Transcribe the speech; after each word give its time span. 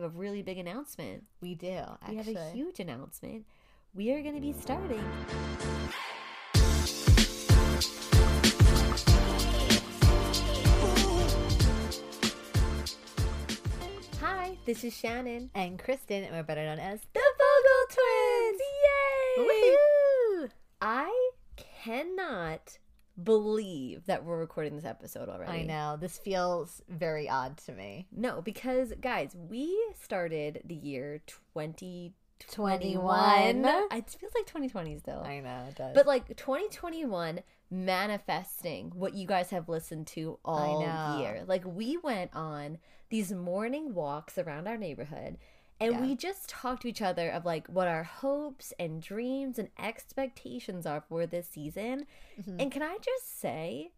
have 0.00 0.14
a 0.14 0.18
really 0.18 0.42
big 0.42 0.58
announcement. 0.58 1.24
We 1.40 1.54
do. 1.54 1.78
Actually. 2.02 2.16
We 2.16 2.34
have 2.34 2.36
a 2.36 2.50
huge 2.52 2.80
announcement. 2.80 3.44
We 3.94 4.12
are 4.12 4.22
going 4.22 4.34
to 4.34 4.40
be 4.40 4.52
starting. 4.52 5.04
Hi, 14.20 14.56
this 14.64 14.84
is 14.84 14.96
Shannon. 14.96 15.50
and 15.54 15.78
Kristen, 15.78 16.24
and 16.24 16.34
we're 16.34 16.44
better 16.44 16.64
known 16.64 16.78
as 16.78 17.00
The 17.12 17.20
Vogel 17.38 17.86
Twins! 17.90 18.60
Yay! 19.38 19.76
Woohoo! 20.42 20.50
I 20.80 21.30
cannot 21.56 22.78
believe 23.22 24.06
that 24.06 24.24
we're 24.24 24.38
recording 24.38 24.76
this 24.76 24.84
episode 24.84 25.28
already. 25.28 25.60
I 25.60 25.62
know 25.62 25.96
this 26.00 26.18
feels 26.18 26.82
very 26.88 27.28
odd 27.28 27.56
to 27.58 27.72
me. 27.72 28.06
No, 28.12 28.40
because 28.40 28.92
guys, 29.00 29.36
we 29.48 29.76
started 30.00 30.62
the 30.64 30.74
year 30.74 31.20
2021. 31.26 32.14
21. 32.48 33.64
It 33.92 34.16
feels 34.18 34.32
like 34.34 34.46
2020 34.46 34.98
still. 34.98 35.22
I 35.22 35.40
know 35.40 35.66
it 35.68 35.76
does. 35.76 35.94
But 35.94 36.06
like 36.06 36.28
2021 36.36 37.40
manifesting 37.70 38.92
what 38.94 39.14
you 39.14 39.26
guys 39.26 39.50
have 39.50 39.68
listened 39.68 40.06
to 40.08 40.38
all 40.44 41.18
year. 41.20 41.42
Like 41.46 41.64
we 41.66 41.96
went 41.98 42.30
on 42.34 42.78
these 43.10 43.32
morning 43.32 43.92
walks 43.94 44.38
around 44.38 44.68
our 44.68 44.76
neighborhood 44.76 45.36
and 45.80 45.92
Yeah. 45.94 46.00
we 46.00 46.14
just 46.14 46.48
talked 46.48 46.82
to 46.82 46.88
each 46.88 47.02
other 47.02 47.28
of 47.30 47.44
like 47.44 47.66
what 47.68 47.88
our 47.88 48.04
hopes 48.04 48.72
and 48.78 49.00
dreams 49.02 49.58
and 49.58 49.68
expectations 49.78 50.86
are 50.86 51.00
for 51.08 51.26
this 51.26 51.48
season. 51.48 52.06
Mm-hmm. 52.40 52.60
And 52.60 52.72
can 52.72 52.82
I 52.82 52.96
just 53.02 53.40
say 53.40 53.92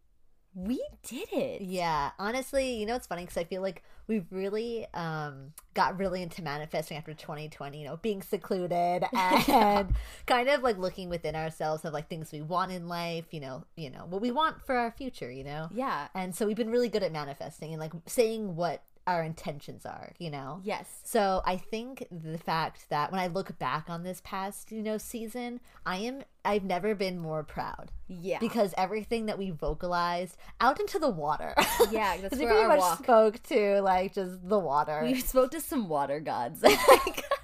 we 0.55 0.79
did 1.01 1.29
it. 1.33 1.61
Yeah, 1.63 2.11
honestly, 2.19 2.75
you 2.75 2.85
know 2.85 2.95
it's 2.95 3.07
funny 3.07 3.23
because 3.23 3.37
I 3.37 3.43
feel 3.43 3.63
like 3.63 3.81
we've 4.05 4.27
really 4.29 4.85
um, 4.93 5.53
got 5.73 5.97
really 5.97 6.21
into 6.21 6.43
manifesting 6.43 6.95
after 6.95 7.11
2020. 7.15 7.79
You 7.79 7.85
know, 7.87 7.97
being 7.97 8.21
secluded 8.21 9.03
and 9.13 9.95
kind 10.27 10.49
of 10.49 10.61
like 10.61 10.77
looking 10.77 11.09
within 11.09 11.35
ourselves 11.35 11.85
of 11.85 11.93
like 11.93 12.07
things 12.07 12.31
we 12.31 12.43
want 12.43 12.71
in 12.71 12.87
life. 12.87 13.25
You 13.31 13.39
know, 13.39 13.63
you 13.75 13.89
know 13.89 14.05
what 14.07 14.21
we 14.21 14.29
want 14.29 14.61
for 14.63 14.75
our 14.75 14.91
future. 14.91 15.31
You 15.31 15.43
know, 15.43 15.69
Yeah. 15.73 16.07
and 16.13 16.35
so 16.35 16.45
we've 16.45 16.55
been 16.55 16.69
really 16.69 16.89
good 16.89 17.01
at 17.01 17.11
manifesting 17.11 17.71
and 17.73 17.79
like 17.79 17.93
saying 18.05 18.55
what 18.55 18.83
our 19.05 19.23
intentions 19.23 19.85
are. 19.85 20.13
You 20.17 20.31
know, 20.31 20.61
Yes. 20.63 20.99
So 21.03 21.41
I 21.45 21.57
think 21.57 22.07
the 22.11 22.37
fact 22.37 22.89
that 22.89 23.11
when 23.11 23.19
I 23.19 23.27
look 23.27 23.57
back 23.59 23.89
on 23.89 24.03
this 24.03 24.21
past, 24.23 24.71
you 24.71 24.81
know, 24.81 24.97
season, 24.97 25.59
I 25.85 25.97
am 25.97 26.23
I've 26.45 26.63
never 26.63 26.93
been 26.95 27.19
more 27.19 27.43
proud 27.43 27.91
Yeah. 28.07 28.39
because 28.39 28.73
everything 28.77 29.25
that 29.27 29.37
we 29.37 29.49
vocalized 29.51 30.37
out 30.59 30.79
into 30.79 30.99
the 30.99 31.09
water. 31.09 31.53
Yeah, 31.91 32.17
that's 32.17 32.21
Because 32.23 32.39
we 32.39 32.45
pretty 32.45 32.67
much 32.67 32.79
walk- 32.79 33.03
spoke 33.03 33.43
to 33.43 33.81
like 33.81 34.13
just 34.13 34.47
the 34.47 34.59
water. 34.59 35.01
we 35.03 35.19
spoke 35.21 35.51
to 35.51 35.61
some 35.61 35.87
water 35.89 36.19
gods. 36.19 36.61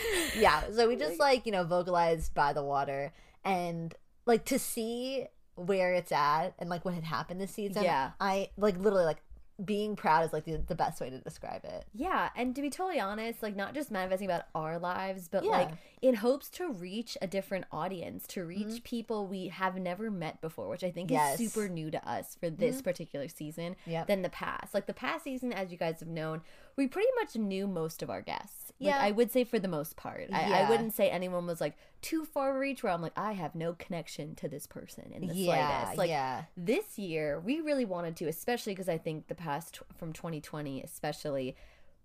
yeah, 0.36 0.62
so 0.74 0.88
we 0.88 0.96
just 0.96 1.18
like 1.18 1.46
you 1.46 1.52
know 1.52 1.64
vocalized 1.64 2.34
by 2.34 2.52
the 2.52 2.62
water 2.64 3.12
and 3.44 3.94
like 4.26 4.44
to 4.46 4.58
see 4.58 5.26
where 5.56 5.92
it's 5.92 6.12
at 6.12 6.54
and 6.58 6.70
like 6.70 6.84
what 6.84 6.94
had 6.94 7.04
happened 7.04 7.40
this 7.40 7.50
season. 7.52 7.82
Yeah. 7.82 8.12
I 8.20 8.50
like 8.56 8.78
literally 8.78 9.04
like 9.04 9.22
being 9.64 9.96
proud 9.96 10.24
is 10.24 10.32
like 10.32 10.44
the, 10.44 10.56
the 10.66 10.74
best 10.74 11.00
way 11.00 11.10
to 11.10 11.18
describe 11.18 11.64
it. 11.64 11.84
Yeah, 11.92 12.30
and 12.36 12.54
to 12.56 12.62
be 12.62 12.70
totally 12.70 13.00
honest, 13.00 13.42
like 13.42 13.56
not 13.56 13.74
just 13.74 13.90
manifesting 13.90 14.26
about 14.28 14.44
our 14.54 14.78
lives, 14.78 15.28
but 15.28 15.44
Yeah. 15.44 15.50
like 15.50 15.70
in 16.02 16.14
hopes 16.14 16.48
to 16.50 16.70
reach 16.72 17.18
a 17.20 17.26
different 17.26 17.66
audience, 17.70 18.26
to 18.28 18.44
reach 18.44 18.60
Mm-hmm. 18.66 18.76
people 18.84 19.26
we 19.26 19.48
have 19.48 19.76
never 19.76 20.10
met 20.10 20.40
before, 20.40 20.68
which 20.68 20.84
I 20.84 20.90
think 20.90 21.10
Yes. 21.10 21.34
Mm-hmm. 21.34 21.42
is 21.44 21.52
super 21.52 21.68
new 21.68 21.90
to 21.90 22.08
us 22.08 22.36
for 22.40 22.48
this 22.50 22.80
particular 22.82 23.28
season 23.28 23.76
Yep. 23.86 24.06
than 24.06 24.22
the 24.22 24.30
past. 24.30 24.72
Like 24.74 24.86
the 24.86 24.94
past 24.94 25.24
season, 25.24 25.52
as 25.52 25.70
you 25.70 25.76
guys 25.78 26.00
have 26.00 26.08
known, 26.08 26.42
we 26.76 26.86
pretty 26.86 27.08
much 27.20 27.36
knew 27.36 27.66
most 27.66 28.02
of 28.02 28.10
our 28.10 28.20
guests. 28.22 28.72
Like, 28.80 28.94
Yeah. 28.94 28.98
I 29.00 29.10
would 29.10 29.30
say 29.30 29.44
for 29.44 29.58
the 29.58 29.68
most 29.68 29.96
part. 29.96 30.28
I, 30.32 30.62
I 30.62 30.68
wouldn't 30.70 30.94
say 30.94 31.10
anyone 31.10 31.46
was 31.46 31.60
like 31.60 31.76
too 32.00 32.24
far 32.24 32.58
reach 32.58 32.82
where 32.82 32.92
I'm 32.92 33.02
like, 33.02 33.12
I 33.16 33.32
have 33.32 33.54
no 33.54 33.74
connection 33.74 34.34
to 34.36 34.48
this 34.48 34.66
person 34.66 35.12
in 35.14 35.26
the 35.26 35.34
Yeah, 35.34 35.44
slightest. 35.80 35.98
Like 35.98 36.08
yeah. 36.10 36.44
this 36.56 36.98
year 36.98 37.40
we 37.40 37.60
really 37.60 37.84
wanted 37.84 38.16
to 38.16 38.26
especially 38.28 38.72
because 38.72 38.88
i 38.88 38.96
think 38.98 39.28
the 39.28 39.34
past 39.34 39.80
from 39.98 40.12
2020 40.12 40.82
especially 40.82 41.56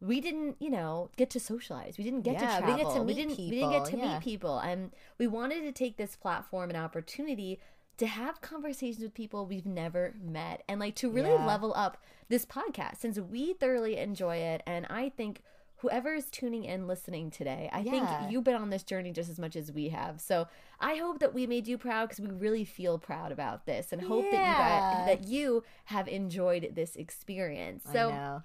we 0.01 0.19
didn't 0.19 0.57
you 0.59 0.69
know 0.69 1.09
get 1.15 1.29
to 1.29 1.39
socialize 1.39 1.97
we 1.97 2.03
didn't 2.03 2.21
get 2.23 2.33
Yeah, 2.33 2.59
to 2.59 2.65
we 2.65 2.73
didn't 2.73 2.77
travel 2.79 2.93
get 2.93 2.99
to 2.99 3.03
we 3.03 3.13
didn't 3.13 3.37
we 3.39 3.49
didn't 3.51 3.71
get 3.71 3.85
to 3.85 3.91
people, 3.91 4.05
yeah. 4.05 4.13
meet 4.15 4.23
people 4.23 4.59
and 4.59 4.91
we 5.17 5.27
wanted 5.27 5.61
to 5.61 5.71
take 5.71 5.95
this 5.97 6.15
platform 6.17 6.69
and 6.69 6.77
opportunity 6.77 7.59
to 7.97 8.07
have 8.07 8.41
conversations 8.41 9.01
with 9.03 9.13
people 9.13 9.45
we've 9.45 9.65
never 9.65 10.13
met 10.21 10.63
and 10.67 10.79
like 10.79 10.95
to 10.95 11.09
really 11.09 11.31
Yeah. 11.31 11.45
level 11.45 11.73
up 11.75 11.97
this 12.29 12.45
podcast 12.45 12.97
since 12.97 13.17
we 13.19 13.53
thoroughly 13.53 13.97
enjoy 13.97 14.37
it 14.37 14.61
and 14.65 14.85
i 14.89 15.09
think 15.09 15.41
whoever 15.77 16.13
is 16.13 16.29
tuning 16.31 16.63
in 16.65 16.87
listening 16.87 17.29
today 17.29 17.69
i 17.71 17.79
Yeah. 17.79 17.91
think 17.91 18.31
you've 18.31 18.43
been 18.43 18.55
on 18.55 18.69
this 18.69 18.83
journey 18.83 19.11
just 19.11 19.29
as 19.29 19.37
much 19.39 19.55
as 19.55 19.71
we 19.71 19.89
have 19.89 20.19
so 20.19 20.47
i 20.79 20.95
hope 20.95 21.19
that 21.19 21.33
we 21.33 21.45
made 21.47 21.67
you 21.67 21.77
proud 21.77 22.09
because 22.09 22.19
we 22.25 22.31
really 22.35 22.65
feel 22.65 22.97
proud 22.97 23.31
about 23.31 23.65
this 23.65 23.91
and 23.93 24.01
hope 24.01 24.23
that 24.25 24.31
you 24.31 24.37
Yeah. 24.39 24.57
guys 24.57 25.05
that 25.07 25.27
you 25.27 25.63
have 25.85 26.07
enjoyed 26.07 26.71
this 26.75 26.95
experience 26.95 27.83
so 27.91 28.41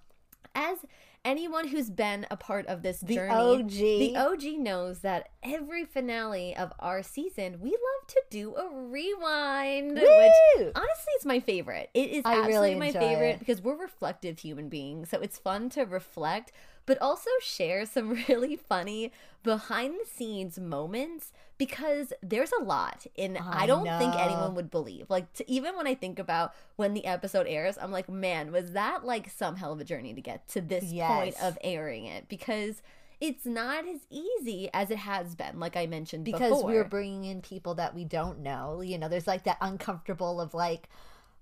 as 0.54 0.78
anyone 1.24 1.68
who's 1.68 1.90
been 1.90 2.26
a 2.30 2.36
part 2.36 2.66
of 2.66 2.82
this 2.82 3.00
The 3.00 3.14
journey 3.14 3.34
OG. 3.34 3.70
the 3.70 4.16
og 4.16 4.42
knows 4.58 5.00
that 5.00 5.28
every 5.42 5.84
finale 5.84 6.56
of 6.56 6.72
our 6.78 7.02
season 7.02 7.60
we 7.60 7.70
love 7.70 8.06
to 8.08 8.22
do 8.30 8.54
a 8.56 8.68
rewind 8.72 9.96
Woo! 9.96 10.00
which 10.02 10.72
honestly 10.74 11.12
it's 11.16 11.26
my 11.26 11.40
favorite 11.40 11.90
it 11.94 12.10
is 12.10 12.22
I 12.24 12.36
really 12.46 12.72
absolutely 12.72 12.74
my 12.76 12.92
favorite 12.92 13.28
it. 13.34 13.38
because 13.38 13.60
we're 13.60 13.76
reflective 13.76 14.38
human 14.38 14.68
beings 14.68 15.10
so 15.10 15.20
it's 15.20 15.38
fun 15.38 15.68
to 15.70 15.82
reflect 15.82 16.52
but 16.86 17.00
also 17.02 17.30
share 17.42 17.84
some 17.86 18.10
really 18.28 18.56
funny 18.56 19.12
behind 19.42 19.94
the 19.94 20.06
scenes 20.06 20.58
moments 20.58 21.32
because 21.60 22.14
there's 22.22 22.52
a 22.58 22.64
lot 22.64 23.06
and 23.18 23.36
I, 23.36 23.64
I 23.64 23.66
don't 23.66 23.84
think 23.98 24.14
anyone 24.14 24.54
would 24.54 24.70
believe. 24.70 25.10
Like 25.10 25.30
to, 25.34 25.50
even 25.50 25.76
when 25.76 25.86
I 25.86 25.94
think 25.94 26.18
about 26.18 26.54
when 26.76 26.94
the 26.94 27.04
episode 27.04 27.46
airs, 27.46 27.76
I'm 27.76 27.92
like, 27.92 28.08
man, 28.08 28.50
was 28.50 28.72
that 28.72 29.04
like 29.04 29.28
some 29.28 29.56
hell 29.56 29.74
of 29.74 29.78
a 29.78 29.84
journey 29.84 30.14
to 30.14 30.22
get 30.22 30.48
to 30.48 30.62
this 30.62 30.90
point 30.90 31.34
of 31.42 31.58
airing 31.62 32.06
it 32.06 32.30
because 32.30 32.80
it's 33.20 33.44
not 33.44 33.86
as 33.86 34.00
easy 34.08 34.70
as 34.72 34.90
it 34.90 34.96
has 34.96 35.34
been. 35.34 35.60
Like 35.60 35.76
I 35.76 35.84
mentioned 35.84 36.24
because 36.24 36.48
before. 36.48 36.64
we're 36.64 36.84
bringing 36.84 37.24
in 37.24 37.42
people 37.42 37.74
that 37.74 37.94
we 37.94 38.04
don't 38.04 38.38
know. 38.38 38.80
You 38.80 38.96
know, 38.96 39.10
there's 39.10 39.26
like 39.26 39.44
that 39.44 39.58
uncomfortable 39.60 40.40
of 40.40 40.54
like, 40.54 40.88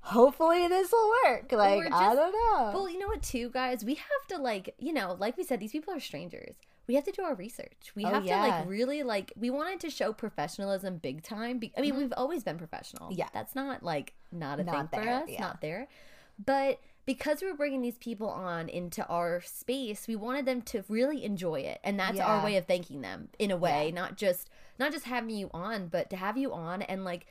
hopefully 0.01 0.67
this 0.67 0.91
will 0.91 1.13
work. 1.27 1.53
Like 1.53 1.79
Or 1.79 1.95
I 1.95 2.17
don't 2.17 2.33
know. 2.33 2.73
Well, 2.75 2.91
you 2.91 2.99
know 2.99 3.07
what, 3.07 3.23
too, 3.23 3.51
guys? 3.51 3.85
We 3.85 3.95
have 3.95 4.27
to, 4.31 4.39
like, 4.39 4.75
you 4.81 4.93
know, 4.93 5.17
like 5.17 5.37
we 5.37 5.45
said, 5.45 5.61
these 5.61 5.71
people 5.71 5.95
are 5.95 6.01
strangers. 6.01 6.57
We 6.89 6.95
have 6.95 7.05
to 7.05 7.13
do 7.13 7.23
our 7.23 7.35
research. 7.35 7.93
We 7.95 8.05
Oh, 8.07 8.09
have 8.09 8.25
to, 8.25 8.31
like, 8.37 8.67
really, 8.67 9.03
like, 9.03 9.33
we 9.37 9.51
wanted 9.51 9.79
to 9.81 9.91
show 9.91 10.13
professionalism 10.15 10.97
big 10.97 11.23
time. 11.23 11.59
Be- 11.59 11.73
I 11.77 11.83
mean, 11.83 11.97
we've 11.97 12.15
always 12.17 12.43
been 12.43 12.57
professional. 12.57 13.11
Mm-hmm. 13.11 13.19
Yeah. 13.19 13.29
That's 13.35 13.55
not, 13.55 13.83
like, 13.83 14.15
not 14.33 14.59
a 14.59 14.65
Not 14.65 14.91
thing 14.91 15.03
for 15.03 15.09
us, 15.09 15.29
yeah. 15.29 15.41
not 15.41 15.61
there. 15.61 15.87
But 16.45 16.81
because 17.05 17.43
we 17.43 17.49
were 17.49 17.57
bringing 17.57 17.83
these 17.83 17.99
people 17.99 18.29
on 18.29 18.69
into 18.71 19.07
our 19.07 19.43
space, 19.43 20.09
we 20.09 20.17
wanted 20.17 20.47
them 20.47 20.63
to 20.63 20.83
really 20.89 21.25
enjoy 21.25 21.61
it. 21.61 21.79
And 21.85 21.99
that's 22.01 22.19
our 22.21 22.43
way 22.43 22.57
of 22.57 22.67
thanking 22.67 23.03
them 23.03 23.29
in 23.39 23.51
a 23.51 23.57
way, 23.57 23.89
Yeah. 23.89 23.95
not 23.95 24.17
just, 24.17 24.49
not 24.79 24.91
just 24.93 25.05
having 25.05 25.31
you 25.31 25.51
on, 25.53 25.89
but 25.89 26.09
to 26.11 26.17
have 26.17 26.39
you 26.39 26.53
on 26.55 26.81
and, 26.83 27.05
like, 27.05 27.27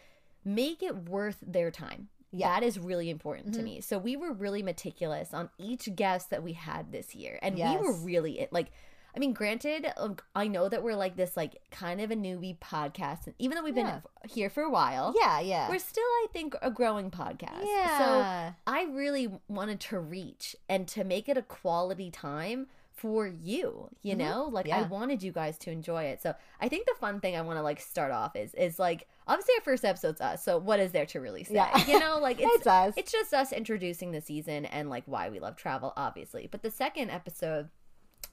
make 0.46 0.84
it 0.84 1.10
worth 1.10 1.38
their 1.42 1.72
time. 1.72 2.10
Yeah. 2.32 2.60
That 2.60 2.64
is 2.66 2.78
really 2.78 3.10
important 3.10 3.48
Mm-hmm. 3.48 3.58
to 3.60 3.64
me. 3.64 3.82
So 3.82 3.98
we 3.98 4.16
were 4.16 4.34
really 4.34 4.62
meticulous 4.62 5.34
on 5.34 5.50
each 5.58 5.96
guest 5.96 6.30
that 6.30 6.44
we 6.44 6.54
had 6.54 6.92
this 6.92 7.16
year. 7.16 7.40
And 7.42 7.56
we 7.56 7.78
were 7.78 7.94
really 7.94 8.48
like 8.52 8.68
I 9.16 9.20
mean, 9.20 9.34
granted, 9.34 9.88
I 10.36 10.48
know 10.48 10.70
that 10.70 10.84
we're 10.84 10.96
like 10.96 11.16
this, 11.16 11.36
like 11.36 11.56
kind 11.72 12.02
of 12.02 12.12
a 12.12 12.16
newbie 12.16 12.58
podcast, 12.60 13.26
and 13.26 13.34
even 13.40 13.56
though 13.58 13.64
we've 13.64 13.74
been 13.74 13.88
Yeah. 13.88 14.02
here 14.30 14.50
for 14.50 14.62
a 14.64 14.70
while, 14.70 15.14
yeah, 15.20 15.40
yeah. 15.40 15.70
we're 15.70 15.80
still, 15.80 16.04
I 16.04 16.28
think, 16.32 16.56
a 16.62 16.70
growing 16.70 17.10
podcast. 17.10 17.64
Yeah. 17.64 17.98
So 17.98 18.56
I 18.68 18.84
really 18.84 19.30
wanted 19.48 19.80
to 19.82 20.00
reach 20.00 20.56
and 20.70 20.88
to 20.90 21.04
make 21.04 21.28
it 21.30 21.38
a 21.38 21.42
quality 21.42 22.12
time 22.12 22.68
for 22.94 23.28
you. 23.28 23.90
You 24.02 24.16
know, 24.16 24.50
like 24.52 24.68
I 24.70 24.82
Mm-hmm. 24.82 24.90
Wanted 24.90 25.24
you 25.24 25.32
guys 25.32 25.58
to 25.60 25.72
enjoy 25.72 26.04
it. 26.06 26.22
So 26.22 26.34
I 26.62 26.68
think 26.68 26.86
the 26.88 26.96
fun 27.00 27.20
thing 27.20 27.36
I 27.36 27.42
want 27.42 27.58
to 27.58 27.64
like 27.64 27.80
start 27.80 28.12
off 28.12 28.36
is 28.36 28.54
is 28.56 28.80
like 28.80 29.08
obviously 29.28 29.54
our 29.58 29.62
first 29.64 29.86
episode's 29.86 30.20
us. 30.22 30.44
So 30.44 30.58
what 30.58 30.80
is 30.80 30.92
there 30.94 31.06
to 31.08 31.20
really 31.20 31.44
say? 31.44 31.56
Yeah. 31.56 31.86
You 31.86 32.00
know, 32.00 32.18
like 32.20 32.38
it's 32.42 32.56
It's 32.58 32.68
us. 32.68 32.94
It's 32.98 33.12
just 33.12 33.34
us 33.36 33.52
introducing 33.54 34.12
the 34.12 34.22
season 34.22 34.66
and 34.66 34.90
like 34.90 35.04
why 35.06 35.30
we 35.30 35.40
love 35.40 35.56
travel, 35.56 35.94
obviously. 35.96 36.48
But 36.52 36.62
the 36.64 36.72
second 36.72 37.12
episode 37.12 37.70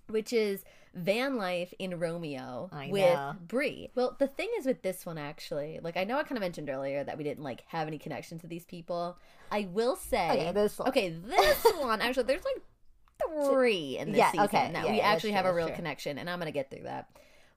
which 0.09 0.33
is 0.33 0.65
van 0.95 1.37
life 1.37 1.75
in 1.79 1.99
Romeo 1.99 2.69
I 2.73 2.89
with. 2.91 3.19
Brie. 3.49 3.91
Well, 3.95 4.17
the 4.19 4.29
thing 4.29 4.49
is 4.59 4.67
with 4.67 4.83
this 4.83 5.05
one 5.05 5.19
actually, 5.19 5.81
like 5.83 5.97
I 5.97 6.05
know 6.05 6.19
I 6.19 6.23
kind 6.23 6.37
of 6.37 6.41
mentioned 6.43 6.71
earlier 6.71 7.03
that 7.05 7.19
we 7.19 7.25
didn't 7.25 7.43
like 7.45 7.65
have 7.69 7.89
any 7.89 7.99
connection 7.99 8.39
to 8.41 8.47
these 8.47 8.65
people. 8.65 9.19
I 9.51 9.69
will 9.73 9.97
say, 9.97 10.31
Okay, 10.31 10.53
this 10.53 10.79
one. 10.79 10.89
okay, 10.89 11.09
this 11.11 11.65
one 11.79 12.01
actually, 12.01 12.25
there's 12.25 12.45
like 12.45 12.62
three 13.47 13.99
in 13.99 14.12
this 14.12 14.19
Yeah, 14.19 14.31
season 14.33 14.45
okay, 14.47 14.71
that 14.73 14.85
yeah, 14.85 14.91
we 14.91 14.99
yeah, 14.99 15.05
actually 15.09 15.31
true, 15.31 15.37
have 15.37 15.47
a 15.47 15.55
real 15.55 15.71
connection, 15.71 16.19
and 16.19 16.29
I'm 16.29 16.39
gonna 16.39 16.53
get 16.53 16.71
through 16.71 16.83
that. 16.85 17.09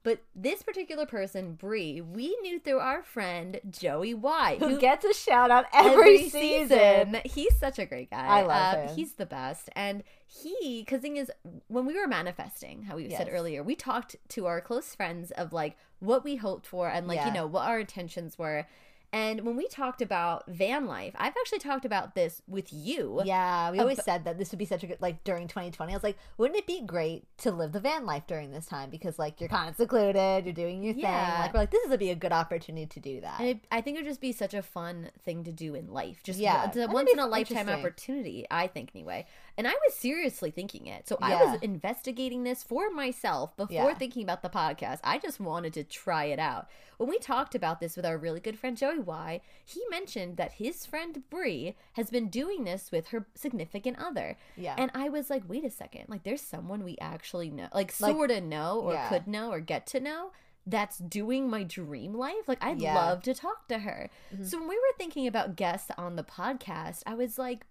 But 0.07 0.21
this 0.33 0.63
particular 0.63 1.05
person, 1.05 1.55
Bree, 1.55 1.99
we 1.99 2.33
knew 2.41 2.59
through 2.61 2.79
our 2.79 3.03
friend 3.03 3.59
Joey 3.69 4.13
White, 4.13 4.59
Who 4.59 4.79
gets 4.79 5.03
a 5.03 5.13
shout 5.13 5.51
out 5.51 5.65
every, 5.73 6.29
season. 6.29 7.17
He's 7.25 7.53
such 7.59 7.77
a 7.77 7.85
great 7.85 8.09
guy. 8.09 8.25
I 8.25 8.43
love 8.43 8.75
Uh, 8.75 8.87
him. 8.87 8.95
He's 8.95 9.15
the 9.15 9.25
best. 9.25 9.69
And 9.75 10.05
he, 10.25 10.83
because 10.85 11.01
thing 11.01 11.17
is, 11.17 11.29
when 11.67 11.85
we 11.85 11.93
were 11.99 12.07
manifesting, 12.07 12.83
how 12.83 12.95
we 12.95 13.09
said 13.09 13.27
earlier, 13.29 13.63
we 13.63 13.75
talked 13.75 14.15
to 14.29 14.45
our 14.45 14.61
close 14.61 14.95
friends 14.95 15.31
of 15.31 15.51
like 15.51 15.75
what 15.99 16.23
we 16.23 16.37
hoped 16.37 16.67
for 16.67 16.87
and 16.87 17.05
like, 17.05 17.17
Yeah. 17.17 17.27
you 17.27 17.33
know, 17.33 17.45
what 17.45 17.67
our 17.67 17.81
intentions 17.81 18.39
were. 18.39 18.65
And 19.13 19.45
when 19.45 19.55
we 19.55 19.67
talked 19.69 20.01
about 20.01 20.43
van 20.47 20.85
life, 20.85 21.13
I've 21.17 21.33
actually 21.39 21.59
talked 21.59 21.85
about 21.85 22.13
this 22.13 22.41
with 22.47 22.73
you. 22.73 23.21
Yeah, 23.23 23.71
we 23.71 23.79
always 23.79 23.95
but- 23.97 24.05
said 24.05 24.25
that 24.25 24.37
this 24.37 24.51
would 24.51 24.59
be 24.59 24.65
such 24.65 24.83
a 24.83 24.87
good 24.87 24.97
like 25.01 25.23
during 25.23 25.47
2020. 25.47 25.93
I 25.93 25.95
was 25.95 26.03
like, 26.03 26.17
wouldn't 26.37 26.59
it 26.59 26.67
be 26.67 26.81
great 26.81 27.25
to 27.39 27.51
live 27.51 27.71
the 27.71 27.79
van 27.79 28.05
life 28.05 28.23
during 28.27 28.51
this 28.51 28.65
time 28.65 28.89
because 28.89 29.17
like 29.17 29.39
you're 29.39 29.49
kind 29.49 29.69
of 29.69 29.75
secluded, 29.77 30.43
you're 30.45 30.53
doing 30.53 30.83
your 30.83 30.93
Yeah. 30.93 31.31
thing. 31.31 31.41
Like 31.41 31.53
we're 31.53 31.59
like, 31.61 31.71
this 31.71 31.87
would 31.89 31.99
be 31.99 32.09
a 32.09 32.15
good 32.15 32.33
opportunity 32.33 32.85
to 32.85 32.99
do 32.99 33.21
that. 33.21 33.39
And 33.39 33.49
it, 33.49 33.59
I 33.71 33.79
think 33.81 33.97
it 33.97 34.01
would 34.01 34.09
just 34.09 34.21
be 34.21 34.33
such 34.33 34.53
a 34.53 34.61
fun 34.61 35.09
thing 35.23 35.45
to 35.45 35.51
do 35.53 35.73
in 35.73 35.91
life. 35.93 36.21
Just 36.23 36.39
Yeah, 36.39 36.53
yeah, 36.63 36.67
it's 36.67 36.77
a 36.77 36.87
once 36.87 37.09
in 37.11 37.19
a 37.19 37.27
lifetime 37.27 37.69
opportunity, 37.69 38.45
I 38.51 38.67
think, 38.67 38.91
anyway. 38.93 39.25
And 39.57 39.67
I 39.67 39.71
was 39.71 39.95
seriously 39.95 40.51
thinking 40.51 40.85
it. 40.85 41.07
So 41.07 41.17
I 41.21 41.35
was 41.43 41.59
investigating 41.61 42.43
this 42.43 42.63
for 42.63 42.91
myself 42.91 43.55
before 43.57 43.89
Yeah. 43.89 43.93
thinking 43.95 44.21
about 44.23 44.43
the 44.43 44.49
podcast. 44.49 44.99
I 45.03 45.17
just 45.17 45.39
wanted 45.39 45.73
to 45.73 45.83
try 45.83 46.25
it 46.25 46.37
out. 46.37 46.67
When 46.97 47.09
we 47.09 47.17
talked 47.19 47.55
about 47.55 47.79
this 47.79 47.95
with 47.95 48.05
our 48.05 48.17
really 48.17 48.39
good 48.39 48.57
friend 48.59 48.77
Joey 48.77 48.99
Y, 48.99 49.41
he 49.65 49.81
mentioned 49.89 50.37
that 50.37 50.53
his 50.53 50.85
friend 50.85 51.23
Bree 51.29 51.75
has 51.93 52.09
been 52.11 52.29
doing 52.29 52.65
this 52.65 52.91
with 52.91 53.07
her 53.07 53.25
significant 53.35 53.97
other. 53.99 54.37
Yeah. 54.55 54.75
And 54.77 54.91
I 54.93 55.09
was 55.09 55.29
like, 55.29 55.43
wait 55.47 55.65
a 55.65 55.69
second. 55.71 56.05
Like, 56.07 56.23
there's 56.23 56.41
someone 56.41 56.83
we 56.83 56.97
actually 57.01 57.49
know, 57.49 57.67
like, 57.73 57.99
Like- 57.99 58.11
sort 58.15 58.31
of 58.31 58.43
know 58.43 58.79
or 58.79 58.93
Yeah. 58.93 59.09
could 59.09 59.27
know 59.27 59.51
or 59.51 59.59
get 59.59 59.87
to 59.87 59.99
know 59.99 60.31
that's 60.65 60.97
doing 60.97 61.49
my 61.49 61.63
dream 61.63 62.13
life. 62.13 62.47
Like, 62.47 62.61
I'd 62.63 62.81
Yeah. 62.81 62.93
love 62.95 63.23
to 63.23 63.33
talk 63.33 63.67
to 63.69 63.79
her. 63.79 64.09
Mhm. 64.35 64.45
So 64.45 64.59
when 64.59 64.67
we 64.67 64.75
were 64.75 64.97
thinking 64.97 65.25
about 65.25 65.55
guests 65.55 65.89
on 65.97 66.15
the 66.15 66.23
podcast, 66.23 67.03
I 67.07 67.13
was 67.13 67.39
like, 67.39 67.65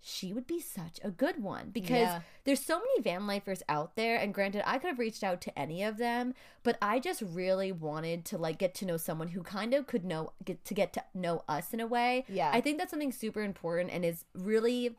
she 0.00 0.32
would 0.32 0.46
be 0.46 0.60
such 0.60 1.00
a 1.02 1.10
good 1.10 1.42
one 1.42 1.70
because 1.70 1.90
Yeah. 2.08 2.20
there's 2.44 2.60
so 2.64 2.78
many 2.78 3.00
van 3.02 3.26
lifers 3.26 3.62
out 3.68 3.96
there 3.96 4.16
and 4.16 4.32
granted 4.32 4.62
I 4.64 4.78
could 4.78 4.88
have 4.88 4.98
reached 4.98 5.24
out 5.24 5.40
to 5.42 5.58
any 5.58 5.82
of 5.82 5.96
them 5.98 6.34
but 6.62 6.78
I 6.80 7.00
just 7.00 7.22
really 7.22 7.72
wanted 7.72 8.24
to 8.26 8.38
like 8.38 8.58
get 8.58 8.74
to 8.76 8.84
know 8.86 8.96
someone 8.98 9.28
who 9.28 9.42
kind 9.42 9.74
of 9.74 9.86
could 9.86 10.04
know 10.04 10.32
get 10.44 10.64
to 10.66 10.74
get 10.74 10.92
to 10.92 11.02
know 11.14 11.42
us 11.48 11.72
in 11.74 11.80
a 11.80 11.86
way 11.86 12.24
Yeah. 12.28 12.50
I 12.52 12.60
think 12.60 12.78
that's 12.78 12.90
something 12.90 13.10
super 13.12 13.42
important 13.42 13.90
and 13.92 14.04
is 14.04 14.24
really 14.34 14.96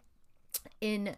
in 0.82 1.16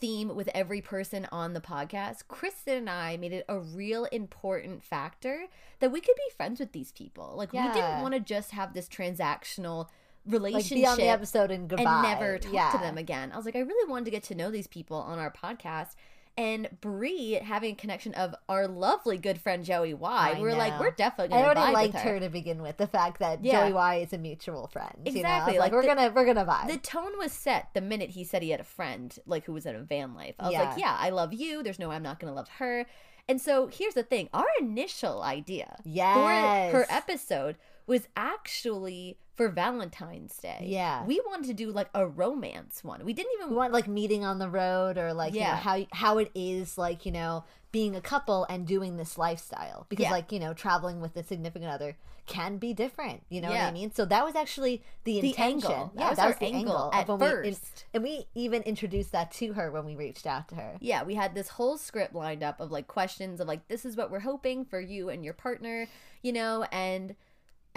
theme 0.00 0.34
with 0.34 0.48
every 0.54 0.80
person 0.82 1.26
on 1.32 1.54
the 1.54 1.60
podcast 1.60 2.28
Kristen 2.28 2.76
and 2.76 2.90
I 2.90 3.16
made 3.16 3.32
it 3.32 3.44
a 3.48 3.58
real 3.58 4.04
important 4.06 4.84
factor 4.84 5.46
that 5.80 5.90
we 5.90 6.00
could 6.00 6.16
be 6.16 6.34
friends 6.36 6.60
with 6.60 6.72
these 6.72 6.92
people 6.92 7.32
like 7.36 7.52
we 7.54 7.62
didn't 7.62 8.02
want 8.02 8.12
to 8.14 8.20
just 8.20 8.50
have 8.50 8.74
this 8.74 8.86
transactional 8.88 9.88
like 10.32 10.42
relationship 10.52 10.76
be 10.76 10.86
on 10.86 10.96
the 10.96 11.08
episode 11.08 11.50
and 11.50 11.68
goodbye 11.68 11.84
and 11.84 12.02
never 12.02 12.38
talk 12.38 12.52
yeah. 12.52 12.70
to 12.72 12.78
them 12.78 12.98
again. 12.98 13.30
I 13.32 13.36
was 13.36 13.44
like, 13.44 13.56
I 13.56 13.60
really 13.60 13.90
wanted 13.90 14.06
to 14.06 14.10
get 14.10 14.24
to 14.24 14.34
know 14.34 14.50
these 14.50 14.66
people 14.66 14.96
on 14.98 15.18
our 15.18 15.32
podcast. 15.32 15.94
And 16.36 16.68
Brie 16.80 17.32
having 17.32 17.72
a 17.72 17.74
connection 17.74 18.14
of 18.14 18.32
our 18.48 18.68
lovely 18.68 19.18
good 19.18 19.40
friend 19.40 19.64
Joey 19.64 19.92
Y. 19.92 20.34
I 20.36 20.38
We 20.38 20.42
were 20.42 20.54
like, 20.54 20.78
we're 20.78 20.92
definitely 20.92 21.36
I 21.36 21.42
already 21.42 21.58
vibe 21.58 21.72
liked 21.72 21.94
her. 21.94 22.12
her. 22.12 22.20
to 22.20 22.28
begin 22.28 22.62
with. 22.62 22.76
The 22.76 22.86
fact 22.86 23.18
that 23.18 23.44
Yeah. 23.44 23.62
Joey 23.62 23.72
Y 23.72 23.94
is 23.96 24.12
a 24.12 24.18
mutual 24.18 24.68
friend. 24.68 24.92
You 25.04 25.14
know? 25.14 25.18
Exactly, 25.18 25.54
like, 25.54 25.72
like 25.72 25.72
we're 25.72 25.94
gonna 25.94 26.12
we're 26.14 26.24
gonna 26.24 26.46
vibe. 26.46 26.68
The 26.68 26.78
tone 26.78 27.18
was 27.18 27.32
set 27.32 27.70
the 27.74 27.80
minute 27.80 28.10
he 28.10 28.22
said 28.22 28.44
he 28.44 28.50
had 28.50 28.60
a 28.60 28.64
friend 28.64 29.18
like 29.26 29.46
who 29.46 29.52
was 29.52 29.66
in 29.66 29.74
a 29.74 29.80
van 29.80 30.14
life. 30.14 30.36
I 30.38 30.44
was 30.44 30.52
Yeah. 30.52 30.62
like, 30.70 30.78
yeah, 30.78 30.96
I 30.96 31.10
love 31.10 31.32
you. 31.32 31.64
There's 31.64 31.80
no 31.80 31.88
way 31.88 31.96
I'm 31.96 32.04
not 32.04 32.20
gonna 32.20 32.34
love 32.34 32.48
her. 32.60 32.86
And 33.28 33.40
so 33.40 33.66
here's 33.66 33.94
the 33.94 34.04
thing: 34.04 34.28
our 34.32 34.46
initial 34.60 35.22
idea 35.22 35.76
yes. 35.84 36.70
for 36.70 36.78
her 36.78 36.86
episode 36.88 37.56
was 37.88 38.06
actually 38.16 39.18
for 39.36 39.48
Valentine's 39.48 40.36
Day. 40.36 40.64
Yeah. 40.66 41.04
we 41.04 41.20
wanted 41.26 41.46
to 41.46 41.54
do 41.54 41.70
like 41.70 41.88
a 41.94 42.06
romance 42.06 42.82
one. 42.82 43.04
We 43.04 43.12
didn't 43.12 43.32
even 43.38 43.50
we 43.50 43.56
want 43.56 43.72
like 43.72 43.86
meeting 43.86 44.24
on 44.24 44.38
the 44.40 44.48
road 44.48 44.98
or 44.98 45.12
like 45.14 45.32
you 45.34 45.40
know, 45.40 45.46
Yeah. 45.46 45.56
how 45.56 45.86
how 45.92 46.18
it 46.18 46.30
is 46.34 46.76
like 46.76 47.06
you 47.06 47.12
know 47.12 47.44
being 47.70 47.94
a 47.94 48.00
couple 48.00 48.46
and 48.50 48.66
doing 48.66 48.96
this 48.96 49.16
lifestyle 49.16 49.86
because 49.88 50.04
Yeah. 50.04 50.10
like 50.10 50.32
you 50.32 50.40
know 50.40 50.54
traveling 50.54 51.00
with 51.00 51.16
a 51.16 51.22
significant 51.22 51.70
other 51.70 51.96
can 52.26 52.58
be 52.58 52.74
different 52.74 53.22
you 53.30 53.40
know 53.40 53.48
what 53.48 53.56
i 53.60 53.70
mean 53.70 53.90
so 53.90 54.04
that 54.04 54.22
was 54.22 54.34
actually 54.34 54.82
the, 55.04 55.18
The 55.22 55.28
intention 55.30 55.70
angle. 55.72 55.92
That 55.94 56.00
yeah 56.02 56.08
was 56.10 56.16
that 56.18 56.22
our 56.24 56.28
was 56.28 56.38
the 56.38 56.46
angle 56.52 56.90
at 56.92 57.08
when 57.08 57.18
we 57.20 57.26
in- 57.26 57.54
first. 57.54 57.84
and 57.94 58.02
we 58.02 58.26
even 58.34 58.60
introduced 58.64 59.12
that 59.12 59.30
to 59.32 59.54
her 59.54 59.70
when 59.70 59.86
we 59.86 59.96
reached 59.96 60.26
out 60.26 60.46
to 60.48 60.54
her 60.56 60.76
yeah, 60.80 61.04
we 61.04 61.14
had 61.14 61.34
this 61.34 61.48
whole 61.48 61.78
script 61.78 62.14
lined 62.14 62.42
up 62.42 62.60
of 62.60 62.70
like 62.70 62.86
questions 62.86 63.40
of 63.40 63.48
like 63.48 63.66
this 63.68 63.86
is 63.86 63.96
what 63.96 64.10
we're 64.10 64.20
hoping 64.20 64.66
for 64.66 64.78
you 64.78 65.08
and 65.08 65.24
your 65.24 65.32
partner, 65.32 65.86
you 66.22 66.32
know, 66.34 66.64
and 66.70 67.14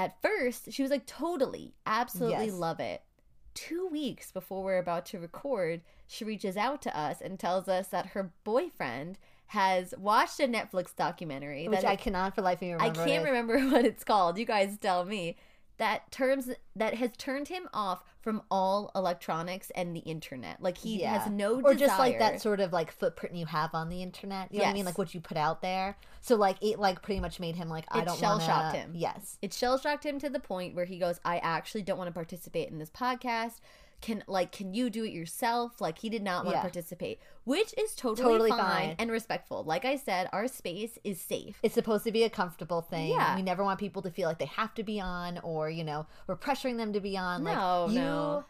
at 0.06 0.22
first 0.22 0.72
she 0.72 0.82
was 0.82 0.92
like 0.92 1.06
totally, 1.06 1.74
absolutely 1.86 2.46
Yes. 2.46 2.54
love 2.54 2.80
it. 2.80 3.02
2 3.54 3.88
weeks 3.92 4.32
before 4.32 4.64
we're 4.64 4.78
about 4.78 5.06
to 5.08 5.20
record, 5.20 5.82
she 6.08 6.24
reaches 6.24 6.56
out 6.56 6.82
to 6.84 6.98
us 6.98 7.20
and 7.22 7.38
tells 7.40 7.68
us 7.68 7.88
that 7.88 8.08
her 8.08 8.32
boyfriend 8.44 9.18
has 9.48 9.94
watched 9.98 10.40
a 10.40 10.48
Netflix 10.48 10.96
documentary 10.96 11.68
which 11.68 11.82
that 11.82 11.90
i 11.90 11.98
cannot 11.98 12.34
for 12.34 12.42
life 12.42 12.60
of 12.60 12.62
me 12.62 12.74
I 12.74 12.76
remember 12.88 13.00
what 13.00 13.08
can't 13.08 13.24
it 13.26 13.30
remember 13.30 13.60
what 13.72 13.86
it's 13.86 14.04
called. 14.06 14.38
You 14.38 14.46
guys 14.46 14.78
tell 14.78 15.04
me. 15.04 15.36
That 15.82 16.12
turns 16.12 16.48
that 16.76 16.94
has 16.94 17.10
turned 17.18 17.48
him 17.48 17.68
off 17.74 18.04
from 18.22 18.44
all 18.52 18.92
electronics 18.96 19.72
and 19.74 19.96
the 19.96 20.02
internet. 20.02 20.62
Like 20.62 20.78
he 20.78 21.02
Yeah. 21.02 21.18
has 21.18 21.32
no 21.32 21.56
or 21.56 21.74
desire. 21.74 21.76
just 21.88 21.98
like 22.00 22.20
that 22.20 22.40
sort 22.40 22.60
of 22.60 22.72
like 22.72 22.92
footprint 22.92 23.36
you 23.36 23.48
have 23.48 23.74
on 23.74 23.90
the 23.90 24.04
internet 24.04 24.52
you 24.52 24.60
know 24.60 24.66
what 24.66 24.70
i 24.70 24.74
mean 24.74 24.86
like 24.86 25.00
what 25.00 25.16
you 25.16 25.20
put 25.20 25.38
out 25.38 25.64
there 25.64 25.98
so 26.22 26.36
like 26.36 26.58
it 26.62 26.78
like 26.78 27.02
pretty 27.02 27.20
much 27.20 27.40
made 27.40 27.56
him 27.56 27.68
like 27.68 27.86
i 27.90 28.02
It 28.02 28.06
don't 28.06 28.20
shell-shocked 28.20 28.74
wanna... 28.76 28.78
him. 28.78 28.92
yes 28.94 29.40
it 29.42 29.54
shell 29.56 29.80
shocked 29.80 30.06
him 30.06 30.20
to 30.20 30.30
the 30.30 30.40
point 30.40 30.76
where 30.76 30.86
he 30.86 31.00
goes, 31.00 31.20
"I 31.26 31.38
actually 31.40 31.82
don't 31.82 31.98
want 31.98 32.10
to 32.10 32.14
participate 32.14 32.70
in 32.70 32.78
this 32.78 32.92
podcast. 32.92 33.56
Can 34.02 34.24
like 34.28 34.52
can 34.52 34.74
you 34.74 34.90
do 34.90 35.04
it 35.04 35.12
yourself?" 35.12 35.80
Like 35.80 36.00
he 36.00 36.10
did 36.10 36.24
not 36.24 36.44
want 36.46 36.56
Yeah. 36.56 36.62
to 36.62 36.68
participate, 36.70 37.20
which 37.44 37.74
is 37.78 37.94
totally, 37.96 38.32
Totally 38.34 38.50
fine, 38.52 38.60
fine. 38.60 38.96
and 39.00 39.12
respectful. 39.12 39.64
Like 39.64 39.86
I 39.86 39.96
said, 39.96 40.30
our 40.34 40.48
space 40.48 40.98
is 41.04 41.20
safe. 41.22 41.58
it's 41.64 41.74
supposed 41.76 42.04
to 42.06 42.12
be 42.12 42.24
a 42.24 42.30
comfortable 42.30 42.82
thing. 42.82 43.10
Yeah. 43.12 43.36
We 43.36 43.42
never 43.42 43.64
want 43.64 43.80
people 43.80 44.02
to 44.04 44.10
feel 44.12 44.28
like 44.28 44.40
they 44.40 44.46
have 44.46 44.74
to 44.76 44.84
be 44.84 45.00
on 45.00 45.40
or, 45.44 45.70
you 45.70 45.84
know, 45.84 46.08
we're 46.28 46.36
pressuring 46.36 46.78
them 46.78 46.94
to 46.94 47.00
be 47.00 47.18
on. 47.18 47.44
No, 47.44 47.86
like 47.86 47.94
you 47.96 48.00
no. 48.02 48.46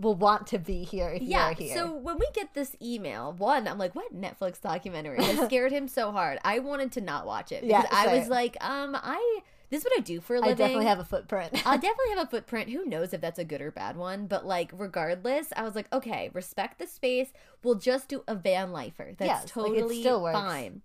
will 0.00 0.14
want 0.16 0.46
to 0.48 0.58
be 0.58 0.82
here 0.84 1.08
if 1.10 1.22
yeah. 1.22 1.46
you're 1.48 1.54
here. 1.54 1.76
So 1.76 1.92
when 1.92 2.18
we 2.18 2.26
get 2.34 2.54
this 2.54 2.74
email, 2.82 3.32
one, 3.32 3.68
I'm 3.68 3.78
like, 3.78 3.94
"What 3.94 4.14
Netflix 4.14 4.60
documentary?" 4.60 5.18
It 5.18 5.44
scared 5.46 5.72
him 5.72 5.86
so 5.88 6.10
hard. 6.12 6.38
I 6.44 6.58
wanted 6.60 6.92
to 6.92 7.00
not 7.00 7.26
watch 7.26 7.52
it 7.52 7.62
Yeah, 7.64 7.82
because 7.82 7.96
I 7.96 8.18
was 8.18 8.28
like, 8.28 8.56
"Um, 8.60 8.96
I 9.00 9.40
this 9.70 9.80
is 9.80 9.84
what 9.84 9.98
I 9.98 10.02
do 10.02 10.20
for 10.20 10.36
a 10.36 10.40
living." 10.40 10.52
I 10.52 10.56
definitely 10.56 10.86
have 10.86 10.98
a 10.98 11.04
footprint. 11.04 11.52
I 11.66 11.76
definitely 11.76 12.14
have 12.16 12.26
a 12.26 12.30
footprint. 12.30 12.70
Who 12.70 12.84
knows 12.84 13.12
if 13.12 13.20
that's 13.20 13.38
a 13.38 13.44
good 13.44 13.60
or 13.60 13.70
bad 13.70 13.96
one? 13.96 14.26
But 14.26 14.46
like, 14.46 14.70
regardless, 14.72 15.48
I 15.56 15.62
was 15.62 15.74
like, 15.74 15.92
okay, 15.92 16.30
respect 16.32 16.78
the 16.78 16.86
space. 16.86 17.32
We'll 17.62 17.76
just 17.76 18.08
do 18.08 18.22
a 18.26 18.34
van 18.34 18.72
lifer. 18.72 19.14
That's 19.16 19.28
Yes, 19.28 19.42
like, 19.42 19.52
totally 19.52 20.00
still 20.00 20.22
fine. 20.32 20.82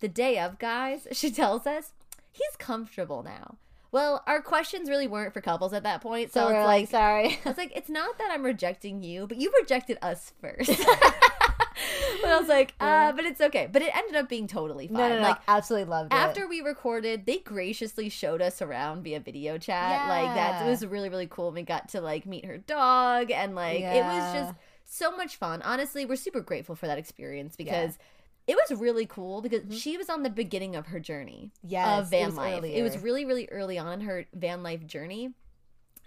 The 0.00 0.08
day 0.08 0.38
of, 0.38 0.58
guys, 0.58 1.06
she 1.12 1.30
tells 1.30 1.66
us 1.66 1.92
he's 2.30 2.56
comfortable 2.58 3.22
now. 3.22 3.56
Well, 3.92 4.22
our 4.26 4.40
questions 4.40 4.88
really 4.88 5.08
weren't 5.08 5.34
for 5.34 5.40
couples 5.40 5.72
at 5.72 5.82
that 5.82 6.00
point, 6.00 6.32
so, 6.32 6.42
so 6.42 6.48
it's 6.48 6.56
like, 6.58 6.66
like, 6.66 6.88
sorry. 6.90 7.40
I 7.44 7.48
was 7.48 7.58
like, 7.58 7.72
it's 7.76 7.90
not 7.90 8.18
that 8.18 8.30
I'm 8.30 8.44
rejecting 8.44 9.02
you, 9.02 9.26
but 9.26 9.38
you 9.38 9.52
rejected 9.60 9.98
us 10.00 10.32
first. 10.40 10.70
But 12.22 12.30
I 12.30 12.38
was 12.38 12.48
like, 12.48 12.74
uh, 12.80 13.12
but 13.12 13.24
it's 13.24 13.40
okay. 13.40 13.68
But 13.70 13.82
it 13.82 13.94
ended 13.96 14.16
up 14.16 14.28
being 14.28 14.46
totally 14.46 14.88
fine. 14.88 14.96
no, 14.96 15.08
no, 15.08 15.16
no. 15.16 15.22
Like 15.22 15.38
absolutely 15.48 15.88
loved 15.90 16.12
it. 16.12 16.16
after 16.16 16.46
we 16.46 16.60
recorded, 16.60 17.26
they 17.26 17.38
graciously 17.38 18.08
showed 18.08 18.42
us 18.42 18.60
around 18.62 19.02
via 19.04 19.20
video 19.20 19.58
chat. 19.58 20.08
Like 20.08 20.34
that 20.34 20.66
it 20.66 20.68
was 20.68 20.84
really 20.86 21.08
really 21.08 21.26
cool. 21.26 21.52
We 21.52 21.62
got 21.62 21.88
to 21.90 22.00
like 22.00 22.26
meet 22.26 22.44
her 22.44 22.58
dog 22.58 23.30
and 23.30 23.54
like 23.54 23.82
it 23.82 24.04
was 24.04 24.32
just 24.32 24.54
so 24.84 25.16
much 25.16 25.36
fun. 25.36 25.62
Honestly, 25.62 26.04
we're 26.04 26.16
super 26.16 26.40
grateful 26.40 26.74
for 26.74 26.86
that 26.86 26.98
experience 26.98 27.56
because 27.56 27.98
it 28.46 28.56
was 28.56 28.78
really 28.80 29.06
cool 29.06 29.42
because 29.42 29.62
she 29.78 29.96
was 29.96 30.08
on 30.10 30.22
the 30.24 30.30
beginning 30.30 30.74
of 30.74 30.86
her 30.86 30.98
journey 30.98 31.52
Mm-hmm. 31.64 31.68
Yes, 31.72 32.00
of 32.00 32.06
it 32.06 32.10
van 32.10 32.26
was 32.26 32.36
life. 32.36 32.64
It 32.64 32.82
was 32.82 32.98
really 32.98 33.24
really 33.24 33.48
early 33.50 33.78
on 33.78 34.00
her 34.02 34.26
van 34.34 34.62
life 34.62 34.86
journey. 34.86 35.32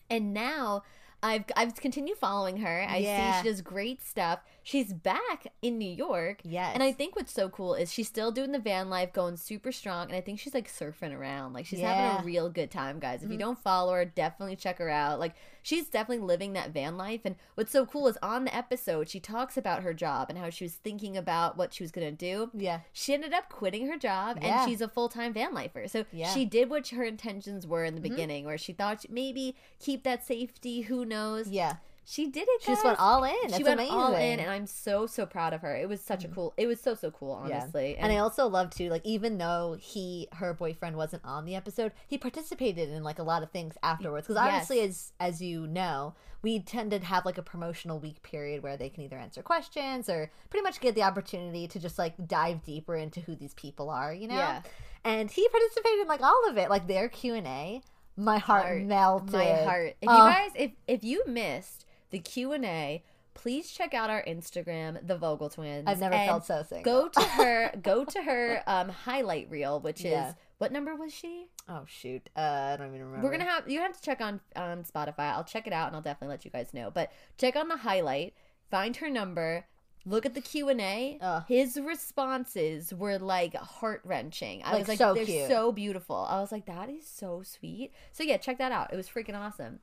And 0.10 0.34
now 0.34 0.84
I've 1.22 1.46
I've 1.56 1.76
continued 1.76 2.18
following 2.18 2.58
her. 2.58 2.86
I 2.88 2.98
Yeah. 2.98 3.32
see 3.42 3.44
she 3.44 3.50
does 3.50 3.62
great 3.62 4.02
stuff. 4.02 4.40
She's 4.66 4.94
back 4.94 5.48
in 5.62 5.78
New 5.78 5.92
York. 5.92 6.40
Yes. 6.44 6.72
And 6.74 6.82
I 6.82 6.94
think 6.94 7.18
what's 7.18 7.34
so 7.34 7.50
cool 7.50 7.76
is 7.76 7.92
she's 7.92 8.08
still 8.08 8.32
doing 8.32 8.54
the 8.54 8.60
van 8.60 8.90
life, 8.90 9.12
going 9.12 9.36
super 9.36 9.74
strong, 9.74 10.08
and 10.08 10.16
I 10.16 10.22
think 10.22 10.40
she's 10.40 10.54
like 10.54 10.72
surfing 10.72 11.14
around. 11.14 11.52
Like 11.52 11.66
she's 11.66 11.82
having 11.82 11.98
Yeah. 12.06 12.12
Mm-hmm. 12.14 12.24
a 12.24 12.26
real 12.26 12.50
good 12.50 12.72
time, 12.72 13.00
guys. 13.00 13.24
If 13.24 13.30
you 13.32 13.38
don't 13.38 13.60
follow 13.62 13.94
her, 13.94 14.06
definitely 14.06 14.56
check 14.56 14.78
her 14.78 14.90
out. 14.90 15.20
Like 15.20 15.36
she's 15.62 15.90
definitely 15.90 16.26
living 16.26 16.54
that 16.54 16.72
van 16.72 16.96
life. 16.98 17.22
And 17.26 17.36
what's 17.56 17.74
so 17.74 17.86
cool 17.86 18.08
is 18.08 18.18
on 18.24 18.46
the 18.46 18.56
episode, 18.56 19.10
she 19.10 19.20
talks 19.20 19.58
about 19.58 19.84
her 19.84 19.94
job 19.94 20.28
and 20.30 20.38
how 20.38 20.50
she 20.50 20.64
was 20.64 20.76
thinking 20.76 21.18
about 21.18 21.58
what 21.58 21.74
she 21.74 21.84
was 21.84 21.92
gonna 21.92 22.12
do. 22.14 22.50
yeah. 22.54 22.80
She 22.94 23.14
ended 23.14 23.34
up 23.34 23.50
quitting 23.50 23.88
her 23.88 23.98
job 23.98 24.40
Yeah. 24.42 24.62
and 24.62 24.70
she's 24.70 24.80
a 24.80 24.88
full 24.88 25.10
time 25.10 25.34
van 25.34 25.54
lifer. 25.54 25.90
So 25.90 26.06
Yeah. 26.14 26.28
Mm-hmm. 26.28 26.34
she 26.36 26.46
did 26.46 26.70
what 26.70 26.88
her 26.88 27.04
intentions 27.04 27.68
were 27.68 27.84
in 27.84 27.96
the 27.96 28.02
beginning, 28.02 28.46
where 28.46 28.58
she 28.58 28.72
thought 28.72 29.02
she 29.02 29.10
maybe 29.12 29.58
keep 29.80 30.04
that 30.04 30.26
safety, 30.26 30.82
who 30.84 31.04
knows. 31.04 31.50
Yeah. 31.50 31.76
She 32.06 32.28
did 32.28 32.48
it. 32.48 32.62
She 32.62 32.72
just 32.72 32.84
went 32.84 33.00
all 33.00 33.24
in. 33.24 33.34
That's 33.44 33.58
she 33.58 33.64
went 33.64 33.80
amazing. 33.80 33.96
all 33.96 34.14
in, 34.14 34.40
and 34.40 34.50
I'm 34.50 34.68
so 34.68 35.08
so 35.08 35.26
proud 35.26 35.54
of 35.54 35.62
her. 35.62 35.76
It 35.76 35.88
was 35.88 36.02
such 36.02 36.24
a 36.24 36.28
mm-hmm. 36.28 36.36
cool. 36.36 36.54
It 36.58 36.68
was 36.68 36.82
so 36.82 36.96
so 36.96 37.12
cool, 37.12 37.32
honestly. 37.32 37.96
And 37.98 38.12
I 38.12 38.18
also 38.18 38.48
love 38.48 38.72
too, 38.72 38.90
like 38.90 39.06
even 39.06 39.38
though 39.38 39.78
he, 39.80 40.28
her 40.34 40.54
boyfriend, 40.54 40.98
wasn't 40.98 41.24
on 41.24 41.46
the 41.46 41.56
episode, 41.56 41.94
he 42.08 42.18
participated 42.18 42.90
in 42.90 43.04
like 43.04 43.20
a 43.20 43.24
lot 43.24 43.42
of 43.42 43.52
things 43.52 43.76
afterwards. 43.84 44.28
Because 44.28 44.42
obviously, 44.42 44.82
as 44.82 45.14
as 45.20 45.42
you 45.42 45.66
know, 45.66 46.14
we 46.42 46.60
tend 46.60 46.92
to 46.92 47.00
have 47.00 47.26
like 47.26 47.38
a 47.38 47.44
promotional 47.44 48.00
week 48.00 48.22
period 48.22 48.64
where 48.64 48.76
they 48.76 48.90
can 48.90 49.04
either 49.04 49.18
answer 49.18 49.42
questions 49.42 50.10
or 50.10 50.30
pretty 50.50 50.64
much 50.64 50.82
get 50.82 50.96
the 50.96 51.04
opportunity 51.04 51.68
to 51.70 51.80
just 51.80 51.98
like 51.98 52.14
dive 52.28 52.64
deeper 52.64 52.96
into 52.96 53.22
who 53.22 53.36
these 53.36 53.54
people 53.54 53.90
are, 53.90 54.14
you 54.14 54.28
know. 54.28 54.36
Yeah. 54.36 54.62
And 55.06 55.32
he 55.32 55.48
participated 55.48 56.02
in 56.02 56.08
like 56.08 56.22
all 56.22 56.50
of 56.50 56.58
it, 56.58 56.70
like 56.70 56.88
their 56.88 57.08
Q 57.08 57.36
and 57.36 57.48
A. 57.48 57.82
My 58.16 58.38
heart, 58.38 58.66
Heart. 58.66 58.84
melted. 58.84 59.34
my 59.34 59.64
heart. 59.64 59.96
If 60.02 60.08
Oh, 60.10 60.28
you 60.28 60.34
guys, 60.34 60.52
if 60.56 60.72
if 60.88 61.04
you 61.04 61.24
missed 61.26 61.83
the 62.14 62.20
Q 62.20 62.54
and 62.54 62.64
A, 62.64 63.04
please 63.34 63.70
check 63.72 63.94
out 63.94 64.10
our 64.10 64.24
Instagram, 64.24 65.06
the 65.06 65.18
Vogel 65.18 65.50
Twins. 65.50 65.84
I've 65.88 66.00
never 66.00 66.16
felt 66.16 66.46
so 66.46 66.64
single. 66.64 66.84
Go 67.04 67.10
to 67.10 67.22
her. 67.40 67.72
go 67.82 68.06
to 68.06 68.22
her 68.24 68.64
um 68.68 68.88
highlight 68.90 69.50
reel, 69.50 69.80
which 69.82 70.06
is 70.06 70.34
what 70.60 70.72
number 70.72 70.96
was 70.96 71.14
she? 71.14 71.48
Oh 71.68 71.84
shoot, 71.88 72.30
uh, 72.38 72.40
I 72.74 72.78
don't 72.78 72.88
even 72.94 73.02
remember. 73.08 73.26
We're 73.26 73.32
gonna 73.32 73.50
have 73.50 73.70
you 73.70 73.80
have 73.82 73.96
to 73.98 74.02
check 74.02 74.22
on 74.22 74.40
on 74.56 74.84
Spotify. 74.84 75.34
I'll 75.34 75.44
check 75.44 75.68
it 75.68 75.74
out 75.74 75.88
and 75.88 75.96
I'll 75.96 76.02
definitely 76.02 76.30
let 76.36 76.46
you 76.46 76.52
guys 76.52 76.74
know. 76.74 76.90
But 76.92 77.12
check 77.38 77.56
on 77.58 77.68
the 77.68 77.78
highlight, 77.78 78.34
find 78.70 78.96
her 78.98 79.10
number, 79.10 79.66
look 80.06 80.26
at 80.26 80.36
the 80.36 80.42
Q 80.42 80.70
and 80.70 80.80
A. 80.80 81.44
His 81.48 81.78
responses 81.84 82.94
were 82.94 83.18
like 83.18 83.56
heart 83.56 84.02
wrenching. 84.06 84.62
I 84.64 84.72
Like, 84.74 84.80
was 84.80 84.88
like, 84.90 84.98
so 85.00 85.14
they're 85.14 85.26
cute. 85.26 85.48
so 85.50 85.72
beautiful. 85.72 86.16
I 86.30 86.40
was 86.40 86.52
like, 86.52 86.66
that 86.68 86.90
is 86.90 87.08
so 87.08 87.42
sweet. 87.44 87.92
So 88.12 88.24
yeah, 88.24 88.38
check 88.38 88.58
that 88.60 88.72
out. 88.72 88.94
It 88.94 88.96
was 88.96 89.10
freaking 89.10 89.36
awesome. 89.36 89.80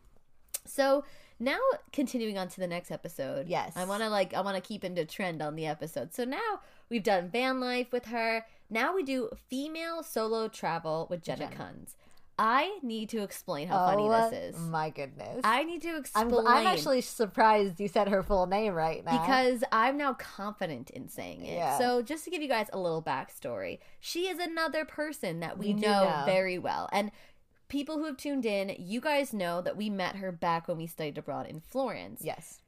So 0.66 1.04
now 1.40 1.58
continuing 1.92 2.38
on 2.38 2.48
to 2.48 2.60
the 2.60 2.66
next 2.66 2.90
episode. 2.90 3.48
Yes. 3.48 3.72
I 3.76 3.84
want 3.84 4.02
to 4.02 4.08
like 4.10 4.34
I 4.34 4.42
want 4.42 4.56
to 4.56 4.62
keep 4.62 4.84
into 4.84 5.04
trend 5.04 5.42
on 5.42 5.56
the 5.56 5.66
episode. 5.66 6.14
So 6.14 6.24
now 6.24 6.60
we've 6.88 7.02
done 7.02 7.28
van 7.30 7.58
life 7.60 7.90
with 7.92 8.06
her. 8.06 8.46
Now 8.68 8.94
we 8.94 9.02
do 9.02 9.30
female 9.48 10.02
solo 10.02 10.46
travel 10.48 11.06
with 11.10 11.22
Jenna, 11.22 11.48
Jenna. 11.48 11.56
Kunz. 11.56 11.94
I 12.42 12.78
need 12.82 13.10
to 13.10 13.22
explain 13.22 13.68
how 13.68 13.86
funny 13.86 14.04
Oh, 14.04 14.30
this 14.30 14.54
is. 14.54 14.56
Oh 14.58 14.62
my 14.70 14.88
goodness. 14.88 15.40
I 15.44 15.62
need 15.62 15.82
to 15.82 15.94
explain 15.98 16.32
I'm, 16.32 16.46
I'm 16.46 16.66
actually 16.66 17.02
surprised 17.02 17.78
you 17.78 17.86
said 17.86 18.08
her 18.08 18.22
full 18.22 18.46
name 18.46 18.72
right 18.72 19.04
now. 19.04 19.20
because 19.20 19.62
I'm 19.70 19.98
now 19.98 20.14
confident 20.14 20.88
in 20.88 21.10
saying 21.10 21.44
it. 21.44 21.52
Yeah. 21.56 21.76
So 21.76 22.00
just 22.00 22.24
to 22.24 22.30
give 22.30 22.40
you 22.40 22.48
guys 22.48 22.68
a 22.72 22.78
little 22.78 23.02
backstory, 23.02 23.78
she 24.00 24.20
is 24.28 24.38
another 24.38 24.86
person 24.86 25.40
that 25.40 25.58
we, 25.58 25.74
We 25.74 25.82
know, 25.82 26.04
know. 26.04 26.22
very 26.24 26.58
well. 26.58 26.88
And 26.92 27.10
people 27.70 27.96
who 27.98 28.04
have 28.04 28.18
tuned 28.18 28.44
in, 28.44 28.74
you 28.78 29.00
guys 29.00 29.32
know 29.32 29.62
that 29.62 29.76
we 29.78 29.88
met 29.88 30.16
her 30.16 30.30
back 30.30 30.68
when 30.68 30.76
we 30.76 30.86
studied 30.86 31.16
abroad 31.16 31.46
in 31.46 31.60
Florence. 31.60 32.20
yes, 32.22 32.60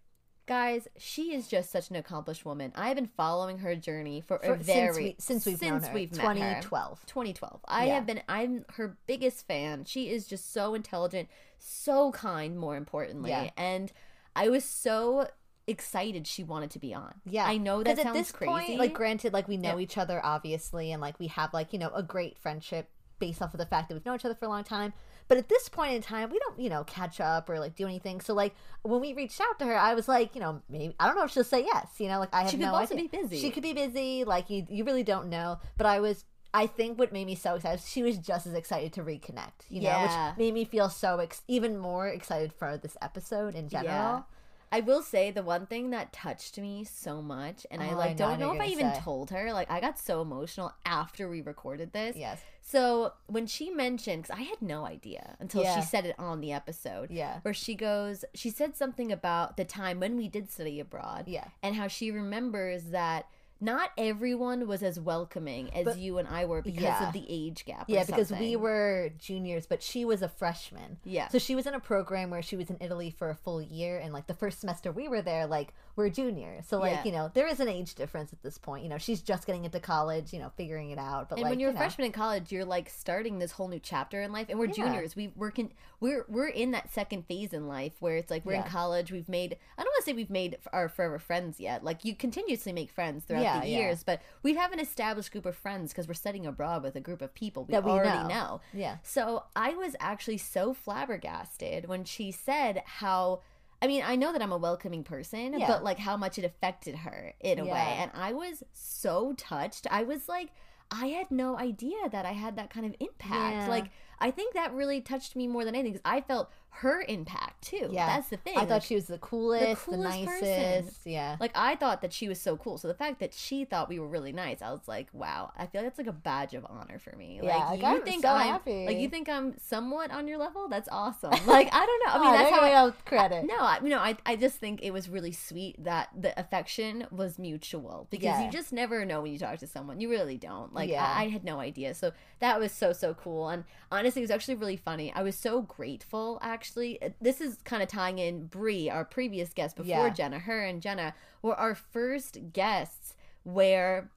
Guys, 0.44 0.88
she 0.98 1.32
is 1.34 1.46
just 1.46 1.70
such 1.70 1.88
an 1.88 1.94
accomplished 1.94 2.44
woman. 2.44 2.72
I 2.74 2.88
have 2.88 2.96
been 2.96 3.06
following 3.16 3.58
her 3.58 3.76
journey 3.76 4.20
for, 4.20 4.38
For- 4.38 4.54
a 4.54 4.56
very 4.56 5.14
since, 5.20 5.46
we, 5.46 5.52
since 5.52 5.60
we've 5.60 5.62
known 5.70 5.82
her, 5.82 5.94
we've 5.94 6.10
met 6.16 6.20
her. 6.36 6.60
2012. 6.62 7.06
2012. 7.06 7.60
I 7.68 7.86
Yeah. 7.86 7.94
have 7.94 8.06
been 8.06 8.22
I'm 8.28 8.64
her 8.70 8.96
biggest 9.06 9.46
fan. 9.46 9.84
She 9.84 10.10
is 10.10 10.26
just 10.26 10.52
so 10.52 10.74
intelligent, 10.74 11.28
so 11.58 12.10
kind 12.10 12.58
more 12.58 12.74
importantly. 12.76 13.30
Yeah. 13.30 13.50
And 13.56 13.92
I 14.34 14.48
was 14.48 14.64
so 14.64 15.28
excited 15.68 16.26
she 16.26 16.42
wanted 16.42 16.72
to 16.72 16.80
be 16.80 16.92
on. 16.92 17.14
Yeah, 17.24 17.44
I 17.46 17.56
know 17.56 17.84
that 17.84 17.98
sounds 17.98 18.32
crazy. 18.32 18.50
point, 18.50 18.78
like 18.80 18.94
granted, 18.94 19.32
like 19.32 19.46
we 19.46 19.56
know 19.56 19.76
Yeah. 19.76 19.84
each 19.84 19.96
other 19.96 20.20
obviously, 20.24 20.90
and 20.90 21.00
like 21.00 21.20
we 21.20 21.28
have 21.28 21.54
like 21.54 21.72
you 21.72 21.78
know 21.78 21.90
a 21.94 22.02
great 22.02 22.36
friendship 22.36 22.90
based 23.26 23.40
off 23.42 23.54
of 23.54 23.58
the 23.58 23.66
fact 23.66 23.88
that 23.88 23.94
we've 23.94 24.04
known 24.06 24.16
each 24.16 24.24
other 24.24 24.34
for 24.34 24.46
a 24.46 24.48
long 24.48 24.64
time. 24.64 24.92
But 25.28 25.38
at 25.38 25.48
this 25.48 25.68
point 25.68 25.94
in 25.94 26.02
time, 26.02 26.30
we 26.30 26.38
don't 26.40 26.58
you 26.58 26.68
know 26.68 26.82
catch 26.84 27.20
up 27.20 27.48
or 27.48 27.58
like 27.64 27.74
do 27.76 27.86
anything. 27.86 28.20
So 28.20 28.34
like 28.34 28.54
when 28.82 29.00
we 29.00 29.14
reached 29.14 29.40
out 29.40 29.58
to 29.60 29.64
her, 29.66 29.76
I 29.78 29.94
was 29.94 30.08
like, 30.08 30.34
you 30.34 30.40
know, 30.40 30.60
maybe 30.68 30.94
I 31.00 31.06
don't 31.06 31.16
know 31.16 31.24
if 31.24 31.30
she'll 31.30 31.44
say 31.44 31.62
yes. 31.64 31.86
You 31.98 32.08
know, 32.08 32.18
like 32.18 32.34
I 32.34 32.42
have 32.42 32.50
She 32.50 32.56
could 32.58 32.66
no 32.66 32.74
also 32.74 32.94
idea. 32.94 33.08
be 33.08 33.16
busy. 33.22 33.38
She 33.40 33.50
could 33.50 33.62
be 33.62 33.72
busy. 33.72 34.24
Like 34.24 34.50
you, 34.50 34.66
you 34.68 34.84
really 34.84 35.04
don't 35.04 35.28
know. 35.28 35.58
But 35.78 35.86
I 35.86 36.00
was. 36.00 36.24
I 36.54 36.66
think 36.66 36.98
what 36.98 37.14
made 37.14 37.26
me 37.26 37.34
so 37.34 37.54
excited, 37.54 37.80
she 37.82 38.02
was 38.02 38.18
just 38.18 38.46
as 38.46 38.52
excited 38.52 38.92
to 38.94 39.02
reconnect, 39.02 39.64
you 39.70 39.80
know, 39.80 39.88
Yeah. 39.88 40.28
which 40.32 40.38
made 40.38 40.52
me 40.52 40.66
feel 40.66 40.90
so 40.90 41.18
ex- 41.18 41.40
even 41.48 41.78
more 41.78 42.06
excited 42.08 42.52
for 42.52 42.76
this 42.76 42.94
episode 43.00 43.54
in 43.54 43.70
general. 43.70 44.26
I 44.72 44.80
will 44.80 45.02
say 45.02 45.30
the 45.30 45.42
one 45.42 45.66
thing 45.66 45.90
that 45.90 46.12
touched 46.12 46.58
me 46.58 46.82
so 46.84 47.20
much, 47.20 47.66
and 47.70 47.82
I 47.82 47.88
Oh, 47.88 47.90
I 47.90 47.94
like 47.94 48.18
know 48.18 48.28
don't 48.30 48.40
know 48.40 48.52
if 48.52 48.60
I 48.60 48.66
even 48.66 48.94
say. 48.94 49.00
told 49.00 49.30
her. 49.30 49.52
Like 49.52 49.70
I 49.70 49.80
got 49.80 49.98
so 49.98 50.22
emotional 50.22 50.72
after 50.86 51.28
we 51.28 51.42
recorded 51.42 51.92
this. 51.92 52.16
Yes. 52.16 52.40
So 52.62 53.12
when 53.26 53.46
she 53.46 53.70
mentioned, 53.70 54.22
because 54.22 54.38
I 54.38 54.42
had 54.44 54.62
no 54.62 54.86
idea 54.86 55.36
until 55.40 55.62
Yeah. 55.62 55.74
she 55.78 55.82
said 55.86 56.06
it 56.06 56.14
on 56.18 56.40
the 56.40 56.52
episode. 56.52 57.10
Yeah. 57.10 57.40
Where 57.42 57.52
she 57.52 57.74
goes, 57.74 58.24
she 58.34 58.48
said 58.50 58.76
something 58.76 59.12
about 59.12 59.56
the 59.58 59.64
time 59.64 60.00
when 60.00 60.16
we 60.16 60.28
did 60.28 60.50
study 60.50 60.80
abroad. 60.80 61.24
Yeah. 61.28 61.48
And 61.62 61.74
how 61.74 61.88
she 61.88 62.10
remembers 62.10 62.84
that 62.86 63.26
not 63.62 63.90
everyone 63.96 64.66
was 64.66 64.82
as 64.82 64.98
welcoming 64.98 65.72
as 65.72 65.84
But- 65.84 65.98
you 65.98 66.18
and 66.18 66.26
I 66.26 66.44
were 66.44 66.60
because 66.62 66.82
Yeah. 66.82 67.06
of 67.06 67.12
the 67.12 67.24
age 67.28 67.64
gap. 67.64 67.88
or 67.88 67.92
Yeah, 67.92 68.04
because 68.04 68.30
we 68.32 68.56
were 68.56 69.10
juniors, 69.18 69.66
but 69.66 69.82
she 69.82 70.04
was 70.04 70.20
a 70.20 70.28
freshman. 70.28 70.98
Yeah. 71.04 71.28
So 71.28 71.38
she 71.38 71.54
was 71.54 71.66
in 71.66 71.74
a 71.74 71.80
program 71.80 72.30
where 72.30 72.42
she 72.42 72.56
was 72.56 72.70
in 72.70 72.76
Italy 72.80 73.10
for 73.10 73.30
a 73.30 73.34
full 73.36 73.62
year, 73.62 73.98
and 73.98 74.12
like 74.12 74.26
the 74.26 74.34
first 74.34 74.60
semester 74.60 74.90
we 74.90 75.06
were 75.08 75.22
there, 75.22 75.46
like 75.46 75.72
we're 75.96 76.08
juniors. 76.08 76.66
So 76.66 76.78
like 76.78 76.92
Yeah. 76.92 77.04
you 77.04 77.12
know 77.12 77.30
there 77.34 77.46
is 77.46 77.60
an 77.60 77.68
age 77.68 77.94
difference 77.94 78.32
at 78.32 78.42
this 78.42 78.58
point. 78.58 78.82
You 78.82 78.88
know 78.88 78.98
she's 78.98 79.20
just 79.20 79.46
getting 79.46 79.64
into 79.64 79.80
college, 79.80 80.32
you 80.32 80.38
know, 80.38 80.50
figuring 80.56 80.90
it 80.90 80.98
out. 80.98 81.28
But 81.28 81.36
and 81.36 81.42
like 81.44 81.50
when 81.50 81.60
you're 81.60 81.70
you 81.70 81.76
a 81.76 81.78
know, 81.78 81.80
freshman 81.80 82.06
in 82.06 82.12
college, 82.12 82.50
you're 82.52 82.64
like 82.64 82.88
starting 82.88 83.38
this 83.38 83.52
whole 83.52 83.68
new 83.68 83.78
chapter 83.78 84.22
in 84.22 84.32
life, 84.32 84.46
and 84.48 84.58
we're 84.58 84.66
Yeah. 84.66 84.72
juniors. 84.72 85.14
We 85.16 85.32
we're 85.36 85.50
con- 85.50 85.72
we're 86.00 86.24
we're 86.28 86.48
in 86.48 86.70
that 86.72 86.90
second 86.92 87.26
phase 87.26 87.52
in 87.52 87.68
life 87.68 87.92
where 88.00 88.16
it's 88.16 88.30
like 88.30 88.44
we're 88.44 88.54
in 88.54 88.62
college. 88.64 89.12
We've 89.12 89.28
made 89.28 89.56
I 89.78 89.82
don't 89.82 89.90
want 89.92 90.04
to 90.04 90.10
say 90.10 90.12
we've 90.14 90.30
made 90.30 90.58
our 90.72 90.88
forever 90.88 91.18
friends 91.18 91.60
yet. 91.60 91.84
Like 91.84 92.04
you 92.04 92.14
continuously 92.14 92.72
make 92.72 92.90
friends 92.90 93.24
throughout 93.24 93.42
Yeah, 93.42 93.60
the 93.60 93.68
yeah. 93.68 93.78
years, 93.78 94.02
but 94.02 94.20
we 94.42 94.54
have 94.54 94.72
an 94.72 94.80
established 94.80 95.30
group 95.32 95.46
of 95.46 95.56
friends 95.56 95.92
because 95.92 96.08
we're 96.08 96.14
studying 96.14 96.46
abroad 96.46 96.82
with 96.82 96.96
a 96.96 97.00
group 97.00 97.22
of 97.22 97.34
people 97.34 97.64
we 97.64 97.72
That 97.72 97.84
we 97.84 97.90
already 97.90 98.22
know. 98.22 98.28
know. 98.28 98.60
yeah, 98.72 98.96
So 99.02 99.44
I 99.54 99.74
was 99.74 99.94
actually 100.00 100.38
so 100.38 100.72
flabbergasted 100.74 101.86
when 101.88 102.04
she 102.04 102.30
said 102.32 102.82
how. 102.86 103.40
I 103.82 103.88
mean, 103.88 104.04
I 104.06 104.14
know 104.14 104.32
that 104.32 104.40
I'm 104.40 104.52
a 104.52 104.56
welcoming 104.56 105.02
person, 105.02 105.58
Yeah. 105.58 105.66
but 105.66 105.82
like 105.82 105.98
how 105.98 106.16
much 106.16 106.38
it 106.38 106.44
affected 106.44 106.94
her 106.94 107.34
in 107.40 107.58
a 107.58 107.64
way. 107.64 107.96
And 107.98 108.12
I 108.14 108.32
was 108.32 108.62
so 108.72 109.34
touched. 109.36 109.88
I 109.90 110.04
was 110.04 110.28
like, 110.28 110.50
I 110.92 111.06
had 111.06 111.30
no 111.30 111.58
idea 111.58 112.08
that 112.10 112.24
I 112.24 112.32
had 112.32 112.56
that 112.56 112.70
kind 112.70 112.86
of 112.86 112.94
impact. 113.00 113.56
Yeah. 113.56 113.68
Like, 113.68 113.86
I 114.22 114.30
think 114.30 114.54
that 114.54 114.72
really 114.72 115.00
touched 115.00 115.36
me 115.36 115.46
more 115.48 115.64
than 115.64 115.74
anything 115.74 115.92
because 115.92 116.02
I 116.04 116.20
felt 116.22 116.50
her 116.76 117.04
impact 117.06 117.62
too. 117.64 117.88
yeah. 117.92 118.06
That's 118.06 118.28
the 118.30 118.38
thing. 118.38 118.56
I 118.56 118.60
thought 118.60 118.70
Like, 118.70 118.82
she 118.84 118.94
was 118.94 119.04
the 119.06 119.18
coolest, 119.18 119.84
the, 119.84 119.90
coolest 119.90 120.18
nicest. 120.20 120.40
person. 120.40 120.90
Yeah, 121.04 121.36
like 121.38 121.50
I 121.54 121.76
thought 121.76 122.00
that 122.00 122.14
she 122.14 122.28
was 122.28 122.40
so 122.40 122.56
cool. 122.56 122.78
So 122.78 122.88
the 122.88 122.94
fact 122.94 123.20
that 123.20 123.34
she 123.34 123.66
thought 123.66 123.90
we 123.90 123.98
were 123.98 124.08
really 124.08 124.32
nice, 124.32 124.62
I 124.62 124.70
was 124.70 124.80
like, 124.88 125.08
wow. 125.12 125.52
I 125.54 125.66
feel 125.66 125.82
like 125.82 125.90
that's 125.94 125.98
like 125.98 126.06
a 126.06 126.12
badge 126.18 126.54
of 126.54 126.64
honor 126.70 126.98
for 126.98 127.14
me. 127.14 127.40
Yeah, 127.42 127.56
like 127.58 127.68
like, 127.68 127.80
you 127.82 127.86
I'm 127.88 128.02
think 128.04 128.22
so 128.22 128.30
I'm 128.30 128.46
happy. 128.46 128.86
like 128.86 128.96
you 128.96 129.10
think 129.10 129.28
I'm 129.28 129.54
somewhat 129.58 130.10
on 130.12 130.26
your 130.26 130.38
level? 130.38 130.66
That's 130.68 130.88
awesome. 130.90 131.32
Like 131.46 131.68
I 131.74 131.84
don't 131.84 132.06
know. 132.06 132.12
I 132.14 132.18
mean, 132.18 132.28
Oh, 132.34 132.38
that's 132.38 132.50
how 132.56 132.86
I, 132.86 132.90
credit. 133.04 133.44
no, 133.46 133.58
I, 133.58 133.78
you 133.82 133.90
know, 133.90 133.98
I, 133.98 134.16
I 134.24 134.36
just 134.36 134.56
think 134.56 134.80
it 134.82 134.92
was 134.92 135.10
really 135.10 135.32
sweet 135.32 135.82
that 135.84 136.08
the 136.18 136.38
affection 136.40 137.06
was 137.10 137.38
mutual 137.38 138.06
because 138.10 138.24
Yeah. 138.24 138.44
you 138.46 138.50
just 138.50 138.72
never 138.72 139.04
know 139.04 139.20
when 139.20 139.32
you 139.32 139.38
talk 139.38 139.58
to 139.58 139.66
someone. 139.66 140.00
You 140.00 140.08
really 140.08 140.38
don't. 140.38 140.72
Like, 140.72 140.88
Yeah. 140.88 141.04
I, 141.04 141.24
I 141.24 141.28
had 141.28 141.44
no 141.44 141.60
idea. 141.60 141.94
So 141.94 142.12
that 142.40 142.58
was 142.58 142.72
so, 142.72 142.92
so 142.94 143.12
cool. 143.14 143.48
And 143.50 143.64
honestly, 143.90 144.11
it 144.16 144.20
was 144.22 144.30
actually 144.30 144.54
really 144.56 144.76
funny. 144.76 145.12
I 145.14 145.22
was 145.22 145.36
so 145.36 145.62
grateful, 145.62 146.38
actually. 146.42 146.98
This 147.20 147.40
is 147.40 147.58
kind 147.64 147.82
of 147.82 147.88
tying 147.88 148.18
in 148.18 148.46
Brie, 148.46 148.88
our 148.90 149.04
previous 149.04 149.52
guest 149.52 149.76
before 149.76 149.88
Yeah. 149.88 150.08
Jenna. 150.10 150.38
Her 150.40 150.64
and 150.64 150.80
Jenna 150.82 151.14
were 151.42 151.54
our 151.54 151.74
first 151.74 152.38
guests 152.52 153.14
where 153.44 154.10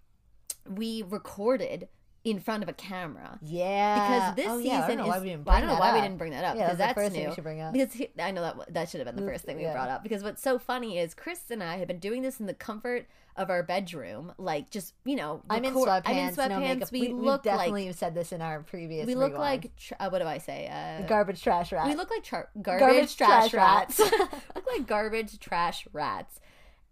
we 0.69 1.03
recorded 1.03 1.87
in 2.23 2.39
front 2.39 2.63
of 2.63 2.69
a 2.69 2.73
camera 2.73 3.37
Yeah, 3.43 4.33
because 4.33 4.35
this 4.35 4.47
oh, 4.49 4.57
season 4.59 4.81
I 4.81 4.87
don't 4.87 4.97
know 4.97 5.03
is 5.03 5.09
why 5.09 5.19
we 5.19 5.29
didn't 5.29 5.45
well, 5.45 5.55
I 5.55 5.59
don't 5.59 5.69
know 5.69 5.75
why 5.79 5.93
we 5.93 6.01
didn't 6.01 6.17
bring 6.17 6.31
that 6.31 6.43
up 6.43 6.55
Yeah, 6.55 6.63
because 6.65 6.77
that's 6.79 6.95
the 6.95 7.01
that's 7.03 7.15
new. 7.15 7.29
we 7.29 7.35
should 7.35 7.43
bring 7.43 7.61
up. 7.61 7.71
Because 7.73 7.93
he, 7.93 8.09
I 8.19 8.31
know 8.31 8.41
that 8.41 8.73
that 8.73 8.89
should 8.89 8.99
have 8.99 9.15
been 9.15 9.23
the 9.23 9.31
first 9.31 9.45
thing 9.45 9.57
we 9.57 9.63
Yeah. 9.63 9.73
brought 9.73 9.89
up. 9.89 10.01
Because 10.01 10.23
what's 10.23 10.41
so 10.41 10.57
funny 10.57 10.97
is 10.97 11.13
Chris 11.13 11.41
and 11.51 11.61
I 11.63 11.77
have 11.77 11.87
been 11.87 11.99
doing 11.99 12.23
this 12.23 12.39
in 12.39 12.47
the 12.47 12.55
comfort 12.55 13.05
of 13.37 13.49
our 13.49 13.63
bedroom, 13.63 14.33
like 14.37 14.69
just 14.69 14.93
you 15.03 15.15
know, 15.15 15.41
I'm 15.49 15.63
in 15.65 15.73
sweatpants. 15.73 16.01
I'm 16.05 16.17
in 16.17 16.35
sweatpants. 16.35 16.49
no 16.49 16.59
makeup. 16.59 16.91
We, 16.91 17.01
we, 17.01 17.13
look 17.13 17.43
definitely 17.43 17.87
like 17.87 17.95
said 17.95 18.15
this 18.15 18.31
in 18.31 18.41
our 18.41 18.61
previous. 18.61 19.05
we 19.05 19.15
look 19.15 19.33
rewind. 19.33 19.63
like 19.63 19.75
tr- 19.75 19.93
uh, 19.99 20.09
what 20.09 20.19
do 20.19 20.25
I 20.27 20.37
say? 20.37 20.67
Uh, 20.67 21.05
garbage 21.07 21.41
trash 21.43 21.71
rats. 21.71 21.89
we 21.89 21.95
look 21.95 22.09
like 22.09 22.23
char- 22.23 22.49
garbage, 22.61 22.79
Garbage 22.79 23.17
trash, 23.17 23.49
trash 23.49 23.53
rats. 23.53 23.99
rats. 23.99 24.33
look 24.55 24.67
like 24.71 24.87
garbage 24.87 25.39
trash 25.39 25.87
rats. 25.91 26.39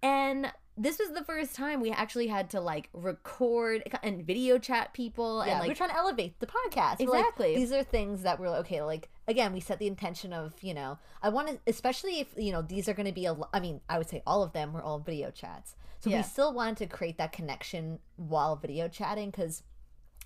And 0.01 0.51
this 0.75 0.97
was 0.97 1.11
the 1.11 1.23
first 1.23 1.55
time 1.55 1.81
we 1.81 1.91
actually 1.91 2.27
had 2.27 2.49
to 2.49 2.59
like 2.59 2.89
record 2.93 3.83
and 4.01 4.25
video 4.25 4.57
chat 4.57 4.91
people 4.93 5.43
yeah, 5.45 5.51
and 5.51 5.59
like 5.59 5.69
we're 5.69 5.75
trying 5.75 5.91
to 5.91 5.95
elevate 5.95 6.39
the 6.39 6.47
podcast. 6.47 6.99
We're 6.99 7.11
like, 7.11 7.19
Exactly. 7.21 7.55
these 7.55 7.71
are 7.71 7.83
things 7.83 8.23
that 8.23 8.39
we're 8.39 8.47
okay. 8.57 8.81
Like 8.81 9.09
again, 9.27 9.53
we 9.53 9.59
set 9.59 9.79
the 9.79 9.87
intention 9.87 10.33
of 10.33 10.53
you 10.61 10.73
know, 10.73 10.97
I 11.21 11.29
want 11.29 11.47
to, 11.49 11.59
especially 11.67 12.19
if 12.19 12.27
you 12.35 12.51
know 12.51 12.61
these 12.61 12.89
are 12.89 12.93
going 12.93 13.05
to 13.05 13.13
be 13.13 13.25
a 13.25 13.35
i 13.53 13.59
mean, 13.59 13.81
I 13.87 13.97
would 13.97 14.09
say 14.09 14.23
all 14.25 14.43
of 14.43 14.53
them 14.53 14.73
were 14.73 14.81
all 14.81 14.99
video 14.99 15.29
chats. 15.31 15.75
So 16.03 16.09
Yeah. 16.09 16.17
we 16.17 16.23
still 16.23 16.51
wanted 16.53 16.75
to 16.79 16.87
create 16.87 17.17
that 17.17 17.31
connection 17.31 17.99
while 18.17 18.57
video 18.57 18.89
chatting 18.89 19.31
because 19.31 19.63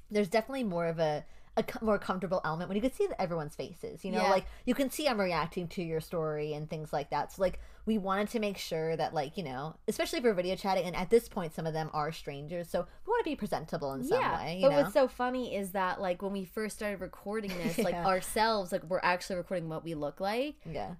there's 0.10 0.28
definitely 0.28 0.64
more 0.64 0.88
of 0.88 0.98
a 0.98 1.24
a 1.56 1.66
more 1.84 1.98
comfortable 1.98 2.40
element 2.46 2.70
when 2.70 2.76
you 2.76 2.82
could 2.84 2.94
see 2.94 3.08
everyone's 3.18 3.56
faces. 3.56 4.06
You 4.06 4.12
know, 4.12 4.22
Yeah. 4.24 4.30
like 4.30 4.46
you 4.66 4.76
can 4.76 4.90
see 4.92 5.08
I'm 5.08 5.20
reacting 5.20 5.68
to 5.70 5.82
your 5.84 6.00
story 6.02 6.54
and 6.54 6.70
things 6.70 6.94
like 6.94 7.10
that. 7.10 7.32
So 7.32 7.42
like 7.42 7.60
we 7.88 7.98
wanted 7.98 8.30
to 8.30 8.40
make 8.40 8.58
sure 8.60 8.96
that 8.96 9.14
like 9.14 9.38
you 9.38 9.44
know, 9.44 9.76
especially 9.88 10.22
for 10.22 10.34
video 10.34 10.56
chatting, 10.56 10.86
and 10.86 10.96
at 10.96 11.10
this 11.12 11.28
point 11.30 11.54
some 11.54 11.66
of 11.68 11.74
them 11.74 11.90
are 11.94 12.12
strangers, 12.12 12.70
so 12.70 12.80
we 13.06 13.10
want 13.12 13.24
to 13.24 13.30
be 13.32 13.36
presentable 13.36 13.94
in 13.94 14.04
some 14.04 14.20
yeah, 14.20 14.36
way. 14.46 14.56
You 14.58 14.62
but 14.64 14.72
know? 14.72 14.78
what's 14.82 14.94
so 14.94 15.08
funny 15.08 15.56
is 15.56 15.72
that 15.74 16.00
like 16.02 16.22
when 16.24 16.32
we 16.34 16.46
first 16.46 16.76
started 16.76 17.02
recording 17.02 17.52
this, 17.58 17.78
like 17.80 17.94
Yeah. 17.94 18.06
ourselves, 18.06 18.72
like 18.72 18.84
we're 18.84 19.00
actually 19.04 19.36
recording 19.38 19.68
what 19.70 19.84
we 19.84 19.94
look 19.96 20.20
like. 20.20 20.56
yeah. 20.66 20.96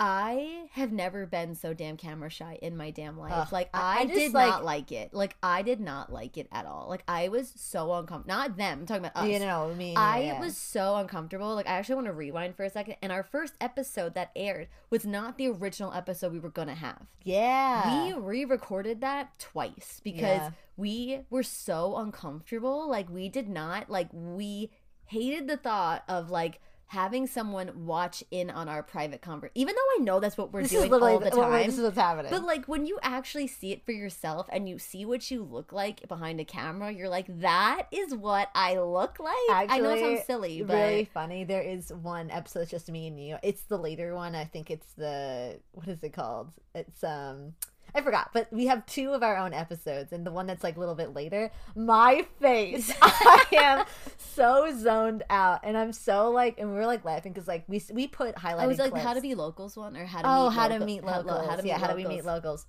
I 0.00 0.68
have 0.72 0.92
never 0.92 1.26
been 1.26 1.54
so 1.56 1.74
damn 1.74 1.96
camera 1.96 2.30
shy 2.30 2.58
in 2.62 2.76
my 2.76 2.90
damn 2.90 3.18
life. 3.18 3.32
Ugh, 3.34 3.52
like 3.52 3.68
I- 3.74 4.00
I, 4.00 4.04
just, 4.04 4.14
did 4.18 4.32
like- 4.34 4.48
not 4.48 4.64
like 4.64 4.92
it. 4.92 5.12
Like 5.12 5.36
I 5.42 5.62
did 5.62 5.80
not 5.80 6.12
like 6.12 6.38
it 6.38 6.46
at 6.52 6.66
all. 6.66 6.86
Like 6.88 7.02
I 7.08 7.28
was 7.28 7.52
so 7.56 7.92
uncomfortable. 7.94 8.34
Not 8.38 8.56
them. 8.56 8.80
I'm 8.80 8.86
talking 8.86 9.04
about 9.04 9.16
us. 9.24 9.28
You 9.28 9.40
know, 9.40 9.70
I 9.70 9.74
mean, 9.74 9.96
I 9.96 10.22
yeah. 10.24 10.40
was 10.40 10.56
so 10.56 10.96
uncomfortable. 10.96 11.54
Like 11.54 11.66
I 11.66 11.72
actually 11.72 11.96
want 11.96 12.06
to 12.06 12.12
rewind 12.12 12.54
for 12.56 12.62
a 12.64 12.70
second. 12.70 12.96
And 13.02 13.10
our 13.10 13.24
first 13.24 13.54
episode 13.60 14.14
that 14.14 14.30
aired 14.36 14.68
was 14.90 15.04
not 15.04 15.36
the 15.36 15.48
original 15.48 15.92
episode 15.92 16.32
we 16.32 16.38
were 16.38 16.50
gonna 16.50 16.74
have. 16.76 17.02
yeah. 17.24 18.06
We 18.06 18.12
re-recorded 18.14 19.00
that 19.00 19.38
twice 19.38 20.00
because 20.04 20.22
Yeah. 20.38 20.50
we 20.76 21.20
were 21.30 21.42
so 21.42 21.96
uncomfortable. 21.96 22.88
Like 22.88 23.10
we 23.10 23.28
did 23.28 23.48
not 23.48 23.90
like 23.90 24.08
we 24.12 24.70
hated 25.06 25.48
the 25.48 25.56
thought 25.56 26.04
of 26.08 26.30
like 26.30 26.60
having 26.88 27.26
someone 27.26 27.86
watch 27.86 28.22
in 28.30 28.50
on 28.50 28.68
our 28.68 28.82
private 28.82 29.22
conversation. 29.22 29.52
Even 29.54 29.74
though 29.74 30.00
I 30.00 30.04
know 30.04 30.20
that's 30.20 30.36
what 30.36 30.52
we're 30.52 30.62
this 30.62 30.72
doing 30.72 30.92
all 30.92 31.18
the 31.18 31.30
time. 31.30 31.66
This 31.66 31.78
is 31.78 31.84
what's 31.84 31.96
happening. 31.96 32.30
But 32.30 32.44
like 32.44 32.66
when 32.66 32.86
you 32.86 32.98
actually 33.02 33.46
see 33.46 33.72
it 33.72 33.84
for 33.84 33.92
yourself 33.92 34.48
and 34.50 34.68
you 34.68 34.78
see 34.78 35.04
what 35.04 35.30
you 35.30 35.42
look 35.42 35.72
like 35.72 36.06
behind 36.08 36.40
a 36.40 36.44
camera, 36.44 36.90
you're 36.92 37.08
like, 37.08 37.26
that 37.40 37.88
is 37.90 38.14
what 38.14 38.50
I 38.54 38.78
look 38.78 39.18
like. 39.18 39.70
I 39.70 39.78
know 39.78 39.90
it 39.90 40.00
sounds 40.00 40.26
silly, 40.26 40.62
but 40.62 40.74
really 40.74 41.04
funny. 41.04 41.44
There 41.44 41.62
is 41.62 41.92
one 41.92 42.30
episode 42.30 42.68
it's 42.68 42.70
just 42.70 42.90
me 42.90 43.06
and 43.06 43.18
you. 43.18 43.36
It's 43.42 43.62
the 43.62 43.78
later 43.78 44.14
one. 44.14 44.34
I 44.34 44.44
think 44.44 44.70
it's 44.70 44.92
the 44.94 45.58
what 45.72 45.88
is 45.88 46.02
it 46.02 46.12
called? 46.12 46.50
It's 46.74 47.02
um 47.04 47.54
I 47.94 48.00
forgot, 48.02 48.30
but 48.32 48.52
we 48.52 48.66
have 48.66 48.84
two 48.86 49.12
of 49.12 49.22
our 49.22 49.36
own 49.36 49.54
episodes, 49.54 50.12
and 50.12 50.26
the 50.26 50.30
one 50.30 50.46
that's 50.46 50.62
like 50.62 50.76
a 50.76 50.80
little 50.80 50.94
bit 50.94 51.14
later, 51.14 51.50
my 51.74 52.26
face, 52.40 52.92
I 53.02 53.44
am 53.52 53.86
so 54.18 54.74
zoned 54.76 55.24
out, 55.30 55.60
and 55.64 55.76
I'm 55.76 55.92
so 55.92 56.30
like, 56.30 56.58
and 56.58 56.72
we're 56.72 56.86
like 56.86 57.04
laughing 57.04 57.32
because 57.32 57.48
like 57.48 57.64
we 57.66 57.82
we 57.92 58.06
put 58.06 58.34
highlighted. 58.36 58.60
I 58.60 58.66
was 58.66 58.78
like, 58.78 58.90
clips. 58.90 59.04
how 59.04 59.14
to 59.14 59.20
be 59.20 59.34
locals 59.34 59.76
one 59.76 59.96
or 59.96 60.04
how 60.04 60.22
to 60.22 60.28
oh 60.28 60.48
meet 60.48 60.54
how 60.56 60.68
to 60.68 60.80
meet 60.80 61.04
how- 61.04 61.20
locals, 61.20 61.46
how 61.48 61.56
to 61.56 61.62
meet 61.62 61.68
yeah, 61.68 61.78
how 61.78 61.86
do 61.88 61.96
we 61.96 62.06
meet 62.06 62.24
locals, 62.24 62.66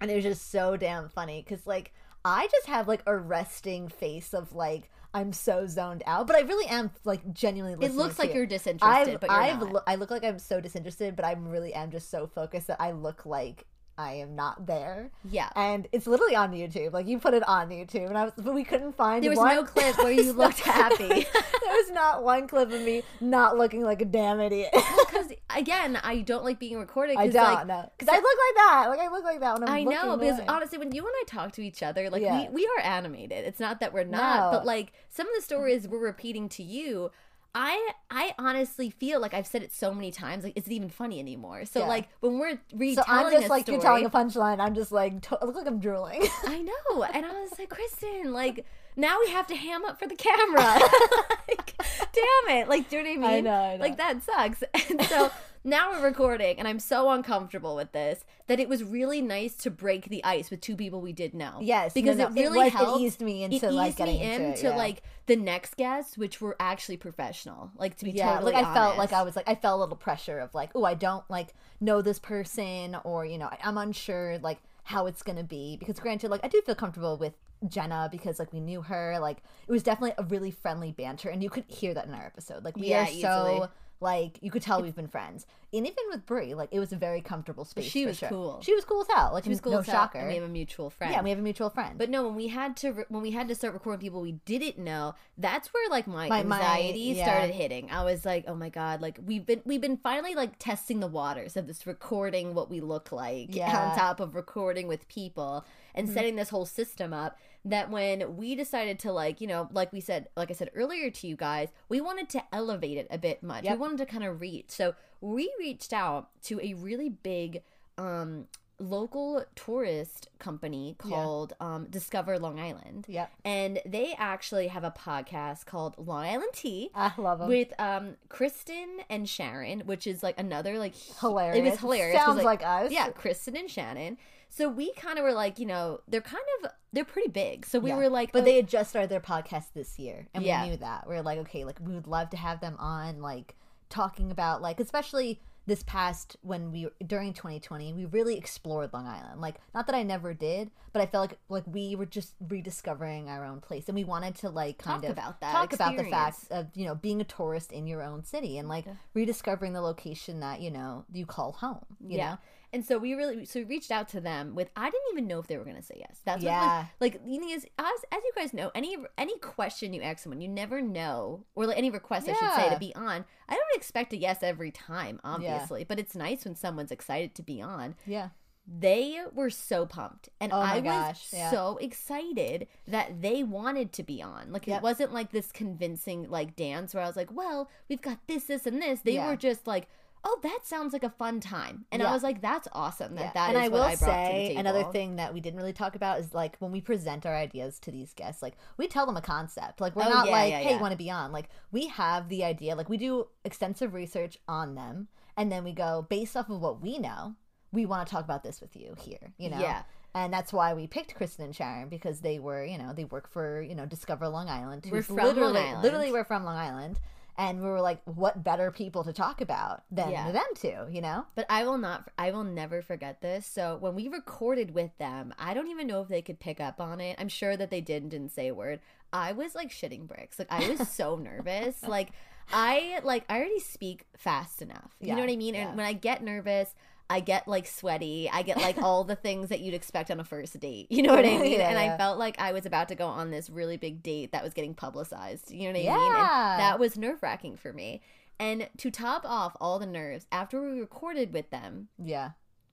and 0.00 0.10
it 0.10 0.14
was 0.14 0.24
just 0.24 0.50
so 0.50 0.76
damn 0.76 1.08
funny 1.08 1.42
because 1.42 1.66
like 1.66 1.92
I 2.24 2.46
just 2.50 2.66
have 2.66 2.88
like 2.88 3.02
a 3.06 3.16
resting 3.16 3.88
face 3.88 4.32
of 4.34 4.54
like 4.54 4.90
I'm 5.12 5.32
so 5.32 5.66
zoned 5.66 6.02
out, 6.06 6.26
but 6.26 6.34
I 6.34 6.40
really 6.40 6.66
am 6.66 6.90
like 7.04 7.32
genuinely. 7.32 7.86
It 7.86 7.94
looks 7.94 8.18
like 8.18 8.30
you. 8.30 8.36
you're 8.36 8.46
disinterested, 8.46 9.14
I've, 9.14 9.20
but 9.20 9.30
you're 9.30 9.38
I've 9.38 9.62
lo- 9.62 9.82
I 9.86 9.94
look 9.94 10.10
like 10.10 10.24
I'm 10.24 10.38
so 10.38 10.60
disinterested, 10.60 11.14
but 11.14 11.24
I 11.24 11.32
really 11.32 11.72
am 11.72 11.90
just 11.90 12.10
so 12.10 12.26
focused 12.26 12.66
that 12.66 12.80
I 12.80 12.90
look 12.90 13.24
like 13.24 13.66
I 13.96 14.14
am 14.14 14.34
not 14.34 14.66
there. 14.66 15.10
yeah. 15.24 15.50
And 15.54 15.86
it's 15.92 16.06
literally 16.06 16.34
on 16.34 16.52
YouTube. 16.52 16.92
Like 16.92 17.06
you 17.06 17.18
put 17.18 17.32
it 17.34 17.46
on 17.48 17.68
YouTube, 17.68 18.08
and 18.08 18.18
I 18.18 18.24
was, 18.24 18.32
but 18.36 18.52
we 18.52 18.64
couldn't 18.64 18.96
find. 18.96 19.22
There 19.22 19.30
was 19.30 19.38
one- 19.38 19.54
no 19.54 19.62
clip 19.64 19.96
where 19.98 20.10
you 20.12 20.32
looked 20.34 20.60
happy. 20.60 21.06
there 21.08 21.24
was 21.72 21.90
not 21.92 22.24
one 22.24 22.48
clip 22.48 22.72
of 22.72 22.80
me 22.82 23.02
not 23.20 23.56
looking 23.56 23.82
like 23.82 24.02
a 24.02 24.04
damn 24.04 24.40
idiot. 24.40 24.70
Because 24.72 25.28
again, 25.56 25.96
I 26.02 26.22
don't 26.22 26.44
like 26.44 26.58
being 26.58 26.78
recorded. 26.78 27.16
I 27.16 27.28
don't 27.28 27.54
like, 27.54 27.66
know 27.68 27.90
because 27.96 28.12
I 28.12 28.16
look 28.16 28.24
like 28.24 28.56
that. 28.56 28.86
Like 28.88 28.98
I 29.00 29.08
look 29.10 29.24
like 29.24 29.40
that 29.40 29.60
when 29.60 29.68
I'm. 29.68 29.74
I 29.74 29.84
know 29.84 30.16
because 30.16 30.38
away. 30.38 30.46
honestly, 30.48 30.78
when 30.78 30.90
you 30.92 31.02
and 31.06 31.12
I 31.20 31.24
talk 31.26 31.52
to 31.52 31.62
each 31.64 31.82
other, 31.82 32.10
like 32.10 32.22
Yeah. 32.22 32.48
we, 32.48 32.64
we 32.64 32.68
are 32.78 32.82
animated. 32.84 33.44
It's 33.44 33.60
not 33.60 33.78
that 33.80 33.92
we're 33.92 34.04
not, 34.04 34.50
No. 34.52 34.58
but 34.58 34.66
like 34.66 34.92
some 35.08 35.28
of 35.28 35.34
the 35.36 35.42
stories 35.42 35.86
we're 35.86 35.98
repeating 35.98 36.48
to 36.50 36.62
you. 36.64 37.10
I 37.54 37.90
I 38.10 38.34
honestly 38.38 38.90
feel 38.90 39.20
like 39.20 39.32
I've 39.32 39.46
said 39.46 39.62
it 39.62 39.72
so 39.72 39.94
many 39.94 40.10
times, 40.10 40.42
like 40.44 40.56
is 40.56 40.66
it 40.66 40.72
even 40.72 40.88
funny 40.88 41.20
anymore? 41.20 41.64
So 41.66 41.80
Yeah. 41.80 41.86
like 41.86 42.08
when 42.20 42.38
we're 42.38 42.58
retelling 42.74 42.94
So 42.96 43.02
I'm 43.06 43.30
just 43.32 43.46
a 43.46 43.48
like 43.50 43.62
story, 43.62 43.76
you're 43.76 43.82
telling 43.82 44.04
a 44.04 44.10
punchline. 44.10 44.58
I'm 44.60 44.74
just 44.74 44.90
like 44.92 45.20
to- 45.28 45.38
look 45.42 45.54
like 45.54 45.66
I'm 45.66 45.78
drooling. 45.78 46.22
I 46.46 46.62
know, 46.62 47.02
and 47.04 47.24
I 47.24 47.32
was 47.42 47.56
like, 47.58 47.70
Kristen, 47.70 48.32
like 48.32 48.64
now 48.96 49.18
we 49.24 49.30
have 49.30 49.46
to 49.48 49.54
ham 49.56 49.84
up 49.84 49.98
for 49.98 50.06
the 50.08 50.16
camera. 50.16 50.62
like, 51.48 51.74
damn 52.12 52.56
it! 52.58 52.68
Like, 52.68 52.88
do 52.88 52.96
you 52.96 53.02
know 53.16 53.20
what 53.20 53.30
I 53.30 53.32
I 53.32 53.34
mean? 53.36 53.44
know, 53.44 53.50
I 53.52 53.76
know. 53.76 53.82
Like 53.82 53.96
that 53.98 54.22
sucks. 54.22 54.62
And 54.90 55.02
so 55.06 55.30
now 55.64 55.90
we're 55.92 56.04
recording, 56.04 56.58
and 56.58 56.68
I'm 56.68 56.78
so 56.78 57.10
uncomfortable 57.10 57.74
with 57.74 57.92
this 57.92 58.24
that 58.46 58.60
it 58.60 58.68
was 58.68 58.84
really 58.84 59.22
nice 59.22 59.54
to 59.56 59.70
break 59.70 60.10
the 60.10 60.22
ice 60.22 60.50
with 60.50 60.60
two 60.60 60.76
people 60.76 61.00
we 61.00 61.12
did 61.12 61.32
know. 61.34 61.58
Yes, 61.60 61.94
because 61.94 62.18
no, 62.18 62.26
it 62.26 62.32
no, 62.32 62.40
it 62.40 62.44
really 62.44 62.58
was- 62.58 62.66
it 62.68 62.72
helped. 62.76 63.00
eased 63.00 63.20
me 63.22 63.42
into, 63.44 63.66
it 63.68 63.72
like, 63.72 63.96
getting 63.96 64.20
me 64.20 64.22
into 64.22 64.44
it, 64.44 64.48
into 64.50 64.62
yeah. 64.68 64.76
like 64.76 65.02
the 65.26 65.36
next 65.36 65.76
guests, 65.76 66.18
which 66.18 66.40
were 66.40 66.54
actually 66.60 66.98
professional. 66.98 67.70
Like 67.76 67.96
to 67.96 68.04
be 68.04 68.10
yeah, 68.10 68.34
totally 68.34 68.52
like 68.52 68.64
I 68.64 68.74
felt 68.74 68.98
like 68.98 69.12
I 69.12 69.22
was 69.22 69.36
like 69.36 69.48
I 69.48 69.54
felt 69.54 69.78
a 69.78 69.80
little 69.80 69.96
pressure 69.96 70.38
of 70.38 70.54
like, 70.54 70.70
oh, 70.74 70.84
I 70.84 70.94
don't 70.94 71.28
like 71.30 71.54
know 71.80 72.02
this 72.02 72.18
person, 72.18 72.96
or 73.04 73.24
you 73.24 73.38
know, 73.38 73.46
I, 73.46 73.58
I'm 73.64 73.78
unsure 73.78 74.38
like 74.38 74.58
how 74.84 75.06
it's 75.06 75.22
gonna 75.22 75.44
be 75.44 75.76
because 75.78 75.98
granted, 75.98 76.30
like 76.30 76.44
I 76.44 76.48
do 76.48 76.60
feel 76.60 76.74
comfortable 76.74 77.16
with 77.16 77.32
Jenna 77.66 78.10
because 78.12 78.38
like 78.38 78.52
we 78.52 78.60
knew 78.60 78.82
her, 78.82 79.18
like 79.18 79.38
it 79.66 79.72
was 79.72 79.82
definitely 79.82 80.12
a 80.18 80.24
really 80.24 80.50
friendly 80.50 80.92
banter, 80.92 81.30
and 81.30 81.42
you 81.42 81.48
could 81.48 81.64
hear 81.68 81.94
that 81.94 82.06
in 82.06 82.12
our 82.12 82.26
episode. 82.26 82.62
Like 82.64 82.76
we 82.76 82.88
Yeah, 82.88 83.04
are 83.04 83.08
easily. 83.10 83.68
Like 84.04 84.38
you 84.42 84.50
could 84.50 84.62
tell 84.62 84.80
we've 84.82 84.94
been 84.94 85.08
friends, 85.08 85.46
and 85.72 85.86
even 85.86 86.04
with 86.10 86.24
Brie, 86.26 86.54
like 86.54 86.68
it 86.72 86.78
was 86.78 86.92
a 86.92 86.96
very 86.96 87.20
comfortable 87.20 87.64
space. 87.64 87.86
She 87.90 88.06
was 88.06 88.18
sure. 88.18 88.28
cool. 88.28 88.60
She 88.62 88.74
was 88.74 88.84
cool 88.84 89.00
as 89.00 89.08
hell. 89.08 89.30
Like 89.32 89.44
She 89.44 89.50
was 89.50 89.60
cool 89.60 89.72
no 89.72 89.78
as 89.78 89.86
hell, 89.86 90.02
shocker. 90.02 90.18
and 90.18 90.28
we 90.28 90.34
have 90.34 90.44
a 90.44 90.48
mutual 90.48 90.90
friend. 90.90 91.12
yeah, 91.12 91.22
we 91.22 91.30
have 91.30 91.38
a 91.38 91.42
mutual 91.42 91.70
friend. 91.70 91.98
But 91.98 92.10
no, 92.10 92.22
when 92.24 92.34
we 92.36 92.48
had 92.48 92.76
to 92.78 92.92
re- 92.92 93.04
when 93.08 93.22
we 93.22 93.30
had 93.32 93.48
to 93.48 93.54
start 93.54 93.74
recording 93.74 94.00
people 94.00 94.20
we 94.20 94.32
didn't 94.44 94.78
know, 94.78 95.14
that's 95.38 95.72
where 95.74 95.88
like 95.90 96.06
my, 96.06 96.28
My- 96.28 96.42
my- 96.42 96.56
anxiety 96.60 96.98
yeah. 97.16 97.24
started 97.24 97.54
hitting. 97.54 97.90
I 97.90 98.04
was 98.04 98.24
like, 98.24 98.44
oh 98.46 98.54
my 98.54 98.68
god, 98.68 99.00
like 99.00 99.18
we've 99.24 99.44
been 99.46 99.62
we've 99.64 99.80
been 99.80 99.96
finally 99.96 100.34
like 100.34 100.58
testing 100.58 101.00
the 101.00 101.06
waters 101.08 101.56
of 101.56 101.66
this 101.66 101.86
recording 101.86 102.54
what 102.54 102.70
we 102.70 102.80
look 102.80 103.10
like 103.10 103.54
Yeah. 103.54 103.68
Mm-hmm. 103.72 103.90
on 103.90 103.98
top 103.98 104.20
of 104.20 104.34
recording 104.34 104.86
with 104.86 105.08
people 105.08 105.64
and 105.94 106.08
setting 106.08 106.36
this 106.36 106.50
whole 106.50 106.66
system 106.66 107.12
up. 107.12 107.38
That 107.66 107.90
when 107.90 108.36
we 108.36 108.54
decided 108.54 108.98
to 109.00 109.12
like 109.12 109.40
you 109.40 109.46
know 109.46 109.68
like 109.72 109.92
we 109.92 110.00
said 110.00 110.28
like 110.36 110.50
I 110.50 110.54
said 110.54 110.70
earlier 110.74 111.10
to 111.10 111.26
you 111.26 111.34
guys, 111.36 111.68
we 111.88 112.00
wanted 112.00 112.28
to 112.30 112.42
elevate 112.52 112.98
it 112.98 113.06
a 113.10 113.18
bit 113.18 113.42
much. 113.42 113.64
Yep. 113.64 113.72
We 113.74 113.78
wanted 113.78 113.98
to 113.98 114.06
kind 114.06 114.24
of 114.24 114.40
reach. 114.40 114.66
So 114.68 114.94
we 115.20 115.50
reached 115.58 115.92
out 115.92 116.28
to 116.44 116.60
a 116.60 116.74
really 116.74 117.08
big 117.08 117.62
um 117.96 118.46
local 118.80 119.44
tourist 119.54 120.28
company 120.40 120.96
Yeah. 121.04 121.10
called 121.10 121.52
um, 121.60 121.86
Discover 121.88 122.40
Long 122.40 122.58
Island. 122.58 123.04
Yep. 123.08 123.30
And 123.44 123.80
they 123.86 124.14
actually 124.18 124.66
have 124.66 124.82
a 124.82 124.90
podcast 124.90 125.64
called 125.64 125.94
Long 125.96 126.24
Island 126.24 126.50
Tea 126.52 126.90
I 126.94 127.12
love 127.16 127.38
them. 127.38 127.48
with 127.48 127.72
um 127.78 128.16
Kristen 128.28 128.98
and 129.08 129.28
Sharon, 129.28 129.80
which 129.86 130.06
is 130.06 130.22
like 130.24 130.38
another 130.38 130.78
like 130.78 130.94
hilarious. 131.20 131.56
It 131.66 131.70
was 131.70 131.78
hilarious. 131.80 132.20
Sounds 132.20 132.42
like, 132.42 132.62
us. 132.66 132.90
yeah, 132.90 133.08
Kristen 133.10 133.56
and 133.56 133.70
Shannon. 133.70 134.18
So 134.48 134.68
we 134.68 134.92
kind 134.94 135.18
of 135.18 135.24
were 135.24 135.32
like, 135.32 135.58
you 135.58 135.66
know, 135.66 136.00
they're 136.08 136.20
kind 136.20 136.42
of 136.62 136.70
they're 136.92 137.04
pretty 137.04 137.30
big. 137.30 137.66
So 137.66 137.80
we 137.80 137.90
Yeah. 137.90 137.96
were 137.96 138.08
like, 138.08 138.30
but 138.32 138.42
oh, 138.42 138.44
they 138.44 138.56
had 138.56 138.68
just 138.68 138.90
started 138.90 139.10
their 139.10 139.20
podcast 139.20 139.72
this 139.74 139.98
year, 139.98 140.28
and 140.32 140.44
Yeah. 140.44 140.62
we 140.64 140.70
knew 140.70 140.76
that. 140.78 141.08
We 141.08 141.16
are 141.16 141.22
like, 141.22 141.38
okay, 141.40 141.64
like 141.64 141.78
we 141.80 141.92
would 141.94 142.06
love 142.06 142.30
to 142.30 142.36
have 142.36 142.60
them 142.60 142.76
on, 142.78 143.20
like 143.20 143.56
talking 143.90 144.30
about 144.30 144.62
like 144.62 144.80
especially 144.80 145.40
this 145.66 145.82
past 145.84 146.36
when 146.42 146.72
we 146.72 146.88
during 147.06 147.32
2020 147.32 147.92
we 147.94 148.04
really 148.06 148.36
explored 148.36 148.92
long 148.92 149.06
island 149.06 149.40
like 149.40 149.54
not 149.74 149.86
that 149.86 149.94
i 149.94 150.02
never 150.02 150.34
did 150.34 150.70
but 150.92 151.00
i 151.00 151.06
felt 151.06 151.30
like 151.30 151.38
like 151.48 151.62
we 151.66 151.94
were 151.94 152.04
just 152.06 152.34
rediscovering 152.48 153.28
our 153.28 153.44
own 153.44 153.60
place 153.60 153.88
and 153.88 153.94
we 153.94 154.02
wanted 154.04 154.34
to 154.34 154.48
like 154.50 154.78
kind 154.78 155.02
Talk 155.02 155.10
of 155.10 155.16
about 155.16 155.40
that 155.40 155.52
talk 155.52 155.72
about 155.72 155.96
the 155.96 156.02
experience. 156.02 156.38
fact 156.48 156.52
of 156.52 156.66
you 156.74 156.84
know 156.86 156.94
being 156.94 157.20
a 157.20 157.24
tourist 157.24 157.72
in 157.72 157.86
your 157.86 158.02
own 158.02 158.24
city 158.24 158.58
and 158.58 158.68
like 158.68 158.84
rediscovering 159.14 159.72
the 159.74 159.80
location 159.80 160.40
that 160.40 160.60
you 160.60 160.70
know 160.70 161.04
you 161.12 161.24
call 161.24 161.52
home 161.52 161.84
you 162.00 162.18
yeah. 162.18 162.30
know 162.32 162.38
And 162.74 162.84
so 162.84 162.98
we 162.98 163.14
really 163.14 163.44
so 163.46 163.60
we 163.60 163.64
reached 163.64 163.90
out 163.92 164.08
to 164.08 164.20
them 164.20 164.54
with 164.54 164.68
I 164.76 164.86
didn't 164.90 165.08
even 165.12 165.26
know 165.28 165.38
if 165.38 165.46
they 165.46 165.56
were 165.56 165.64
gonna 165.64 165.80
say 165.82 165.96
yes. 165.98 166.20
That's 166.24 166.42
what 166.42 166.50
Yeah. 166.50 166.78
was, 166.80 166.86
like 167.00 167.20
you 167.24 167.40
know, 167.40 167.54
as 167.54 167.64
as 167.78 168.20
you 168.24 168.32
guys 168.36 168.52
know, 168.52 168.70
any 168.74 168.96
any 169.16 169.38
question 169.38 169.92
you 169.94 170.02
ask 170.02 170.18
someone, 170.24 170.40
you 170.40 170.48
never 170.48 170.82
know, 170.82 171.44
or 171.54 171.66
like 171.66 171.78
any 171.78 171.90
request 171.90 172.28
I 172.28 172.32
should 172.32 172.52
say 172.56 172.68
to 172.70 172.78
be 172.78 172.94
on. 172.94 173.24
I 173.48 173.54
don't 173.54 173.76
expect 173.76 174.12
a 174.12 174.16
yes 174.16 174.42
every 174.42 174.72
time, 174.72 175.20
obviously, 175.24 175.84
but 175.84 175.98
it's 176.00 176.14
nice 176.16 176.44
when 176.44 176.56
someone's 176.56 176.90
excited 176.90 177.34
to 177.36 177.42
be 177.42 177.62
on. 177.62 177.94
yeah 178.06 178.30
They 178.66 179.20
were 179.32 179.50
so 179.50 179.84
pumped, 179.86 180.30
and 180.40 180.50
Oh 180.52 180.56
I 180.58 180.80
was 180.80 181.28
yeah. 181.32 181.50
so 181.50 181.76
excited 181.82 182.66
that 182.88 183.20
they 183.20 183.42
wanted 183.44 183.92
to 183.92 184.02
be 184.02 184.22
on. 184.22 184.52
Like 184.52 184.66
Yep. 184.66 184.78
it 184.78 184.82
wasn't 184.82 185.12
like 185.12 185.30
this 185.32 185.52
convincing 185.52 186.28
like 186.30 186.56
dance 186.56 186.94
where 186.94 187.04
I 187.04 187.06
was 187.06 187.16
like, 187.16 187.30
"Well, 187.30 187.68
we've 187.88 188.00
got 188.02 188.26
this, 188.26 188.44
this, 188.46 188.66
and 188.66 188.80
this." 188.80 189.00
They 189.00 189.14
Yeah. 189.14 189.28
were 189.28 189.36
just 189.36 189.66
like, 189.66 189.86
"Oh, 190.24 190.38
that 190.42 190.60
sounds 190.64 190.92
like 190.92 191.04
a 191.04 191.10
fun 191.10 191.40
time," 191.40 191.84
and 191.92 192.02
I 192.02 192.12
was 192.12 192.22
like, 192.22 192.40
"That's 192.40 192.66
awesome 192.72 193.14
that 193.16 193.20
Yeah. 193.26 193.30
that 193.34 193.48
and 193.50 193.58
is 193.58 193.64
I 193.64 193.68
what 193.68 193.72
will 193.78 193.82
I 193.82 193.94
say 193.94 194.06
the 194.06 194.48
table." 194.48 194.60
another 194.60 194.84
thing 194.92 195.16
that 195.16 195.32
we 195.34 195.40
didn't 195.40 195.58
really 195.58 195.72
talk 195.72 195.94
about 195.94 196.18
is 196.18 196.34
like 196.34 196.56
when 196.58 196.72
we 196.72 196.80
present 196.80 197.26
our 197.26 197.34
ideas 197.36 197.78
to 197.80 197.90
these 197.90 198.12
guests, 198.14 198.42
like 198.42 198.56
we 198.76 198.88
tell 198.88 199.06
them 199.06 199.16
a 199.16 199.22
concept. 199.22 199.80
Like 199.80 199.94
we're 199.94 200.04
Oh, 200.06 200.08
not 200.10 200.26
yeah, 200.26 200.32
like, 200.32 200.50
yeah, 200.50 200.58
hey, 200.60 200.70
yeah. 200.70 200.80
want 200.80 200.92
to 200.92 200.98
be 200.98 201.10
on? 201.10 201.30
Like 201.32 201.48
we 201.70 201.88
have 201.88 202.28
the 202.28 202.42
idea. 202.44 202.74
Like 202.74 202.88
we 202.88 202.96
do 202.96 203.28
extensive 203.44 203.94
research 203.94 204.38
on 204.48 204.74
them, 204.74 205.08
and 205.36 205.52
then 205.52 205.62
we 205.64 205.72
go 205.72 206.06
based 206.08 206.36
off 206.36 206.48
of 206.48 206.60
what 206.60 206.80
we 206.80 206.98
know. 206.98 207.34
We 207.72 207.86
want 207.86 208.06
to 208.06 208.10
talk 208.14 208.24
about 208.24 208.42
this 208.42 208.60
with 208.60 208.74
you 208.76 208.94
here. 209.00 209.34
You 209.38 209.50
know. 209.50 209.58
Yeah. 209.60 209.82
And 210.16 210.32
that's 210.32 210.52
why 210.52 210.74
we 210.74 210.86
picked 210.86 211.16
Kristen 211.16 211.44
and 211.44 211.56
Sharon 211.56 211.88
because 211.88 212.20
they 212.20 212.38
were, 212.38 212.64
you 212.64 212.78
know, 212.78 212.92
they 212.92 213.02
work 213.04 213.28
for, 213.28 213.60
you 213.60 213.74
know, 213.74 213.84
Discover 213.84 214.28
Long 214.28 214.48
Island. 214.48 214.86
We're 214.88 215.02
from 215.02 215.16
Long 215.16 215.36
Island. 215.56 215.82
Literally, 215.82 216.12
we're 216.12 216.22
from 216.22 216.44
Long 216.44 216.56
Island. 216.56 217.00
And 217.36 217.60
we 217.60 217.66
were 217.68 217.80
like, 217.80 218.00
what 218.04 218.44
better 218.44 218.70
people 218.70 219.02
to 219.04 219.12
talk 219.12 219.40
about 219.40 219.82
than 219.90 220.10
Yeah. 220.10 220.30
them 220.30 220.44
two, 220.54 220.86
you 220.90 221.00
know? 221.00 221.26
But 221.34 221.46
I 221.50 221.64
will 221.64 221.78
not, 221.78 222.08
I 222.16 222.30
will 222.30 222.44
never 222.44 222.80
forget 222.80 223.20
this. 223.20 223.44
So 223.46 223.76
when 223.80 223.94
we 223.96 224.06
recorded 224.08 224.72
with 224.72 224.96
them, 224.98 225.34
I 225.38 225.52
don't 225.52 225.68
even 225.68 225.86
know 225.88 226.00
if 226.00 226.08
they 226.08 226.22
could 226.22 226.38
pick 226.38 226.60
up 226.60 226.80
on 226.80 227.00
it. 227.00 227.16
I'm 227.18 227.28
sure 227.28 227.56
that 227.56 227.70
they 227.70 227.80
did 227.80 228.02
and 228.02 228.10
didn't 228.10 228.30
say 228.32 228.48
a 228.48 228.54
word. 228.54 228.80
I 229.12 229.32
was 229.32 229.54
like 229.54 229.70
shitting 229.70 230.06
bricks. 230.06 230.38
Like 230.38 230.52
I 230.52 230.68
was 230.68 230.88
so 230.92 231.16
nervous. 231.16 231.82
Like 231.82 232.10
I, 232.52 233.00
like, 233.02 233.24
I 233.28 233.38
already 233.38 233.58
speak 233.60 234.06
fast 234.16 234.62
enough. 234.62 234.94
You 235.00 235.08
Yeah, 235.08 235.14
know 235.16 235.22
what 235.22 235.30
I 235.32 235.36
mean? 235.36 235.54
yeah. 235.54 235.68
And 235.68 235.76
when 235.76 235.86
I 235.86 235.92
get 235.92 236.22
nervous, 236.22 236.74
I 237.10 237.20
get 237.20 237.46
like 237.46 237.66
sweaty. 237.66 238.30
I 238.32 238.42
get 238.42 238.56
like 238.56 238.78
all 238.82 239.04
the 239.04 239.14
things 239.16 239.50
that 239.50 239.60
you'd 239.60 239.74
expect 239.74 240.10
on 240.10 240.20
a 240.20 240.24
first 240.24 240.58
date. 240.58 240.86
You 240.90 241.02
know 241.02 241.14
what 241.14 241.24
I 241.26 241.36
mean? 241.38 241.52
Yeah, 241.52 241.68
and 241.68 241.78
I 241.78 241.96
felt 241.98 242.18
like 242.18 242.38
I 242.40 242.52
was 242.52 242.64
about 242.66 242.88
to 242.88 242.94
go 242.94 243.06
on 243.06 243.30
this 243.30 243.50
really 243.50 243.76
big 243.76 244.02
date 244.02 244.32
that 244.32 244.42
was 244.42 244.54
getting 244.54 244.74
publicized. 244.74 245.50
You 245.50 245.60
know 245.60 245.66
what 245.66 245.76
I 245.76 245.78
mean? 245.78 245.84
Yeah. 245.86 246.52
And 246.52 246.60
that 246.60 246.78
was 246.78 246.96
nerve 246.96 247.22
wracking 247.22 247.56
for 247.56 247.72
me. 247.72 248.00
And 248.40 248.68
to 248.78 248.90
top 248.90 249.22
off 249.24 249.56
all 249.60 249.78
the 249.78 249.86
nerves, 249.86 250.26
after 250.32 250.60
we 250.60 250.80
recorded 250.80 251.32
with 251.32 251.50
them, 251.50 251.88
Yeah. 252.02 252.30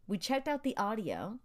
we 0.08 0.18
checked 0.18 0.48
out 0.48 0.64
the 0.64 0.76
audio. 0.78 1.38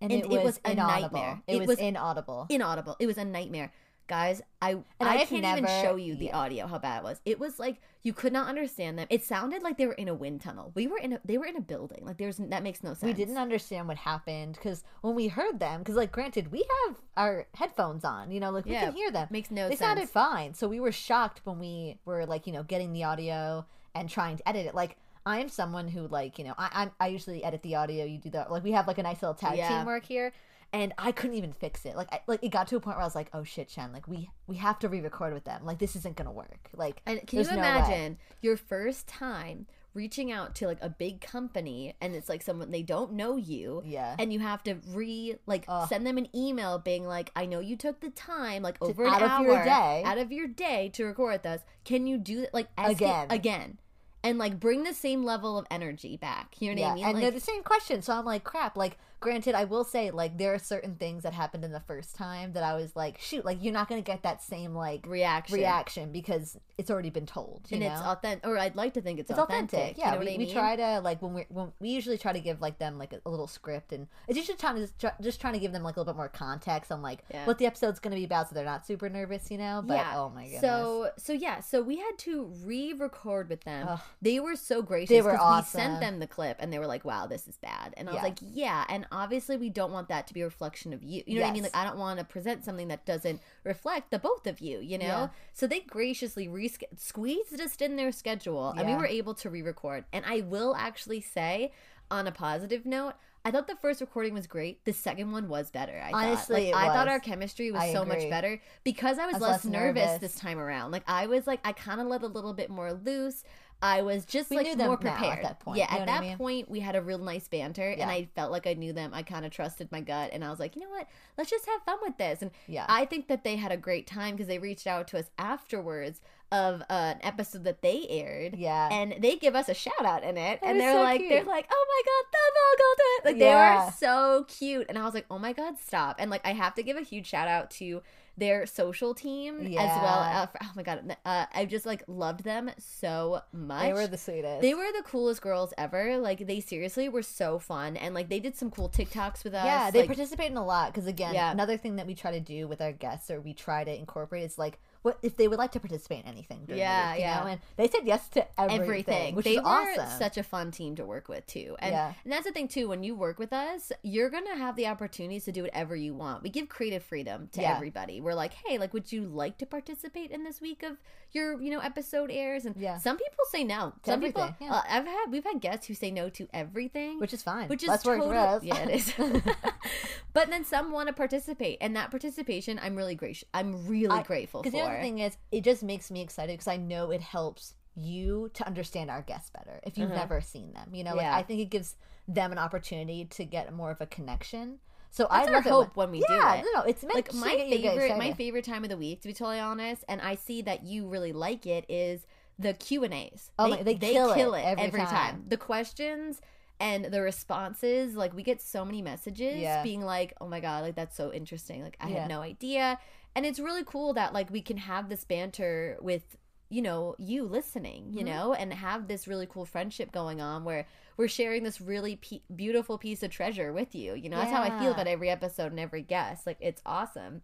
And, 0.00 0.12
And 0.12 0.22
it, 0.22 0.26
it 0.26 0.30
was, 0.30 0.44
was 0.44 0.60
a 0.64 0.70
inaudible. 0.72 1.00
nightmare. 1.18 1.42
It, 1.48 1.56
It 1.56 1.58
was, 1.58 1.66
was- 1.68 1.78
inaudible. 1.78 2.46
Inaudible. 2.48 2.96
It 3.00 3.06
was 3.06 3.18
a 3.18 3.24
nightmare. 3.24 3.72
Guys, 4.08 4.40
I 4.62 4.70
And 4.72 4.84
I 5.00 5.18
I've 5.18 5.28
can't 5.28 5.44
even 5.44 5.66
show 5.82 5.96
you 5.96 6.16
the 6.16 6.26
yeah. 6.26 6.38
audio 6.38 6.66
how 6.66 6.78
bad 6.78 6.98
it 7.00 7.04
was. 7.04 7.20
It 7.26 7.38
was 7.38 7.58
like 7.58 7.76
you 8.02 8.12
could 8.14 8.32
not 8.32 8.48
understand 8.48 8.98
them. 8.98 9.06
It 9.10 9.22
sounded 9.22 9.62
like 9.62 9.76
they 9.76 9.86
were 9.86 9.92
in 9.92 10.08
a 10.08 10.14
wind 10.14 10.40
tunnel. 10.40 10.72
We 10.74 10.86
were 10.86 10.96
in 10.98 11.12
a 11.12 11.20
they 11.24 11.36
were 11.36 11.44
in 11.44 11.56
a 11.56 11.60
building. 11.60 12.04
Like 12.06 12.16
there's 12.16 12.38
that 12.38 12.62
makes 12.62 12.82
no 12.82 12.90
sense. 12.94 13.02
we 13.02 13.12
didn't 13.12 13.36
understand 13.36 13.86
what 13.86 13.98
happened 13.98 14.54
because 14.54 14.82
when 15.02 15.14
we 15.14 15.28
heard 15.28 15.60
them, 15.60 15.80
because 15.80 15.94
like 15.94 16.10
granted, 16.10 16.50
we 16.50 16.64
have 16.86 16.96
our 17.18 17.46
headphones 17.54 18.02
on, 18.04 18.30
you 18.30 18.40
know, 18.40 18.50
like 18.50 18.64
we 18.64 18.72
Yeah, 18.72 18.86
can 18.86 18.94
hear 18.94 19.10
them. 19.10 19.28
makes 19.30 19.50
no 19.50 19.64
they 19.68 19.76
sense. 19.76 19.80
sounded 19.80 20.08
fine, 20.08 20.54
so 20.54 20.66
we 20.68 20.80
were 20.80 20.92
shocked 20.92 21.42
when 21.44 21.58
we 21.58 21.98
were 22.06 22.24
like, 22.24 22.46
you 22.46 22.52
know, 22.54 22.62
getting 22.62 22.92
the 22.94 23.04
audio 23.04 23.66
and 23.94 24.08
trying 24.08 24.38
to 24.38 24.48
edit 24.48 24.64
it. 24.66 24.74
Like 24.74 24.96
I 25.26 25.40
am 25.40 25.50
someone 25.50 25.86
who 25.88 26.08
like, 26.08 26.38
you 26.38 26.44
know, 26.46 26.54
I 26.56 26.70
I'm, 26.72 26.90
I 26.98 27.08
usually 27.08 27.44
edit 27.44 27.62
the 27.62 27.74
audio. 27.74 28.06
You 28.06 28.16
do 28.16 28.30
that. 28.30 28.50
Like 28.50 28.64
we 28.64 28.72
have 28.72 28.86
like 28.86 28.96
a 28.96 29.02
nice 29.02 29.20
little 29.20 29.34
tag 29.34 29.58
Yeah. 29.58 29.68
teamwork 29.68 30.06
here. 30.06 30.32
And 30.72 30.92
I 30.98 31.12
couldn't 31.12 31.36
even 31.36 31.52
fix 31.52 31.86
it. 31.86 31.96
Like, 31.96 32.08
I, 32.12 32.20
like 32.26 32.42
it 32.42 32.50
got 32.50 32.68
to 32.68 32.76
a 32.76 32.80
point 32.80 32.96
where 32.96 33.02
I 33.02 33.06
was 33.06 33.14
like, 33.14 33.30
"Oh 33.32 33.42
shit, 33.42 33.70
Shen! 33.70 33.90
Like, 33.92 34.06
we 34.06 34.28
we 34.46 34.56
have 34.56 34.78
to 34.80 34.88
re-record 34.88 35.32
with 35.32 35.44
them. 35.44 35.64
Like, 35.64 35.78
this 35.78 35.96
isn't 35.96 36.16
gonna 36.16 36.30
work. 36.32 36.68
Like, 36.76 37.00
And 37.06 37.26
can 37.26 37.38
you 37.38 37.44
no 37.46 37.52
imagine 37.52 38.18
your 38.42 38.56
first 38.58 39.06
time 39.06 39.66
reaching 39.94 40.30
out 40.30 40.54
to 40.56 40.66
like 40.66 40.78
a 40.82 40.88
big 40.88 41.20
company 41.20 41.94
and 42.00 42.14
it's 42.14 42.28
like 42.28 42.42
someone 42.42 42.70
they 42.70 42.82
don't 42.82 43.12
know 43.14 43.36
you 43.36 43.82
Yeah. 43.84 44.14
and 44.18 44.32
you 44.32 44.38
have 44.38 44.62
to 44.64 44.74
re 44.90 45.36
like 45.46 45.64
Ugh. 45.66 45.88
send 45.88 46.06
them 46.06 46.18
an 46.18 46.28
email 46.36 46.78
being 46.78 47.04
like 47.04 47.32
i 47.34 47.46
know 47.46 47.58
you 47.58 47.74
took 47.74 47.98
the 48.00 48.10
time 48.10 48.62
like 48.62 48.80
over 48.80 49.06
out 49.08 49.22
an 49.22 49.24
of 49.24 49.30
hour 49.30 49.46
your 49.46 49.64
day. 49.64 50.02
out 50.04 50.18
of 50.18 50.30
your 50.30 50.46
day 50.46 50.90
to 50.90 51.04
record 51.04 51.32
with 51.32 51.46
us 51.46 51.60
can 51.84 52.06
you 52.06 52.16
do 52.18 52.42
that 52.42 52.54
like 52.54 52.68
ask 52.76 52.90
it 52.92 52.96
Again. 52.96 53.26
again 53.30 53.78
and 54.22 54.38
like 54.38 54.60
bring 54.60 54.84
the 54.84 54.94
same 54.94 55.24
level 55.24 55.58
of 55.58 55.66
energy 55.70 56.16
back 56.16 56.54
you 56.60 56.72
know 56.74 56.80
what 56.82 56.86
yeah, 56.86 56.90
i 56.90 56.94
mean 56.94 57.04
and 57.04 57.14
like 57.14 57.22
they're 57.22 57.30
the 57.32 57.40
same 57.40 57.62
question. 57.62 58.02
So 58.02 58.12
I'm 58.12 58.24
like, 58.24 58.44
crap. 58.44 58.76
Like, 58.76 58.98
granted, 59.20 59.54
I 59.54 59.64
will 59.64 59.84
say, 59.84 60.10
like, 60.10 60.38
there 60.38 60.54
are 60.54 60.58
certain 60.58 60.94
things 60.96 61.22
that 61.24 61.32
happened 61.32 61.64
in 61.64 61.72
the 61.72 61.80
first 61.80 62.14
time 62.14 62.52
that 62.52 62.62
I 62.62 62.74
was 62.74 62.94
like, 62.96 63.18
shoot, 63.20 63.44
like, 63.44 63.58
you're 63.62 63.72
not 63.72 63.88
gonna 63.88 64.02
get 64.02 64.22
that 64.22 64.42
same 64.42 64.74
like 64.74 65.06
reaction 65.06 65.56
reaction 65.56 66.12
because 66.12 66.56
it's 66.76 66.90
already 66.90 67.10
been 67.10 67.26
told. 67.26 67.62
You 67.68 67.76
and 67.76 67.84
know? 67.86 67.92
it's 67.92 68.00
authentic 68.02 68.46
or 68.46 68.56
i'd 68.58 68.76
like 68.76 68.94
to 68.94 69.00
think 69.00 69.18
it's, 69.18 69.30
it's 69.30 69.38
authentic, 69.38 69.78
authentic. 69.78 69.98
you 69.98 70.04
Yeah, 70.04 70.14
know 70.14 70.20
we, 70.20 70.34
I 70.34 70.36
we 70.38 70.52
try 70.52 70.76
to 70.76 71.00
like 71.00 71.20
when 71.20 71.34
we 71.34 71.44
when 71.48 71.72
we 71.80 71.88
usually 71.88 72.18
try 72.18 72.32
to 72.32 72.40
give 72.40 72.60
like 72.60 72.78
them 72.78 72.98
like 72.98 73.12
a, 73.12 73.20
a 73.26 73.30
little 73.30 73.48
script, 73.48 73.92
and 73.92 74.06
it's 74.28 74.36
usually 74.36 74.56
trying 74.56 74.76
to 74.76 74.82
just, 74.82 74.98
try- 74.98 75.12
just 75.20 75.40
trying 75.40 75.54
to 75.54 75.58
give 75.58 75.72
them 75.72 75.82
like 75.82 75.96
a 75.96 76.00
little 76.00 76.12
bit 76.12 76.16
more 76.16 76.28
context 76.28 76.92
on 76.92 77.02
like 77.02 77.24
Yeah. 77.30 77.46
what 77.46 77.58
the 77.58 77.66
episode's 77.66 77.98
going 77.98 78.12
to 78.12 78.16
be 78.18 78.24
about, 78.24 78.48
so 78.48 78.54
they're 78.54 78.64
not 78.64 78.86
super 78.86 79.08
nervous, 79.08 79.50
you 79.50 79.58
know. 79.58 79.82
But 79.84 79.94
yeah. 79.94 80.12
oh 80.16 80.30
my 80.30 80.44
goodness, 80.44 80.60
So 80.60 81.10
so 81.16 81.32
yeah, 81.32 81.60
so 81.60 81.82
we 81.82 81.96
had 81.96 82.16
to 82.18 82.52
re-record 82.64 83.48
with 83.48 83.64
them. 83.64 83.86
Ugh. 83.88 84.00
They 84.22 84.38
were 84.40 84.54
so 84.56 84.82
gracious. 84.82 85.08
They 85.08 85.22
were 85.22 85.36
'cause 85.36 85.64
We 85.74 85.80
sent 85.80 86.00
them 86.00 86.20
the 86.20 86.26
clip, 86.26 86.56
and 86.60 86.72
they 86.72 86.78
were 86.78 86.86
like, 86.86 87.04
"Wow, 87.04 87.26
this 87.26 87.48
is 87.48 87.56
bad." 87.56 87.94
And 87.96 88.08
I 88.08 88.12
was 88.12 88.22
like, 88.22 88.38
"Yeah." 88.40 88.84
And 88.88 89.06
obviously, 89.12 89.56
we 89.56 89.70
don't 89.70 89.92
want 89.92 90.08
that 90.08 90.26
to 90.28 90.34
be 90.34 90.42
a 90.42 90.44
reflection 90.44 90.92
of 90.92 91.02
you. 91.02 91.22
You 91.26 91.36
know 91.36 91.42
what 91.42 91.50
I 91.50 91.52
mean? 91.52 91.62
Like, 91.64 91.76
I 91.76 91.84
don't 91.84 91.98
want 91.98 92.18
to 92.18 92.24
present 92.24 92.64
something 92.64 92.88
that 92.88 93.04
doesn't 93.04 93.40
reflect 93.64 94.10
the 94.10 94.18
both 94.18 94.46
of 94.46 94.60
you. 94.60 94.80
You 94.80 94.98
know. 94.98 95.04
Yeah. 95.04 95.28
So 95.52 95.66
they 95.66 95.80
graciously 95.80 96.48
re- 96.48 96.72
squeezed 96.96 97.60
us 97.60 97.76
in 97.76 97.96
their 97.96 98.12
schedule, 98.12 98.74
and 98.76 98.88
we 98.88 98.94
were 98.94 99.06
able 99.06 99.34
to 99.34 99.50
re-record. 99.50 100.04
And 100.12 100.24
I 100.26 100.40
will 100.40 100.74
actually 100.76 101.20
say, 101.20 101.72
on 102.10 102.26
a 102.26 102.32
positive 102.32 102.86
note. 102.86 103.14
I 103.44 103.50
thought 103.50 103.66
the 103.66 103.76
first 103.76 104.00
recording 104.00 104.34
was 104.34 104.46
great. 104.46 104.84
The 104.84 104.92
second 104.92 105.32
one 105.32 105.48
was 105.48 105.70
better. 105.70 105.98
I 106.04 106.10
Honestly, 106.12 106.70
thought. 106.70 106.76
Like, 106.76 106.86
it 106.86 106.90
I 106.90 106.94
thought 106.94 107.08
our 107.08 107.20
chemistry 107.20 107.70
was 107.70 107.80
I 107.80 107.92
so 107.92 108.04
much 108.04 108.28
better 108.28 108.60
because 108.84 109.18
I 109.18 109.26
was, 109.26 109.36
I 109.36 109.38
was 109.38 109.42
less, 109.42 109.64
less 109.64 109.72
nervous, 109.72 110.04
nervous. 110.04 110.20
this 110.20 110.34
time 110.34 110.58
around. 110.58 110.90
Like 110.90 111.04
I 111.06 111.26
was 111.26 111.46
like 111.46 111.60
I 111.64 111.72
kind 111.72 112.00
of 112.00 112.08
let 112.08 112.22
a 112.22 112.26
little 112.26 112.52
bit 112.52 112.68
more 112.68 112.92
loose. 112.92 113.44
I 113.80 114.02
was 114.02 114.24
just 114.24 114.50
We 114.50 114.56
like 114.56 114.66
more 114.76 114.86
now 114.88 114.92
at 114.94 115.00
prepared 115.00 115.44
that 115.44 115.60
point, 115.60 115.78
Yeah, 115.78 115.86
you 115.94 115.98
at 115.98 116.00
what 116.00 116.08
I 116.08 116.12
that 116.12 116.20
mean? 116.22 116.36
point 116.36 116.70
we 116.70 116.80
had 116.80 116.96
a 116.96 117.02
real 117.02 117.18
nice 117.18 117.46
banter, 117.46 117.88
and 117.90 118.10
I 118.10 118.28
felt 118.34 118.50
like 118.50 118.66
I 118.66 118.74
knew 118.74 118.92
them. 118.92 119.12
I 119.14 119.22
kind 119.22 119.44
of 119.46 119.52
trusted 119.52 119.92
my 119.92 120.00
gut, 120.00 120.30
and 120.32 120.44
I 120.44 120.50
was 120.50 120.58
like, 120.58 120.74
you 120.74 120.82
know 120.82 120.90
what? 120.90 121.06
Let's 121.36 121.50
just 121.50 121.66
have 121.66 121.82
fun 121.82 121.98
with 122.02 122.16
this. 122.18 122.42
And 122.42 122.50
Yeah. 122.66 122.86
I 122.88 123.04
think 123.04 123.28
that 123.28 123.44
they 123.44 123.56
had 123.56 123.70
a 123.70 123.76
great 123.76 124.06
time 124.06 124.34
because 124.34 124.48
they 124.48 124.58
reached 124.58 124.86
out 124.86 125.06
to 125.08 125.18
us 125.18 125.30
afterwards 125.38 126.20
of 126.50 126.80
uh, 126.88 127.14
an 127.14 127.18
episode 127.22 127.64
that 127.64 127.82
they 127.82 128.06
aired. 128.08 128.56
Yeah. 128.56 128.88
and 128.90 129.16
they 129.20 129.36
give 129.36 129.54
us 129.54 129.68
a 129.68 129.74
shout 129.74 130.04
out 130.04 130.22
in 130.24 130.36
it, 130.38 130.60
That 130.60 130.66
and 130.66 130.80
they're 130.80 130.94
so 130.94 131.02
like, 131.02 131.18
cute. 131.20 131.30
they're 131.30 131.44
like, 131.44 131.68
oh 131.70 131.86
my 131.88 132.02
god, 132.06 132.24
the 132.32 132.58
Vogelton! 132.58 133.26
Like 133.26 133.38
they 133.38 133.46
Yeah. 133.50 133.84
were 133.86 133.92
so 133.92 134.44
cute, 134.48 134.86
and 134.88 134.98
I 134.98 135.04
was 135.04 135.14
like, 135.14 135.26
oh 135.30 135.38
my 135.38 135.52
god, 135.52 135.74
stop! 135.78 136.16
And 136.18 136.30
like 136.30 136.44
I 136.46 136.52
have 136.54 136.74
to 136.76 136.82
give 136.82 136.96
a 136.96 137.02
huge 137.02 137.26
shout 137.26 137.48
out 137.48 137.70
to 137.72 138.02
their 138.38 138.66
social 138.66 139.14
team 139.14 139.60
as 139.60 139.64
well. 139.66 139.72
Yeah. 139.72 140.42
Uh, 140.42 140.46
for, 140.46 140.58
oh 140.62 140.72
my 140.76 140.82
god, 140.82 141.16
uh, 141.24 141.46
I 141.52 141.64
just 141.64 141.86
like 141.86 142.02
loved 142.06 142.44
them 142.44 142.70
so 142.78 143.40
much. 143.52 143.82
they 143.82 143.92
were 143.92 144.06
the 144.06 144.18
sweetest. 144.18 144.62
They 144.62 144.74
were 144.74 144.86
the 144.96 145.02
coolest 145.02 145.42
girls 145.42 145.74
ever. 145.76 146.18
Like 146.18 146.46
they 146.46 146.60
seriously 146.60 147.08
were 147.08 147.22
so 147.22 147.58
fun, 147.58 147.96
and 147.96 148.14
like 148.14 148.28
they 148.28 148.40
did 148.40 148.56
some 148.56 148.70
cool 148.70 148.88
TikToks 148.88 149.44
with 149.44 149.54
us. 149.54 149.64
Yeah, 149.64 149.90
they 149.90 150.00
like, 150.00 150.08
participate 150.08 150.50
in 150.50 150.56
a 150.56 150.64
lot 150.64 150.92
because 150.92 151.06
again, 151.06 151.34
Yeah. 151.34 151.50
another 151.50 151.76
thing 151.76 151.96
that 151.96 152.06
we 152.06 152.14
try 152.14 152.32
to 152.32 152.40
do 152.40 152.68
with 152.68 152.80
our 152.80 152.92
guests 152.92 153.30
or 153.30 153.40
we 153.40 153.54
try 153.54 153.84
to 153.84 153.94
incorporate 153.94 154.44
is 154.44 154.58
like 154.58 154.78
what 155.02 155.18
if 155.22 155.36
they 155.36 155.46
would 155.48 155.58
like 155.58 155.72
to 155.72 155.80
participate 155.80 156.24
in 156.24 156.30
anything. 156.30 156.64
Yeah, 156.68 157.12
week, 157.12 157.20
you 157.20 157.24
yeah. 157.26 157.40
know? 157.40 157.46
and 157.46 157.60
they 157.76 157.88
said 157.88 158.00
yes 158.04 158.28
to 158.30 158.46
everything, 158.60 158.82
everything. 158.82 159.34
which 159.36 159.44
they 159.44 159.52
is 159.56 159.60
awesome. 159.64 160.18
such 160.18 160.36
a 160.38 160.42
fun 160.42 160.70
team 160.70 160.96
to 160.96 161.04
work 161.04 161.28
with 161.28 161.46
too. 161.46 161.76
And, 161.78 161.92
Yeah. 161.92 162.12
and 162.24 162.32
that's 162.32 162.44
the 162.46 162.52
thing 162.52 162.68
too. 162.68 162.88
When 162.88 163.02
you 163.02 163.14
work 163.14 163.38
with 163.38 163.52
us, 163.52 163.92
you're 164.02 164.30
gonna 164.30 164.56
have 164.56 164.76
the 164.76 164.86
opportunities 164.88 165.44
to 165.44 165.52
do 165.52 165.62
whatever 165.62 165.94
you 165.94 166.14
want. 166.14 166.42
We 166.42 166.50
give 166.50 166.68
creative 166.68 167.02
freedom 167.02 167.48
to 167.52 167.60
Yeah. 167.62 167.76
everybody. 167.76 168.20
We're 168.20 168.34
like, 168.34 168.54
hey, 168.66 168.78
like, 168.78 168.92
would 168.92 169.12
you 169.12 169.24
like 169.26 169.58
to 169.58 169.66
participate 169.66 170.30
in 170.30 170.44
this 170.44 170.60
week 170.60 170.82
of 170.82 170.96
your, 171.32 171.60
you 171.60 171.70
know, 171.70 171.78
episode 171.80 172.30
airs? 172.32 172.64
And 172.64 172.74
Yeah. 172.76 172.98
some 172.98 173.16
people 173.16 173.44
say 173.50 173.64
no. 173.64 173.94
To 174.02 174.10
some 174.10 174.20
people, 174.20 174.52
yeah. 174.60 174.74
uh, 174.74 174.82
I've 174.88 175.06
had, 175.06 175.26
we've 175.30 175.44
had 175.44 175.60
guests 175.60 175.86
who 175.86 175.94
say 175.94 176.10
no 176.10 176.28
to 176.30 176.48
everything, 176.52 177.20
which 177.20 177.32
is 177.32 177.42
fine. 177.42 177.68
which 177.68 177.82
is 177.82 177.88
Less 177.88 178.04
work 178.04 178.18
totally, 178.18 178.34
for 178.36 178.40
us. 178.40 178.62
yeah, 178.64 178.78
it 178.78 178.90
is. 178.90 179.12
but 180.32 180.50
then 180.50 180.64
some 180.64 180.90
want 180.90 181.06
to 181.08 181.12
participate, 181.12 181.78
and 181.80 181.94
that 181.96 182.10
participation, 182.10 182.78
I'm 182.82 182.96
really 182.96 183.14
gracious. 183.14 183.48
I'm 183.54 183.86
really 183.86 184.18
I- 184.18 184.22
grateful 184.22 184.62
for. 184.62 184.70
Because 184.70 184.80
the 184.80 184.86
thing 185.00 185.18
is, 185.20 185.36
it 185.52 185.62
just 185.64 185.82
makes 185.82 186.10
me 186.10 186.20
excited 186.20 186.52
because 186.54 186.68
I 186.68 186.76
know 186.76 187.10
it 187.10 187.20
helps 187.20 187.74
you 187.94 188.50
to 188.54 188.66
understand 188.66 189.10
our 189.10 189.22
guests 189.22 189.50
better 189.50 189.80
if 189.82 189.98
you've 189.98 190.10
Mhm. 190.10 190.14
never 190.16 190.40
seen 190.40 190.72
them. 190.72 190.94
You 190.94 191.04
know, 191.04 191.14
like 191.14 191.22
Yeah. 191.24 191.36
I 191.36 191.42
think 191.42 191.60
it 191.60 191.70
gives 191.70 191.96
them 192.28 192.52
an 192.52 192.58
opportunity 192.58 193.24
to 193.24 193.44
get 193.44 193.72
more 193.72 193.90
of 193.90 194.00
a 194.00 194.06
connection. 194.06 194.78
So 195.10 195.26
That's 195.30 195.48
I 195.48 195.52
love 195.52 195.66
it 195.66 195.70
hope 195.70 195.96
when 195.96 196.10
we 196.10 196.20
do 196.20 196.26
yeah, 196.28 196.56
it. 196.56 196.64
no, 196.66 196.80
no, 196.80 196.86
it's 196.86 197.02
meant 197.02 197.14
like 197.14 197.32
my 197.34 197.56
get 197.56 197.68
you 197.70 197.78
guys 197.78 197.98
favorite 197.98 198.18
my 198.18 198.32
favorite 198.34 198.64
time 198.66 198.84
of 198.84 198.90
the 198.90 198.96
week 198.98 199.22
to 199.22 199.28
be 199.28 199.32
totally 199.32 199.58
honest 199.58 200.04
and 200.06 200.20
i 200.20 200.34
see 200.34 200.60
that 200.60 200.82
you 200.84 201.08
really 201.08 201.32
like 201.32 201.66
it 201.66 201.86
is 201.88 202.26
the 202.58 202.74
q 202.74 203.04
and 203.04 203.14
a's 203.14 203.50
Oh 203.58 203.68
my- 203.68 203.82
they 203.82 203.94
kill 203.94 204.32
it 204.54 204.62
every 204.64 205.00
time. 205.00 205.46
the 205.48 205.56
questions 205.56 206.42
and 206.78 207.06
the 207.06 207.22
responses 207.22 208.16
like 208.16 208.34
we 208.34 208.42
get 208.42 208.60
so 208.60 208.84
many 208.84 209.00
messages 209.00 209.58
Yeah. 209.60 209.82
being 209.82 210.02
like 210.04 210.34
oh 210.42 210.46
my 210.46 210.60
god 210.60 210.82
like 210.84 210.94
that's 210.94 211.16
so 211.16 211.32
interesting 211.32 211.82
like 211.82 211.96
i 212.00 212.08
Yeah. 212.10 212.20
had 212.20 212.28
no 212.28 212.42
idea 212.42 212.98
and 213.38 213.46
it's 213.46 213.60
really 213.60 213.84
cool 213.84 214.12
that 214.14 214.32
like 214.34 214.50
we 214.50 214.60
can 214.60 214.76
have 214.78 215.08
this 215.08 215.24
banter 215.24 215.96
with 216.00 216.36
you 216.70 216.82
know 216.82 217.14
you 217.18 217.44
listening 217.44 218.12
you 218.12 218.22
Mhm. 218.22 218.26
know 218.26 218.52
and 218.52 218.74
have 218.74 219.06
this 219.06 219.28
really 219.28 219.46
cool 219.46 219.64
friendship 219.64 220.10
going 220.10 220.40
on 220.40 220.64
where 220.64 220.86
we're 221.16 221.28
sharing 221.28 221.62
this 221.62 221.80
really 221.80 222.16
pe- 222.16 222.40
beautiful 222.54 222.98
piece 222.98 223.22
of 223.22 223.30
treasure 223.30 223.72
with 223.72 223.94
you. 223.94 224.14
You 224.14 224.28
know 224.28 224.38
that's 224.38 224.50
how 224.52 224.62
i 224.62 224.78
feel 224.80 224.90
about 224.92 225.06
every 225.06 225.30
episode 225.30 225.70
and 225.70 225.80
every 225.80 226.02
guest. 226.02 226.46
Like 226.48 226.58
it's 226.60 226.82
awesome 226.84 227.42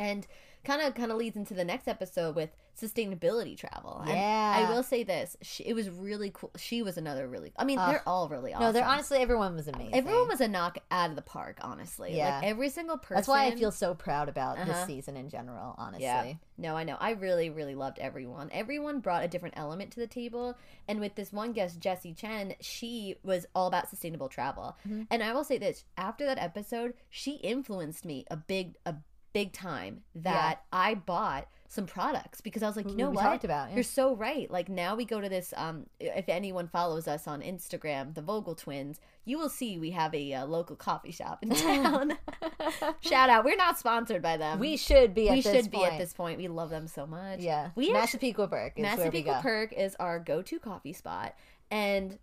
and 0.00 0.26
kind 0.64 0.82
of 0.82 0.94
kind 0.94 1.10
of 1.12 1.16
leads 1.16 1.36
into 1.36 1.54
the 1.54 1.64
next 1.64 1.88
episode 1.88 2.34
with 2.36 2.50
sustainability 2.78 3.56
travel. 3.56 3.98
And 4.00 4.10
Yeah. 4.10 4.66
I 4.66 4.70
will 4.72 4.82
say 4.82 5.02
this: 5.02 5.36
she, 5.42 5.64
it 5.64 5.74
was 5.74 5.88
really 5.88 6.30
cool. 6.34 6.50
She 6.56 6.82
was 6.82 6.96
another 6.98 7.26
really. 7.28 7.52
I 7.56 7.64
mean, 7.64 7.78
Ugh. 7.78 7.90
they're 7.90 8.02
all 8.06 8.28
really 8.28 8.52
awesome. 8.52 8.66
No, 8.66 8.72
they're 8.72 8.84
honestly 8.84 9.18
everyone 9.18 9.54
was 9.56 9.68
amazing. 9.68 9.94
Everyone 9.94 10.28
was 10.28 10.40
a 10.40 10.48
knock 10.48 10.78
out 10.90 11.10
of 11.10 11.16
the 11.16 11.22
park, 11.22 11.58
honestly. 11.62 12.16
Yeah. 12.16 12.36
Like 12.38 12.44
every 12.46 12.68
single 12.70 12.98
person. 12.98 13.16
That's 13.16 13.28
why 13.28 13.46
I 13.46 13.52
feel 13.56 13.70
so 13.72 13.94
proud 13.94 14.28
about 14.28 14.56
this 14.58 14.68
Uh-huh. 14.68 14.86
season 14.86 15.16
in 15.16 15.28
general. 15.30 15.74
Honestly, 15.78 16.04
Yeah. 16.04 16.34
No, 16.58 16.76
I 16.76 16.84
know. 16.84 16.96
I 17.00 17.12
really, 17.12 17.48
really 17.48 17.74
loved 17.74 17.98
everyone. 17.98 18.50
Everyone 18.52 19.00
brought 19.00 19.24
a 19.24 19.28
different 19.28 19.54
element 19.56 19.92
to 19.92 20.00
the 20.00 20.06
table. 20.06 20.56
And 20.88 21.00
with 21.00 21.14
this 21.14 21.32
one 21.32 21.52
guest, 21.52 21.80
Jessie 21.80 22.12
Chen, 22.12 22.54
she 22.60 23.16
was 23.22 23.46
all 23.54 23.66
about 23.66 23.88
sustainable 23.88 24.28
travel. 24.28 24.76
Mhm. 24.86 25.06
And 25.10 25.22
I 25.22 25.32
will 25.32 25.44
say 25.44 25.56
this 25.58 25.84
after 25.96 26.26
that 26.26 26.38
episode, 26.38 26.94
she 27.08 27.36
influenced 27.36 28.04
me 28.04 28.26
a 28.30 28.36
big, 28.36 28.76
a 28.84 28.94
big 29.32 29.52
time 29.52 30.02
that 30.14 30.62
I 30.72 30.94
bought 30.94 31.46
some 31.68 31.86
products 31.86 32.40
because 32.40 32.64
I 32.64 32.66
was 32.66 32.74
like, 32.76 32.90
you 32.90 32.96
know 32.96 33.10
we 33.10 33.16
what? 33.16 33.22
talked 33.22 33.44
about, 33.44 33.68
yeah. 33.68 33.76
You're 33.76 33.84
so 33.84 34.16
right. 34.16 34.50
Like 34.50 34.68
now 34.68 34.96
we 34.96 35.04
go 35.04 35.20
to 35.20 35.28
this. 35.28 35.54
Um, 35.56 35.86
if 36.00 36.28
anyone 36.28 36.66
follows 36.66 37.06
us 37.06 37.28
on 37.28 37.42
Instagram, 37.42 38.14
the 38.14 38.22
Vogel 38.22 38.56
Twins, 38.56 38.98
you 39.24 39.38
will 39.38 39.48
see 39.48 39.78
we 39.78 39.92
have 39.92 40.12
a 40.14 40.32
uh, 40.34 40.46
local 40.46 40.74
coffee 40.74 41.12
shop 41.12 41.38
in 41.42 41.50
town. 41.54 42.18
Shout 43.00 43.30
out! 43.30 43.44
We're 43.44 43.56
not 43.56 43.78
sponsored 43.78 44.20
by 44.20 44.36
them. 44.36 44.58
we 44.58 44.76
should 44.76 45.14
be. 45.14 45.28
At 45.28 45.34
we 45.36 45.40
this 45.42 45.54
should 45.54 45.70
be 45.70 45.78
point. 45.78 45.92
at 45.92 45.98
this 45.98 46.12
point. 46.12 46.38
We 46.38 46.48
love 46.48 46.70
them 46.70 46.88
so 46.88 47.06
much. 47.06 47.38
Yeah, 47.40 47.70
We 47.76 47.92
Massapequa 47.92 48.44
is 48.46 48.50
where 48.50 48.72
Massapequa. 48.76 49.40
Perk 49.42 49.72
is 49.72 49.94
our 50.00 50.18
go-to 50.18 50.58
coffee 50.58 50.92
spot, 50.92 51.36
and 51.70 52.18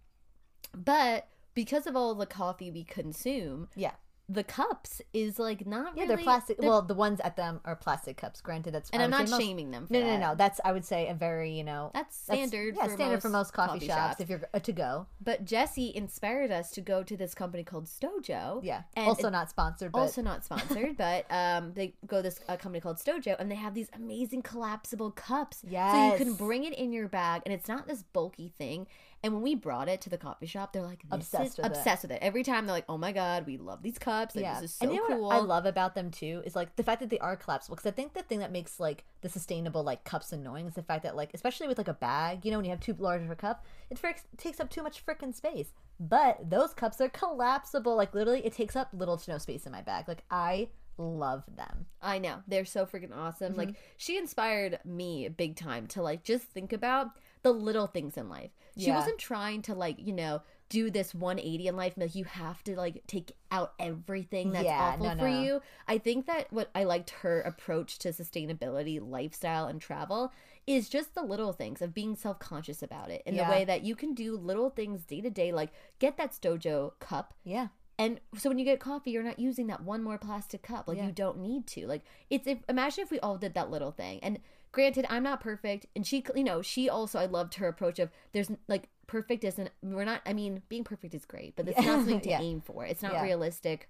but 0.76 1.28
because 1.54 1.88
of 1.88 1.96
all 1.96 2.13
the 2.15 2.26
coffee 2.26 2.70
we 2.70 2.84
consume, 2.84 3.70
Yeah. 3.76 3.91
The 4.30 4.44
cups 4.44 5.02
is 5.13 5.40
like 5.40 5.66
not 5.66 5.78
really. 5.78 5.92
Yeah, 5.96 6.04
really. 6.04 6.16
they're 6.16 6.24
plastic. 6.24 6.58
they're- 6.58 6.70
well, 6.70 6.82
the 6.82 6.94
ones 6.94 7.22
at 7.22 7.38
them 7.38 7.62
are 7.63 7.76
plastic 7.78 8.18
cups. 8.18 8.42
Granted, 8.42 8.74
that's 8.74 8.90
and 8.90 9.02
I'm 9.02 9.10
not 9.10 9.30
most- 9.30 9.42
shaming 9.42 9.72
them. 9.72 9.88
For 9.88 9.94
No, 9.94 10.02
no, 10.02 10.06
no, 10.08 10.20
no. 10.20 10.36
That's 10.36 10.60
I 10.66 10.74
would 10.74 10.84
say 10.84 11.08
a 11.08 11.13
very 11.13 11.52
you 11.52 11.63
know 11.63 11.92
That's 11.94 12.26
that's- 12.26 12.50
standard. 12.50 12.76
yeah, 12.76 12.84
for 12.84 12.90
standard 12.90 13.13
most 13.16 13.22
for 13.22 13.30
most 13.30 13.54
coffee, 13.54 13.88
shops, 13.88 14.20
if 14.20 14.30
you're 14.30 14.42
uh, 14.54 14.60
to 14.60 14.72
go. 14.74 15.08
But 15.22 15.46
Jesse 15.46 15.94
inspired 15.96 16.52
us 16.52 16.72
to 16.72 16.82
go 16.82 17.04
to 17.04 17.16
this 17.16 17.34
company 17.34 17.63
called 17.63 17.86
Stojo. 17.86 18.60
Yeah, 18.63 18.84
And 18.96 19.08
also 19.08 19.30
not 19.30 19.50
sponsored, 19.50 19.92
but 19.94 20.00
also 20.00 20.22
not 20.22 20.44
sponsored, 20.44 20.98
but 20.98 21.26
um, 21.32 21.74
they 21.74 21.94
go 22.06 22.22
this 22.22 22.40
a 22.50 22.58
company 22.58 22.82
called 22.82 22.98
Stojo, 22.98 23.36
and 23.40 23.50
they 23.50 23.56
have 23.56 23.74
these 23.74 23.90
amazing 23.94 24.42
collapsible 24.42 25.12
cups. 25.12 25.63
Yeah. 25.68 25.92
So 25.94 26.12
you 26.12 26.18
can 26.26 26.34
bring 26.34 26.66
it 26.66 26.74
in 26.74 26.92
your 26.92 27.08
bag, 27.08 27.44
and 27.46 27.54
it's 27.54 27.68
not 27.70 27.88
this 27.88 28.04
bulky 28.04 28.52
thing. 28.58 28.88
And 29.24 29.34
when 29.34 29.42
we 29.42 29.56
brought 29.56 29.90
it 29.90 30.02
to 30.02 30.10
the 30.10 30.18
coffee 30.18 30.46
shop, 30.46 30.74
they're 30.74 30.84
like 30.84 31.04
Obsessed 31.12 31.58
with 31.58 31.66
it. 31.66 31.70
obsessed 31.70 32.04
with 32.04 32.12
it. 32.12 32.20
Every 32.22 32.44
time 32.44 32.66
they're 32.66 32.76
like, 32.76 32.86
"Oh 32.88 32.98
my 32.98 33.12
god, 33.12 33.46
we 33.48 33.58
love 33.58 33.82
these 33.82 33.98
cups! 33.98 34.36
Like, 34.36 34.44
yeah, 34.44 34.62
this 34.62 34.70
is 34.72 34.76
so 34.78 34.86
and 34.86 34.94
you 34.96 35.10
know 35.10 35.16
cool." 35.16 35.28
what 35.28 35.36
I 35.36 35.40
love 35.40 35.66
about 35.66 35.96
them 35.96 36.12
too 36.12 36.44
is 36.46 36.56
like 36.56 36.76
the 36.76 36.84
fact 36.84 37.00
that 37.02 37.10
they 37.10 37.18
are 37.20 37.36
collapsible. 37.36 37.76
Because 37.76 37.90
I 37.92 37.94
think 37.96 38.14
the 38.14 38.22
thing 38.22 38.40
that 38.40 38.52
makes 38.52 38.80
like 38.80 39.06
the 39.22 39.30
sustainable 39.30 39.84
like 39.84 40.04
cups 40.04 40.32
annoying 40.32 40.68
is 40.68 40.76
the 40.76 40.84
fact 40.84 41.04
that 41.04 41.16
like 41.16 41.32
especially 41.34 41.68
with 41.68 41.78
like 41.80 41.88
a 41.88 41.94
bag, 41.94 42.46
you 42.46 42.52
know, 42.52 42.58
when 42.58 42.66
you 42.66 42.72
have 42.72 42.80
too 42.80 42.96
large 43.00 43.24
of 43.24 43.32
a 43.32 43.36
cup, 43.36 43.66
it 43.90 43.98
frick- 43.98 44.22
takes 44.38 44.60
up 44.60 44.70
too 44.70 44.84
much 44.84 45.04
freaking 45.06 45.34
space. 45.34 45.74
But 46.00 46.50
those 46.50 46.74
cups 46.76 47.02
are 47.02 47.10
collapsible. 47.10 47.96
Like 47.96 48.14
literally, 48.14 48.46
it 48.46 48.54
takes 48.54 48.76
up 48.76 48.90
little 48.94 49.18
to 49.18 49.32
no 49.32 49.40
space 49.40 49.66
in 49.66 49.72
my 49.72 49.82
bag. 49.82 50.08
Like 50.08 50.24
I 50.30 50.70
love 51.00 51.44
them. 51.56 51.86
I 52.02 52.20
know 52.20 52.44
they're 52.48 52.66
so 52.66 52.86
freaking 52.86 53.16
awesome. 53.16 53.50
Mm-hmm. 53.50 53.60
Like 53.60 53.76
she 53.98 54.18
inspired 54.18 54.80
me 54.86 55.28
big 55.30 55.56
time 55.56 55.88
to 55.88 56.02
like 56.02 56.24
just 56.24 56.46
think 56.46 56.72
about 56.74 57.08
the 57.48 57.54
little 57.54 57.88
things 57.88 58.18
in 58.18 58.28
life. 58.30 58.52
She 58.78 58.88
Yeah. 58.88 58.96
wasn't 58.96 59.20
trying 59.20 59.62
to 59.64 59.74
like 59.74 59.98
you 60.00 60.14
know 60.14 60.42
do 60.70 60.92
this 60.92 61.16
180 61.16 61.68
in 61.68 61.78
life. 61.78 61.94
Like 61.96 62.14
you 62.14 62.26
have 62.26 62.62
to 62.66 62.76
like 62.76 63.02
take 63.08 63.32
out 63.52 63.74
everything 63.80 64.52
that's 64.52 64.66
Yeah, 64.66 64.82
awful 64.96 65.08
no, 65.08 65.16
for 65.16 65.28
no. 65.30 65.42
you. 65.42 65.62
I 65.88 65.98
think 65.98 66.26
that 66.26 66.52
what 66.52 66.70
I 66.76 66.84
liked 66.84 67.12
her 67.22 67.40
approach 67.42 68.00
to 68.00 68.10
sustainability, 68.10 69.00
lifestyle, 69.02 69.68
and 69.68 69.80
travel 69.82 70.34
is 70.66 70.90
just 70.90 71.16
the 71.16 71.24
little 71.24 71.54
things 71.54 71.82
of 71.82 71.94
being 71.94 72.16
self 72.18 72.40
conscious 72.40 72.84
about 72.84 73.10
it 73.10 73.24
in 73.26 73.36
Yeah. 73.36 73.46
the 73.46 73.52
way 73.52 73.64
that 73.66 73.84
you 73.84 73.96
can 73.96 74.14
do 74.14 74.36
little 74.36 74.70
things 74.70 75.06
day 75.06 75.22
to 75.22 75.30
day, 75.30 75.54
like 75.54 75.72
get 76.00 76.18
that 76.18 76.34
Stojo 76.34 77.00
cup 77.00 77.34
Yeah, 77.46 77.70
and 77.98 78.20
so 78.38 78.50
when 78.50 78.60
you 78.60 78.66
get 78.66 78.80
coffee, 78.82 79.12
you're 79.12 79.24
not 79.24 79.40
using 79.40 79.68
that 79.68 79.82
one 79.84 80.04
more 80.04 80.18
plastic 80.18 80.62
cup. 80.64 80.88
Like 80.90 80.98
Yeah. 80.98 81.06
you 81.08 81.12
don't 81.14 81.40
need 81.40 81.66
to. 81.68 81.88
Like 81.88 82.04
it's 82.30 82.46
if 82.46 82.60
imagine 82.68 83.04
if 83.04 83.10
we 83.12 83.20
all 83.22 83.38
did 83.38 83.54
that 83.54 83.72
little 83.72 83.92
thing. 83.92 84.20
And 84.22 84.40
granted, 84.78 85.06
I'm 85.10 85.24
not 85.24 85.42
perfect, 85.42 85.88
and 85.96 86.06
she, 86.08 86.24
you 86.36 86.44
know, 86.44 86.62
she 86.62 86.90
also 86.90 87.20
I 87.20 87.26
loved 87.26 87.56
her 87.56 87.68
approach 87.68 88.00
of 88.00 88.10
there's 88.32 88.50
like 88.68 88.90
perfect 89.08 89.44
isn't 89.44 89.70
we're 89.82 90.06
not. 90.06 90.22
I 90.26 90.34
mean, 90.34 90.62
being 90.70 90.84
perfect 90.84 91.13
is 91.13 91.26
great, 91.26 91.56
but 91.56 91.68
it's 91.68 91.82
not 91.82 92.00
something 92.06 92.22
to 92.22 92.30
Yeah. 92.30 92.42
aim 92.42 92.62
for. 92.62 92.86
It's 92.86 93.04
not 93.04 93.13
Yeah. 93.13 93.24
realistic. 93.24 93.90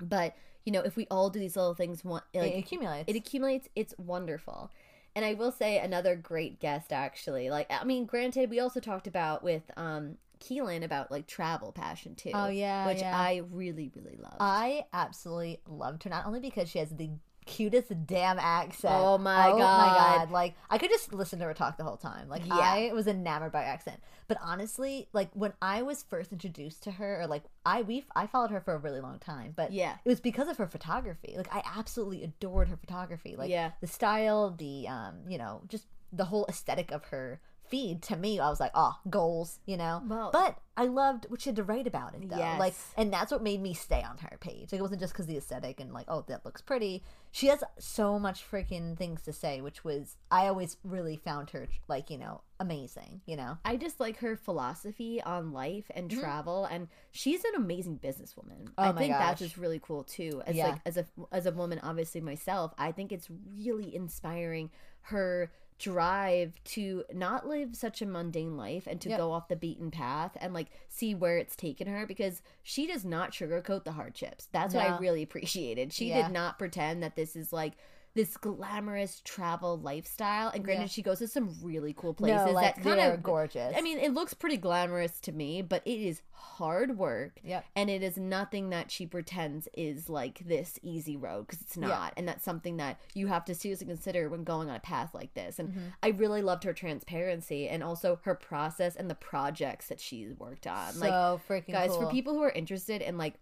But 0.00 0.34
you 0.64 0.72
know, 0.72 0.82
if 0.82 0.96
we 0.96 1.06
all 1.10 1.30
do 1.30 1.38
these 1.38 1.56
little 1.56 1.74
things, 1.74 2.04
one 2.04 2.22
like 2.34 2.52
it 2.52 2.58
accumulates. 2.58 3.10
it 3.10 3.16
accumulates 3.16 3.68
it's 3.74 3.94
wonderful 3.98 4.70
and 5.16 5.24
i 5.24 5.32
will 5.34 5.50
say 5.50 5.78
another 5.78 6.14
great 6.14 6.60
guest 6.60 6.92
actually 6.92 7.48
like 7.48 7.66
i 7.70 7.82
mean 7.84 8.04
granted 8.04 8.50
we 8.50 8.60
also 8.60 8.78
talked 8.80 9.06
about 9.06 9.42
with 9.42 9.62
um 9.78 10.18
keelan 10.38 10.84
about 10.84 11.10
like 11.10 11.26
travel 11.26 11.72
passion 11.72 12.14
too 12.14 12.30
Oh, 12.34 12.48
yeah, 12.48 12.86
which 12.86 13.00
yeah. 13.00 13.16
i 13.16 13.42
really 13.50 13.90
really 13.96 14.18
love 14.22 14.36
I 14.38 14.84
absolutely 14.92 15.60
loved 15.66 16.04
her, 16.04 16.10
not 16.10 16.26
only 16.26 16.40
because 16.40 16.68
she 16.68 16.78
has 16.78 16.90
the 16.90 17.10
cutest 17.48 17.90
damn 18.06 18.38
accent. 18.38 18.94
Oh 18.96 19.18
my 19.18 19.50
my 19.52 19.58
God. 19.58 19.58
god! 19.58 20.30
Like 20.30 20.54
I 20.70 20.78
could 20.78 20.90
just 20.90 21.12
listen 21.12 21.38
to 21.40 21.44
her 21.46 21.54
talk 21.54 21.76
the 21.78 21.84
whole 21.84 21.96
time. 21.96 22.28
Like 22.28 22.46
Yeah. 22.46 22.54
I 22.54 22.90
was 22.94 23.06
enamored 23.06 23.52
by 23.52 23.62
her 23.62 23.68
accent. 23.68 24.00
But 24.28 24.38
honestly, 24.42 25.08
like 25.12 25.30
when 25.32 25.52
I 25.62 25.82
was 25.82 26.02
first 26.02 26.30
introduced 26.32 26.82
to 26.84 26.90
her, 26.92 27.22
or 27.22 27.26
like 27.26 27.44
I 27.64 27.82
we 27.82 28.04
I 28.14 28.26
followed 28.26 28.50
her 28.50 28.60
for 28.60 28.74
a 28.74 28.78
really 28.78 29.00
long 29.00 29.18
time, 29.18 29.54
but 29.56 29.72
Yeah. 29.72 29.96
it 30.04 30.08
was 30.08 30.20
because 30.20 30.48
of 30.48 30.58
her 30.58 30.66
photography. 30.66 31.34
Like 31.36 31.52
I 31.54 31.62
absolutely 31.76 32.22
adored 32.22 32.68
her 32.68 32.76
photography. 32.76 33.34
Like 33.36 33.50
Yeah. 33.50 33.72
the 33.80 33.86
style, 33.86 34.50
the 34.50 34.86
um, 34.88 35.20
you 35.28 35.38
know, 35.38 35.62
just 35.68 35.86
the 36.12 36.26
whole 36.26 36.46
aesthetic 36.48 36.90
of 36.90 37.04
her 37.06 37.40
feed 37.68 38.02
to 38.02 38.16
me 38.16 38.40
i 38.40 38.48
was 38.48 38.60
like 38.60 38.72
oh 38.74 38.94
goals 39.10 39.58
you 39.66 39.76
know 39.76 40.02
Well- 40.06 40.30
but 40.32 40.58
i 40.76 40.84
loved 40.84 41.26
what 41.28 41.40
she 41.40 41.50
had 41.50 41.56
to 41.56 41.64
write 41.64 41.86
about 41.86 42.14
it 42.14 42.28
though 42.28 42.36
like 42.58 42.74
and 42.96 43.12
that's 43.12 43.30
what 43.32 43.42
made 43.42 43.60
me 43.60 43.74
stay 43.74 44.02
on 44.02 44.18
her 44.18 44.36
page. 44.40 44.72
Like 44.72 44.78
it 44.78 44.82
wasn't 44.82 45.00
just 45.00 45.12
because 45.12 45.26
the 45.26 45.36
aesthetic 45.36 45.80
and 45.80 45.92
like, 45.92 46.06
oh, 46.08 46.24
that 46.28 46.44
looks 46.44 46.60
pretty. 46.62 47.02
She 47.32 47.46
has 47.48 47.62
so 47.78 48.18
much 48.18 48.48
freaking 48.48 48.96
things 48.96 49.22
to 49.22 49.32
say, 49.32 49.60
which 49.60 49.84
was 49.84 50.16
I 50.30 50.46
always 50.46 50.76
really 50.84 51.16
found 51.16 51.50
her 51.50 51.68
like 51.88 52.10
you 52.10 52.18
know 52.18 52.42
amazing. 52.60 53.20
You 53.26 53.36
know, 53.36 53.58
I 53.64 53.76
just 53.76 53.98
like 54.00 54.18
her 54.18 54.36
philosophy 54.36 55.20
on 55.22 55.52
life 55.52 55.90
and 55.94 56.10
travel, 56.10 56.64
and 56.66 56.88
she's 57.10 57.44
an 57.44 57.52
amazing 57.56 57.98
businesswoman. 57.98 58.64
Mm-hmm. 58.64 58.78
Oh 58.78 58.82
I 58.84 58.92
my 58.92 58.98
think 59.00 59.12
that's 59.14 59.40
just 59.40 59.56
really 59.56 59.80
cool 59.80 60.04
too. 60.04 60.42
As 60.46 60.54
Yeah. 60.56 60.68
like 60.68 60.80
as 60.86 60.96
a 60.96 61.06
as 61.32 61.46
a 61.46 61.52
woman, 61.52 61.80
obviously 61.82 62.20
myself, 62.20 62.72
I 62.78 62.92
think 62.92 63.12
it's 63.12 63.28
really 63.56 63.94
inspiring 63.94 64.70
her 65.02 65.50
drive 65.78 66.62
to 66.64 67.04
not 67.12 67.46
live 67.46 67.76
such 67.76 68.02
a 68.02 68.06
mundane 68.06 68.56
life 68.56 68.86
and 68.86 69.00
to 69.00 69.08
Yep. 69.10 69.18
go 69.18 69.32
off 69.32 69.48
the 69.48 69.56
beaten 69.56 69.90
path 69.90 70.36
and 70.40 70.52
like 70.52 70.68
see 70.88 71.14
where 71.14 71.38
it's 71.38 71.54
taken 71.56 71.86
her 71.86 72.06
because 72.06 72.42
she 72.62 72.86
does 72.86 73.04
not 73.04 73.30
sugarcoat 73.32 73.84
the 73.84 73.92
hardships. 73.92 74.48
That's 74.52 74.74
what 74.74 74.86
I 74.86 74.98
really 74.98 75.22
appreciated. 75.22 75.92
She 75.92 76.08
Yeah. 76.08 76.22
did 76.26 76.32
not 76.32 76.58
pretend 76.58 77.02
that 77.02 77.14
this 77.16 77.36
is 77.36 77.52
like 77.52 77.74
this 78.18 78.36
glamorous 78.36 79.22
travel 79.24 79.78
lifestyle. 79.78 80.48
And 80.52 80.64
granted, 80.64 80.82
Yeah. 80.82 80.88
she 80.88 81.02
goes 81.02 81.20
to 81.20 81.28
some 81.28 81.54
really 81.62 81.92
cool 81.96 82.14
places 82.14 82.46
no, 82.46 82.50
like 82.50 82.74
that 82.74 82.82
kind 82.82 82.98
of 83.00 83.22
gorgeous. 83.22 83.72
I 83.76 83.80
mean, 83.80 83.96
it 83.98 84.12
looks 84.12 84.34
pretty 84.34 84.56
glamorous 84.56 85.20
to 85.20 85.30
me, 85.30 85.62
but 85.62 85.82
it 85.86 86.00
is 86.00 86.20
hard 86.32 86.98
work. 86.98 87.38
Yep. 87.44 87.64
And 87.76 87.88
it 87.88 88.02
is 88.02 88.16
nothing 88.18 88.70
that 88.70 88.90
she 88.90 89.06
pretends 89.06 89.68
is 89.72 90.08
like 90.08 90.40
this 90.44 90.80
easy 90.82 91.16
road 91.16 91.46
because 91.46 91.62
it's 91.62 91.76
not. 91.76 92.12
And 92.16 92.26
that's 92.26 92.42
something 92.44 92.78
that 92.78 92.98
you 93.14 93.28
have 93.28 93.44
to 93.44 93.54
seriously 93.54 93.86
consider 93.86 94.28
when 94.28 94.42
going 94.42 94.68
on 94.68 94.74
a 94.74 94.80
path 94.80 95.14
like 95.14 95.34
this. 95.34 95.60
And 95.60 95.68
Mm-hmm. 95.68 95.80
I 96.02 96.08
really 96.08 96.42
loved 96.42 96.64
her 96.64 96.72
transparency 96.72 97.68
and 97.68 97.84
also 97.84 98.18
her 98.24 98.34
process 98.34 98.96
and 98.96 99.08
the 99.08 99.14
projects 99.14 99.86
that 99.88 100.00
she's 100.00 100.34
worked 100.38 100.66
on. 100.66 100.92
so 100.94 101.00
like, 101.00 101.46
freaking 101.46 101.72
guys, 101.72 101.90
cool. 101.90 102.00
for 102.06 102.10
people 102.10 102.34
who 102.34 102.42
are 102.42 102.50
interested 102.50 103.00
in 103.00 103.16
like, 103.16 103.34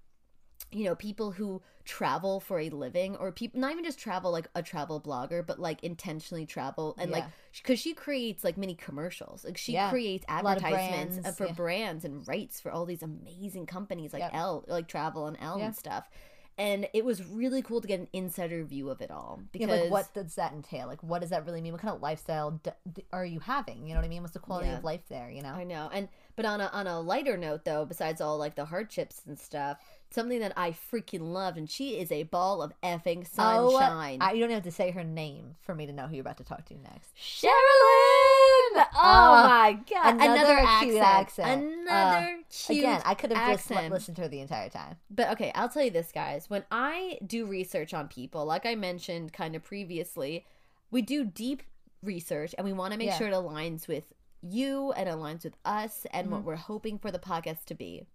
you 0.73 0.85
know, 0.85 0.95
people 0.95 1.33
who 1.33 1.63
travel 1.85 2.41
for 2.41 2.59
a 2.59 2.69
living 2.71 3.15
or 3.17 3.31
people 3.31 3.61
not 3.61 3.71
even 3.71 3.85
just 3.85 3.99
travel 3.99 4.33
like 4.33 4.49
a 4.57 4.63
travel 4.63 5.01
blogger, 5.01 5.47
but 5.47 5.59
like 5.61 5.83
intentionally 5.85 6.45
travel 6.45 6.97
and 6.99 7.11
like 7.13 7.25
because 7.63 7.79
she 7.79 7.95
creates 7.95 8.43
like 8.43 8.57
mini 8.57 8.75
commercials. 8.75 9.45
Like 9.45 9.57
she 9.57 9.73
Yeah. 9.75 9.91
creates 9.91 10.25
advertisements 10.29 11.19
uh, 11.19 11.23
brands, 11.23 11.39
for 11.39 11.47
yeah. 11.47 11.53
brands 11.53 12.05
and 12.05 12.27
writes 12.27 12.61
for 12.61 12.73
all 12.73 12.85
these 12.87 13.03
amazing 13.03 13.67
companies 13.67 14.13
like 14.13 14.21
Yep. 14.21 14.31
L, 14.35 14.65
like 14.67 14.89
travel 14.89 15.27
and 15.27 15.37
L 15.41 15.59
Yeah. 15.59 15.67
and 15.67 15.77
stuff. 15.77 16.11
And 16.59 16.89
it 16.95 17.05
was 17.05 17.23
really 17.23 17.61
cool 17.61 17.83
to 17.83 17.87
get 17.87 18.01
an 18.01 18.09
insider 18.15 18.65
view 18.65 18.89
of 18.89 19.03
it 19.03 19.11
all 19.11 19.39
Yeah, 19.53 19.67
because 19.67 19.81
like 19.83 19.91
what 19.91 20.15
does 20.15 20.35
that 20.37 20.53
entail? 20.55 20.87
Like 20.89 21.03
what 21.03 21.21
does 21.21 21.31
that 21.31 21.45
really 21.47 21.61
mean? 21.61 21.73
What 21.73 21.83
kind 21.83 21.95
of 21.95 22.01
lifestyle 22.03 22.53
d- 22.53 22.71
d- 22.91 23.05
are 23.13 23.27
you 23.27 23.41
having? 23.41 23.87
You 23.87 23.95
know 23.95 24.01
what 24.01 24.07
I 24.07 24.09
mean? 24.09 24.23
What's 24.23 24.33
the 24.35 24.41
quality 24.41 24.69
Yeah. 24.69 24.79
of 24.79 24.85
life 24.85 25.03
there? 25.09 25.31
You 25.31 25.43
know? 25.43 25.51
I 25.53 25.65
know. 25.65 25.91
And 25.93 26.09
but 26.37 26.45
on 26.45 26.61
a 26.61 26.67
on 26.67 26.87
a 26.87 27.01
lighter 27.01 27.37
note 27.37 27.65
though, 27.65 27.85
besides 27.85 28.21
all 28.21 28.39
like 28.39 28.55
the 28.55 28.67
hardships 28.67 29.23
and 29.27 29.39
stuff, 29.39 29.79
something 30.11 30.39
that 30.41 30.53
I 30.57 30.73
freaking 30.93 31.33
loved, 31.33 31.59
and 31.59 31.69
she 31.69 31.99
is 31.99 32.13
a 32.13 32.25
ball 32.25 32.63
of 32.63 32.73
effing 32.83 33.27
oh, 33.39 33.71
sunshine. 33.71 34.19
Oh, 34.21 34.27
I, 34.27 34.33
you 34.33 34.41
don't 34.41 34.51
have 34.51 34.63
to 34.65 34.71
say 34.71 34.91
her 34.91 35.03
name 35.03 35.57
for 35.63 35.75
me 35.75 35.87
to 35.87 35.93
know 35.93 36.07
who 36.07 36.15
you're 36.17 36.21
about 36.21 36.37
to 36.39 36.45
talk 36.45 36.65
to 36.67 36.75
next. 36.75 37.15
Sherilyn! 37.17 38.85
Oh 38.95 39.47
my 39.49 39.79
god! 39.91 40.15
another 40.15 40.59
Another, 40.59 40.85
cute 40.85 41.03
accent. 41.03 41.63
Another 41.63 42.39
cute 42.51 42.79
Again, 42.81 43.03
I 43.05 43.15
could 43.15 43.33
have 43.33 43.57
just 43.57 43.71
listened 43.71 44.17
to 44.17 44.23
her 44.23 44.29
the 44.29 44.41
entire 44.41 44.69
time. 44.69 44.97
But 45.11 45.31
okay, 45.33 45.53
I'll 45.55 45.69
tell 45.69 45.85
you 45.85 45.91
this, 45.91 46.13
guys. 46.13 46.51
When 46.51 46.65
I 46.71 47.19
do 47.27 47.47
research 47.47 47.95
on 47.95 48.09
people, 48.09 48.45
like 48.45 48.67
I 48.67 48.75
mentioned 48.75 49.33
kind 49.33 49.57
of 49.57 49.65
previously, 49.65 50.45
we 50.91 51.03
do 51.03 51.25
deep 51.25 51.63
research 52.03 52.55
and 52.57 52.65
we 52.65 52.73
want 52.73 52.93
to 52.93 52.99
make 52.99 53.09
Yeah. 53.09 53.19
sure 53.19 53.29
it 53.29 53.35
aligns 53.35 53.89
with 53.89 54.13
you 54.43 54.93
and 54.93 55.09
aligns 55.09 55.45
with 55.45 55.57
us 55.65 56.07
and 56.13 56.27
Mm-hmm. 56.27 56.35
what 56.37 56.45
we're 56.45 56.57
hoping 56.57 56.99
for 56.99 57.11
the 57.11 57.19
podcast 57.19 57.65
to 57.67 57.75
be. 57.75 58.07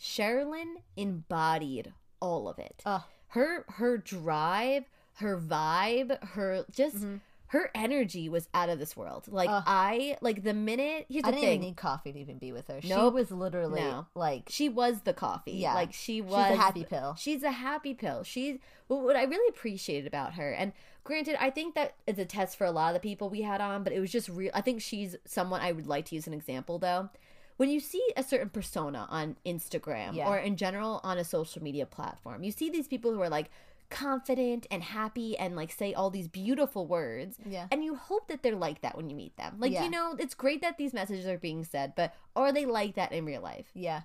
Sherilyn 0.00 0.74
embodied 0.96 1.92
all 2.20 2.48
of 2.48 2.58
it. 2.58 2.82
Oh. 2.86 3.04
Her 3.28 3.64
her 3.68 3.96
drive, 3.98 4.84
her 5.14 5.38
vibe, 5.38 6.22
her 6.30 6.64
just 6.70 6.96
Mm-hmm. 6.96 7.16
her 7.48 7.70
energy 7.74 8.28
was 8.28 8.48
out 8.54 8.68
of 8.68 8.78
this 8.78 8.96
world. 8.96 9.26
Like 9.28 9.48
Ugh. 9.50 9.62
I 9.66 10.16
like 10.20 10.42
the 10.44 10.54
minute 10.54 11.06
here's 11.08 11.24
I 11.24 11.30
the 11.32 11.40
didn't 11.40 11.60
need 11.62 11.76
coffee 11.76 12.12
to 12.12 12.18
even 12.18 12.38
be 12.38 12.52
with 12.52 12.68
her. 12.68 12.80
She 12.80 12.88
Nope. 12.88 13.14
was 13.14 13.30
literally 13.30 13.80
No. 13.80 14.06
like 14.14 14.44
she 14.50 14.68
was 14.68 15.02
the 15.02 15.12
coffee. 15.14 15.52
Yeah. 15.52 15.74
Like 15.74 15.92
she 15.92 16.14
she's 16.20 16.24
was 16.24 16.50
a 16.52 16.56
happy 16.56 16.84
pill. 16.84 17.14
She's 17.18 17.42
a 17.42 17.50
happy 17.52 17.94
pill. 17.94 18.22
She's 18.24 18.58
what 18.88 19.16
I 19.16 19.24
really 19.24 19.48
appreciated 19.48 20.06
about 20.06 20.34
her, 20.34 20.52
and 20.52 20.72
granted, 21.04 21.36
I 21.38 21.50
think 21.50 21.74
that 21.74 21.94
is 22.06 22.18
a 22.18 22.24
test 22.24 22.56
for 22.56 22.64
a 22.64 22.70
lot 22.70 22.88
of 22.88 22.94
the 22.94 23.06
people 23.08 23.28
we 23.30 23.42
had 23.42 23.60
on, 23.60 23.84
but 23.84 23.92
it 23.92 24.00
was 24.00 24.10
just 24.10 24.28
real. 24.28 24.50
I 24.54 24.60
think 24.62 24.80
she's 24.82 25.16
someone 25.26 25.60
I 25.60 25.72
would 25.72 25.86
like 25.86 26.06
to 26.06 26.14
use 26.14 26.26
an 26.26 26.34
example 26.34 26.78
though. 26.78 27.10
When 27.56 27.70
you 27.70 27.78
see 27.78 28.02
a 28.16 28.22
certain 28.24 28.48
persona 28.48 29.06
on 29.10 29.36
Instagram 29.46 30.14
Yeah. 30.16 30.28
or 30.28 30.38
in 30.38 30.56
general 30.56 31.00
on 31.04 31.18
a 31.18 31.24
social 31.24 31.62
media 31.62 31.86
platform, 31.86 32.42
you 32.42 32.50
see 32.50 32.68
these 32.68 32.88
people 32.88 33.12
who 33.12 33.20
are 33.22 33.28
like 33.28 33.48
confident 33.90 34.66
and 34.72 34.82
happy 34.82 35.38
and 35.38 35.54
like 35.54 35.70
say 35.70 35.94
all 35.94 36.10
these 36.10 36.26
beautiful 36.26 36.86
words. 36.86 37.38
Yeah. 37.46 37.68
And 37.70 37.84
you 37.84 37.94
hope 37.94 38.26
that 38.28 38.42
they're 38.42 38.56
like 38.56 38.80
that 38.80 38.96
when 38.96 39.08
you 39.08 39.14
meet 39.14 39.36
them. 39.36 39.56
Like, 39.60 39.70
Yeah. 39.70 39.84
you 39.84 39.90
know, 39.90 40.16
it's 40.18 40.34
great 40.34 40.62
that 40.62 40.78
these 40.78 40.92
messages 40.92 41.26
are 41.26 41.38
being 41.38 41.64
said, 41.64 41.92
but 41.94 42.12
are 42.34 42.50
they 42.50 42.66
like 42.66 42.94
that 42.96 43.12
in 43.12 43.24
real 43.24 43.42
life? 43.42 43.70
Yeah. 43.72 44.02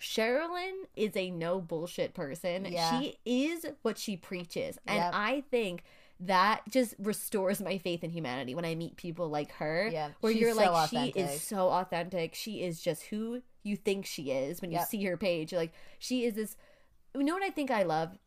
Sherilyn 0.00 0.84
is 0.96 1.14
a 1.16 1.30
no 1.30 1.60
bullshit 1.60 2.14
person. 2.14 2.64
Yeah. 2.64 2.98
She 2.98 3.16
is 3.26 3.66
what 3.82 3.98
she 3.98 4.16
preaches. 4.16 4.78
And 4.86 4.96
Yep. 4.96 5.10
I 5.14 5.42
think 5.50 5.84
that 6.20 6.62
just 6.68 6.94
restores 6.98 7.60
my 7.62 7.78
faith 7.78 8.04
in 8.04 8.10
humanity 8.10 8.54
when 8.54 8.64
I 8.64 8.74
meet 8.74 8.96
people 8.96 9.28
like 9.28 9.52
her. 9.52 9.88
Yeah, 9.90 10.10
Where 10.20 10.32
you're 10.32 10.52
so 10.54 10.72
like, 10.72 10.90
she 10.90 11.08
is 11.16 11.40
so 11.42 11.68
authentic. 11.70 12.34
She 12.34 12.62
is 12.62 12.80
just 12.80 13.04
who 13.04 13.42
you 13.62 13.76
think 13.76 14.04
she 14.06 14.30
is 14.30 14.60
when 14.60 14.70
you 14.70 14.78
Yep. 14.78 14.88
see 14.88 15.04
her 15.04 15.16
page. 15.16 15.52
You're 15.52 15.60
like, 15.60 15.72
she 15.98 16.24
is 16.24 16.34
this. 16.34 16.56
You 17.14 17.22
know 17.24 17.34
what 17.34 17.42
I 17.42 17.50
think 17.50 17.70
I 17.70 17.82
love? 17.82 18.18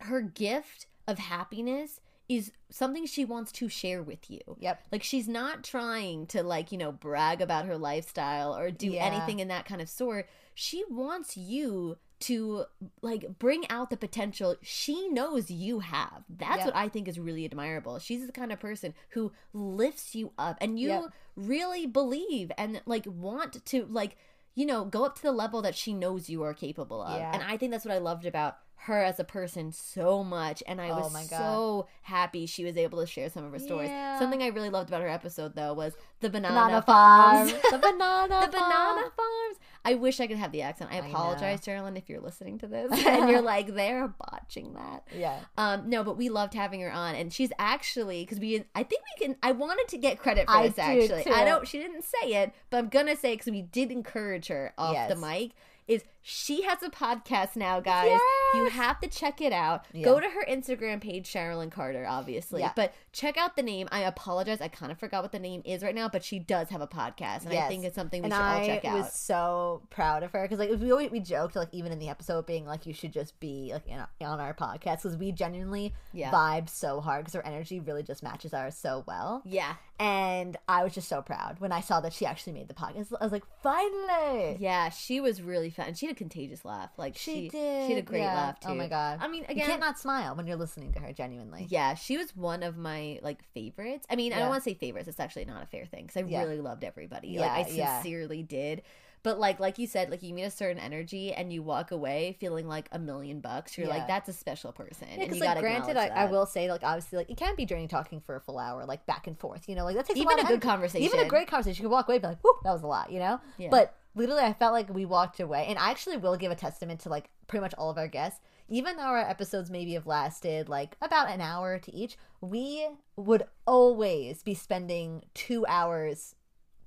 Her 0.00 0.20
gift 0.22 0.86
of 1.06 1.18
happiness 1.18 2.00
is 2.28 2.52
something 2.70 3.06
she 3.06 3.24
wants 3.24 3.50
to 3.52 3.68
share 3.68 4.02
with 4.02 4.30
you. 4.30 4.40
Yep. 4.58 4.82
Like 4.92 5.02
she's 5.02 5.26
not 5.28 5.64
trying 5.64 6.26
to 6.28 6.42
like, 6.42 6.70
you 6.72 6.78
know, 6.78 6.92
brag 6.92 7.40
about 7.40 7.66
her 7.66 7.76
lifestyle 7.76 8.56
or 8.56 8.70
do 8.70 8.88
Yeah. 8.88 9.04
anything 9.04 9.40
in 9.40 9.48
that 9.48 9.66
kind 9.66 9.80
of 9.80 9.88
sort. 9.88 10.28
She 10.54 10.84
wants 10.88 11.36
you 11.36 11.96
to 12.20 12.64
like 13.02 13.38
bring 13.38 13.68
out 13.70 13.90
the 13.90 13.96
potential 13.96 14.56
she 14.62 15.08
knows 15.08 15.50
you 15.50 15.80
have. 15.80 16.22
That's 16.28 16.58
Yep. 16.58 16.66
what 16.66 16.76
I 16.76 16.88
think 16.88 17.08
is 17.08 17.18
really 17.18 17.44
admirable. 17.44 17.98
She's 17.98 18.26
the 18.26 18.32
kind 18.32 18.52
of 18.52 18.60
person 18.60 18.94
who 19.10 19.32
lifts 19.52 20.14
you 20.14 20.32
up 20.38 20.58
and 20.60 20.78
you 20.78 20.88
Yep. 20.88 21.04
really 21.36 21.86
believe 21.86 22.52
and 22.58 22.82
like 22.86 23.06
want 23.06 23.64
to 23.66 23.86
like 23.86 24.16
you 24.54 24.66
know 24.66 24.84
go 24.84 25.04
up 25.04 25.16
to 25.16 25.22
the 25.22 25.32
level 25.32 25.62
that 25.62 25.74
she 25.74 25.92
knows 25.94 26.28
you 26.28 26.42
are 26.42 26.52
capable 26.54 27.02
of. 27.02 27.18
Yeah. 27.18 27.32
And 27.32 27.42
I 27.42 27.56
think 27.56 27.72
that's 27.72 27.84
what 27.84 27.94
I 27.94 27.98
loved 27.98 28.26
about 28.26 28.58
her 28.84 29.02
as 29.02 29.20
a 29.20 29.24
person 29.24 29.72
so 29.72 30.24
much 30.24 30.62
and 30.66 30.80
I 30.80 30.90
Oh 30.90 31.00
was 31.00 31.28
so 31.28 31.86
happy 32.02 32.46
she 32.46 32.64
was 32.64 32.76
able 32.76 33.00
to 33.00 33.06
share 33.06 33.28
some 33.28 33.44
of 33.44 33.52
her 33.52 33.58
stories. 33.58 33.90
Yeah. 33.90 34.18
Something 34.18 34.42
I 34.42 34.48
really 34.48 34.70
loved 34.70 34.88
about 34.88 35.02
her 35.02 35.08
episode 35.08 35.54
though 35.54 35.74
was 35.74 35.92
the 36.20 36.30
banana, 36.30 36.54
Banana 36.54 36.82
farms. 36.82 37.52
farm. 37.52 37.62
the 37.70 37.78
banana. 37.78 38.40
the 38.46 38.52
banana 38.52 39.02
farms. 39.14 39.58
I 39.84 39.94
wish 39.94 40.20
I 40.20 40.26
could 40.26 40.36
have 40.36 40.52
the 40.52 40.62
accent. 40.62 40.90
I 40.92 40.96
I 40.96 41.06
apologize, 41.06 41.60
Sherilyn, 41.60 41.96
if 41.96 42.08
you're 42.08 42.20
listening 42.20 42.58
to 42.58 42.66
this 42.66 42.92
and 43.06 43.30
you're 43.30 43.40
like 43.42 43.74
they're 43.74 44.08
botching 44.08 44.74
that. 44.74 45.06
Yeah. 45.16 45.38
Um, 45.56 45.88
no, 45.88 46.04
but 46.04 46.16
we 46.16 46.28
loved 46.28 46.54
having 46.54 46.80
her 46.82 46.92
on, 46.92 47.14
and 47.14 47.32
she's 47.32 47.50
actually 47.58 48.22
because 48.22 48.38
we, 48.38 48.64
I 48.74 48.82
think 48.82 49.02
we 49.18 49.26
can. 49.26 49.36
I 49.42 49.52
wanted 49.52 49.88
to 49.88 49.98
get 49.98 50.18
credit 50.18 50.46
for 50.46 50.56
I 50.56 50.68
this. 50.68 50.78
Actually, 50.78 51.24
too. 51.24 51.30
I 51.30 51.44
don't. 51.44 51.66
She 51.66 51.78
didn't 51.78 52.04
say 52.04 52.34
it, 52.42 52.52
but 52.68 52.78
I'm 52.78 52.88
gonna 52.88 53.16
say 53.16 53.34
because 53.34 53.50
we 53.50 53.62
did 53.62 53.90
encourage 53.90 54.48
her 54.48 54.72
off 54.76 55.08
the 55.08 55.16
mic. 55.16 55.52
Is 55.88 56.04
she 56.22 56.62
has 56.62 56.82
a 56.82 56.90
podcast 56.90 57.56
now, 57.56 57.80
guys? 57.80 58.18
You 58.54 58.66
have 58.66 59.00
to 59.00 59.08
check 59.08 59.40
it 59.40 59.52
out. 59.52 59.84
Yeah. 59.92 60.04
Go 60.04 60.20
to 60.20 60.28
her 60.28 60.44
Instagram 60.48 61.00
page, 61.00 61.30
Sherilyn 61.32 61.70
Carter, 61.70 62.04
obviously. 62.06 62.60
Yeah. 62.60 62.72
But 62.76 62.92
check 63.12 63.36
out 63.38 63.56
the 63.56 63.62
name. 63.62 63.88
I 63.90 64.00
apologize. 64.00 64.60
I 64.60 64.68
kind 64.68 64.92
of 64.92 64.98
forgot 64.98 65.22
what 65.22 65.32
the 65.32 65.38
name 65.38 65.62
is 65.64 65.82
right 65.82 65.94
now, 65.94 66.08
but 66.08 66.22
she 66.24 66.38
does 66.38 66.68
have 66.68 66.80
a 66.80 66.86
podcast, 66.86 67.44
and 67.46 67.54
I 67.54 67.68
think 67.68 67.84
it's 67.84 67.94
something 67.94 68.22
we 68.22 68.26
and 68.26 68.34
should 68.34 68.40
all 68.42 68.66
check 68.66 68.84
out. 68.84 68.98
was 68.98 69.12
so 69.12 69.82
proud 69.90 70.22
of 70.22 70.32
her 70.32 70.42
because 70.42 70.58
like 70.58 70.70
we 70.80 70.90
always 70.90 71.10
we 71.10 71.20
joked 71.20 71.56
like 71.56 71.68
even 71.72 71.92
in 71.92 71.98
the 71.98 72.08
episode 72.08 72.44
being 72.46 72.66
like 72.66 72.86
you 72.86 72.92
should 72.92 73.12
just 73.12 73.38
be 73.40 73.70
like 73.72 73.86
in, 73.86 73.98
on 74.26 74.40
our 74.40 74.52
podcast 74.54 75.02
because 75.02 75.16
we 75.16 75.32
genuinely 75.32 75.94
Yeah. 76.12 76.30
vibe 76.30 76.68
so 76.68 77.00
hard 77.00 77.24
because 77.24 77.34
her 77.34 77.46
energy 77.46 77.80
really 77.80 78.02
just 78.02 78.22
matches 78.22 78.52
ours 78.52 78.76
so 78.76 79.04
well 79.06 79.42
yeah. 79.44 79.74
and 79.98 80.56
I 80.68 80.82
was 80.84 80.92
just 80.94 81.08
so 81.08 81.22
proud 81.22 81.60
when 81.60 81.72
I 81.72 81.80
saw 81.80 82.00
that 82.00 82.12
she 82.12 82.26
actually 82.26 82.52
made 82.54 82.68
the 82.68 82.74
podcast 82.74 83.12
I 83.20 83.24
was 83.24 83.32
like 83.32 83.44
finally 83.62 84.56
Yeah, 84.58 84.90
she 84.90 85.20
was 85.20 85.40
really 85.42 85.70
fun. 85.70 85.94
She 85.94 86.09
had 86.10 86.16
a 86.16 86.18
contagious 86.18 86.64
laugh. 86.64 86.90
Like 86.96 87.16
she, 87.16 87.32
she 87.34 87.48
did 87.48 87.86
She 87.86 87.94
had 87.94 87.98
a 88.02 88.06
great 88.06 88.20
yeah. 88.20 88.34
laugh 88.34 88.60
too. 88.60 88.68
oh 88.68 88.74
my 88.74 88.88
god 88.88 89.18
I 89.20 89.28
mean, 89.28 89.40
you 89.42 89.46
again, 89.48 89.66
can't 89.66 89.80
not 89.80 89.98
smile 89.98 90.34
when 90.36 90.46
you're 90.46 90.56
listening 90.56 90.92
to 90.92 91.00
her 91.00 91.12
genuinely 91.12 91.66
Yeah, 91.68 91.94
she 91.94 92.16
was 92.18 92.36
one 92.36 92.62
of 92.62 92.76
my 92.76 93.18
like 93.22 93.42
favorites. 93.54 94.06
I 94.10 94.16
mean, 94.16 94.32
I 94.32 94.38
don't 94.40 94.48
want 94.50 94.62
to 94.62 94.68
say 94.70 94.74
favorites. 94.74 95.08
It's 95.08 95.20
actually 95.20 95.46
not 95.46 95.62
a 95.62 95.66
fair 95.66 95.86
thing 95.86 96.06
because 96.06 96.22
I 96.22 96.26
Yeah. 96.26 96.42
really 96.42 96.60
loved 96.60 96.84
everybody. 96.84 97.28
Yeah, 97.28 97.40
like 97.42 97.66
I 97.66 97.70
yeah. 97.70 98.02
sincerely 98.02 98.42
did. 98.42 98.82
But 99.22 99.38
like 99.38 99.60
like 99.60 99.78
you 99.78 99.86
said, 99.86 100.08
like 100.10 100.22
you 100.22 100.32
meet 100.32 100.44
a 100.44 100.50
certain 100.50 100.78
energy 100.78 101.30
and 101.34 101.52
you 101.52 101.62
walk 101.62 101.90
away 101.90 102.38
feeling 102.40 102.66
like 102.66 102.88
a 102.90 102.98
million 102.98 103.40
bucks. 103.40 103.76
You're 103.76 103.86
Yeah. 103.86 103.92
like, 103.96 104.06
that's 104.08 104.30
a 104.30 104.32
special 104.32 104.72
person. 104.72 105.08
Yeah, 105.08 105.14
and 105.16 105.22
because 105.24 105.38
you 105.38 105.44
like 105.44 105.58
granted, 105.60 105.98
I, 105.98 106.06
I 106.08 106.24
will 106.24 106.46
say 106.46 106.70
like 106.70 106.82
obviously 106.82 107.18
like 107.18 107.30
it 107.30 107.36
can't 107.36 107.54
be 107.54 107.66
journey 107.66 107.86
talking 107.86 108.20
for 108.20 108.34
a 108.36 108.40
full 108.40 108.58
hour 108.58 108.86
like 108.86 109.04
back 109.04 109.26
and 109.26 109.38
forth. 109.38 109.68
You 109.68 109.74
know, 109.74 109.84
like 109.84 109.96
that 109.96 110.06
takes 110.06 110.18
even 110.18 110.38
a, 110.38 110.42
a 110.42 110.46
good 110.46 110.62
conversation. 110.62 111.04
even 111.04 111.20
a 111.20 111.28
great 111.28 111.48
conversation. 111.48 111.82
You 111.82 111.88
can 111.88 111.92
walk 111.92 112.08
away 112.08 112.16
and 112.16 112.22
be 112.22 112.28
like, 112.28 112.42
"Whoop, 112.42 112.56
that 112.64 112.72
was 112.72 112.82
a 112.82 112.86
lot," 112.86 113.12
you 113.12 113.18
know. 113.18 113.40
Yeah. 113.58 113.68
But 113.70 113.94
literally, 114.14 114.42
I 114.42 114.52
felt 114.52 114.72
like 114.72 114.92
we 114.92 115.04
walked 115.04 115.40
away, 115.40 115.66
and 115.68 115.78
I 115.78 115.90
actually 115.90 116.16
will 116.16 116.36
give 116.36 116.52
a 116.52 116.56
testament 116.56 117.00
to 117.00 117.08
like 117.08 117.30
pretty 117.46 117.60
much 117.62 117.74
all 117.74 117.90
of 117.90 117.98
our 117.98 118.08
guests. 118.08 118.40
Even 118.68 118.96
though 118.96 119.02
our 119.02 119.18
episodes 119.18 119.70
maybe 119.70 119.94
have 119.94 120.06
lasted 120.06 120.68
like 120.68 120.96
about 121.02 121.28
an 121.28 121.40
hour 121.40 121.78
to 121.78 121.92
each, 121.94 122.16
we 122.40 122.86
would 123.16 123.42
always 123.66 124.42
be 124.44 124.54
spending 124.54 125.24
two 125.34 125.66
hours 125.66 126.36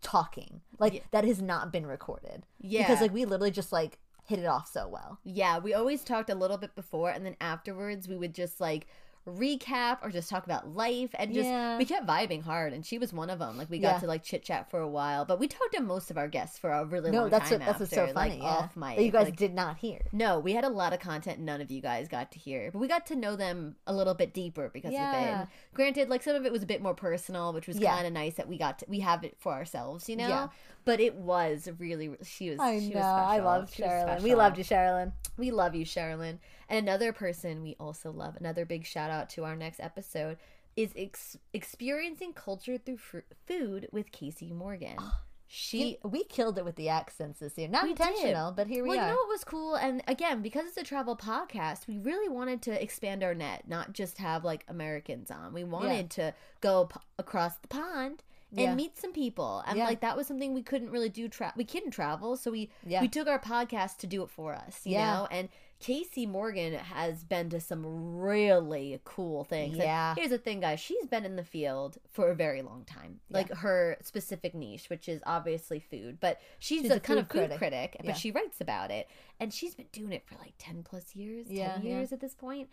talking. 0.01 0.61
Like 0.79 0.93
Yeah. 0.93 1.01
that 1.11 1.25
has 1.25 1.41
not 1.41 1.71
been 1.71 1.85
recorded. 1.85 2.45
Yeah. 2.59 2.83
because 2.83 3.01
like 3.01 3.13
we 3.13 3.25
literally 3.25 3.51
just 3.51 3.71
like 3.73 3.99
hit 4.25 4.39
it 4.39 4.45
off 4.45 4.69
so 4.71 4.87
well. 4.87 5.19
Yeah, 5.25 5.59
we 5.59 5.73
always 5.73 6.03
talked 6.03 6.29
a 6.29 6.35
little 6.35 6.57
bit 6.57 6.75
before, 6.75 7.09
and 7.09 7.25
then 7.25 7.35
afterwards 7.41 8.07
we 8.07 8.15
would 8.15 8.33
just 8.33 8.61
like 8.61 8.87
recap 9.27 9.99
or 10.01 10.09
just 10.09 10.29
talk 10.29 10.45
about 10.45 10.67
life 10.75 11.09
and 11.15 11.33
just 11.33 11.47
Yeah. 11.47 11.77
we 11.77 11.85
kept 11.85 12.05
vibing 12.05 12.43
hard 12.43 12.73
and 12.73 12.85
she 12.85 12.97
was 12.97 13.13
one 13.13 13.29
of 13.29 13.39
them 13.39 13.57
like 13.57 13.69
we 13.69 13.77
Yeah. 13.77 13.93
got 13.93 14.01
to 14.01 14.07
like 14.07 14.21
chit 14.21 14.43
chat 14.43 14.69
for 14.69 14.79
a 14.81 14.87
while 14.87 15.23
but 15.23 15.39
we 15.39 15.47
talked 15.47 15.73
to 15.75 15.81
most 15.81 16.11
of 16.11 16.17
our 16.17 16.27
guests 16.27 16.57
for 16.57 16.69
a 16.71 16.83
really 16.83 17.09
No, 17.09 17.21
long 17.21 17.29
that's 17.29 17.49
time 17.49 17.59
what 17.59 17.65
that's 17.67 17.79
what's 17.79 17.91
so 17.93 18.01
after, 18.03 18.13
funny. 18.13 18.31
like, 18.31 18.39
yeah. 18.41 18.47
off 18.49 18.75
mic 18.75 18.97
that 18.97 19.03
you 19.05 19.11
guys 19.11 19.25
like, 19.25 19.37
did 19.37 19.53
not 19.53 19.77
hear. 19.77 20.01
no 20.11 20.39
we 20.39 20.51
had 20.51 20.65
a 20.65 20.69
lot 20.69 20.91
of 20.91 20.99
content 20.99 21.39
none 21.39 21.61
of 21.61 21.71
you 21.71 21.81
guys 21.81 22.09
got 22.09 22.31
to 22.33 22.39
hear 22.39 22.69
but 22.71 22.79
we 22.79 22.87
got 22.89 23.05
to 23.05 23.15
know 23.15 23.37
them 23.37 23.77
a 23.87 23.93
little 23.93 24.13
bit 24.13 24.33
deeper 24.33 24.69
because 24.73 24.89
of 24.89 24.99
it 24.99 24.99
and 24.99 25.47
granted 25.73 26.09
like 26.09 26.21
some 26.21 26.35
of 26.35 26.45
it 26.45 26.51
was 26.51 26.61
a 26.63 26.65
bit 26.67 26.81
more 26.81 26.93
personal 26.93 27.53
which 27.53 27.65
was 27.67 27.77
Yeah. 27.79 27.93
kind 27.95 28.05
of 28.07 28.11
nice 28.13 28.33
that 28.35 28.49
we 28.49 28.57
got 28.57 28.79
to 28.79 28.85
we 28.89 28.99
have 28.99 29.23
it 29.23 29.37
for 29.39 29.53
ourselves 29.53 30.09
you 30.09 30.17
know 30.17 30.27
Yeah. 30.27 30.47
but 30.83 30.99
it 30.99 31.15
was 31.15 31.69
really 31.79 32.11
she 32.23 32.49
was 32.49 32.59
I 32.59 32.79
she 32.79 32.89
know. 32.89 32.95
was 32.95 33.05
I 33.05 33.25
special. 33.37 33.45
love 33.45 33.73
She 33.73 33.81
Sherilyn. 33.83 34.21
We 34.21 34.35
loved 34.35 34.57
you, 34.57 34.63
Sherilyn. 34.65 35.13
We 35.37 35.51
love 35.51 35.75
you, 35.75 35.85
Sherilyn. 35.85 36.39
And 36.69 36.87
another 36.87 37.11
person 37.13 37.61
we 37.63 37.75
also 37.79 38.11
love, 38.11 38.35
another 38.39 38.65
big 38.65 38.85
shout 38.85 39.09
out 39.11 39.29
to 39.31 39.43
our 39.45 39.55
next 39.55 39.79
episode, 39.79 40.37
is 40.75 40.91
ex- 40.95 41.37
experiencing 41.53 42.33
culture 42.33 42.77
through 42.77 42.97
fr- 42.97 43.19
food 43.47 43.87
with 43.91 44.11
Casey 44.11 44.51
Morgan. 44.51 44.97
She. 45.55 45.99
We 46.03 46.23
killed 46.23 46.57
it 46.57 46.65
with 46.65 46.77
the 46.77 46.89
accents 46.89 47.39
this 47.39 47.55
year. 47.59 47.67
Not 47.67 47.83
We 47.83 47.91
intentional, 47.91 48.49
did. 48.49 48.55
but 48.55 48.65
here 48.65 48.81
we 48.81 48.89
well, 48.89 48.97
are. 48.97 49.03
you 49.03 49.07
know 49.09 49.17
what 49.17 49.27
was 49.29 49.43
cool? 49.43 49.75
And 49.75 50.01
again, 50.07 50.41
because 50.41 50.65
it's 50.65 50.77
a 50.77 50.83
travel 50.83 51.15
podcast, 51.15 51.85
we 51.85 51.99
really 51.99 52.27
wanted 52.27 52.63
to 52.63 52.81
expand 52.81 53.21
our 53.23 53.35
net, 53.35 53.65
not 53.67 53.93
just 53.93 54.17
have 54.17 54.43
like 54.43 54.65
Americans 54.67 55.29
on. 55.29 55.53
We 55.53 55.63
wanted 55.63 56.09
to 56.11 56.33
go 56.61 56.85
p- 56.85 56.99
across 57.19 57.55
the 57.57 57.67
pond 57.67 58.23
and 58.53 58.61
Yeah. 58.61 58.75
meet 58.75 58.97
some 58.97 59.13
people. 59.13 59.63
And 59.67 59.77
Yeah. 59.77 59.85
like 59.85 60.01
that 60.01 60.15
was 60.15 60.27
something 60.27 60.53
we 60.53 60.63
couldn't 60.63 60.91
really 60.91 61.09
do. 61.09 61.27
Tra- 61.27 61.53
we 61.55 61.65
couldn't 61.65 61.91
travel, 61.91 62.37
so 62.37 62.51
we 62.51 62.69
Yeah. 62.85 63.01
we 63.01 63.07
took 63.07 63.27
our 63.27 63.39
podcast 63.39 63.97
to 63.97 64.07
do 64.07 64.23
it 64.23 64.29
for 64.29 64.53
us. 64.53 64.85
You 64.85 64.93
Yeah. 64.93 65.13
know, 65.13 65.27
and 65.31 65.49
Casey 65.79 66.25
Morgan 66.25 66.73
has 66.75 67.25
been 67.25 67.49
to 67.49 67.59
some 67.59 68.17
really 68.17 69.01
cool 69.03 69.43
things. 69.43 69.73
And 69.73 69.83
Yeah. 69.83 70.15
here's 70.15 70.29
the 70.29 70.37
thing, 70.37 70.61
guys. 70.61 70.79
She's 70.79 71.05
been 71.07 71.25
in 71.25 71.35
the 71.35 71.43
field 71.43 71.97
for 72.09 72.29
a 72.29 72.35
very 72.35 72.61
long 72.61 72.85
time. 72.85 73.19
Yeah. 73.27 73.37
Like 73.37 73.49
her 73.55 73.97
specific 74.01 74.55
niche, 74.55 74.89
which 74.89 75.09
is 75.09 75.21
obviously 75.25 75.79
food, 75.81 76.19
but 76.21 76.39
she's, 76.59 76.83
She's 76.83 76.91
a, 76.91 76.95
a 76.95 76.99
kind 77.01 77.19
of 77.19 77.25
food 77.27 77.31
critic. 77.49 77.57
critic, 77.57 77.95
Yeah. 77.99 78.11
but 78.11 78.17
she 78.17 78.31
writes 78.31 78.61
about 78.61 78.91
it. 78.91 79.09
And 79.41 79.53
she's 79.53 79.75
been 79.75 79.89
doing 79.91 80.13
it 80.13 80.25
for 80.25 80.35
like 80.35 80.53
10 80.57 80.83
plus 80.83 81.15
years, 81.17 81.47
10 81.47 81.55
Yeah, 81.57 81.79
yeah. 81.81 81.89
years 81.97 82.13
at 82.13 82.21
this 82.21 82.33
point. 82.33 82.69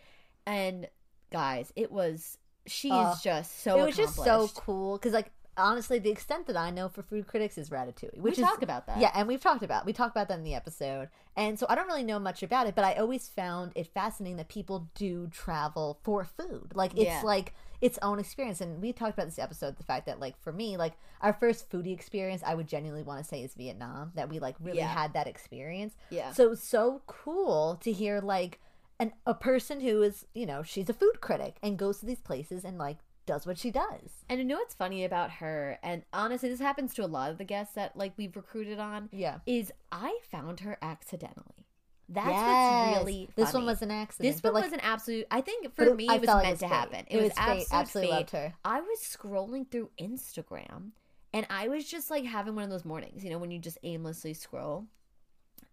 And 0.47 0.88
guys, 1.31 1.73
it 1.75 1.90
was, 1.90 2.38
she 2.66 2.90
Uh, 2.93 3.12
is 3.12 3.23
just 3.23 3.59
so 3.61 3.83
it 3.83 3.87
was 3.87 3.97
just 3.97 4.14
so 4.14 4.47
cool 4.55 4.99
because 4.99 5.12
like 5.14 5.33
honestly, 5.61 5.99
the 5.99 6.11
extent 6.11 6.46
that 6.46 6.57
I 6.57 6.70
know 6.70 6.88
for 6.88 7.03
food 7.03 7.27
critics 7.27 7.57
is 7.59 7.70
Ratatouille, 7.70 8.18
which 8.18 8.37
we 8.37 8.42
is 8.42 8.49
talk 8.49 8.62
about 8.62 8.87
that. 8.87 9.01
yeah, 9.01 9.11
and 9.14 9.29
we've 9.29 9.40
talked 9.40 9.62
about 9.62 9.87
we 9.87 9.92
talked 9.92 10.14
about 10.16 10.29
that 10.29 10.38
in 10.38 10.44
the 10.44 10.55
episode, 10.55 11.09
and 11.37 11.59
so 11.59 11.66
I 11.68 11.75
don't 11.75 11.87
really 11.87 12.03
know 12.03 12.18
much 12.18 12.42
about 12.42 12.66
it, 12.66 12.75
but 12.75 12.85
I 12.85 12.94
always 12.94 13.29
found 13.29 13.73
it 13.75 13.87
fascinating 13.87 14.37
that 14.38 14.49
people 14.49 14.88
do 14.94 15.29
travel 15.29 15.99
for 16.03 16.25
food. 16.25 16.73
Like 16.75 16.92
it's 16.92 17.03
Yeah. 17.05 17.23
like 17.25 17.55
its 17.81 17.99
own 18.03 18.18
experience, 18.18 18.61
and 18.61 18.83
we 18.83 18.92
talked 18.92 19.14
about 19.14 19.27
this 19.27 19.38
episode 19.38 19.77
the 19.77 19.85
fact 19.85 20.07
that 20.07 20.20
like 20.20 20.38
for 20.42 20.53
me, 20.53 20.77
like 20.77 20.94
our 21.20 21.33
first 21.33 21.70
foodie 21.70 21.92
experience, 21.94 22.42
I 22.44 22.55
would 22.55 22.66
genuinely 22.68 23.03
want 23.03 23.23
to 23.23 23.29
say 23.29 23.42
is 23.42 23.55
Vietnam. 23.55 24.12
That 24.16 24.29
we 24.29 24.38
like 24.38 24.57
really 24.61 24.79
Yeah. 24.79 24.88
had 24.88 25.12
that 25.14 25.27
experience. 25.27 25.94
Yeah. 26.11 26.33
So 26.33 26.44
it 26.44 26.51
was 26.51 26.62
so 26.62 27.03
cool 27.07 27.77
to 27.83 27.92
hear 27.92 28.21
like 28.21 28.61
an 28.98 29.13
a 29.25 29.33
person 29.35 29.81
who 29.81 30.02
is 30.02 30.27
you 30.35 30.44
know 30.44 30.63
she's 30.63 30.90
a 30.90 30.92
food 30.92 31.23
critic 31.23 31.56
and 31.63 31.79
goes 31.79 32.00
to 32.00 32.06
these 32.06 32.21
places 32.21 32.65
and 32.67 32.77
like 32.77 32.98
does 33.27 33.46
what 33.46 33.58
she 33.58 33.71
does. 33.71 34.25
And 34.29 34.38
you 34.40 34.44
know 34.44 34.56
what's 34.56 34.75
funny 34.75 35.04
about 35.04 35.31
her, 35.33 35.79
and 35.83 36.02
honestly, 36.12 36.48
this 36.48 36.60
happens 36.60 36.94
to 36.94 37.04
a 37.04 37.06
lot 37.06 37.31
of 37.31 37.38
the 37.38 37.44
guests 37.44 37.75
that 37.75 37.96
like 37.96 38.12
we've 38.16 38.35
recruited 38.35 38.79
on, 38.79 39.08
Yeah. 39.12 39.38
is 39.46 39.73
I 39.92 40.18
found 40.31 40.60
her 40.60 40.79
accidentally. 40.83 41.66
That's 42.08 42.29
Yes. 42.29 42.88
what's 42.92 42.98
really 43.04 43.31
This 43.37 43.52
one 43.54 43.64
was 43.66 43.83
an 43.83 43.90
accident. 43.92 44.35
This 44.35 44.42
one 44.42 44.54
like, 44.54 44.64
was 44.64 44.73
an 44.73 44.81
absolute. 44.81 45.27
I 45.31 45.40
think 45.42 45.73
for 45.77 45.85
it- 45.85 45.96
me, 45.96 46.08
I 46.08 46.16
it 46.16 46.21
was 46.23 46.29
meant 46.29 46.58
to 46.58 46.66
fate. 46.66 46.68
happen. 46.68 47.04
It, 47.08 47.23
was, 47.23 47.33
fate. 47.35 47.66
Absolutely 47.71 48.10
fate. 48.10 48.16
loved 48.16 48.31
her. 48.31 48.54
I 48.64 48.81
was 48.81 48.98
scrolling 48.98 49.71
through 49.71 49.90
Instagram, 50.00 50.90
and 51.33 51.46
I 51.50 51.68
was 51.68 51.85
just 51.88 52.10
like 52.10 52.25
having 52.25 52.56
one 52.56 52.64
of 52.64 52.71
those 52.71 52.85
mornings, 52.85 53.23
you 53.23 53.31
know, 53.31 53.38
when 53.38 53.52
you 53.52 53.60
just 53.60 53.79
aimlessly 53.85 54.35
scroll, 54.35 54.87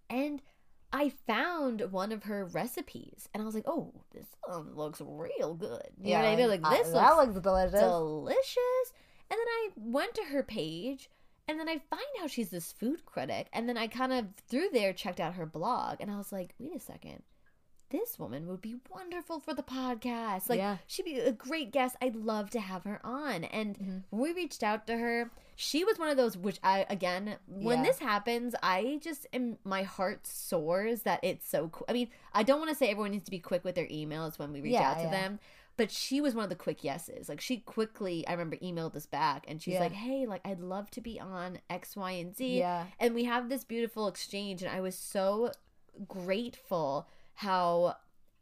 and 0.09 0.41
I 0.93 1.09
found 1.09 1.91
one 1.91 2.11
of 2.11 2.23
her 2.23 2.45
recipes, 2.45 3.27
and 3.33 3.43
I 3.43 3.45
was 3.45 3.55
like, 3.55 3.67
"Oh, 3.67 3.93
this 4.11 4.27
one 4.45 4.73
looks 4.75 5.01
real 5.01 5.53
good." 5.53 5.89
You 6.01 6.13
know 6.13 6.19
what 6.19 6.27
I 6.29 6.35
mean? 6.35 6.47
Like 6.49 6.61
I- 6.63 6.77
this 6.77 6.89
that 6.89 7.11
looks 7.17 7.33
looks 7.35 7.43
delicious. 7.43 7.79
delicious. 7.81 8.93
And 9.29 9.37
then 9.37 9.47
I 9.47 9.69
went 9.75 10.15
to 10.15 10.23
her 10.23 10.41
page 10.41 11.09
and 11.49 11.59
then 11.59 11.67
I 11.67 11.79
find 11.89 12.01
out 12.21 12.31
she's 12.31 12.49
this 12.49 12.71
food 12.71 13.05
critic. 13.05 13.49
And 13.51 13.67
then 13.67 13.77
I 13.77 13.87
kind 13.87 14.13
of 14.13 14.27
through 14.47 14.69
there 14.71 14.93
checked 14.93 15.19
out 15.19 15.33
her 15.33 15.45
blog 15.45 15.97
and 15.99 16.09
I 16.09 16.17
was 16.17 16.31
like, 16.31 16.53
wait 16.59 16.73
a 16.75 16.79
second. 16.79 17.23
This 17.89 18.19
woman 18.19 18.47
would 18.47 18.61
be 18.61 18.75
wonderful 18.89 19.39
for 19.39 19.53
the 19.53 19.63
podcast. 19.63 20.49
Like 20.49 20.57
Yeah. 20.59 20.77
she'd 20.87 21.05
be 21.05 21.19
a 21.19 21.31
great 21.31 21.71
guest. 21.71 21.95
I'd 22.01 22.15
love 22.17 22.49
to 22.49 22.59
have 22.59 22.83
her 22.83 22.99
on. 23.05 23.45
And 23.45 23.77
Mhm. 23.79 24.03
when 24.09 24.21
we 24.21 24.33
reached 24.33 24.61
out 24.61 24.85
to 24.87 24.97
her, 24.97 25.31
she 25.55 25.85
was 25.85 25.97
one 25.97 26.09
of 26.09 26.17
those 26.17 26.35
which 26.35 26.59
I 26.63 26.85
again, 26.89 27.37
when 27.47 27.77
Yeah. 27.79 27.83
this 27.85 27.99
happens, 27.99 28.55
I 28.61 28.99
just 29.01 29.25
am 29.31 29.57
my 29.63 29.83
heart 29.83 30.27
soars 30.27 31.03
that 31.03 31.21
it's 31.23 31.47
so 31.47 31.69
cool. 31.69 31.85
I 31.87 31.93
mean, 31.93 32.09
I 32.33 32.43
don't 32.43 32.59
want 32.59 32.69
to 32.69 32.75
say 32.75 32.89
everyone 32.89 33.11
needs 33.11 33.23
to 33.25 33.31
be 33.31 33.39
quick 33.39 33.63
with 33.63 33.75
their 33.75 33.87
emails 33.87 34.37
when 34.37 34.51
we 34.51 34.59
reach 34.59 34.73
Yeah, 34.73 34.91
out 34.91 35.01
to 35.03 35.07
them, 35.09 35.39
but 35.77 35.89
she 35.89 36.19
was 36.19 36.35
one 36.35 36.43
of 36.43 36.49
the 36.49 36.55
quick 36.57 36.83
yeses. 36.83 37.29
Like 37.29 37.39
she 37.39 37.57
quickly, 37.59 38.27
I 38.27 38.33
remember 38.33 38.57
emailed 38.57 38.97
us 38.97 39.05
back 39.05 39.45
and 39.47 39.61
she's 39.61 39.75
Yeah. 39.75 39.79
like, 39.79 39.93
"Hey, 39.93 40.25
like 40.25 40.41
I'd 40.45 40.59
love 40.59 40.91
to 40.91 40.99
be 41.01 41.19
on 41.21 41.59
X, 41.69 41.95
Y, 41.95 42.11
and 42.11 42.35
Z." 42.35 42.59
Yeah. 42.59 42.87
And 42.99 43.15
we 43.15 43.23
have 43.23 43.47
this 43.47 43.63
beautiful 43.63 44.07
exchange, 44.09 44.61
and 44.61 44.69
I 44.75 44.81
was 44.81 44.95
so 44.97 45.51
grateful 46.07 47.07
how 47.37 47.95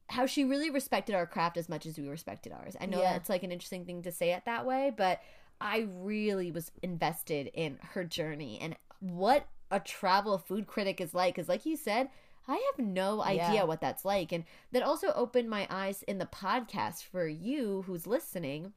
how 0.08 0.26
she 0.26 0.44
really 0.46 0.70
respected 0.70 1.16
our 1.16 1.26
craft 1.26 1.58
as 1.58 1.68
much 1.68 1.86
as 1.86 1.98
we 1.98 2.08
respected 2.08 2.54
ours. 2.54 2.76
I 2.80 2.86
know 2.86 3.00
Yeah. 3.00 3.14
that's 3.14 3.28
like 3.30 3.42
an 3.44 3.52
interesting 3.52 3.86
thing 3.86 4.04
to 4.04 4.12
say 4.12 4.34
it 4.34 4.46
that 4.46 4.66
way, 4.66 4.94
but 4.96 5.20
I 5.60 5.88
really 5.90 6.52
was 6.52 6.72
invested 6.84 7.50
in 7.54 7.80
her 7.94 8.04
journey 8.04 8.60
and 8.62 8.76
what 9.00 9.48
a 9.72 9.80
travel 9.80 10.38
food 10.38 10.68
critic 10.68 11.02
is 11.02 11.14
like. 11.16 11.34
Because, 11.36 11.50
like 11.50 11.66
you 11.66 11.76
said, 11.76 12.10
I 12.48 12.54
have 12.54 12.86
no 12.86 13.22
idea 13.24 13.56
Yeah. 13.56 13.64
what 13.64 13.82
that's 13.82 14.06
like. 14.06 14.32
And 14.32 14.44
that 14.72 14.84
also 14.84 15.12
opened 15.14 15.50
my 15.50 15.66
eyes 15.72 16.04
in 16.04 16.20
the 16.20 16.28
podcast 16.28 17.04
for 17.04 17.28
you 17.28 17.82
who's 17.88 18.06
listening 18.06 18.74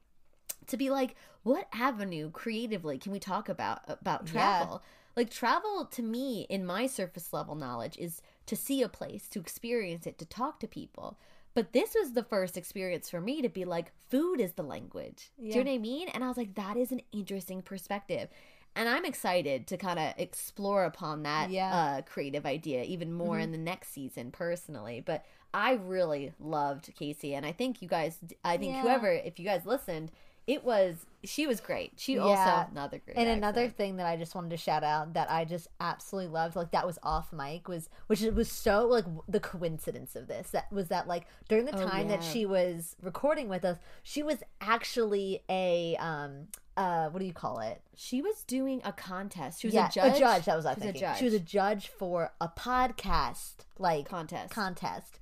to 0.67 0.77
be 0.79 0.89
like, 0.89 1.15
what 1.43 1.69
avenue 1.75 2.31
creatively 2.31 2.97
can 2.99 3.13
we 3.13 3.19
talk 3.21 3.51
about 3.51 3.81
about 3.87 4.27
Yeah. 4.27 4.33
travel? 4.33 4.83
Like 5.15 5.29
travel 5.31 5.85
to 5.93 6.03
me 6.03 6.47
in 6.49 6.65
my 6.65 6.87
surface 6.87 7.33
level 7.35 7.55
knowledge 7.55 7.99
is 7.99 8.23
to 8.49 8.57
see 8.57 8.83
a 8.83 8.89
place, 8.89 9.29
to 9.29 9.41
experience 9.41 10.07
it, 10.07 10.19
to 10.19 10.27
talk 10.27 10.59
to 10.61 10.67
people. 10.67 11.19
But 11.55 11.73
this 11.73 11.95
was 11.99 12.13
the 12.13 12.23
first 12.23 12.57
experience 12.57 13.09
for 13.11 13.21
me 13.21 13.43
to 13.43 13.49
be 13.49 13.65
like, 13.65 13.93
food 14.11 14.41
is 14.41 14.53
the 14.53 14.63
language. 14.63 15.31
Do 15.39 15.47
you 15.47 15.55
know 15.65 15.71
what 15.71 15.75
I 15.75 15.79
mean? 15.79 16.09
And 16.09 16.23
I 16.23 16.29
was 16.29 16.37
like, 16.37 16.55
that 16.55 16.77
is 16.77 16.93
an 16.93 17.01
interesting 17.13 17.63
perspective. 17.63 18.29
And 18.77 18.89
I'm 18.89 19.05
excited 19.05 19.67
to 19.69 19.77
kind 19.77 19.99
of 19.99 20.15
explore 20.19 20.85
upon 20.85 21.25
that 21.25 21.51
Yeah. 21.51 21.75
uh, 21.75 22.03
creative 22.03 22.47
idea 22.47 22.85
even 22.85 23.13
more 23.13 23.39
Mhm. 23.39 23.43
in 23.45 23.53
the 23.53 23.59
next 23.59 23.89
season 23.89 24.31
personally. 24.31 25.01
But 25.01 25.25
I 25.53 25.73
really 25.73 26.33
loved 26.39 26.95
Casey. 26.95 27.35
And 27.35 27.45
I 27.45 27.53
think 27.53 27.83
you 27.83 27.89
guys, 27.89 28.19
I 28.45 28.57
think 28.57 28.75
Yeah. 28.75 28.83
whoever, 28.83 29.11
if 29.11 29.39
you 29.41 29.45
guys 29.45 29.67
listened, 29.67 30.13
it 30.49 30.65
was, 30.65 31.05
she 31.25 31.47
was 31.47 31.61
great. 31.61 31.93
She 31.97 32.15
Yeah. 32.15 32.23
also, 32.23 32.71
another 32.73 32.99
great. 33.05 33.17
And 33.19 33.29
another 33.29 33.61
accent. 33.65 33.77
thing 33.77 33.97
that 33.99 34.07
I 34.07 34.17
just 34.17 34.35
wanted 34.35 34.49
to 34.51 34.57
shout 34.57 34.83
out 34.83 35.13
that 35.13 35.31
I 35.31 35.45
just 35.45 35.69
absolutely 35.79 36.33
loved, 36.33 36.57
like 36.57 36.71
that 36.71 36.87
was 36.87 36.99
off 37.03 37.33
mic, 37.33 37.69
was 37.69 37.89
which 38.07 38.23
it 38.23 38.35
was 38.35 38.51
so 38.51 38.87
like 38.87 39.05
the 39.29 39.41
coincidence 39.41 40.17
of 40.17 40.27
this 40.27 40.51
that 40.53 40.73
was 40.73 40.89
that 40.89 41.07
like 41.07 41.27
during 41.49 41.67
the 41.67 41.77
Oh, 41.79 41.87
time 41.87 42.09
that 42.09 42.25
she 42.25 42.47
was 42.47 42.97
recording 43.03 43.49
with 43.49 43.65
us, 43.65 43.77
she 44.03 44.23
was 44.23 44.43
actually 44.61 45.43
a 45.51 45.95
um 45.97 46.47
uh 46.79 47.09
what 47.11 47.19
do 47.19 47.27
you 47.27 47.33
call 47.35 47.59
it? 47.61 47.83
She 47.95 48.23
was 48.23 48.43
doing 48.45 48.81
a 48.85 48.93
contest. 48.93 49.61
She 49.61 49.67
was 49.67 49.75
yeah, 49.75 49.89
a 49.89 49.93
judge. 49.93 50.17
A 50.17 50.19
judge. 50.19 50.45
That 50.47 50.57
was 50.57 50.65
I 50.67 50.75
She 50.75 50.79
was 50.81 50.89
a 50.89 50.93
thinking. 50.93 51.15
She 51.19 51.25
was 51.27 51.35
a 51.35 51.41
judge 51.41 51.89
for 51.89 52.33
a 52.41 52.49
podcast 52.49 53.67
like 53.79 54.09
contest. 54.09 54.51
contest 54.53 55.19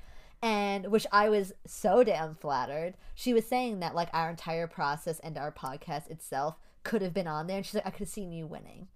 and 0.47 0.93
which 0.93 1.09
I 1.11 1.29
was 1.29 1.53
so 1.67 2.05
damn 2.05 2.37
flattered. 2.37 2.95
She 3.17 3.35
was 3.35 3.45
saying 3.45 3.81
that 3.81 3.97
like 3.97 4.09
our 4.13 4.31
entire 4.31 4.69
process 4.69 5.19
and 5.19 5.37
our 5.37 5.51
podcast 5.51 6.09
itself 6.09 6.55
could 6.85 7.03
have 7.03 7.13
been 7.13 7.27
on 7.27 7.49
there, 7.49 7.57
and 7.57 7.67
she's 7.67 7.75
like, 7.75 7.85
I 7.85 7.91
could 7.91 7.99
have 8.01 8.09
seen 8.09 8.31
you 8.31 8.47
winning, 8.47 8.87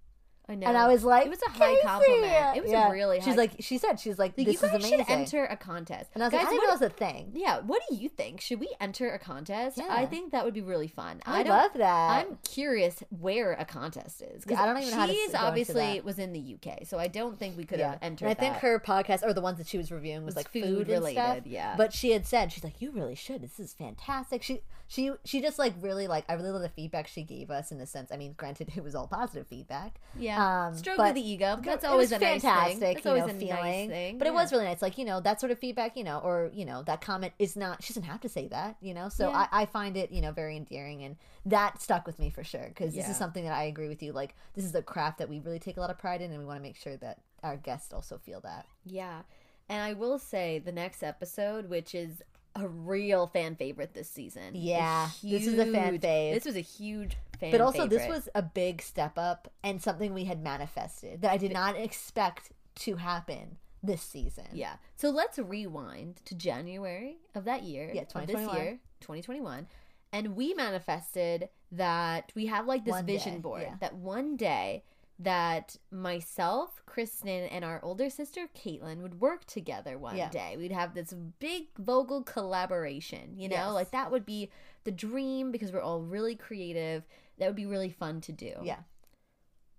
I 0.49 0.55
know. 0.55 0.67
and 0.67 0.75
I 0.77 0.87
was 0.87 1.03
like, 1.03 1.25
it 1.25 1.29
was 1.29 1.41
a 1.47 1.49
high 1.51 1.75
"Casey!" 1.75 1.87
compliment. 1.87 2.57
It 2.57 2.63
was 2.63 2.71
Yeah. 2.71 2.89
a 2.89 2.91
really. 2.91 3.21
She's 3.21 3.35
like, 3.37 3.51
she 3.59 3.77
said, 3.77 3.99
she's 3.99 4.19
like, 4.19 4.35
this 4.35 4.45
you 4.47 4.51
is 4.53 4.61
guys 4.61 4.73
amazing. 4.73 4.99
should 4.99 5.09
enter 5.09 5.45
a 5.45 5.55
contest. 5.55 6.09
and 6.13 6.23
I 6.23 6.27
was 6.27 6.33
guys, 6.33 6.43
like, 6.45 6.53
I 6.53 6.55
know 6.57 6.63
it 6.63 6.71
was 6.71 6.81
a 6.81 6.89
thing. 6.89 7.31
Yeah, 7.35 7.59
what 7.59 7.81
do 7.89 7.95
you 7.95 8.09
think? 8.09 8.41
Should 8.41 8.59
we 8.59 8.73
enter 8.81 9.09
a 9.13 9.19
contest? 9.19 9.77
Yeah. 9.77 9.85
I 9.89 10.05
think 10.05 10.31
that 10.33 10.43
would 10.43 10.53
be 10.53 10.61
really 10.61 10.87
fun. 10.87 11.21
I, 11.25 11.43
don't, 11.43 11.55
love 11.55 11.71
that. 11.75 12.25
I'm 12.27 12.37
curious 12.43 13.01
where 13.17 13.53
a 13.53 13.65
contest 13.65 14.21
is 14.23 14.43
because 14.43 14.59
I 14.59 14.65
don't 14.65 14.77
even 14.79 14.89
know 14.91 14.97
how 14.97 15.05
to 15.05 15.13
is 15.13 15.35
obviously 15.35 15.75
that. 15.95 16.03
was 16.05 16.19
in 16.19 16.33
the 16.33 16.55
UK, 16.55 16.85
so 16.85 16.97
I 16.99 17.07
don't 17.07 17.37
think 17.39 17.55
we 17.57 17.63
could 17.63 17.79
yeah, 17.79 17.91
have 17.91 17.99
entered. 18.01 18.25
and 18.25 18.31
I 18.31 18.33
think 18.39 18.55
that. 18.55 18.61
her 18.61 18.79
podcast 18.79 19.23
or 19.23 19.33
the 19.33 19.41
ones 19.41 19.57
that 19.59 19.67
she 19.67 19.77
was 19.77 19.91
reviewing 19.91 20.25
was, 20.25 20.35
Was 20.35 20.37
like 20.37 20.51
food 20.51 20.63
food, 20.63 20.87
related, 20.89 21.19
related. 21.21 21.47
yeah. 21.47 21.75
But 21.77 21.93
she 21.93 22.11
had 22.11 22.25
said 22.25 22.51
she's 22.51 22.63
like, 22.63 22.81
you 22.81 22.91
really 22.91 23.15
should. 23.15 23.41
This 23.41 23.59
is 23.59 23.73
fantastic. 23.73 24.43
She 24.43 24.61
she 24.87 25.11
she 25.23 25.39
just 25.41 25.57
like 25.57 25.73
really 25.81 26.07
like 26.07 26.25
I 26.27 26.33
really 26.33 26.49
love 26.51 26.61
the 26.61 26.69
feedback 26.69 27.07
she 27.07 27.23
gave 27.23 27.49
us 27.51 27.71
in 27.71 27.77
the 27.77 27.85
sense. 27.85 28.11
I 28.11 28.17
mean, 28.17 28.33
granted, 28.35 28.71
it 28.75 28.83
was 28.83 28.95
all 28.95 29.07
positive 29.07 29.47
feedback. 29.47 29.99
yeah, 30.17 30.40
um, 30.41 30.75
stroke 30.75 30.99
of 30.99 31.15
the 31.15 31.21
ego. 31.21 31.59
That's 31.63 31.85
always 31.85 32.11
a 32.11 32.19
nice 32.19 32.41
fantastic, 32.41 32.79
thing. 32.79 32.93
That's 32.95 33.05
always 33.05 33.25
know, 33.25 33.29
a 33.29 33.33
feeling. 33.33 33.63
nice 33.63 33.89
thing. 33.89 34.17
But 34.17 34.27
it 34.27 34.33
was 34.33 34.51
really 34.51 34.65
nice. 34.65 34.81
Like, 34.81 34.97
you 34.97 35.05
know, 35.05 35.19
that 35.21 35.39
sort 35.39 35.51
of 35.51 35.59
feedback, 35.59 35.95
you 35.95 36.03
know, 36.03 36.19
or, 36.19 36.49
you 36.53 36.65
know, 36.65 36.83
that 36.83 37.01
comment 37.01 37.33
is 37.39 37.55
not, 37.55 37.83
she 37.83 37.93
doesn't 37.93 38.03
have 38.09 38.21
to 38.21 38.29
say 38.29 38.47
that, 38.47 38.77
you 38.81 38.93
know? 38.93 39.09
So 39.09 39.29
Yeah. 39.29 39.47
I, 39.51 39.61
I 39.61 39.65
find 39.65 39.97
it, 39.97 40.11
you 40.11 40.21
know, 40.21 40.31
very 40.31 40.57
endearing. 40.57 41.03
And 41.03 41.15
that 41.45 41.81
stuck 41.81 42.05
with 42.05 42.19
me 42.19 42.29
for 42.29 42.43
sure. 42.43 42.67
Because 42.67 42.93
this 42.93 43.05
Yeah. 43.05 43.11
is 43.11 43.17
something 43.17 43.43
that 43.43 43.53
I 43.53 43.63
agree 43.63 43.87
with 43.87 44.01
you. 44.01 44.11
Like, 44.13 44.35
this 44.53 44.65
is 44.65 44.73
a 44.75 44.81
craft 44.81 45.19
that 45.19 45.29
we 45.29 45.39
really 45.39 45.59
take 45.59 45.77
a 45.77 45.79
lot 45.79 45.89
of 45.89 45.97
pride 45.97 46.21
in. 46.21 46.31
And 46.31 46.39
we 46.39 46.45
want 46.45 46.57
to 46.57 46.63
make 46.63 46.77
sure 46.77 46.97
that 46.97 47.19
our 47.43 47.57
guests 47.57 47.93
also 47.93 48.17
feel 48.17 48.41
that. 48.41 48.65
Yeah. 48.85 49.21
And 49.69 49.81
I 49.81 49.93
will 49.93 50.19
say 50.19 50.59
the 50.59 50.71
next 50.71 51.03
episode, 51.03 51.69
which 51.69 51.95
is 51.95 52.21
a 52.55 52.67
real 52.67 53.27
fan 53.27 53.55
favorite 53.55 53.93
this 53.93 54.09
season. 54.09 54.55
is 54.55 54.61
Yeah, 54.63 55.09
this 55.23 55.47
is 55.47 55.57
a 55.57 55.65
fan 55.71 55.99
fave. 55.99 56.33
This 56.33 56.43
was 56.45 56.57
a 56.57 56.61
huge 56.61 57.15
fan 57.41 57.51
but 57.51 57.59
also, 57.61 57.87
this 57.87 58.07
was 58.07 58.29
a 58.33 58.41
big 58.41 58.81
step 58.81 59.17
up 59.17 59.51
and 59.63 59.81
something 59.81 60.13
we 60.13 60.25
had 60.25 60.41
manifested 60.41 61.21
that 61.21 61.31
I 61.31 61.37
did 61.37 61.51
not 61.51 61.75
expect 61.75 62.51
to 62.75 62.95
happen 62.95 63.57
this 63.83 64.01
season. 64.01 64.45
Yeah. 64.53 64.75
So 64.95 65.09
let's 65.09 65.37
rewind 65.39 66.21
to 66.25 66.35
January 66.35 67.17
of 67.35 67.45
that 67.45 67.63
year. 67.63 67.91
Yeah, 67.93 68.01
of 68.01 68.07
this 68.27 68.35
2021. 68.35 68.55
year, 68.55 68.79
2021. 69.01 69.67
And 70.13 70.35
we 70.35 70.53
manifested 70.53 71.49
that 71.71 72.31
we 72.35 72.45
have 72.47 72.67
like 72.67 72.85
this 72.85 72.91
One 72.91 73.05
vision 73.05 73.33
day, 73.35 73.39
board 73.39 73.61
yeah. 73.63 73.75
that 73.79 73.95
one 73.95 74.35
day 74.37 74.83
that 75.19 75.77
myself, 75.91 76.81
Kristen, 76.85 77.45
and 77.45 77.63
our 77.63 77.79
older 77.83 78.09
sister 78.09 78.47
Caitlin 78.57 79.01
would 79.01 79.21
work 79.21 79.45
together 79.45 79.97
one 79.97 80.17
Yeah. 80.17 80.29
day. 80.29 80.55
We'd 80.57 80.71
have 80.71 80.93
this 80.93 81.13
big 81.39 81.67
Vogel 81.77 82.23
collaboration, 82.23 83.35
you 83.37 83.47
know? 83.47 83.55
Yes. 83.55 83.73
Like 83.73 83.91
that 83.91 84.11
would 84.11 84.25
be 84.25 84.49
the 84.83 84.91
dream 84.91 85.51
because 85.51 85.71
we're 85.71 85.81
all 85.81 86.01
really 86.01 86.35
creative. 86.35 87.03
That 87.41 87.47
would 87.47 87.55
be 87.55 87.65
really 87.65 87.89
fun 87.89 88.21
to 88.21 88.31
do. 88.31 88.53
Yeah. 88.61 88.81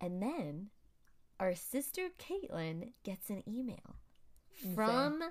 And 0.00 0.20
then 0.20 0.70
our 1.38 1.54
sister 1.54 2.08
Caitlin 2.18 2.90
gets 3.04 3.30
an 3.30 3.44
email 3.46 3.94
Insane. 4.60 4.74
from 4.74 5.22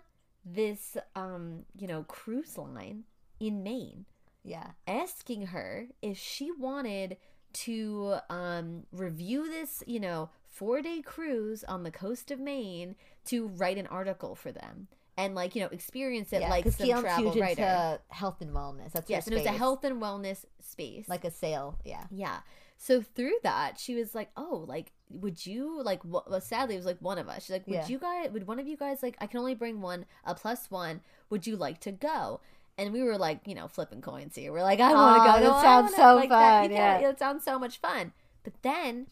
this 0.46 0.96
um, 1.14 1.66
you 1.78 1.88
know, 1.88 2.04
cruise 2.04 2.58
line 2.58 3.04
in 3.42 3.64
Maine 3.64 4.06
Yeah. 4.46 4.68
asking 4.88 5.48
her 5.48 5.88
if 6.02 6.18
she 6.18 6.52
wanted 6.52 7.18
to 7.54 8.16
um 8.30 8.84
review 8.94 9.50
this, 9.50 9.84
you 9.86 10.00
know, 10.00 10.30
4-day 10.58 11.02
cruise 11.02 11.66
on 11.66 11.84
the 11.84 11.92
coast 11.92 12.32
of 12.32 12.40
Maine 12.40 12.96
to 13.26 13.48
write 13.50 13.78
an 13.78 13.88
article 13.88 14.36
for 14.36 14.54
them. 14.54 14.88
And 15.18 15.36
like 15.36 15.56
you 15.56 15.62
know 15.62 15.68
experience 15.68 16.32
it 16.34 16.42
Yeah, 16.42 16.50
like 16.50 16.64
some 16.72 16.86
Keon's 16.88 17.02
travel 17.02 17.32
huge 17.32 17.42
writer. 17.42 17.62
into 17.62 18.00
health 18.10 18.42
and 18.42 18.52
wellness. 18.52 18.94
That's 18.94 19.10
yes, 19.10 19.28
and 19.28 19.34
it 19.36 19.40
was 19.40 19.46
a 19.46 19.52
health 19.52 19.84
and 19.84 20.02
wellness 20.02 20.46
space. 20.62 21.08
like 21.10 21.26
a 21.26 21.32
sail. 21.32 21.78
Yeah, 21.84 22.06
Yeah. 22.10 22.40
So 22.78 23.02
through 23.04 23.36
that, 23.44 23.78
she 23.80 23.94
was 23.94 24.16
like, 24.16 24.32
"Oh, 24.36 24.66
like, 24.68 24.92
would 25.10 25.46
you 25.46 25.84
like?" 25.84 26.02
Well, 26.04 26.42
sadly, 26.42 26.74
it 26.74 26.80
was 26.80 26.86
like 26.88 26.98
one 27.00 27.20
of 27.20 27.28
us. 27.30 27.44
She's 27.44 27.52
like, 27.52 27.68
"Would 27.68 27.76
Yeah. 27.76 27.88
you 27.88 28.00
guys? 28.00 28.32
Would 28.32 28.48
one 28.48 28.60
of 28.60 28.68
you 28.68 28.76
guys 28.76 29.04
like? 29.04 29.16
I 29.22 29.28
can 29.28 29.40
only 29.40 29.54
bring 29.54 29.82
one, 29.82 30.06
a 30.26 30.34
plus 30.34 30.72
one. 30.72 31.02
Would 31.30 31.46
you 31.46 31.56
like 31.58 31.80
to 31.82 31.92
go?" 31.92 32.40
And 32.80 32.92
we 32.92 33.04
were 33.04 33.18
like, 33.20 33.42
you 33.46 33.54
know, 33.54 33.68
flipping 33.68 34.02
coins 34.02 34.36
here. 34.36 34.52
We're 34.52 34.64
like, 34.64 34.80
"I 34.80 34.94
want 34.94 35.18
to 35.18 35.30
Aw, 35.30 35.36
go." 35.36 35.42
that 35.44 35.48
No, 35.48 35.62
sounds 35.62 35.92
wanna- 35.92 35.96
so 36.04 36.16
like, 36.16 36.30
that- 36.30 36.62
fun, 36.64 36.72
yeah, 36.72 37.00
yeah. 37.02 37.10
it 37.10 37.20
sounds 37.20 37.44
so 37.44 37.60
much 37.60 37.78
fun. 37.80 38.14
But 38.44 38.54
then, 38.64 39.08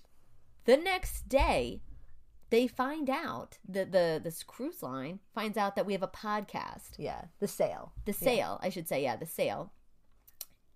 the 0.65 0.77
next 0.77 1.29
day, 1.29 1.81
they 2.49 2.67
find 2.67 3.09
out 3.09 3.57
that 3.67 3.91
the 3.91 4.19
this 4.23 4.43
cruise 4.43 4.81
line 4.83 5.19
finds 5.33 5.57
out 5.57 5.75
that 5.75 5.85
we 5.85 5.93
have 5.93 6.03
a 6.03 6.07
podcast 6.07 6.91
yeah, 6.97 7.25
the 7.39 7.47
sail. 7.47 7.93
the 8.05 8.15
Yeah. 8.21 8.57
i 8.61 8.69
should 8.69 8.87
say 8.87 9.03
yeah 9.03 9.15
the 9.15 9.25
sail 9.25 9.71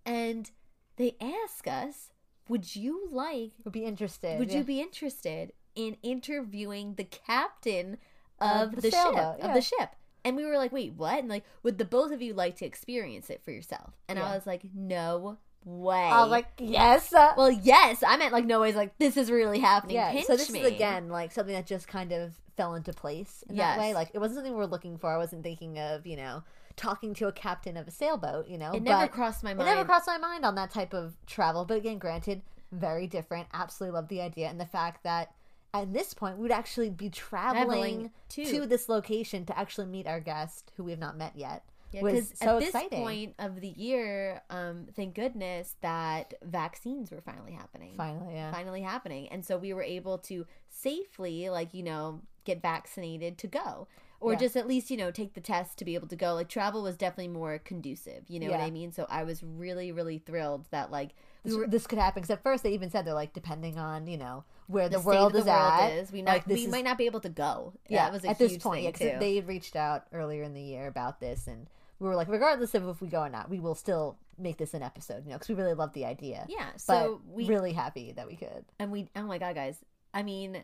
and 0.05 0.51
they 0.97 1.15
ask 1.21 1.67
us 1.67 2.09
would 2.49 2.75
you 2.75 3.07
like 3.09 3.51
Would 3.63 3.71
be 3.73 3.85
interested. 3.85 4.37
would 4.39 4.51
yeah. 4.51 4.57
you 4.59 4.63
be 4.63 4.81
interested 4.81 5.53
in 5.75 5.97
interviewing 6.03 6.95
the 6.95 7.05
captain 7.05 7.97
Of 8.39 8.69
of 8.69 8.75
the 8.75 8.81
the, 8.81 8.91
ship 8.91 8.99
sailboat, 9.01 9.39
of 9.39 9.53
the 9.53 9.61
ship 9.61 9.89
and 10.25 10.35
we 10.35 10.45
were 10.45 10.57
like 10.57 10.71
wait 10.71 10.93
what 10.93 11.19
and 11.19 11.29
like 11.29 11.45
would 11.63 11.77
the 11.77 11.85
both 11.85 12.11
of 12.11 12.21
you 12.21 12.33
like 12.33 12.57
to 12.57 12.65
experience 12.65 13.29
it 13.29 13.41
for 13.43 13.51
yourself 13.51 13.93
and 14.07 14.19
Yeah. 14.19 14.29
i 14.31 14.35
was 14.35 14.45
like 14.45 14.63
no 14.75 15.37
way 15.65 15.95
I 15.95 16.21
was 16.21 16.31
like, 16.31 16.47
yes. 16.59 17.13
uh, 17.13 17.33
well 17.37 17.51
yes 17.51 18.03
i 18.05 18.17
meant 18.17 18.33
like 18.33 18.45
no 18.45 18.59
ways 18.59 18.75
like 18.75 18.97
this 18.97 19.15
is 19.17 19.31
really 19.31 19.59
happening 19.59 19.95
yeah. 19.95 20.11
Pinch 20.11 20.25
So 20.25 20.35
this 20.35 20.49
me. 20.51 20.59
is 20.59 20.71
again 20.71 21.09
like 21.09 21.31
something 21.31 21.53
that 21.55 21.65
just 21.65 21.87
kind 21.87 22.11
of 22.11 22.33
fell 22.55 22.75
into 22.75 22.93
place 22.93 23.43
in 23.49 23.55
that 23.55 23.79
way. 23.79 23.93
Like 23.93 24.11
it 24.13 24.19
wasn't 24.19 24.37
something 24.37 24.53
we 24.53 24.57
were 24.59 24.67
looking 24.67 24.97
for. 24.97 25.11
I 25.11 25.17
wasn't 25.17 25.43
thinking 25.43 25.79
of 25.79 26.05
you 26.05 26.15
know 26.15 26.43
talking 26.75 27.13
to 27.15 27.27
a 27.27 27.31
captain 27.31 27.77
of 27.77 27.87
a 27.87 27.91
sailboat. 27.91 28.47
You 28.47 28.57
know, 28.57 28.71
it 28.73 28.83
never 28.83 29.07
crossed 29.07 29.43
my 29.43 29.51
it 29.51 29.57
mind 29.57 29.67
never 29.69 29.85
crossed 29.85 30.07
my 30.07 30.17
mind 30.17 30.45
on 30.45 30.55
that 30.55 30.71
type 30.71 30.93
of 30.93 31.15
travel. 31.25 31.65
But 31.65 31.77
again, 31.77 31.97
granted, 31.97 32.41
very 32.71 33.07
different. 33.07 33.47
Absolutely 33.53 33.95
love 33.95 34.07
the 34.07 34.21
idea 34.21 34.49
and 34.49 34.59
the 34.59 34.65
fact 34.65 35.03
that. 35.03 35.31
At 35.75 35.91
this 35.91 36.13
point, 36.13 36.37
we'd 36.37 36.51
actually 36.51 36.91
be 36.91 37.09
traveling, 37.09 37.65
Traveling 37.65 38.11
to. 38.29 38.45
to- 38.45 38.65
this 38.67 38.87
location 38.87 39.43
to 39.47 39.57
actually 39.57 39.87
meet 39.87 40.05
our 40.05 40.19
guest, 40.19 40.71
who 40.77 40.83
we 40.83 40.91
have 40.91 40.99
not 40.99 41.17
met 41.17 41.35
yet. 41.35 41.63
Yeah, 41.93 42.01
was 42.01 42.13
because 42.13 42.39
so 42.39 42.55
at 42.55 42.59
this 42.59 42.69
exciting. 42.69 43.01
point 43.03 43.35
of 43.39 43.61
the 43.61 43.69
year, 43.69 44.41
um, 44.49 44.87
thank 44.95 45.15
goodness 45.15 45.75
that 45.81 46.33
vaccines 46.43 47.11
were 47.11 47.21
finally 47.21 47.51
happening. 47.53 47.93
Finally, 47.95 48.35
yeah. 48.35 48.51
Finally 48.51 48.81
happening. 48.81 49.27
And 49.29 49.45
so 49.45 49.57
we 49.57 49.73
were 49.73 49.83
able 49.83 50.17
to 50.19 50.45
safely, 50.69 51.49
like, 51.49 51.73
you 51.73 51.83
know, 51.83 52.21
get 52.45 52.61
vaccinated 52.61 53.37
to 53.39 53.47
go. 53.47 53.87
Or 54.19 54.33
Yeah. 54.33 54.39
just 54.39 54.55
at 54.55 54.67
least, 54.67 54.89
you 54.89 54.95
know, 54.95 55.11
take 55.11 55.33
the 55.33 55.41
test 55.41 55.77
to 55.79 55.85
be 55.85 55.95
able 55.95 56.07
to 56.07 56.15
go. 56.15 56.33
Like, 56.33 56.47
travel 56.47 56.81
was 56.81 56.95
definitely 56.95 57.27
more 57.27 57.59
conducive. 57.59 58.23
You 58.29 58.39
know 58.39 58.49
what 58.51 58.61
I 58.61 58.71
mean? 58.71 58.93
So 58.93 59.05
I 59.09 59.23
was 59.23 59.43
really, 59.43 59.91
really 59.91 60.17
thrilled 60.17 60.65
that, 60.71 60.91
like, 60.91 61.09
this, 61.43 61.57
this 61.67 61.87
could 61.87 61.99
happen. 61.99 62.21
Because 62.21 62.29
at 62.31 62.41
first 62.41 62.63
they 62.63 62.71
even 62.71 62.89
said 62.89 63.05
they're 63.05 63.13
like, 63.13 63.33
depending 63.33 63.77
on 63.77 64.07
you 64.07 64.17
know 64.17 64.45
where 64.67 64.87
the, 64.87 64.97
state 64.99 65.05
world 65.07 65.33
of 65.35 65.41
is 65.41 65.45
world 65.45 65.73
at, 65.81 65.91
is. 65.91 66.11
We, 66.13 66.19
like, 66.23 66.43
not, 66.43 66.47
this 66.47 66.59
we 66.59 66.65
is- 66.67 66.71
might 66.71 66.85
not 66.85 66.97
be 66.97 67.05
able 67.05 67.19
to 67.19 67.27
go. 67.29 67.73
yeah, 67.89 68.05
that 68.05 68.13
was 68.13 68.23
a 68.23 68.29
at 68.29 68.37
huge 68.37 68.51
this 68.53 68.63
point, 68.63 68.95
thing, 68.97 69.07
yeah, 69.09 69.19
they 69.19 69.35
had 69.35 69.45
reached 69.47 69.75
out 69.75 70.05
earlier 70.13 70.43
in 70.43 70.53
the 70.53 70.61
year 70.61 70.87
about 70.87 71.19
this, 71.19 71.45
and 71.47 71.67
we 72.03 72.09
were 72.09 72.15
like, 72.15 72.27
regardless 72.27 72.75
of 72.75 72.87
if 72.89 73.01
we 73.01 73.07
go 73.07 73.21
or 73.21 73.29
not, 73.29 73.49
we 73.49 73.59
will 73.59 73.75
still 73.75 74.17
make 74.37 74.57
this 74.57 74.73
an 74.73 74.83
episode, 74.83 75.23
you 75.25 75.29
know, 75.31 75.35
because 75.37 75.49
we 75.49 75.55
really 75.55 75.73
love 75.73 75.93
the 75.93 76.05
idea. 76.05 76.45
yeah. 76.49 76.69
So 76.75 77.21
we 77.27 77.45
really 77.47 77.71
happy 77.73 78.11
that 78.11 78.27
we 78.27 78.35
could. 78.35 78.65
and 78.79 78.91
we 78.91 79.09
oh 79.15 79.23
my 79.23 79.37
god 79.37 79.55
guys 79.55 79.77
i 80.13 80.21
mean 80.21 80.63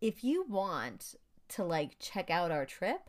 if 0.00 0.24
you 0.24 0.44
want 0.48 1.14
to 1.48 1.64
like 1.64 1.98
check 1.98 2.28
out 2.30 2.50
our 2.50 2.66
trip 2.66 3.08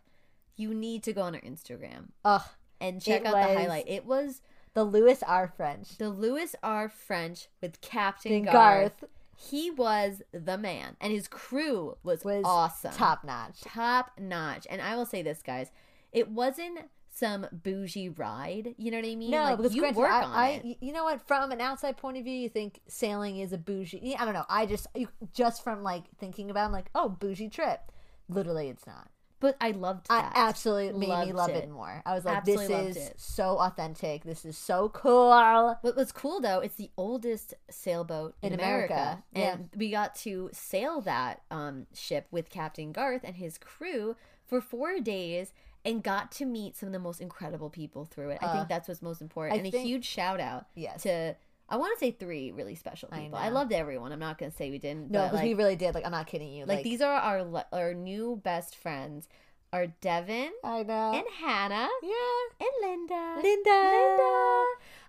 you 0.56 0.74
need 0.74 1.04
to 1.04 1.12
go 1.14 1.22
on 1.22 1.36
our 1.36 1.42
instagram 1.42 2.10
Ugh, 2.24 2.42
and 2.80 3.02
check 3.02 3.26
out 3.26 3.34
was- 3.34 3.48
the 3.48 3.54
highlight 3.60 3.86
it 3.88 4.06
was 4.06 4.42
the 4.74 4.84
Lewis 4.84 5.24
R. 5.26 5.48
French, 5.48 5.98
the 5.98 6.10
lewis 6.10 6.54
r 6.62 6.90
french 6.90 7.48
with 7.62 7.80
captain 7.82 8.44
garth. 8.44 8.54
Garth 9.00 9.06
he 9.38 9.72
was 9.72 10.22
the 10.32 10.58
man 10.58 10.96
and 11.02 11.12
his 11.12 11.28
crew 11.28 11.98
was, 12.04 12.24
was 12.24 12.44
awesome 12.46 12.92
top 12.92 13.24
notch. 13.26 13.62
top 13.62 14.12
notch 14.20 14.66
and 14.70 14.82
i 14.82 14.96
will 14.96 15.06
say 15.06 15.22
this 15.22 15.42
guys 15.42 15.72
it 16.14 16.30
wasn't 16.30 16.80
some 17.18 17.48
bougie 17.52 18.10
ride 18.10 18.76
you 18.78 18.92
know 18.92 18.98
what 18.98 19.06
i 19.06 19.16
mean 19.16 19.32
No, 19.32 19.44
like 19.44 19.58
because 19.58 19.74
you 19.74 19.82
granted, 19.82 19.98
work 20.00 20.12
I, 20.12 20.24
on 20.24 20.32
I, 20.34 20.50
it 20.64 20.78
you 20.82 20.92
know 20.92 21.06
what? 21.06 21.26
From 21.26 21.52
an 21.52 21.62
outside 21.62 21.96
point 21.96 22.18
of 22.18 22.26
view, 22.26 22.34
you 22.36 22.50
think 22.50 22.82
sailing 22.88 23.38
is 23.40 23.54
a 23.54 23.58
bougie. 23.58 24.16
I 24.20 24.26
don't 24.26 24.34
know. 24.34 24.46
I 24.50 24.66
just, 24.66 24.88
you, 24.96 25.08
just 25.34 25.64
from 25.64 25.82
like 25.82 26.04
thinking 26.20 26.52
about, 26.52 26.64
it, 26.64 26.66
I'm 26.66 26.72
like, 26.74 26.90
oh, 26.94 27.08
bougie 27.10 27.50
trip. 27.50 27.80
Literally, 28.28 28.68
it's 28.70 28.86
not. 28.86 29.08
but 29.40 29.56
i 29.62 29.72
loved 29.72 30.08
I 30.10 30.22
that 30.22 30.34
absolutely 30.36 31.08
made 31.08 31.28
me 31.28 31.34
love 31.34 31.52
it. 31.52 31.64
it. 31.66 31.70
more. 31.70 32.02
I 32.06 32.14
was 32.16 32.26
like, 32.26 32.38
Absolutely 32.38 32.68
this 32.68 32.98
is 32.98 33.12
so 33.18 33.60
authentic. 33.60 34.24
This 34.24 34.44
is 34.44 34.58
so 34.58 34.90
cool. 34.90 35.78
What 35.82 35.96
was 35.96 36.12
cool 36.12 36.42
though, 36.42 36.60
it's 36.60 36.76
the 36.76 36.92
oldest 36.98 37.54
sailboat 37.70 38.36
in, 38.42 38.54
In 38.54 38.60
America, 38.60 39.24
America, 39.34 39.62
and 39.62 39.70
we 39.78 39.90
got 39.92 40.16
to 40.16 40.50
sail 40.52 41.00
that 41.02 41.42
um, 41.52 41.88
ship 41.94 42.28
with 42.32 42.50
Captain 42.50 42.92
Garth 42.92 43.22
and 43.24 43.36
his 43.38 43.58
crew 43.58 44.16
for 44.46 44.60
four 44.62 45.00
days, 45.00 45.54
and 45.86 46.04
got 46.04 46.32
to 46.34 46.46
meet 46.46 46.76
some 46.76 46.88
of 46.88 46.94
the 46.94 47.00
most 47.00 47.22
incredible 47.22 47.70
people 47.70 48.04
through 48.06 48.32
it. 48.32 48.40
I 48.42 48.48
Uh, 48.48 48.54
think 48.54 48.68
that's 48.70 48.88
what's 48.88 49.02
most 49.02 49.22
important, 49.22 49.62
I 49.62 49.64
and 49.64 49.74
a 49.74 49.78
huge 49.80 50.06
shout 50.06 50.40
out 50.40 50.66
Yes. 50.76 51.04
to. 51.04 51.36
I 51.68 51.78
want 51.78 51.98
to 51.98 52.00
say 52.00 52.12
three 52.12 52.52
really 52.52 52.76
special 52.76 53.10
people. 53.10 53.40
I, 53.40 53.48
know. 53.50 53.56
loved 53.56 53.72
everyone. 53.74 54.12
I'm 54.12 54.20
not 54.20 54.38
gonna 54.38 54.52
say 54.52 54.70
we 54.70 54.78
didn't. 54.78 55.10
No, 55.10 55.22
because 55.24 55.36
like, 55.38 55.44
we 55.46 55.54
really 55.56 55.76
did. 55.76 55.96
Like, 55.96 56.06
I'm 56.06 56.12
not 56.12 56.28
kidding 56.28 56.52
you. 56.54 56.66
like 56.66 56.78
Like, 56.78 56.84
these 56.84 57.02
are 57.02 57.14
our 57.14 57.66
our 57.72 57.94
new 57.94 58.36
best 58.44 58.76
friends, 58.76 59.28
are 59.74 59.88
Devin 59.88 60.52
I 60.64 60.84
know. 60.84 61.14
and 61.14 61.26
Hannah 61.40 61.90
yeah. 62.04 62.46
and 62.60 62.70
Linda. 62.82 63.36
Linda. 63.42 63.72
Linda. 63.72 64.66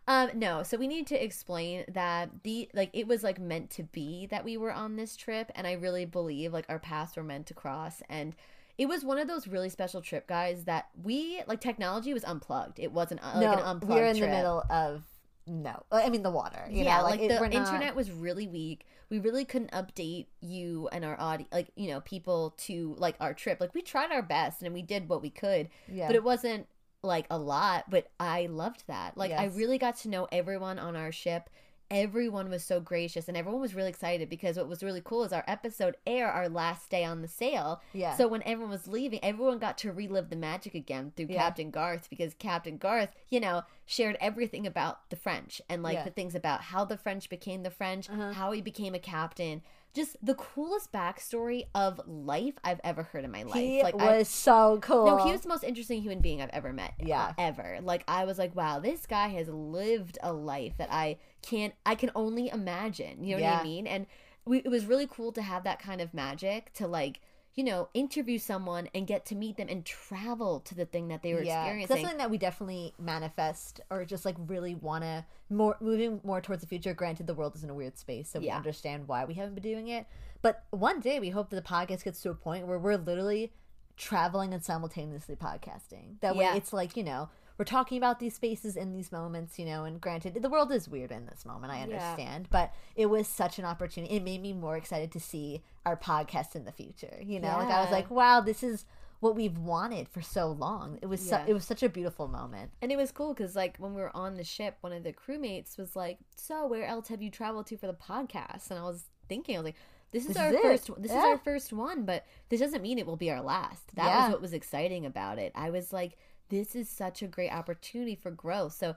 Um, 0.08 0.30
no, 0.38 0.62
so 0.62 0.76
we 0.78 0.86
need 0.88 1.06
to 1.08 1.22
explain 1.22 1.84
that 1.88 2.30
the 2.44 2.70
like 2.72 2.90
it 2.92 3.06
was 3.06 3.22
like 3.22 3.38
meant 3.40 3.70
to 3.70 3.82
be 3.82 4.26
that 4.26 4.44
we 4.44 4.56
were 4.56 4.72
on 4.72 4.96
this 4.96 5.14
trip, 5.16 5.50
and 5.54 5.66
I 5.66 5.72
really 5.72 6.04
believe 6.06 6.52
like 6.52 6.66
our 6.68 6.78
paths 6.78 7.16
were 7.16 7.22
meant 7.24 7.46
to 7.48 7.54
cross, 7.54 8.02
and 8.08 8.34
it 8.78 8.86
was 8.86 9.04
one 9.04 9.18
of 9.18 9.26
those 9.28 9.46
really 9.48 9.68
special 9.70 10.00
trip 10.02 10.26
guys 10.26 10.64
that 10.64 10.88
we 11.02 11.42
like 11.46 11.60
technology 11.60 12.12
was 12.12 12.24
unplugged. 12.24 12.78
It 12.78 12.92
wasn't 12.92 13.20
uh, 13.22 13.32
like 13.40 13.58
an 13.58 13.64
unplugged. 13.64 13.94
we're 13.94 14.06
in 14.06 14.16
trip. 14.16 14.30
the 14.30 14.36
middle 14.36 14.62
of 14.70 15.02
no. 15.46 15.84
I 15.92 16.08
mean, 16.10 16.22
the 16.22 16.30
water. 16.30 16.66
You 16.68 16.84
yeah, 16.84 16.98
know, 16.98 17.04
like, 17.04 17.20
it- 17.20 17.28
the 17.28 17.34
we're 17.40 17.48
not- 17.48 17.54
internet 17.66 17.94
was 17.94 18.10
really 18.10 18.46
weak. 18.48 18.84
We 19.10 19.20
really 19.20 19.44
couldn't 19.44 19.70
update 19.70 20.26
you 20.40 20.88
and 20.90 21.04
our 21.04 21.18
audience, 21.20 21.52
like 21.52 21.70
you 21.76 21.88
know, 21.90 22.00
people 22.00 22.54
to 22.66 22.96
like 22.98 23.14
our 23.20 23.32
trip. 23.32 23.60
Like 23.60 23.72
we 23.74 23.80
tried 23.82 24.10
our 24.12 24.22
best 24.22 24.62
and 24.62 24.74
we 24.74 24.82
did 24.82 25.08
what 25.08 25.22
we 25.22 25.30
could, 25.30 25.68
Yeah. 25.88 26.08
but 26.08 26.16
it 26.16 26.24
wasn't 26.24 26.66
like 27.02 27.26
a 27.30 27.38
lot 27.38 27.84
but 27.88 28.08
i 28.18 28.46
loved 28.46 28.82
that 28.88 29.16
like 29.16 29.30
i 29.30 29.44
really 29.44 29.78
got 29.78 29.96
to 29.96 30.08
know 30.08 30.26
everyone 30.32 30.76
on 30.76 30.96
our 30.96 31.12
ship 31.12 31.48
everyone 31.90 32.50
was 32.50 32.64
so 32.64 32.80
gracious 32.80 33.28
and 33.28 33.36
everyone 33.36 33.60
was 33.60 33.74
really 33.74 33.88
excited 33.88 34.28
because 34.28 34.56
what 34.56 34.68
was 34.68 34.82
really 34.82 35.00
cool 35.04 35.22
is 35.24 35.32
our 35.32 35.44
episode 35.46 35.96
air 36.06 36.28
our 36.28 36.48
last 36.48 36.90
day 36.90 37.04
on 37.04 37.22
the 37.22 37.28
sail 37.28 37.80
yeah. 37.92 38.16
so 38.16 38.26
when 38.26 38.42
everyone 38.42 38.70
was 38.70 38.88
leaving 38.88 39.22
everyone 39.22 39.58
got 39.58 39.78
to 39.78 39.92
relive 39.92 40.28
the 40.28 40.36
magic 40.36 40.74
again 40.74 41.12
through 41.16 41.26
Yeah. 41.28 41.38
captain 41.42 41.70
garth 41.70 42.08
because 42.10 42.34
captain 42.34 42.76
garth 42.76 43.12
you 43.28 43.38
know 43.40 43.62
shared 43.84 44.16
everything 44.20 44.66
about 44.66 45.08
the 45.10 45.16
french 45.16 45.60
and 45.68 45.82
like 45.82 45.94
Yeah. 45.94 46.04
the 46.04 46.10
things 46.10 46.34
about 46.34 46.60
how 46.62 46.84
the 46.84 46.96
french 46.96 47.28
became 47.30 47.62
the 47.62 47.70
french 47.70 48.10
Uh-huh. 48.10 48.32
how 48.32 48.52
he 48.52 48.60
became 48.60 48.94
a 48.94 48.98
captain 48.98 49.62
just 49.96 50.16
the 50.24 50.34
coolest 50.34 50.92
backstory 50.92 51.64
of 51.74 52.00
life 52.06 52.54
i've 52.62 52.80
ever 52.84 53.02
heard 53.02 53.24
in 53.24 53.30
my 53.32 53.42
life 53.42 53.54
he 53.54 53.82
like 53.82 53.98
I- 54.00 54.18
was 54.18 54.28
so 54.28 54.78
cool. 54.82 55.06
no, 55.06 55.24
he 55.24 55.32
was 55.32 55.40
the 55.40 55.48
most 55.48 55.64
interesting 55.64 56.02
human 56.02 56.20
being 56.20 56.40
I've 56.42 56.50
ever 56.50 56.72
met. 56.72 56.94
Yeah. 57.00 57.28
uh, 57.28 57.32
ever. 57.38 57.78
Like 57.82 58.04
I 58.06 58.24
was 58.24 58.38
like, 58.38 58.54
wow, 58.54 58.78
this 58.78 59.06
guy 59.06 59.28
has 59.28 59.48
lived 59.48 60.18
a 60.22 60.32
life 60.32 60.74
that 60.78 60.92
I 60.92 61.16
can't, 61.42 61.74
I 61.84 61.94
can 61.94 62.10
only 62.14 62.48
imagine. 62.48 63.24
You 63.24 63.36
know 63.36 63.42
what 63.42 63.60
I 63.60 63.64
mean? 63.64 63.86
And 63.86 64.06
we, 64.44 64.58
it 64.58 64.68
was 64.68 64.84
really 64.86 65.08
cool 65.10 65.32
to 65.32 65.42
have 65.42 65.64
that 65.64 65.78
kind 65.78 66.00
of 66.00 66.14
magic 66.14 66.72
to 66.74 66.86
like, 66.86 67.20
you 67.56 67.64
know, 67.64 67.88
interview 67.94 68.38
someone 68.38 68.86
and 68.94 69.06
get 69.06 69.24
to 69.26 69.34
meet 69.34 69.56
them 69.56 69.68
and 69.70 69.84
travel 69.84 70.60
to 70.60 70.74
the 70.74 70.84
thing 70.84 71.08
that 71.08 71.22
they 71.22 71.32
were 71.32 71.40
That's 71.40 71.48
experiencing. 71.48 71.88
That's 71.88 72.00
something 72.02 72.18
that 72.18 72.30
we 72.30 72.36
definitely 72.36 72.92
manifest 72.98 73.80
or 73.88 74.04
just 74.04 74.26
like 74.26 74.36
really 74.46 74.74
want 74.74 75.04
to 75.04 75.24
more 75.48 75.76
moving 75.80 76.20
more 76.22 76.42
towards 76.42 76.60
the 76.60 76.68
future. 76.68 76.92
Granted, 76.92 77.26
the 77.26 77.34
world 77.34 77.56
is 77.56 77.64
in 77.64 77.70
a 77.70 77.74
weird 77.74 77.96
space, 77.96 78.28
so 78.28 78.40
we 78.40 78.50
understand 78.50 79.08
why 79.08 79.24
we 79.24 79.34
haven't 79.34 79.54
been 79.54 79.62
doing 79.62 79.88
it. 79.88 80.06
But 80.42 80.64
one 80.70 81.00
day, 81.00 81.18
we 81.18 81.30
hope 81.30 81.48
that 81.48 81.56
the 81.56 81.62
podcast 81.62 82.04
gets 82.04 82.20
to 82.22 82.30
a 82.30 82.34
point 82.34 82.66
where 82.66 82.78
we're 82.78 82.96
literally 82.96 83.52
traveling 83.96 84.52
and 84.52 84.62
simultaneously 84.62 85.36
podcasting. 85.36 86.20
That 86.20 86.36
way, 86.36 86.44
Yeah. 86.44 86.56
it's 86.56 86.74
like 86.74 86.94
you 86.94 87.04
know 87.04 87.30
we're 87.58 87.64
talking 87.64 87.96
about 87.98 88.18
these 88.20 88.34
spaces 88.34 88.76
in 88.76 88.92
these 88.92 89.10
moments, 89.12 89.58
you 89.58 89.64
know. 89.66 89.84
And 89.84 90.00
granted, 90.00 90.34
the 90.42 90.48
world 90.48 90.70
is 90.72 90.88
weird 90.88 91.10
in 91.12 91.26
this 91.26 91.44
moment. 91.44 91.72
I 91.72 91.76
Yeah. 91.78 91.82
understand, 91.84 92.48
but 92.50 92.72
it 92.94 93.06
was 93.06 93.26
such 93.28 93.58
an 93.58 93.64
opportunity. 93.64 94.14
It 94.14 94.22
made 94.22 94.42
me 94.42 94.52
more 94.52 94.76
excited 94.76 95.10
to 95.12 95.20
see 95.20 95.62
our 95.84 95.96
podcast 95.96 96.54
in 96.56 96.64
the 96.64 96.72
future. 96.72 97.18
You 97.22 97.40
know, 97.40 97.56
like 97.58 97.70
I 97.70 97.80
was 97.82 97.90
like, 97.90 98.10
wow, 98.10 98.40
this 98.40 98.62
is 98.62 98.84
what 99.20 99.34
we've 99.34 99.56
wanted 99.56 100.08
for 100.10 100.20
so 100.20 100.48
long. 100.48 100.98
It 101.00 101.06
was 101.06 101.26
su- 101.26 101.38
it 101.46 101.54
was 101.54 101.64
such 101.64 101.82
a 101.82 101.88
beautiful 101.88 102.28
moment. 102.28 102.72
and 102.82 102.92
it 102.92 102.96
was 102.96 103.10
cool 103.12 103.32
because 103.32 103.56
like 103.56 103.78
when 103.78 103.94
we 103.94 104.00
were 104.02 104.14
on 104.14 104.34
the 104.36 104.44
ship, 104.44 104.76
one 104.82 104.92
of 104.92 105.02
the 105.04 105.12
crewmates 105.12 105.78
was 105.78 105.96
like, 105.96 106.18
"So 106.36 106.66
where 106.66 106.84
else 106.84 107.08
have 107.08 107.22
you 107.22 107.30
traveled 107.30 107.66
to 107.68 107.76
for 107.78 107.86
the 107.86 107.94
podcast?" 107.94 108.70
And 108.70 108.78
I 108.78 108.82
was 108.82 109.04
thinking, 109.28 109.56
I 109.56 109.60
was 109.60 109.64
like, 109.64 109.76
this 110.12 110.22
is 110.22 110.28
This 110.28 110.36
our 110.36 110.52
is 110.54 110.60
first 110.60 110.90
this 111.02 111.10
is 111.12 111.16
our 111.16 111.38
first 111.38 111.72
one, 111.72 112.04
but 112.04 112.24
this 112.50 112.60
doesn't 112.60 112.82
mean 112.82 112.98
it 112.98 113.06
will 113.06 113.16
be 113.16 113.30
our 113.30 113.40
last. 113.42 113.94
That 113.96 114.06
Yeah. 114.06 114.24
was 114.26 114.32
what 114.34 114.42
was 114.42 114.52
exciting 114.52 115.06
about 115.06 115.38
it. 115.38 115.50
I 115.54 115.70
was 115.70 115.92
like, 115.92 116.16
this 116.48 116.74
is 116.76 116.88
such 116.88 117.22
a 117.22 117.26
great 117.26 117.50
opportunity 117.50 118.14
for 118.14 118.30
growth. 118.30 118.72
So 118.74 118.94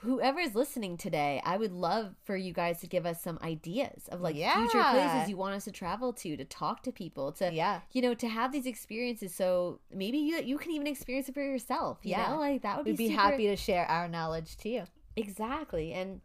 whoever 0.00 0.38
is 0.40 0.54
listening 0.54 0.96
today, 0.98 1.40
I 1.44 1.56
would 1.56 1.72
love 1.72 2.14
for 2.24 2.36
you 2.36 2.52
guys 2.52 2.80
to 2.80 2.86
give 2.86 3.06
us 3.06 3.22
some 3.22 3.38
ideas 3.42 4.08
of 4.10 4.20
like 4.20 4.36
future 4.36 4.82
places 4.90 5.28
you 5.30 5.36
want 5.36 5.54
us 5.54 5.64
to 5.64 5.72
travel 5.72 6.12
to, 6.14 6.36
to 6.36 6.44
talk 6.44 6.82
to 6.82 6.92
people, 6.92 7.32
to 7.32 7.50
Yeah. 7.52 7.80
you 7.92 8.02
know, 8.02 8.12
to 8.14 8.28
have 8.28 8.52
these 8.52 8.66
experiences. 8.66 9.34
So 9.34 9.80
maybe 9.92 10.18
you 10.18 10.36
you 10.42 10.58
can 10.58 10.72
even 10.72 10.86
experience 10.86 11.28
it 11.28 11.34
for 11.34 11.40
yourself. 11.42 11.98
You 12.02 12.10
Yeah. 12.10 12.30
know, 12.32 12.38
like 12.38 12.62
that 12.62 12.76
would 12.76 12.84
be 12.84 12.90
We'd 12.92 12.98
be 12.98 13.08
super- 13.08 13.20
happy 13.22 13.46
to 13.46 13.56
share 13.56 13.86
our 13.86 14.06
knowledge 14.06 14.56
to 14.58 14.68
you. 14.68 14.84
Exactly, 15.16 15.92
and 15.94 16.20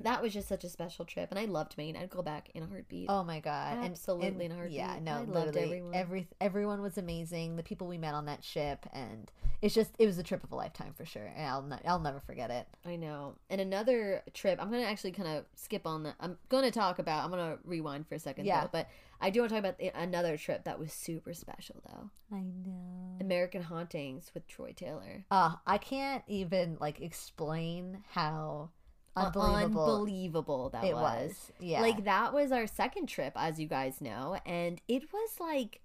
that 0.00 0.22
was 0.22 0.32
just 0.32 0.48
such 0.48 0.64
a 0.64 0.68
special 0.68 1.04
trip, 1.04 1.28
and 1.30 1.38
I 1.38 1.44
loved 1.46 1.76
Maine. 1.78 1.96
I'd 1.96 2.10
go 2.10 2.22
back 2.22 2.50
in 2.54 2.62
a 2.62 2.66
heartbeat. 2.66 3.06
Oh 3.08 3.24
my 3.24 3.40
god! 3.40 3.76
And- 3.78 3.84
Absolutely 3.86 4.44
in 4.46 4.52
a 4.52 4.58
and, 4.62 4.72
Yeah, 4.72 4.98
no, 5.02 5.12
I 5.12 5.20
loved 5.24 5.56
everyone. 5.56 5.94
every 5.94 6.28
everyone 6.40 6.82
was 6.82 6.98
amazing. 6.98 7.56
The 7.56 7.62
people 7.62 7.86
we 7.86 7.98
met 7.98 8.14
on 8.14 8.26
that 8.26 8.44
ship, 8.44 8.86
and 8.92 9.30
it's 9.60 9.74
just 9.74 9.90
it 9.98 10.06
was 10.06 10.18
a 10.18 10.22
trip 10.22 10.44
of 10.44 10.52
a 10.52 10.56
lifetime 10.56 10.94
for 10.96 11.04
sure. 11.04 11.30
And 11.36 11.46
I'll 11.46 11.80
I'll 11.86 11.98
never 12.00 12.20
forget 12.20 12.50
it. 12.50 12.66
I 12.86 12.96
know. 12.96 13.34
And 13.50 13.60
another 13.60 14.22
trip, 14.34 14.58
I'm 14.62 14.70
going 14.70 14.82
to 14.82 14.88
actually 14.88 15.12
kind 15.12 15.28
of 15.28 15.44
skip 15.56 15.86
on 15.86 16.02
the. 16.04 16.14
I'm 16.20 16.38
going 16.48 16.64
to 16.64 16.70
talk 16.70 16.98
about, 16.98 17.24
I'm 17.24 17.30
going 17.30 17.52
to 17.52 17.58
rewind 17.64 18.06
for 18.06 18.14
a 18.14 18.18
second, 18.18 18.44
Yeah. 18.46 18.62
though. 18.62 18.70
But 18.72 18.88
I 19.20 19.30
do 19.30 19.40
want 19.40 19.50
to 19.50 19.56
talk 19.56 19.64
about 19.64 19.78
the, 19.78 19.88
another 20.00 20.36
trip 20.36 20.62
that 20.64 20.78
was 20.78 20.92
super 20.92 21.34
special, 21.34 21.76
though 21.86 22.10
I 22.32 22.40
know. 22.42 23.16
American 23.20 23.62
Hauntings 23.62 24.30
with 24.32 24.46
Troy 24.46 24.72
Taylor. 24.76 25.24
Uh, 25.30 25.56
I 25.66 25.78
can't 25.78 26.22
even 26.28 26.76
like 26.80 27.00
explain 27.00 28.04
how 28.12 28.70
Uh, 29.18 29.26
unbelievable 29.26 29.94
Unbelievable 29.96 30.68
that 30.70 30.84
it 30.84 30.94
was. 30.94 31.28
was. 31.28 31.52
Yeah, 31.60 31.80
Like, 31.80 32.04
that 32.04 32.32
was 32.32 32.52
our 32.52 32.66
second 32.66 33.06
trip, 33.06 33.32
as 33.36 33.58
you 33.60 33.66
guys 33.66 34.00
know. 34.00 34.38
And 34.46 34.80
it 34.88 35.12
was 35.12 35.30
like. 35.40 35.80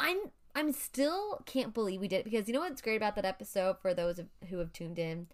I'm. 0.00 0.18
I'm 0.56 0.70
still 0.70 1.42
can't 1.46 1.74
believe 1.74 2.00
we 2.00 2.06
did 2.06 2.18
it 2.20 2.24
because 2.24 2.46
you 2.46 2.54
know 2.54 2.60
what's 2.60 2.80
great 2.80 2.96
about 2.96 3.16
that 3.16 3.24
episode 3.24 3.76
for 3.82 3.92
those 3.92 4.20
of, 4.20 4.28
who 4.50 4.58
have 4.58 4.72
tuned 4.72 5.00
in? 5.00 5.26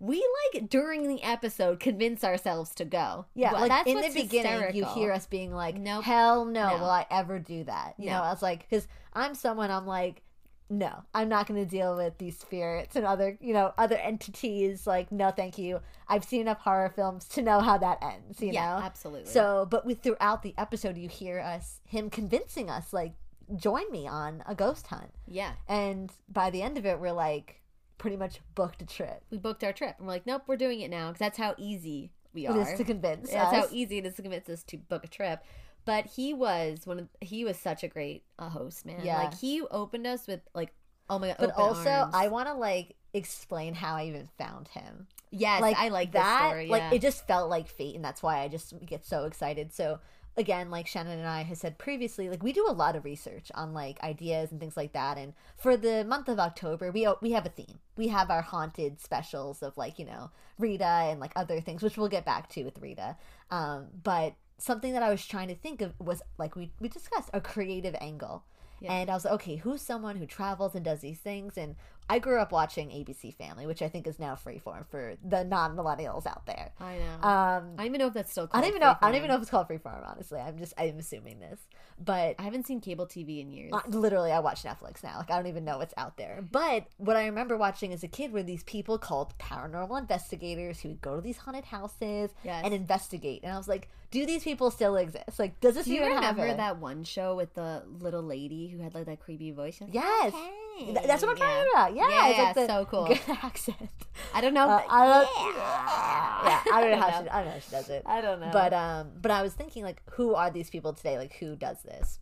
We 0.00 0.26
like 0.54 0.70
during 0.70 1.06
the 1.06 1.22
episode 1.22 1.80
convince 1.80 2.24
ourselves 2.24 2.74
to 2.76 2.86
go. 2.86 3.26
Yeah, 3.34 3.52
Well, 3.52 3.60
like 3.60 3.70
that's 3.70 3.90
in 3.90 4.00
the 4.00 4.10
beginning, 4.22 4.74
you 4.74 4.86
hear 4.86 5.12
us 5.12 5.26
being 5.26 5.52
like, 5.52 5.76
Nope. 5.76 6.04
"Hell 6.04 6.46
no, 6.46 6.70
No. 6.70 6.78
will 6.78 6.90
I 6.90 7.06
ever 7.10 7.38
do 7.38 7.64
that?" 7.64 7.94
You 7.98 8.06
No. 8.06 8.12
know, 8.12 8.22
I 8.22 8.30
was 8.30 8.40
like, 8.42 8.60
because 8.68 8.88
I'm 9.12 9.34
someone, 9.34 9.70
I'm 9.70 9.86
like, 9.86 10.22
no, 10.70 11.04
I'm 11.14 11.28
not 11.28 11.46
going 11.46 11.62
to 11.62 11.70
deal 11.70 11.96
with 11.96 12.18
these 12.18 12.38
spirits 12.38 12.96
and 12.96 13.04
other, 13.04 13.36
you 13.40 13.52
know, 13.52 13.72
other 13.76 13.96
entities. 13.96 14.86
Like, 14.86 15.12
no, 15.12 15.30
thank 15.30 15.58
you. 15.58 15.80
I've 16.08 16.24
seen 16.24 16.40
enough 16.40 16.60
horror 16.60 16.92
films 16.94 17.28
to 17.28 17.42
know 17.42 17.60
how 17.60 17.78
that 17.78 17.98
ends. 18.02 18.40
You 18.40 18.52
yeah, 18.52 18.78
know, 18.78 18.84
absolutely. 18.84 19.30
so, 19.30 19.66
but 19.70 19.84
with 19.84 20.02
throughout 20.02 20.42
the 20.42 20.54
episode, 20.56 20.96
you 20.96 21.08
hear 21.08 21.38
us 21.38 21.80
him 21.84 22.10
convincing 22.10 22.70
us, 22.70 22.92
like, 22.92 23.14
join 23.56 23.90
me 23.90 24.08
on 24.08 24.42
a 24.46 24.54
ghost 24.54 24.86
hunt, 24.86 25.12
yeah, 25.26 25.52
and 25.68 26.10
by 26.28 26.48
the 26.48 26.62
end 26.62 26.78
of 26.78 26.86
it, 26.86 26.98
we're 26.98 27.12
like, 27.12 27.60
pretty 27.98 28.16
much 28.16 28.40
booked 28.54 28.82
a 28.82 28.86
trip. 28.86 29.22
we 29.30 29.38
booked 29.38 29.62
our 29.62 29.72
trip 29.72 29.96
and 29.98 30.06
we're 30.06 30.14
like, 30.14 30.26
nope, 30.26 30.42
we're 30.46 30.56
doing 30.56 30.80
it 30.80 30.90
now 30.90 31.08
because 31.08 31.18
that's 31.18 31.38
how 31.38 31.54
easy 31.58 32.10
we 32.34 32.46
are. 32.46 32.58
is 32.60 32.76
to 32.76 32.84
convince 32.84 33.30
That's 33.30 33.54
how 33.54 33.66
easy 33.70 33.98
it 33.98 34.06
is 34.06 34.14
to 34.16 34.22
convince 34.22 34.48
us 34.48 34.62
to 34.64 34.76
book 34.76 35.04
a 35.04 35.08
trip. 35.08 35.44
But 35.84 36.06
he 36.06 36.32
was 36.32 36.86
one 36.86 36.98
of 36.98 37.08
he 37.20 37.44
was 37.44 37.58
such 37.58 37.82
a 37.84 37.88
great 37.88 38.24
uh, 38.38 38.48
host, 38.48 38.86
man. 38.86 39.00
Yeah. 39.04 39.18
Like 39.18 39.38
he 39.38 39.62
opened 39.70 40.06
us 40.06 40.26
with 40.26 40.40
like, 40.54 40.72
oh 41.10 41.18
my 41.18 41.28
god, 41.28 41.36
but 41.38 41.50
also, 41.56 41.90
arms. 41.90 42.14
I 42.14 42.28
want 42.28 42.48
to 42.48 42.54
like 42.54 42.96
explain 43.12 43.74
how 43.74 43.96
I 43.96 44.06
even 44.06 44.28
found 44.38 44.68
him. 44.68 45.06
yes, 45.30 45.62
I 45.62 45.88
like 45.88 46.12
that. 46.12 46.48
Story, 46.48 46.68
Like 46.68 46.82
yeah. 46.82 46.94
it 46.94 47.02
just 47.02 47.26
felt 47.26 47.50
like 47.50 47.68
fate, 47.68 47.94
and 47.96 48.04
that's 48.04 48.22
why 48.22 48.40
I 48.40 48.48
just 48.48 48.74
get 48.86 49.04
so 49.04 49.24
excited. 49.24 49.72
So 49.72 50.00
again, 50.36 50.70
like 50.70 50.86
Shannon 50.86 51.18
and 51.18 51.28
I 51.28 51.42
have 51.42 51.58
said 51.58 51.78
previously, 51.78 52.28
like 52.28 52.42
we 52.42 52.52
do 52.52 52.66
a 52.68 52.72
lot 52.72 52.96
of 52.96 53.04
research 53.04 53.50
on 53.54 53.72
like 53.72 54.02
ideas 54.02 54.50
and 54.50 54.60
things 54.60 54.76
like 54.76 54.92
that. 54.92 55.18
And 55.18 55.34
for 55.56 55.76
the 55.76 56.04
month 56.04 56.28
of 56.28 56.38
October, 56.38 56.90
we 56.90 57.06
we 57.20 57.32
have 57.32 57.46
a 57.46 57.50
theme. 57.50 57.78
We 57.96 58.08
have 58.08 58.30
our 58.30 58.42
haunted 58.42 59.00
specials 59.00 59.62
of 59.62 59.76
like 59.76 59.98
you 59.98 60.04
know 60.06 60.30
Rita 60.58 60.84
and 60.84 61.20
like 61.20 61.32
other 61.36 61.60
things, 61.60 61.82
which 61.82 61.96
we'll 61.96 62.08
get 62.08 62.24
back 62.24 62.48
to 62.50 62.64
with 62.64 62.78
Rita. 62.80 63.16
Um, 63.50 63.88
but 64.02 64.34
something 64.64 64.92
that 64.94 65.02
I 65.02 65.10
was 65.10 65.24
trying 65.26 65.48
to 65.48 65.54
think 65.54 65.82
of 65.82 65.92
was 65.98 66.22
like 66.38 66.56
we 66.56 66.70
we 66.80 66.88
discussed 66.88 67.30
a 67.32 67.40
creative 67.40 67.94
angle. 68.00 68.44
Yeah. 68.80 68.92
And 68.92 69.10
I 69.10 69.14
was 69.14 69.24
like, 69.24 69.34
okay, 69.34 69.56
who's 69.56 69.80
someone 69.80 70.16
who 70.16 70.26
travels 70.26 70.74
and 70.74 70.84
does 70.84 71.00
these 71.00 71.18
things? 71.18 71.56
And 71.56 71.76
I 72.08 72.18
grew 72.18 72.38
up 72.38 72.52
watching 72.52 72.90
ABC 72.90 73.34
Family, 73.34 73.66
which 73.66 73.80
I 73.80 73.88
think 73.88 74.06
is 74.06 74.18
now 74.18 74.34
freeform 74.34 74.86
for 74.88 75.14
the 75.24 75.42
non 75.44 75.74
millennials 75.76 76.26
out 76.26 76.44
there. 76.46 76.72
I 76.78 76.98
know. 76.98 77.28
Um, 77.28 77.64
I 77.74 77.76
don't 77.78 77.86
even 77.86 77.98
know 78.00 78.06
if 78.08 78.14
that's 78.14 78.30
still. 78.30 78.48
I 78.52 78.60
don't 78.60 78.68
even 78.68 78.80
know. 78.80 78.94
I 79.00 79.06
don't 79.06 79.16
even 79.16 79.28
know 79.28 79.36
if 79.36 79.42
it's 79.42 79.50
called 79.50 79.68
freeform. 79.68 80.06
Honestly, 80.06 80.38
I'm 80.38 80.58
just 80.58 80.74
I'm 80.76 80.98
assuming 80.98 81.40
this, 81.40 81.60
but 81.98 82.34
I 82.38 82.42
haven't 82.42 82.66
seen 82.66 82.80
cable 82.80 83.06
TV 83.06 83.40
in 83.40 83.50
years. 83.50 83.72
literally, 83.88 84.32
I 84.32 84.40
watch 84.40 84.62
Netflix 84.64 85.02
now. 85.02 85.18
Like 85.18 85.30
I 85.30 85.36
don't 85.36 85.46
even 85.46 85.64
know 85.64 85.78
what's 85.78 85.94
out 85.96 86.16
there. 86.18 86.44
But 86.50 86.86
what 86.98 87.16
I 87.16 87.24
remember 87.26 87.56
watching 87.56 87.92
as 87.92 88.02
a 88.02 88.08
kid 88.08 88.32
were 88.32 88.42
these 88.42 88.64
people 88.64 88.98
called 88.98 89.36
paranormal 89.38 89.98
investigators 89.98 90.80
who 90.80 90.90
would 90.90 91.00
go 91.00 91.16
to 91.16 91.20
these 91.22 91.38
haunted 91.38 91.64
houses 91.64 92.30
Yes. 92.44 92.62
and 92.64 92.74
investigate. 92.74 93.42
And 93.44 93.52
I 93.52 93.56
was 93.56 93.66
like, 93.68 93.88
do 94.10 94.26
these 94.26 94.44
people 94.44 94.70
still 94.70 94.96
exist? 94.96 95.38
Like, 95.38 95.58
does 95.60 95.74
this 95.74 95.86
Do 95.86 95.92
you 95.94 96.00
even 96.04 96.22
have 96.22 96.36
remember 96.36 96.56
that 96.58 96.78
one 96.78 97.02
show 97.04 97.34
with 97.34 97.54
the 97.54 97.82
little 97.98 98.22
lady 98.22 98.68
who 98.68 98.78
had 98.78 98.94
like 98.94 99.06
that 99.06 99.20
creepy 99.20 99.50
voice? 99.52 99.80
Like, 99.80 99.94
Yes. 99.94 100.32
"Hey." 100.34 100.92
That's 100.92 101.22
what 101.22 101.30
I'm 101.30 101.36
Yeah. 101.36 101.44
talking 101.46 101.68
about. 101.72 101.93
Yeah, 101.94 102.08
Yeah, 102.08 102.48
it's 102.50 102.56
like 102.56 102.66
so 102.68 102.84
cool. 102.86 103.06
good 103.06 103.20
accent. 103.42 103.90
I 104.34 104.40
don't 104.40 104.54
know. 104.54 104.68
Uh, 104.68 104.82
I 104.88 105.06
don't. 105.06 105.56
yeah. 105.56 106.44
Yeah, 106.66 106.72
I 106.74 106.80
don't 106.80 106.90
know 106.92 107.00
how 107.00 107.10
she. 107.22 107.28
I 107.28 107.36
don't 107.38 107.44
know 107.46 107.50
how 107.52 107.58
she 107.58 107.70
does 107.70 107.88
it. 107.88 108.02
I 108.06 108.20
don't 108.20 108.40
know. 108.40 108.50
But 108.52 108.72
um, 108.72 109.10
but 109.20 109.30
I 109.30 109.42
was 109.42 109.54
thinking 109.54 109.82
like, 109.84 110.02
who 110.12 110.34
are 110.34 110.50
these 110.50 110.70
people 110.70 110.92
today? 110.92 111.18
Like, 111.18 111.34
who 111.34 111.56
does 111.56 111.82
this? 111.82 112.18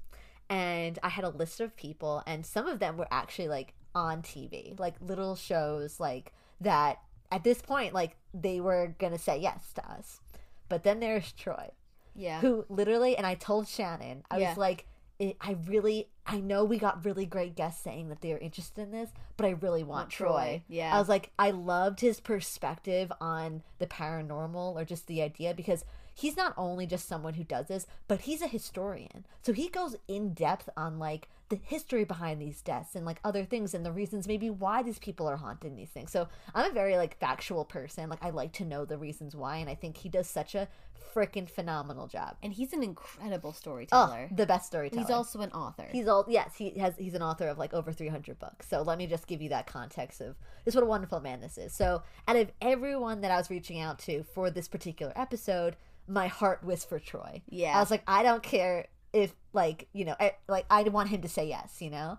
And 0.51 0.99
I 1.03 1.09
had 1.09 1.25
a 1.25 1.31
list 1.31 1.61
of 1.61 1.77
people, 1.77 2.23
and 2.27 2.45
some 2.45 2.67
of 2.67 2.79
them 2.79 2.97
were 2.97 3.09
actually 3.11 3.49
like 3.49 3.75
on 3.95 4.23
TV, 4.23 4.79
like 4.79 4.95
little 5.01 5.35
shows, 5.37 5.99
like 6.01 6.33
that. 6.61 6.99
At 7.31 7.45
this 7.45 7.63
point, 7.63 7.95
like 7.95 8.17
they 8.35 8.61
were 8.61 8.95
gonna 8.99 9.19
say 9.19 9.39
yes 9.39 9.73
to 9.75 9.91
us. 9.91 10.21
But 10.69 10.85
then 10.85 11.01
there's 11.01 11.33
Troy, 11.33 11.71
yeah. 12.15 12.41
who 12.41 12.65
literally, 12.69 13.17
and 13.17 13.27
I 13.27 13.35
told 13.35 13.69
Shannon, 13.69 14.23
I 14.31 14.39
Yeah. 14.39 14.49
was 14.51 14.59
like, 14.59 14.87
it, 15.23 15.37
I 15.41 15.57
really, 15.69 16.09
I 16.27 16.41
know 16.41 16.65
we 16.65 16.79
got 16.79 17.05
really 17.05 17.27
great 17.27 17.55
guests 17.55 17.83
saying 17.83 18.09
that 18.09 18.23
they 18.23 18.33
are 18.33 18.39
interested 18.39 18.83
in 18.83 18.91
this, 18.91 19.11
but 19.37 19.47
I 19.47 19.51
really 19.51 19.85
want, 19.85 19.91
Want 19.91 20.11
Troy. 20.11 20.29
Troy, 20.29 20.63
yeah. 20.69 20.95
I 20.95 20.99
was 20.99 21.09
like, 21.09 21.31
I 21.39 21.53
loved 21.53 22.01
his 22.01 22.19
perspective 22.19 23.13
on 23.21 23.63
the 23.79 23.87
paranormal 23.87 24.75
or 24.75 24.85
just 24.85 25.07
the 25.07 25.23
idea 25.23 25.55
because 25.55 25.85
he's 26.13 26.37
not 26.37 26.55
only 26.57 26.87
just 26.87 27.07
someone 27.07 27.35
who 27.35 27.45
does 27.45 27.69
this, 27.69 27.87
but 28.09 28.23
he's 28.23 28.43
a 28.43 28.49
historian. 28.49 29.25
So 29.43 29.53
he 29.53 29.69
goes 29.69 29.95
in 30.09 30.35
depth 30.35 30.69
on 30.77 30.99
like 30.99 31.29
the 31.51 31.61
history 31.63 32.03
behind 32.03 32.41
these 32.41 32.63
deaths 32.63 32.97
and 32.97 33.07
like 33.07 33.21
other 33.23 33.45
things 33.45 33.75
and 33.75 33.87
the 33.87 33.93
reasons 33.93 34.27
maybe 34.27 34.51
why 34.51 34.83
these 34.83 34.99
people 34.99 35.29
are 35.29 35.37
haunting 35.37 35.77
these 35.77 35.91
things. 35.91 36.11
So 36.11 36.27
I'm 36.53 36.69
a 36.69 36.75
very 36.75 36.97
like 36.97 37.19
factual 37.21 37.65
person. 37.65 38.11
Like 38.11 38.25
I 38.25 38.31
like 38.31 38.53
to 38.55 38.65
know 38.65 38.85
the 38.85 38.99
reasons 38.99 39.37
why, 39.37 39.59
and 39.59 39.71
I 39.71 39.77
think 39.77 39.99
he 39.99 40.09
does 40.09 40.27
such 40.27 40.57
a 40.57 40.67
freaking 41.15 41.49
phenomenal 41.49 42.07
job. 42.07 42.37
and 42.43 42.53
he's 42.53 42.73
an 42.73 42.83
incredible 42.83 43.51
Oh, 43.51 43.53
storyteller. 43.53 44.29
the 44.33 44.47
best 44.47 44.67
storyteller. 44.67 45.03
he's 45.03 45.11
also 45.11 45.41
an 45.41 45.51
author. 45.53 45.87
He's 45.91 46.07
all 46.09 46.25
yes. 46.29 46.55
He 46.57 46.71
has. 46.79 46.95
He's 46.97 47.15
an 47.15 47.23
author 47.23 47.49
of 47.49 47.59
like 47.59 47.75
over 47.75 47.93
three 47.93 48.09
hundred 48.09 48.39
books. 48.39 48.69
So 48.69 48.83
let 48.83 48.99
me 48.99 49.07
just 49.07 49.27
give 49.27 49.41
you 49.43 49.49
that 49.51 49.67
context 49.67 50.21
of 50.21 50.37
just 50.65 50.75
what 50.77 50.83
a 50.83 50.87
wonderful 50.87 51.21
man 51.21 51.41
this 51.41 51.59
is. 51.59 51.75
So 51.75 52.03
out 52.29 52.37
of 52.37 52.51
everyone 52.61 53.21
that 53.23 53.31
I 53.31 53.37
was 53.37 53.51
reaching 53.51 53.81
out 53.81 53.99
to 54.01 54.23
for 54.23 54.51
this 54.51 54.69
particular 54.69 55.13
episode, 55.17 55.77
my 56.09 56.27
heart 56.29 56.63
was 56.65 56.85
for 56.85 56.99
Troy. 56.99 57.43
Yeah. 57.49 57.77
I 57.77 57.81
was 57.81 57.91
like, 57.91 58.03
I 58.07 58.23
don't 58.23 58.43
care 58.43 58.87
if 59.13 59.35
like 59.53 59.89
you 59.93 60.05
know, 60.05 60.17
I, 60.19 60.33
like 60.49 60.67
I 60.71 60.83
want 60.85 61.09
him 61.11 61.23
to 61.23 61.29
say 61.29 61.47
yes. 61.49 61.81
You 61.83 61.91
know, 61.91 62.19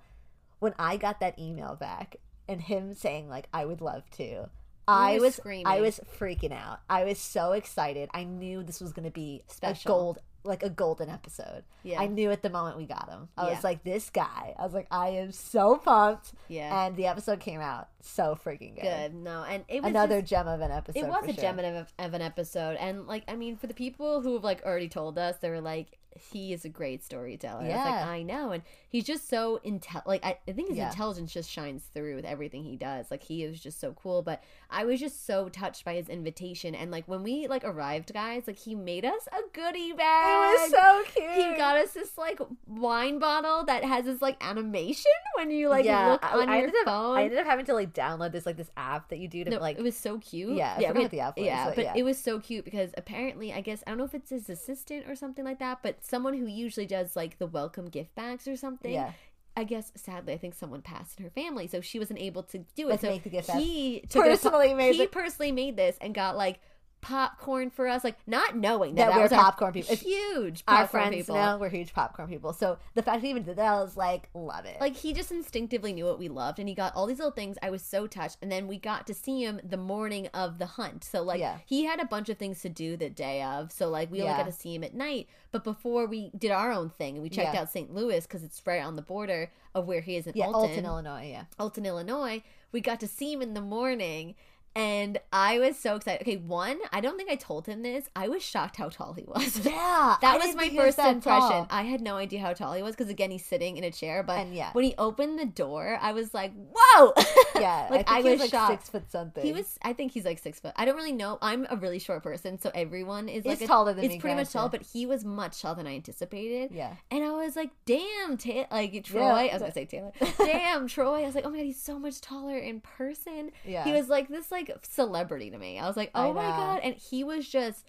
when 0.59 0.73
I 0.77 0.97
got 0.97 1.19
that 1.21 1.39
email 1.39 1.75
back 1.75 2.17
and 2.47 2.61
him 2.61 2.93
saying 2.93 3.29
like 3.29 3.47
I 3.53 3.65
would 3.65 3.81
love 3.81 4.09
to. 4.17 4.49
I 4.87 5.19
was 5.19 5.35
screaming. 5.35 5.67
I 5.67 5.81
was 5.81 5.99
freaking 6.19 6.51
out. 6.51 6.79
I 6.89 7.05
was 7.05 7.17
so 7.17 7.53
excited. 7.53 8.09
I 8.13 8.23
knew 8.23 8.63
this 8.63 8.81
was 8.81 8.91
going 8.91 9.05
to 9.05 9.11
be 9.11 9.43
Special. 9.47 9.91
a 9.91 9.93
gold 9.93 10.19
like 10.43 10.63
a 10.63 10.69
golden 10.69 11.09
episode. 11.09 11.63
Yeah. 11.83 12.01
I 12.01 12.07
knew 12.07 12.31
at 12.31 12.41
the 12.41 12.49
moment 12.49 12.77
we 12.77 12.85
got 12.85 13.09
him. 13.09 13.29
I 13.37 13.47
Yeah. 13.47 13.55
was 13.55 13.63
like, 13.63 13.83
this 13.83 14.09
guy. 14.09 14.53
I 14.57 14.63
was 14.63 14.73
like, 14.73 14.87
I 14.91 15.09
am 15.09 15.31
so 15.31 15.77
pumped. 15.77 16.33
yeah. 16.47 16.85
And 16.85 16.95
the 16.95 17.07
episode 17.07 17.39
came 17.39 17.61
out 17.61 17.89
so 18.01 18.37
freaking 18.43 18.75
good. 18.75 18.81
Good. 18.83 19.13
No, 19.15 19.43
and 19.43 19.63
it 19.67 19.81
was 19.81 19.89
Another 19.89 20.19
just- 20.21 20.29
gem 20.31 20.47
of 20.47 20.61
an 20.61 20.71
episode. 20.71 20.99
it 20.99 21.07
was 21.07 21.23
a 21.23 21.33
sure. 21.33 21.41
gem 21.41 21.59
of, 21.59 21.93
of 21.97 22.13
an 22.13 22.21
episode, 22.21 22.75
and 22.77 23.07
like 23.07 23.23
I 23.27 23.35
mean, 23.35 23.55
for 23.55 23.67
the 23.67 23.73
people 23.73 24.21
who 24.21 24.33
have 24.33 24.43
like 24.43 24.63
already 24.63 24.89
told 24.89 25.17
us, 25.17 25.37
they 25.37 25.49
were 25.49 25.61
like, 25.61 25.97
he 26.31 26.53
is 26.53 26.63
a 26.63 26.69
great 26.69 27.03
storyteller. 27.03 27.61
I 27.61 27.67
was 27.67 27.75
like, 27.75 27.85
Yeah. 27.85 28.07
I 28.09 28.21
know, 28.23 28.51
and 28.51 28.61
he's 28.89 29.05
just 29.05 29.29
so 29.29 29.59
intel. 29.65 30.05
Like 30.05 30.23
I, 30.25 30.37
I 30.47 30.51
think 30.51 30.67
his 30.69 30.77
Yeah. 30.77 30.89
intelligence 30.89 31.31
just 31.33 31.49
shines 31.49 31.83
through 31.93 32.15
with 32.17 32.25
everything 32.25 32.63
he 32.65 32.75
does. 32.75 33.09
Like 33.09 33.23
he 33.23 33.43
is 33.43 33.59
just 33.59 33.79
so 33.79 33.93
cool. 33.93 34.21
But 34.21 34.43
I 34.69 34.83
was 34.85 34.99
just 34.99 35.25
so 35.25 35.47
touched 35.49 35.85
by 35.85 35.95
his 35.95 36.09
invitation, 36.09 36.75
and 36.75 36.91
like 36.91 37.07
when 37.07 37.23
we 37.23 37.47
like 37.47 37.63
arrived, 37.63 38.13
guys, 38.13 38.43
like 38.47 38.59
he 38.59 38.75
made 38.75 39.05
us 39.05 39.27
a 39.31 39.39
goodie 39.53 39.93
bag. 39.93 40.32
Was 40.33 40.71
so 40.71 41.03
cute. 41.13 41.31
He 41.31 41.57
got 41.57 41.77
us 41.77 41.91
this 41.91 42.17
like 42.17 42.39
wine 42.67 43.19
bottle 43.19 43.63
that 43.65 43.83
has 43.83 44.05
this 44.05 44.21
like 44.21 44.43
animation 44.43 45.11
when 45.35 45.51
you 45.51 45.69
like 45.69 45.85
look 45.85 46.23
I- 46.23 46.37
on 46.41 46.49
I 46.49 46.57
your 46.57 46.67
ended 46.67 46.75
up, 46.81 46.85
phone. 46.85 47.17
I 47.17 47.23
ended 47.23 47.39
up 47.39 47.45
having 47.45 47.65
to 47.65 47.73
like 47.73 47.93
download 47.93 48.31
this 48.31 48.45
like 48.45 48.57
this 48.57 48.71
app 48.77 49.09
that 49.09 49.19
you 49.19 49.27
do 49.27 49.43
to 49.43 49.49
No, 49.51 49.59
like 49.59 49.77
it 49.77 49.83
was 49.83 49.97
so 49.97 50.17
cute. 50.19 50.55
Yeah, 50.55 50.75
I 50.77 50.81
yeah, 50.81 50.91
forgot 50.93 51.11
the 51.11 51.19
app 51.21 51.37
was, 51.37 51.45
Yeah, 51.45 51.65
but 51.67 51.75
but 51.75 51.85
yeah. 51.85 51.93
it 51.95 52.03
was 52.03 52.17
so 52.17 52.39
cute 52.39 52.65
because 52.65 52.91
apparently, 52.97 53.53
I 53.53 53.61
guess 53.61 53.83
I 53.85 53.91
don't 53.91 53.97
know 53.97 54.05
if 54.05 54.13
it's 54.15 54.29
his 54.29 54.49
assistant 54.49 55.05
or 55.07 55.15
something 55.15 55.45
like 55.45 55.59
that, 55.59 55.79
but 55.83 56.03
someone 56.05 56.33
who 56.33 56.45
usually 56.47 56.85
does 56.85 57.15
like 57.15 57.37
the 57.39 57.47
welcome 57.47 57.89
gift 57.89 58.15
bags 58.15 58.47
or 58.47 58.55
something. 58.55 58.93
yeah. 58.93 59.11
I 59.55 59.65
guess 59.65 59.91
sadly, 59.95 60.33
I 60.33 60.37
think 60.39 60.55
someone 60.55 60.81
passed 60.81 61.19
in 61.19 61.25
her 61.25 61.29
family, 61.29 61.67
so 61.67 61.79
she 61.79 61.99
wasn't 61.99 62.17
able 62.19 62.41
to 62.41 62.65
do 62.75 62.89
it. 62.89 62.99
So 63.01 63.19
the 63.19 63.29
gift 63.29 63.51
he 63.51 63.97
it 63.97 64.09
Personally 64.09 64.73
made 64.73 64.95
he 64.95 65.01
the- 65.01 65.07
personally 65.07 65.51
made 65.51 65.77
this 65.77 65.95
and 66.01 66.11
got 66.15 66.35
like 66.35 66.59
popcorn 67.03 67.69
for 67.69 67.87
us, 67.87 68.03
like 68.03 68.17
not 68.25 68.55
knowing 68.55 68.95
that, 68.95 69.07
That 69.09 69.09
that 69.17 69.31
we're 69.31 69.37
our 69.37 69.43
popcorn 69.43 69.73
people. 69.73 69.95
Huge 69.95 70.63
Our 70.67 70.83
popcorn 70.83 71.03
friends 71.03 71.15
people. 71.17 71.35
know 71.35 71.57
we're 71.59 71.69
huge 71.69 71.93
popcorn 71.93 72.27
people. 72.29 72.53
So 72.53 72.77
the 72.95 73.03
fact 73.03 73.17
that 73.17 73.23
he 73.25 73.29
even 73.29 73.43
did 73.43 73.57
that, 73.57 73.73
I 73.73 73.81
was 73.81 73.95
like, 73.97 74.29
love 74.33 74.65
it. 74.65 74.77
Like 74.81 74.95
he 74.95 75.13
just 75.13 75.31
instinctively 75.31 75.93
knew 75.93 76.05
what 76.05 76.17
we 76.17 76.29
loved, 76.29 76.59
and 76.59 76.67
he 76.67 76.73
got 76.73 76.95
all 76.95 77.05
these 77.05 77.19
little 77.19 77.31
things. 77.31 77.57
I 77.61 77.69
was 77.69 77.83
so 77.83 78.07
touched, 78.07 78.37
and 78.41 78.51
then 78.51 78.67
we 78.67 78.77
got 78.77 79.05
to 79.07 79.13
see 79.13 79.43
him 79.43 79.59
the 79.63 79.77
morning 79.77 80.27
of 80.33 80.57
the 80.57 80.65
hunt. 80.65 81.03
So 81.03 81.21
like 81.21 81.39
Yeah. 81.39 81.57
he 81.65 81.83
had 81.85 81.99
a 81.99 82.05
bunch 82.05 82.29
of 82.29 82.37
things 82.37 82.61
to 82.61 82.69
do 82.69 82.97
the 82.97 83.09
day 83.09 83.43
of. 83.43 83.71
So 83.71 83.89
like 83.89 84.09
we 84.11 84.21
only 84.21 84.33
got 84.33 84.45
to 84.45 84.51
see 84.51 84.73
him 84.73 84.83
at 84.83 84.93
night. 84.95 85.27
But 85.51 85.63
before 85.63 86.07
we 86.07 86.31
did 86.37 86.49
our 86.51 86.71
own 86.71 86.89
thing, 86.89 87.15
and 87.15 87.21
we 87.23 87.29
checked 87.29 87.53
Yeah. 87.53 87.61
out 87.61 87.71
St. 87.71 87.93
Louis 87.93 88.21
because 88.25 88.43
it's 88.43 88.61
right 88.65 88.81
on 88.83 88.95
the 88.95 89.01
border 89.03 89.51
of 89.75 89.85
where 89.87 90.01
he 90.01 90.15
is 90.15 90.25
in 90.25 90.33
yeah, 90.35 90.45
Alton, 90.45 90.69
Alton, 90.69 90.85
Illinois. 90.85 91.29
Yeah. 91.29 91.43
Alton, 91.59 91.85
Illinois. 91.85 92.43
We 92.71 92.81
got 92.81 92.99
to 93.01 93.07
see 93.07 93.31
him 93.33 93.41
in 93.41 93.53
the 93.53 93.61
morning. 93.61 94.33
And 94.75 95.19
I 95.31 95.59
was 95.59 95.77
so 95.77 95.95
excited. 95.95 96.21
Okay, 96.23 96.37
one, 96.37 96.79
I 96.91 96.99
don't 96.99 97.15
think 97.17 97.29
I 97.29 97.35
told 97.35 97.67
him 97.67 97.83
this. 97.83 98.09
I 98.15 98.27
was 98.27 98.41
shocked 98.41 98.77
how 98.77 98.89
tall 98.89 99.13
he 99.13 99.23
was. 99.27 99.63
Yeah, 99.65 100.15
That 100.21 100.39
I 100.41 100.45
was 100.47 100.55
my 100.55 100.65
he 100.65 100.77
was 100.77 100.95
first 100.95 100.99
impression. 100.99 101.21
tall. 101.49 101.67
I 101.69 101.83
had 101.83 102.01
no 102.01 102.15
idea 102.17 102.39
how 102.39 102.53
tall 102.53 102.73
he 102.73 102.81
was 102.81 102.95
because 102.95 103.09
again 103.11 103.29
he's 103.31 103.45
sitting 103.45 103.77
in 103.77 103.83
a 103.83 103.91
chair. 103.91 104.23
But 104.23 104.39
And 104.39 104.55
yeah. 104.55 104.71
when 104.73 104.83
he 104.85 104.95
opened 104.97 105.37
the 105.37 105.45
door, 105.45 105.97
I 106.01 106.11
was 106.13 106.33
like, 106.33 106.53
"Whoa!" 106.73 107.13
Yeah, 107.55 107.87
like 107.91 108.09
I, 108.09 108.17
I, 108.17 108.21
he 108.23 108.29
was 108.31 108.39
like 108.39 108.49
shocked. 108.49 108.71
six 108.71 108.89
foot 108.89 109.11
something. 109.11 109.43
He 109.45 109.53
was. 109.53 109.77
I 109.83 109.93
think 109.93 110.11
he's 110.11 110.25
like 110.25 110.39
six 110.39 110.59
foot. 110.59 110.73
I 110.75 110.85
don't 110.85 110.95
really 110.95 111.11
know. 111.11 111.37
I'm 111.41 111.67
a 111.69 111.75
really 111.77 111.99
short 111.99 112.23
person, 112.23 112.59
so 112.59 112.71
everyone 112.73 113.29
is 113.29 113.45
like 113.45 113.59
He's 113.59 113.65
a- 113.65 113.71
taller 113.71 113.93
than 113.93 114.03
is 114.05 114.09
me, 114.09 114.19
pretty 114.19 114.35
much 114.35 114.51
tall. 114.51 114.69
But 114.69 114.81
he 114.81 115.05
was 115.05 115.23
much 115.23 115.61
taller 115.61 115.75
than 115.75 115.87
I 115.87 115.95
anticipated. 115.95 116.71
Yeah. 116.73 116.95
And 117.11 117.23
I 117.23 117.29
was 117.31 117.55
like, 117.55 117.69
"Damn, 117.85 118.37
Ta- 118.37 118.65
like 118.71 119.03
Troy." 119.03 119.21
Yeah. 119.21 119.33
I 119.35 119.53
was 119.53 119.61
gonna 119.61 119.71
say 119.73 119.85
Taylor. 119.85 120.11
Damn, 120.39 120.87
Troy. 120.87 121.21
I 121.21 121.25
was 121.25 121.35
like, 121.35 121.45
"Oh 121.45 121.51
my 121.51 121.57
god, 121.57 121.65
he's 121.65 121.81
so 121.81 121.99
much 121.99 122.21
taller 122.21 122.57
in 122.57 122.81
person." 122.81 123.51
Yeah. 123.65 123.83
He 123.83 123.91
was 123.93 124.09
like 124.09 124.27
this 124.29 124.51
like 124.51 124.62
celebrity 124.83 125.49
to 125.51 125.57
me. 125.57 125.79
I 125.79 125.87
was 125.87 125.97
like, 125.97 126.11
"Oh 126.15 126.33
my 126.33 126.41
god!" 126.41 126.81
And 126.83 126.95
he 126.95 127.23
was 127.23 127.47
just 127.47 127.85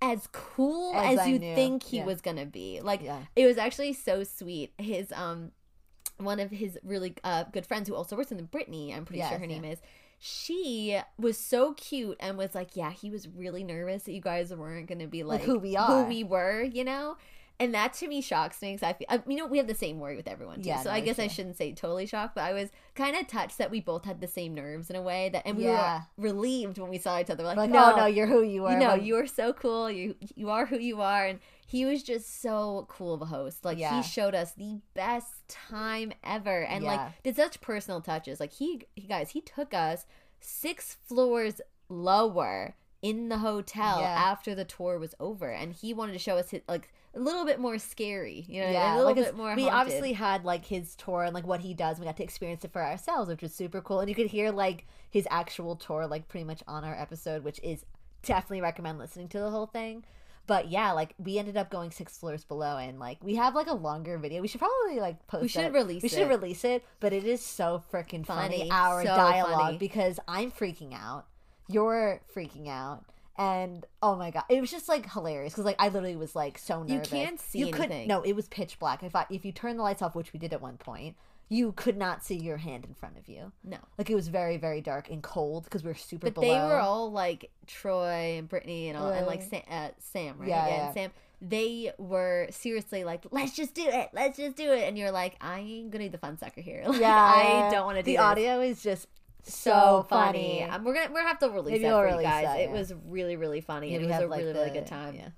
as 0.00 0.26
cool 0.32 0.94
As 0.96 1.20
as, 1.20 1.28
you 1.28 1.38
knew. 1.38 1.54
think 1.54 1.84
he 1.84 1.98
Yeah. 1.98 2.04
was 2.06 2.20
gonna 2.20 2.46
be. 2.46 2.80
Like 2.80 3.02
Yeah. 3.02 3.22
it 3.36 3.46
was 3.46 3.56
actually 3.56 3.92
so 3.92 4.24
sweet. 4.24 4.72
His 4.78 5.12
um 5.12 5.52
one 6.18 6.40
of 6.40 6.50
his 6.50 6.78
really 6.82 7.14
uh 7.24 7.44
good 7.44 7.66
friends 7.66 7.88
who 7.88 7.94
also 7.94 8.16
works 8.16 8.30
in 8.30 8.36
the 8.36 8.42
Brittany, 8.42 8.92
I'm 8.92 9.04
pretty 9.04 9.18
Yes, 9.18 9.30
sure 9.30 9.38
her 9.38 9.44
yeah. 9.46 9.60
name 9.60 9.64
is. 9.64 9.78
She 10.18 11.00
was 11.18 11.36
so 11.38 11.72
cute 11.74 12.16
and 12.20 12.36
was 12.38 12.54
like, 12.54 12.76
Yeah, 12.76 12.90
he 12.92 13.10
was 13.10 13.28
really 13.28 13.64
nervous 13.64 14.04
that 14.04 14.12
you 14.12 14.20
guys 14.20 14.52
weren't 14.54 14.86
gonna 14.88 15.06
be 15.08 15.22
like, 15.24 15.40
Like 15.40 15.46
who 15.48 15.58
we 15.58 15.76
are, 15.76 15.86
Who 16.04 16.08
we 16.08 16.22
were, 16.24 16.62
you 16.62 16.84
know? 16.84 17.16
And 17.60 17.72
that 17.74 17.92
to 17.94 18.08
me 18.08 18.20
shocks 18.20 18.60
me 18.60 18.72
because 18.72 18.82
I 18.82 18.92
feel, 18.94 19.06
uh, 19.08 19.18
you 19.28 19.36
know, 19.36 19.46
we 19.46 19.58
have 19.58 19.68
the 19.68 19.74
same 19.74 20.00
worry 20.00 20.16
with 20.16 20.26
everyone 20.26 20.62
too. 20.62 20.68
Yeah, 20.68 20.82
so 20.82 20.90
no, 20.90 20.96
I 20.96 21.00
guess 21.00 21.18
I 21.20 21.28
shouldn't 21.28 21.56
say 21.56 21.72
totally 21.72 22.06
shocked, 22.06 22.34
but 22.34 22.42
I 22.44 22.52
was 22.52 22.70
kind 22.96 23.16
of 23.16 23.28
touched 23.28 23.58
that 23.58 23.70
we 23.70 23.80
both 23.80 24.04
had 24.04 24.20
the 24.20 24.26
same 24.26 24.54
nerves 24.54 24.90
in 24.90 24.96
a 24.96 25.02
way 25.02 25.28
that, 25.28 25.42
and 25.46 25.56
we 25.56 25.64
Yeah. 25.64 26.02
were 26.16 26.30
relieved 26.30 26.78
when 26.78 26.90
we 26.90 26.98
saw 26.98 27.20
each 27.20 27.30
other. 27.30 27.44
We're 27.44 27.48
like, 27.50 27.56
like, 27.58 27.70
no, 27.70 27.90
no, 27.90 27.96
no, 27.98 28.06
you're 28.06 28.26
who 28.26 28.42
you 28.42 28.66
are. 28.66 28.72
you 28.72 28.78
know, 28.78 28.94
you 28.94 29.16
are 29.16 29.26
so 29.28 29.52
cool. 29.52 29.90
You 29.90 30.16
you 30.34 30.50
are 30.50 30.66
who 30.66 30.78
you 30.78 31.00
are, 31.02 31.24
and 31.26 31.38
he 31.66 31.84
was 31.84 32.02
just 32.02 32.42
so 32.42 32.86
cool 32.88 33.14
of 33.14 33.22
a 33.22 33.26
host. 33.26 33.64
Like 33.64 33.78
Yeah. 33.78 33.96
he 33.96 34.02
showed 34.02 34.34
us 34.34 34.52
the 34.54 34.80
best 34.94 35.46
time 35.48 36.12
ever, 36.24 36.62
and 36.64 36.82
Yeah. 36.84 36.90
like 36.96 37.22
did 37.22 37.36
such 37.36 37.60
personal 37.60 38.00
touches. 38.00 38.40
Like 38.40 38.52
he, 38.52 38.82
he 38.96 39.06
guys, 39.06 39.30
he 39.30 39.40
took 39.40 39.72
us 39.72 40.04
six 40.40 40.96
floors 41.06 41.60
lower 41.88 42.74
in 43.02 43.28
the 43.28 43.38
hotel 43.38 44.00
after 44.16 44.54
the 44.54 44.64
tour 44.64 44.98
was 44.98 45.14
over, 45.20 45.50
and 45.50 45.72
he 45.72 45.92
wanted 45.94 46.12
to 46.12 46.18
show 46.18 46.36
us 46.38 46.50
his, 46.50 46.62
like 46.68 46.92
a 47.14 47.18
little 47.18 47.44
bit 47.44 47.58
more 47.60 47.78
scary. 47.78 48.44
You 48.48 48.62
know, 48.62 48.70
yeah, 48.70 48.94
a 48.94 48.96
little 48.96 49.14
like, 49.14 49.16
bit 49.16 49.36
more. 49.36 49.54
We 49.54 49.64
haunted. 49.64 49.80
obviously 49.80 50.12
had 50.12 50.44
like 50.44 50.64
his 50.64 50.94
tour 50.96 51.24
and 51.24 51.34
like 51.34 51.46
what 51.46 51.60
he 51.60 51.74
does. 51.74 51.98
We 51.98 52.06
got 52.06 52.16
to 52.18 52.24
experience 52.24 52.64
it 52.64 52.72
for 52.72 52.82
ourselves, 52.82 53.28
which 53.28 53.42
was 53.42 53.54
super 53.54 53.80
cool. 53.80 54.00
And 54.00 54.08
you 54.08 54.14
could 54.14 54.28
hear 54.28 54.50
like 54.50 54.86
his 55.10 55.26
actual 55.30 55.76
tour, 55.76 56.06
like 56.06 56.28
pretty 56.28 56.44
much 56.44 56.62
on 56.66 56.84
our 56.84 56.94
episode, 56.98 57.44
which 57.44 57.60
is 57.62 57.84
definitely 58.22 58.60
recommend 58.62 58.98
listening 58.98 59.28
to 59.28 59.38
the 59.38 59.50
whole 59.50 59.66
thing. 59.66 60.04
But 60.46 60.70
yeah, 60.70 60.92
like 60.92 61.14
we 61.18 61.38
ended 61.38 61.56
up 61.56 61.70
going 61.70 61.92
six 61.92 62.18
floors 62.18 62.42
below, 62.44 62.76
and 62.76 62.98
like 62.98 63.22
we 63.22 63.36
have 63.36 63.54
like 63.54 63.68
a 63.68 63.74
longer 63.74 64.18
video. 64.18 64.42
We 64.42 64.48
should 64.48 64.60
probably 64.60 64.98
like 64.98 65.24
post. 65.28 65.42
We 65.42 65.48
should 65.48 65.64
that. 65.66 65.72
release 65.72 66.02
We 66.02 66.08
should 66.08 66.22
it. 66.22 66.28
release 66.28 66.64
it, 66.64 66.84
but 66.98 67.12
it 67.12 67.24
is 67.24 67.40
so 67.44 67.82
freaking 67.92 68.26
funny. 68.26 68.58
Funny, 68.58 68.70
Our 68.70 69.02
so 69.02 69.14
dialogue 69.14 69.60
funny. 69.60 69.78
because 69.78 70.18
I'm 70.26 70.50
freaking 70.50 70.94
out, 70.94 71.26
you're 71.68 72.22
freaking 72.34 72.68
out, 72.68 73.04
and 73.36 73.86
oh 74.02 74.16
my 74.16 74.30
god, 74.30 74.44
it 74.48 74.60
was 74.60 74.70
just 74.70 74.88
like 74.88 75.10
hilarious 75.10 75.52
because 75.52 75.64
like 75.64 75.76
I 75.78 75.88
literally 75.88 76.16
was 76.16 76.34
like 76.36 76.58
so 76.58 76.82
nervous. 76.82 77.10
You 77.12 77.18
can't 77.18 77.40
see 77.40 77.58
You 77.60 77.70
couldn't. 77.70 78.06
No, 78.06 78.22
it 78.22 78.34
was 78.34 78.48
pitch 78.48 78.78
black. 78.78 79.02
If 79.02 79.16
I, 79.16 79.26
if 79.30 79.44
you 79.44 79.52
turn 79.52 79.76
the 79.76 79.82
lights 79.82 80.02
off, 80.02 80.14
which 80.14 80.32
we 80.32 80.38
did 80.38 80.52
at 80.52 80.60
one 80.60 80.76
point, 80.76 81.16
you 81.48 81.72
could 81.72 81.96
not 81.96 82.24
see 82.24 82.36
your 82.36 82.58
hand 82.58 82.84
in 82.84 82.94
front 82.94 83.18
of 83.18 83.28
you. 83.28 83.52
no. 83.64 83.78
Like 83.98 84.10
it 84.10 84.14
was 84.14 84.28
very 84.28 84.58
very 84.58 84.80
dark 84.80 85.10
and 85.10 85.22
cold 85.22 85.64
because 85.64 85.82
we 85.82 85.88
were 85.88 85.94
super. 85.94 86.26
But 86.26 86.34
below. 86.34 86.48
they 86.48 86.60
were 86.60 86.78
all 86.78 87.10
like 87.10 87.50
Troy 87.66 88.36
and 88.38 88.48
Brittany 88.48 88.88
and 88.88 88.98
all, 88.98 89.08
and 89.08 89.26
like 89.26 89.42
Sam, 89.42 89.62
uh, 89.70 89.88
Sam 89.98 90.38
right? 90.38 90.48
yeah, 90.48 90.66
and 90.66 90.76
yeah. 90.76 90.92
Sam. 90.92 91.10
They 91.44 91.90
were 91.98 92.46
seriously 92.50 93.02
like, 93.02 93.24
"Let's 93.32 93.56
just 93.56 93.74
do 93.74 93.82
it, 93.84 94.10
let's 94.12 94.38
just 94.38 94.54
do 94.56 94.70
it," 94.72 94.86
and 94.86 94.96
you're 94.96 95.10
like, 95.10 95.34
"I 95.40 95.58
ain't 95.58 95.90
gonna 95.90 96.04
be 96.04 96.08
the 96.08 96.18
fun 96.18 96.38
sucker 96.38 96.60
here. 96.60 96.84
Like, 96.86 97.00
Yeah, 97.00 97.12
I 97.12 97.68
don't 97.72 97.84
want 97.84 97.96
to 97.98 98.04
do 98.04 98.10
it. 98.10 98.12
The 98.12 98.18
this. 98.18 98.20
audio 98.20 98.60
is 98.60 98.80
just 98.80 99.08
so 99.42 100.06
funny. 100.08 100.62
Um, 100.62 100.84
we're 100.84 100.94
gonna 100.94 101.08
we're 101.10 101.16
gonna 101.20 101.28
have 101.28 101.38
to 101.40 101.50
release 101.50 101.72
Maybe 101.72 101.84
that 101.84 101.92
for 101.92 102.16
you 102.16 102.22
guys. 102.22 102.44
that, 102.44 102.60
It 102.60 102.70
was 102.70 102.92
really 103.06 103.36
really 103.36 103.60
funny 103.60 103.90
Yeah, 103.90 103.96
and 103.96 104.04
it 104.04 104.08
was 104.08 104.14
have, 104.14 104.24
a 104.24 104.26
like, 104.28 104.40
really 104.40 104.52
really 104.52 104.70
good 104.70 104.86
time. 104.86 105.14
yeah. 105.14 105.28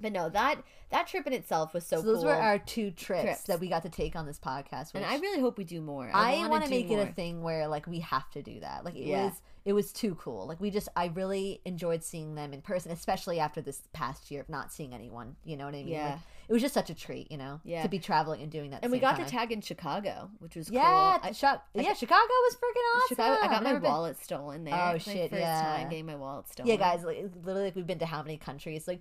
But 0.00 0.12
no, 0.12 0.28
that 0.28 0.56
that 0.90 1.06
trip 1.06 1.26
in 1.26 1.32
itself 1.32 1.72
was 1.72 1.86
so, 1.86 1.96
So 1.96 2.02
those 2.02 2.16
cool. 2.18 2.26
were 2.26 2.34
our 2.34 2.58
two 2.58 2.90
trips, 2.90 3.22
Trips. 3.22 3.42
that 3.44 3.60
we 3.60 3.68
got 3.68 3.82
to 3.84 3.88
take 3.88 4.16
on 4.16 4.26
this 4.26 4.38
podcast. 4.38 4.94
and 4.94 5.04
I 5.04 5.16
really 5.18 5.40
hope 5.40 5.56
we 5.56 5.64
do 5.64 5.80
more. 5.80 6.10
I, 6.12 6.36
wanna 6.36 6.48
want 6.50 6.64
to 6.64 6.70
make 6.70 6.90
it 6.90 6.98
a 6.98 7.06
thing 7.12 7.42
where 7.42 7.68
like 7.68 7.86
we 7.86 8.00
have 8.00 8.28
to 8.32 8.42
do 8.42 8.60
that. 8.60 8.84
Like 8.84 8.96
it 8.96 9.06
Yeah. 9.06 9.26
was 9.26 9.40
it 9.64 9.72
was 9.72 9.92
too 9.92 10.14
cool. 10.16 10.46
Like 10.46 10.60
we 10.60 10.70
just 10.70 10.88
I 10.96 11.06
really 11.06 11.60
enjoyed 11.64 12.02
seeing 12.02 12.34
them 12.34 12.52
in 12.52 12.60
person, 12.60 12.90
especially 12.92 13.38
after 13.40 13.62
this 13.62 13.82
past 13.92 14.30
year 14.30 14.40
of 14.42 14.48
not 14.48 14.72
seeing 14.72 14.92
anyone. 14.92 15.36
You 15.44 15.56
know 15.56 15.64
what 15.64 15.74
I 15.74 15.78
mean? 15.78 15.88
Yeah. 15.88 16.04
Like, 16.10 16.18
it 16.48 16.52
was 16.52 16.62
just 16.62 16.74
such 16.74 16.90
a 16.90 16.94
treat, 16.94 17.30
you 17.30 17.36
know, 17.38 17.60
Yeah. 17.64 17.82
to 17.82 17.88
be 17.88 17.98
traveling 17.98 18.42
and 18.42 18.50
doing 18.50 18.70
that. 18.70 18.76
at 18.76 18.82
the 18.82 18.86
And 18.86 18.92
we 18.92 18.98
got 18.98 19.16
time. 19.16 19.24
to 19.24 19.30
tag 19.30 19.52
in 19.52 19.60
Chicago, 19.60 20.30
which 20.40 20.56
was 20.56 20.70
Yeah, 20.70 20.82
cool. 20.82 20.90
I- 20.94 21.28
yeah, 21.74 21.94
Chicago 21.94 22.20
was 22.28 22.56
freaking 22.56 22.96
awesome. 22.96 23.08
Chicago. 23.08 23.38
I 23.42 23.48
got 23.48 23.62
my 23.62 23.72
been- 23.74 23.82
wallet 23.82 24.16
stolen 24.22 24.64
there. 24.64 24.74
Oh, 24.74 24.98
shit, 24.98 25.30
First 25.30 25.40
yeah. 25.40 25.62
time 25.62 25.88
getting 25.88 26.06
my 26.06 26.16
wallet 26.16 26.48
stolen. 26.48 26.68
Yeah, 26.70 26.76
guys, 26.76 27.04
like, 27.04 27.18
literally, 27.42 27.64
like 27.64 27.76
we've 27.76 27.86
been 27.86 27.98
to 28.00 28.06
how 28.06 28.22
many 28.22 28.36
countries? 28.36 28.86
Like, 28.88 29.00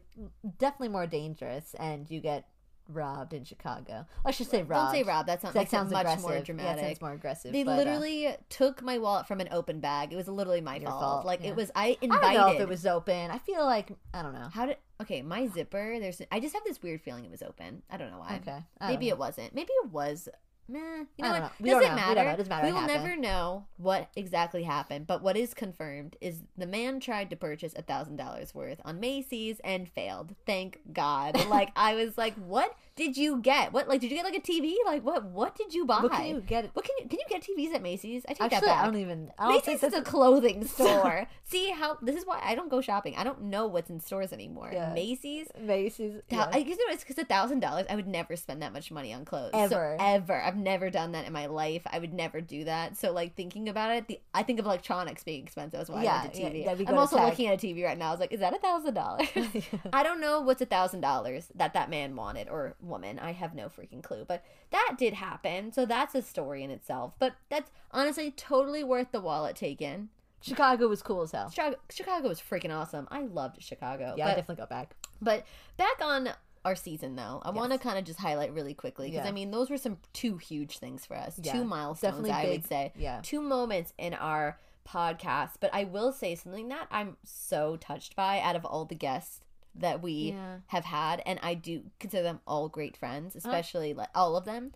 definitely 0.58 0.90
more 0.90 1.08
dangerous, 1.08 1.74
and 1.80 2.10
you 2.10 2.20
get 2.22 2.46
robbed 2.90 3.34
in 3.34 3.44
Chicago. 3.44 4.06
I 4.26 4.32
should 4.32 4.48
say 4.50 4.64
Rob. 4.64 4.88
Don't 4.88 4.92
say 4.96 5.04
rob. 5.04 5.26
That 5.26 5.42
sounds, 5.42 5.54
That 5.54 5.64
it 5.64 5.70
sounds 5.70 5.92
much 5.92 6.02
aggressive. 6.02 6.22
more 6.24 6.32
Yeah, 6.34 6.38
it 6.40 6.46
dramatic. 6.46 6.84
sounds 6.86 7.02
more 7.02 7.12
aggressive. 7.14 7.52
they 7.54 7.64
but, 7.64 7.72
uh, 7.74 7.76
literally 7.78 8.36
took 8.50 8.82
my 8.82 8.98
wallet 8.98 9.28
from 9.28 9.40
an 9.42 9.48
open 9.52 9.80
bag. 9.80 10.12
It 10.14 10.16
was 10.16 10.28
literally 10.28 10.62
my 10.62 10.80
fault. 10.80 11.00
fault, 11.02 11.26
Like 11.26 11.42
yeah. 11.44 11.50
it 11.52 11.56
was. 11.56 11.72
I 11.76 11.98
invited. 12.02 12.26
I 12.26 12.34
don't 12.34 12.48
know 12.48 12.54
if 12.56 12.62
it 12.62 12.70
was 12.70 12.86
open. 12.86 13.32
I 13.32 13.38
feel 13.38 13.66
like 13.66 13.92
I 14.14 14.22
don't 14.22 14.34
know. 14.34 14.50
How 14.52 14.66
did? 14.66 14.78
Okay, 15.02 15.22
my 15.22 15.48
zipper. 15.48 15.98
There's. 16.00 16.22
I 16.32 16.40
just 16.40 16.54
have 16.54 16.64
this 16.66 16.82
weird 16.82 17.02
feeling 17.02 17.26
it 17.26 17.32
was 17.32 17.42
open. 17.42 17.84
I 17.90 17.98
don't 17.98 18.12
know 18.12 18.20
why. 18.20 18.40
Okay, 18.42 18.60
Maybe 18.82 19.08
don't 19.08 19.16
it 19.16 19.20
wasn't. 19.20 19.56
Maybe 19.56 19.72
it 19.84 19.92
was. 19.92 20.30
Meh. 20.68 20.80
You 20.80 21.24
know 21.24 21.32
what? 21.32 21.40
know. 21.40 21.50
We 21.60 21.70
Doesn't 21.70 21.90
know. 21.90 21.96
Matter. 21.96 22.24
know. 22.24 22.30
It 22.32 22.38
doesn't 22.38 22.50
matter 22.50 22.68
We 22.68 22.74
will 22.74 22.88
never 22.88 23.16
know 23.16 23.66
what 23.78 24.10
exactly 24.16 24.64
happened. 24.64 25.08
But 25.08 25.22
what 25.22 25.36
is 25.36 25.54
confirmed 25.54 26.16
is 26.22 26.44
the 26.58 26.66
man 26.66 27.00
tried 27.00 27.30
to 27.32 27.36
purchase 27.36 27.74
a 27.76 27.82
thousand 27.82 28.16
dollars 28.16 28.56
worth 28.56 28.80
on 28.86 29.00
Macy's 29.00 29.60
and 29.64 29.90
failed. 29.90 30.36
Thank 30.46 30.80
God. 30.92 31.38
Like 31.54 31.72
I 31.76 31.96
was 31.96 32.18
like, 32.18 32.34
what 32.36 32.76
did 32.96 33.18
you 33.18 33.38
get? 33.42 33.74
What 33.74 33.88
like 33.88 34.02
did 34.02 34.12
you 34.12 34.18
get 34.18 34.26
like 34.26 34.36
a 34.36 34.42
TV? 34.42 34.76
Like 34.86 35.04
what? 35.04 35.24
What 35.26 35.56
did 35.56 35.74
you 35.74 35.86
buy? 35.86 36.02
What 36.02 36.12
can 36.12 36.28
you 36.28 36.42
get? 36.42 36.70
What 36.76 36.86
can 36.86 36.96
you 37.00 37.08
can 37.08 37.20
you 37.20 37.26
get 37.28 37.42
TVs 37.42 37.74
at 37.74 37.82
Macy's? 37.82 38.24
I 38.30 38.34
take 38.34 38.42
Actually, 38.54 38.68
that 38.68 38.76
back. 38.76 38.84
I 38.84 38.86
don't 38.86 38.98
even. 38.98 39.32
I 39.40 39.44
don't 39.52 39.66
Macy's 39.68 39.84
is 39.84 39.94
a 39.94 40.02
clothing 40.02 40.66
store. 40.68 41.28
See 41.44 41.72
how 41.72 41.98
this 42.02 42.16
is 42.16 42.26
why 42.26 42.40
I 42.44 42.54
don't 42.56 42.70
go 42.70 42.82
shopping. 42.82 43.16
I 43.18 43.24
don't 43.24 43.44
know 43.44 43.66
what's 43.68 43.90
in 43.90 44.00
stores 44.00 44.32
anymore. 44.32 44.70
Yeah. 44.72 44.94
Macy's. 44.94 45.48
Macy's. 45.60 46.22
yeah. 46.30 46.50
I 46.52 46.62
guess 46.62 46.78
you 46.78 46.88
know, 46.88 46.94
it's 46.94 47.04
because 47.04 47.18
a 47.18 47.26
thousand 47.26 47.62
dollars. 47.62 47.86
I 47.90 47.96
would 47.96 48.08
never 48.08 48.36
spend 48.36 48.62
that 48.62 48.74
much 48.74 48.92
money 48.92 49.14
on 49.14 49.26
clothes. 49.26 49.52
So, 49.54 49.60
Ever. 49.60 49.98
ever. 50.00 50.42
I've 50.42 50.58
never 50.58 50.90
done 50.90 51.14
that 51.14 51.26
in 51.26 51.34
my 51.34 51.48
life. 51.48 51.82
I 51.92 51.98
would 52.00 52.14
never 52.14 52.42
do 52.42 52.66
that. 52.66 52.96
So 52.98 53.12
like 53.12 53.36
thinking 53.36 53.70
about 53.70 53.96
it, 53.96 54.08
the 54.08 54.20
I 54.34 54.44
think 54.44 54.60
of 54.60 54.66
electronics 54.66 55.24
being 55.24 55.42
expensive. 55.44 55.80
That's 55.80 55.90
why 55.90 56.02
I 56.02 56.04
Yeah, 56.04 56.22
went 56.22 56.34
to 56.36 56.42
TV. 56.42 56.64
yeah, 56.66 56.76
I'm 56.88 56.98
also 56.98 57.18
Tag. 57.18 57.30
looking 57.30 57.48
at 57.48 57.56
a 57.64 57.68
TV 57.68 57.84
right 57.84 57.98
now. 57.98 58.10
I 58.10 58.12
was 58.12 58.20
like, 58.20 58.32
is 58.32 58.40
that 58.42 58.54
a 58.54 58.60
thousand 58.60 58.94
dollars? 58.94 59.28
I 59.94 60.04
don't 60.04 60.22
know 60.22 60.42
what's 60.42 60.62
a 60.62 60.66
thousand 60.66 61.02
dollars 61.02 61.48
that 61.56 61.74
that 61.74 61.90
man 61.90 62.16
wanted 62.16 62.50
or 62.50 62.76
woman. 62.84 63.20
I 63.20 63.32
have 63.32 63.56
no 63.56 63.68
freaking 63.68 64.04
clue. 64.04 64.26
But 64.28 64.44
that 64.72 64.96
did 64.98 65.14
happen. 65.14 65.72
So 65.72 65.86
that's 65.86 66.16
a 66.16 66.22
story 66.22 66.64
in 66.64 66.70
itself. 66.72 67.14
But 67.20 67.34
that's 67.50 67.72
honestly 67.92 68.32
totally 68.32 68.84
worth 68.84 69.12
the 69.12 69.22
wallet 69.22 69.56
taken 69.56 70.10
Chicago 70.44 70.90
was 70.90 71.02
cool 71.02 71.22
as 71.22 71.32
hell. 71.32 71.50
Chicago, 71.50 71.78
Chicago 71.90 72.28
was 72.28 72.42
freaking 72.42 72.76
awesome. 72.76 73.08
I 73.10 73.22
loved 73.22 73.64
Chicago. 73.64 74.14
Yeah, 74.18 74.26
but, 74.26 74.32
I 74.32 74.36
definitely 74.36 74.62
go 74.62 74.66
back. 74.68 74.94
but 75.22 75.46
back 75.78 76.02
on 76.02 76.30
our 76.66 76.76
season 76.76 77.16
though, 77.16 77.42
I 77.46 77.52
want 77.52 77.72
to 77.72 77.78
kind 77.78 77.98
of 77.98 78.04
just 78.04 78.20
highlight 78.20 78.54
really 78.54 78.74
quickly 78.74 79.10
because 79.10 79.24
Yeah. 79.24 79.30
I 79.30 79.34
mean 79.34 79.52
those 79.52 79.70
were 79.70 79.78
some 79.78 79.98
two 80.12 80.38
huge 80.38 80.80
things 80.80 81.06
for 81.06 81.16
us, 81.16 81.40
Yeah, 81.42 81.54
two 81.54 81.64
milestones. 81.64 82.16
definitely 82.16 82.32
I 82.32 82.50
would 82.52 82.66
say, 82.66 82.92
yeah. 82.98 83.20
two 83.24 83.42
moments 83.42 83.94
in 83.98 84.14
our 84.14 84.60
podcast. 84.88 85.52
But 85.62 85.70
I 85.74 85.86
will 85.86 86.12
say 86.12 86.36
something 86.36 86.68
that 86.70 86.88
I'm 86.92 87.16
so 87.24 87.78
touched 87.78 88.16
by 88.18 88.42
out 88.42 88.56
of 88.58 88.66
all 88.66 88.84
the 88.86 88.96
guests 88.96 89.40
that 89.76 90.02
we 90.02 90.32
Yeah. 90.34 90.60
have 90.68 90.86
had, 90.86 91.22
and 91.26 91.40
I 91.42 91.54
do 91.56 91.84
consider 92.00 92.24
them 92.24 92.42
all 92.48 92.70
great 92.70 92.96
friends, 92.98 93.36
uh. 93.36 93.40
especially 93.40 93.94
like 93.94 94.10
all 94.16 94.36
of 94.36 94.46
them. 94.46 94.72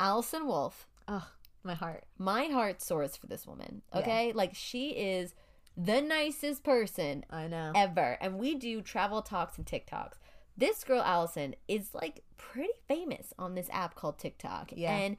Allison 0.00 0.46
Wolf, 0.46 0.86
Oh, 1.08 1.28
my 1.62 1.74
heart. 1.74 2.04
my 2.18 2.44
heart 2.46 2.80
soars 2.82 3.16
for 3.16 3.26
this 3.26 3.46
woman. 3.46 3.82
Yeah. 3.92 4.00
Okay, 4.00 4.32
like 4.32 4.54
she 4.54 4.90
is 4.90 5.34
the 5.76 6.00
nicest 6.00 6.62
person 6.64 7.24
I 7.30 7.46
know. 7.46 7.72
ever. 7.74 8.18
And 8.20 8.38
we 8.38 8.54
do 8.54 8.80
travel 8.82 9.22
talks 9.22 9.58
and 9.58 9.66
TikToks. 9.66 10.14
This 10.56 10.82
girl, 10.82 11.02
Allison, 11.02 11.54
is 11.68 11.94
like 11.94 12.24
pretty 12.36 12.72
famous 12.88 13.32
on 13.38 13.54
this 13.54 13.68
app 13.70 13.94
called 13.94 14.18
TikTok. 14.18 14.72
Yeah. 14.74 14.96
And 14.96 15.16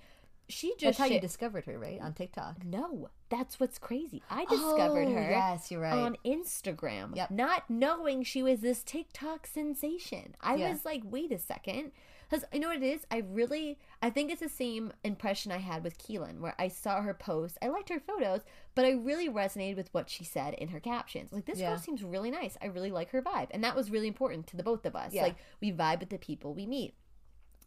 she 0.49 0.69
That's 0.71 0.81
just 0.81 0.99
how 0.99 1.05
you 1.05 1.19
discovered 1.19 1.65
her, 1.65 1.77
right? 1.77 1.99
On 2.01 2.13
TikTok. 2.13 2.65
No, 2.65 3.09
that's 3.29 3.59
what's 3.59 3.77
crazy. 3.77 4.21
I 4.29 4.45
discovered 4.45 5.07
Oh, 5.07 5.13
her 5.13 5.29
Yes, 5.29 5.69
you're 5.71 5.81
right. 5.81 5.93
on 5.93 6.17
Instagram, 6.25 7.15
Yep. 7.15 7.31
not 7.31 7.69
knowing 7.69 8.23
she 8.23 8.41
was 8.43 8.61
this 8.61 8.83
TikTok 8.83 9.45
sensation. 9.47 10.35
I 10.41 10.55
Yeah. 10.55 10.71
was 10.71 10.85
like, 10.85 11.03
wait 11.05 11.31
a 11.31 11.37
second. 11.37 11.91
Because 12.29 12.45
you 12.53 12.59
know 12.59 12.67
what 12.67 12.77
it 12.77 12.83
is? 12.83 13.07
I 13.09 13.17
really, 13.27 13.79
I 14.03 14.11
think 14.11 14.31
it's 14.31 14.41
the 14.41 14.49
same 14.49 14.93
impression 15.03 15.51
I 15.51 15.57
had 15.57 15.83
with 15.83 15.97
Keelan, 15.97 16.39
where 16.41 16.53
I 16.59 16.67
saw 16.67 17.01
her 17.01 17.13
post. 17.15 17.57
I 17.59 17.69
liked 17.69 17.89
her 17.89 17.99
photos, 17.99 18.41
but 18.75 18.85
I 18.85 18.91
really 18.91 19.27
resonated 19.29 19.77
with 19.77 19.91
what 19.95 20.11
she 20.11 20.23
said 20.23 20.53
in 20.53 20.67
her 20.67 20.79
captions. 20.79 21.31
Like, 21.33 21.45
this 21.45 21.57
Yeah. 21.59 21.69
girl 21.69 21.79
seems 21.79 22.03
really 22.03 22.29
nice. 22.29 22.55
I 22.61 22.67
really 22.67 22.91
like 22.91 23.09
her 23.11 23.21
vibe. 23.23 23.47
And 23.51 23.63
that 23.63 23.75
was 23.75 23.89
really 23.89 24.07
important 24.07 24.45
to 24.47 24.57
the 24.57 24.63
both 24.63 24.85
of 24.85 24.95
us. 24.95 25.11
Yeah. 25.13 25.23
Like, 25.23 25.37
we 25.59 25.71
vibe 25.71 26.01
with 26.01 26.09
the 26.09 26.19
people 26.19 26.53
we 26.53 26.67
meet. 26.67 26.93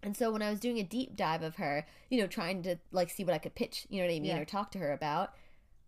And 0.02 0.16
so 0.16 0.30
when 0.32 0.42
I 0.42 0.50
was 0.50 0.60
doing 0.60 0.78
a 0.78 0.82
deep 0.82 1.16
dive 1.16 1.42
of 1.42 1.56
her, 1.56 1.86
you 2.10 2.20
know, 2.20 2.26
trying 2.26 2.62
to 2.64 2.76
like 2.90 3.10
see 3.10 3.24
what 3.24 3.34
I 3.34 3.38
could 3.38 3.54
pitch, 3.54 3.86
you 3.88 3.98
know 4.00 4.06
what 4.06 4.12
I 4.14 4.18
mean, 4.20 4.24
Yeah. 4.24 4.38
or 4.40 4.44
talk 4.44 4.70
to 4.72 4.78
her 4.78 4.92
about, 4.92 5.32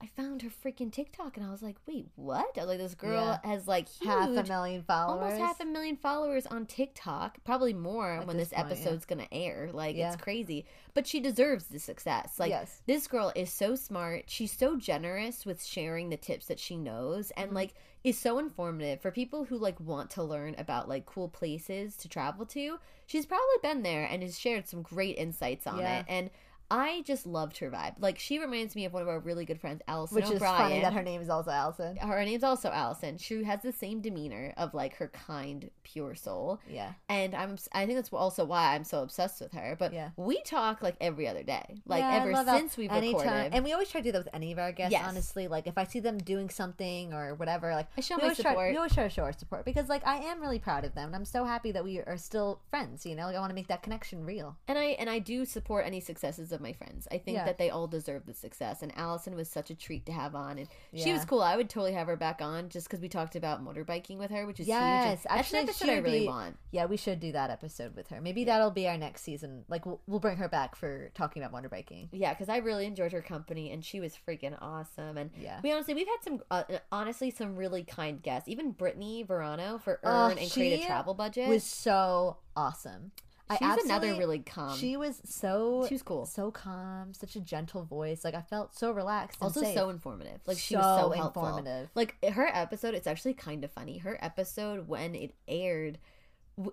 I 0.01 0.07
found 0.07 0.43
her 0.43 0.51
freaking 0.51 0.93
TikTok 0.93 1.37
and 1.37 1.47
I 1.47 1.51
was 1.51 1.63
like, 1.63 1.77
wait, 1.87 2.09
what? 2.15 2.57
Like, 2.57 2.79
this 2.79 2.95
girl 2.95 3.39
Yeah. 3.43 3.51
has 3.51 3.67
like 3.67 3.89
huge, 3.89 4.09
half 4.11 4.29
a 4.29 4.43
million 4.45 4.83
followers. 4.83 5.23
almost 5.33 5.41
half 5.41 5.61
a 5.61 5.65
million 5.65 5.97
followers 5.97 6.47
on 6.47 6.67
TikTok, 6.67 7.39
probably 7.45 7.73
more 7.73 8.13
At 8.13 8.27
when 8.27 8.37
this 8.37 8.51
this, 8.51 8.59
point, 8.59 8.69
yeah. 8.69 8.75
episode's 8.75 9.05
gonna 9.07 9.29
air. 9.33 9.71
Like, 9.73 9.97
Yeah. 9.97 10.13
it's 10.13 10.23
crazy. 10.23 10.67
But 10.93 11.07
she 11.07 11.21
deserves 11.21 11.67
the 11.67 11.79
success. 11.79 12.39
Like, 12.39 12.51
Yes. 12.51 12.83
this 12.87 13.07
girl 13.09 13.33
is 13.35 13.51
so 13.53 13.75
smart. 13.77 14.25
She's 14.29 14.53
so 14.53 14.77
generous 14.77 15.47
with 15.47 15.65
sharing 15.65 16.11
the 16.11 16.17
tips 16.19 16.47
that 16.47 16.61
she 16.61 16.77
knows 16.77 17.31
and 17.33 17.47
Mm-hmm. 17.47 17.57
like 17.57 17.75
is 18.05 18.19
so 18.19 18.39
informative 18.39 19.01
for 19.01 19.11
people 19.11 19.45
who 19.45 19.57
like 19.57 19.81
want 19.81 20.11
to 20.11 20.23
learn 20.23 20.55
about 20.59 20.89
like 20.89 21.07
cool 21.07 21.29
places 21.29 21.97
to 21.97 22.09
travel 22.09 22.45
to. 22.47 22.79
She's 23.07 23.27
probably 23.27 23.57
been 23.63 23.83
there 23.83 24.05
and 24.05 24.23
has 24.23 24.39
shared 24.39 24.69
some 24.69 24.83
great 24.83 25.17
insights 25.17 25.67
on 25.67 25.79
Yeah. 25.79 26.01
it. 26.01 26.07
And 26.09 26.31
I 26.71 27.03
just 27.07 27.27
loved 27.27 27.59
her 27.59 27.71
vibe. 27.71 27.95
Like 27.99 28.19
she 28.19 28.39
reminds 28.39 28.75
me 28.75 28.85
of 28.85 28.93
one 28.93 29.03
of 29.03 29.09
our 29.09 29.19
really 29.21 29.45
good 29.45 29.61
friends, 29.61 29.83
Allison 29.87 30.17
Which 30.17 30.31
is 30.31 30.39
funny 30.41 30.81
that 30.81 30.93
her 30.93 31.03
name 31.03 31.21
is 31.21 31.29
also 31.29 31.51
Allison. 31.51 31.97
her 31.97 32.25
name's 32.25 32.43
also 32.45 32.71
Allison. 32.71 33.19
She 33.19 33.45
has 33.45 33.61
the 33.63 33.73
same 33.73 34.01
demeanor 34.01 34.55
of 34.57 34.75
like 34.75 34.97
her 34.97 35.09
kind, 35.09 35.71
pure 35.83 36.15
soul. 36.15 36.61
Yeah. 36.69 36.93
And 37.09 37.35
I'm 37.35 37.57
I 37.73 37.87
think 37.87 37.97
that's 37.99 38.13
also 38.13 38.45
why 38.45 38.75
I'm 38.75 38.85
so 38.85 39.03
obsessed 39.03 39.41
with 39.41 39.53
her. 39.53 39.77
But 39.79 39.93
Yeah. 39.93 40.11
we 40.17 40.41
talk 40.43 40.83
like 40.83 40.97
every 41.01 41.29
other 41.29 41.43
day. 41.43 41.83
Like 41.87 42.01
Yeah, 42.01 42.23
ever 42.23 42.33
that. 42.33 42.57
since 42.59 42.77
we've 42.77 42.91
Anytime. 42.91 43.21
recorded. 43.21 43.55
And 43.55 43.65
we 43.65 43.73
always 43.73 43.91
try 43.91 44.01
to 44.01 44.05
do 44.09 44.13
that 44.13 44.25
with 44.25 44.35
any 44.35 44.51
of 44.53 44.59
our 44.59 44.73
guests, 44.73 44.93
Yes. 44.93 45.05
honestly. 45.07 45.49
Like 45.49 45.67
if 45.67 45.77
I 45.79 45.85
see 45.85 46.01
them 46.01 46.19
doing 46.19 46.49
something 46.51 47.13
or 47.13 47.35
whatever, 47.35 47.73
like 47.75 47.89
I 47.97 48.01
show 48.01 48.17
my 48.17 48.23
always 48.25 48.39
try, 48.39 48.51
support. 48.53 48.71
we 48.71 48.77
always 48.77 48.95
try 48.95 49.05
to 49.05 49.11
show 49.11 49.23
our 49.25 49.33
support 49.33 49.65
because 49.65 49.89
like 49.89 50.07
I 50.07 50.17
am 50.17 50.41
really 50.41 50.59
proud 50.59 50.85
of 50.85 50.95
them 50.95 51.07
and 51.09 51.17
I'm 51.17 51.25
so 51.25 51.45
happy 51.45 51.73
that 51.73 51.85
we 51.85 52.01
are 52.01 52.17
still 52.17 52.61
friends, 52.71 53.05
you 53.07 53.15
know? 53.15 53.27
Like 53.27 53.37
I 53.37 53.41
want 53.41 53.51
to 53.51 53.55
make 53.55 53.69
that 53.69 53.83
connection 53.83 54.25
real. 54.25 54.57
And 54.67 54.79
I 54.79 54.85
and 54.99 55.11
I 55.11 55.19
do 55.19 55.45
support 55.45 55.85
any 55.87 56.01
successes 56.01 56.53
of 56.55 56.63
my 56.63 56.73
friends. 56.73 57.07
I 57.13 57.19
think 57.19 57.37
Yeah. 57.37 57.45
that 57.45 57.59
they 57.59 57.69
all 57.69 57.87
deserve 57.87 58.25
the 58.25 58.33
success. 58.33 58.83
And 58.83 58.97
Allison 58.97 59.35
was 59.37 59.51
such 59.51 59.69
a 59.71 59.75
treat 59.75 60.07
to 60.07 60.13
have 60.13 60.35
on, 60.35 60.59
and 60.59 60.69
she 60.95 61.13
was 61.13 61.25
cool. 61.27 61.43
I 61.43 61.57
would 61.57 61.69
totally 61.69 61.93
have 61.93 62.07
her 62.07 62.17
back 62.17 62.41
on 62.41 62.71
just 62.71 62.87
because 62.89 63.01
we 63.01 63.09
talked 63.09 63.37
about 63.37 63.63
motorbiking 63.63 64.17
with 64.19 64.31
her, 64.31 64.47
which 64.47 64.61
is 64.61 64.67
huge. 64.67 64.75
Yes, 64.75 65.23
that's 65.25 65.27
actually, 65.41 65.59
an 65.59 65.65
episode 65.69 65.89
I 65.91 65.97
really 65.97 66.21
be- 66.21 66.27
want. 66.29 66.57
Yeah, 66.71 66.87
we 66.87 66.97
should 66.97 67.21
do 67.21 67.33
that 67.33 67.51
episode 67.51 67.95
with 67.95 68.09
her. 68.09 68.21
Maybe 68.21 68.45
that'll 68.45 68.71
be 68.71 68.89
our 68.89 68.97
next 68.97 69.23
season. 69.23 69.65
Like 69.69 69.85
we'll, 69.85 70.01
we'll 70.07 70.21
bring 70.21 70.37
her 70.39 70.49
back 70.49 70.77
for 70.77 71.11
talking 71.15 71.43
about 71.43 71.53
motorbiking. 71.63 72.09
Yeah, 72.13 72.33
because 72.33 72.49
I 72.49 72.59
really 72.59 72.87
enjoyed 72.87 73.13
her 73.13 73.21
company, 73.23 73.71
and 73.73 73.85
she 73.85 74.01
was 74.01 74.17
freaking 74.27 74.57
awesome. 74.63 75.19
And 75.19 75.31
Yeah. 75.37 75.61
we 75.63 75.73
honestly 75.73 75.95
we've 75.95 76.07
had 76.07 76.23
some 76.23 76.43
uh, 76.51 76.65
honestly 76.93 77.31
some 77.31 77.57
really 77.57 77.83
kind 77.85 78.23
guests. 78.23 78.49
Even 78.49 78.71
Brittany 78.73 79.23
Verano 79.25 79.79
for 79.79 79.99
Earn 80.05 80.39
and 80.39 80.51
Create 80.51 80.83
a 80.83 80.87
Travel 80.87 81.15
Budget. 81.15 81.49
was 81.49 81.65
so 81.65 82.37
awesome. 82.57 83.11
I 83.51 83.57
She's 83.77 83.85
another 83.85 84.15
really 84.15 84.39
calm. 84.39 84.77
She 84.79 84.97
was 84.97 85.21
so 85.25 85.85
She 85.87 85.95
was 85.95 86.03
cool. 86.03 86.25
so 86.25 86.51
calm, 86.51 87.13
such 87.13 87.37
a 87.37 87.41
gentle 87.41 87.85
voice. 87.85 88.25
Like 88.25 88.35
I 88.35 88.41
felt 88.41 88.75
so 88.75 88.91
relaxed. 88.91 89.39
And 89.41 89.49
also 89.49 89.61
safe. 89.61 89.75
so 89.75 89.91
informative. 89.91 90.41
Like 90.47 90.59
she 90.59 90.77
was 90.77 90.85
So 90.85 91.09
so 91.09 91.11
helpful. 91.11 91.45
informative. 91.47 91.91
Like 91.95 92.17
her 92.25 92.47
episode, 92.53 92.95
it's 92.95 93.07
actually 93.07 93.35
kind 93.35 93.63
of 93.63 93.71
funny. 93.71 93.99
Her 93.99 94.19
episode 94.23 94.89
when 94.89 95.15
it 95.15 95.35
aired, 95.47 95.99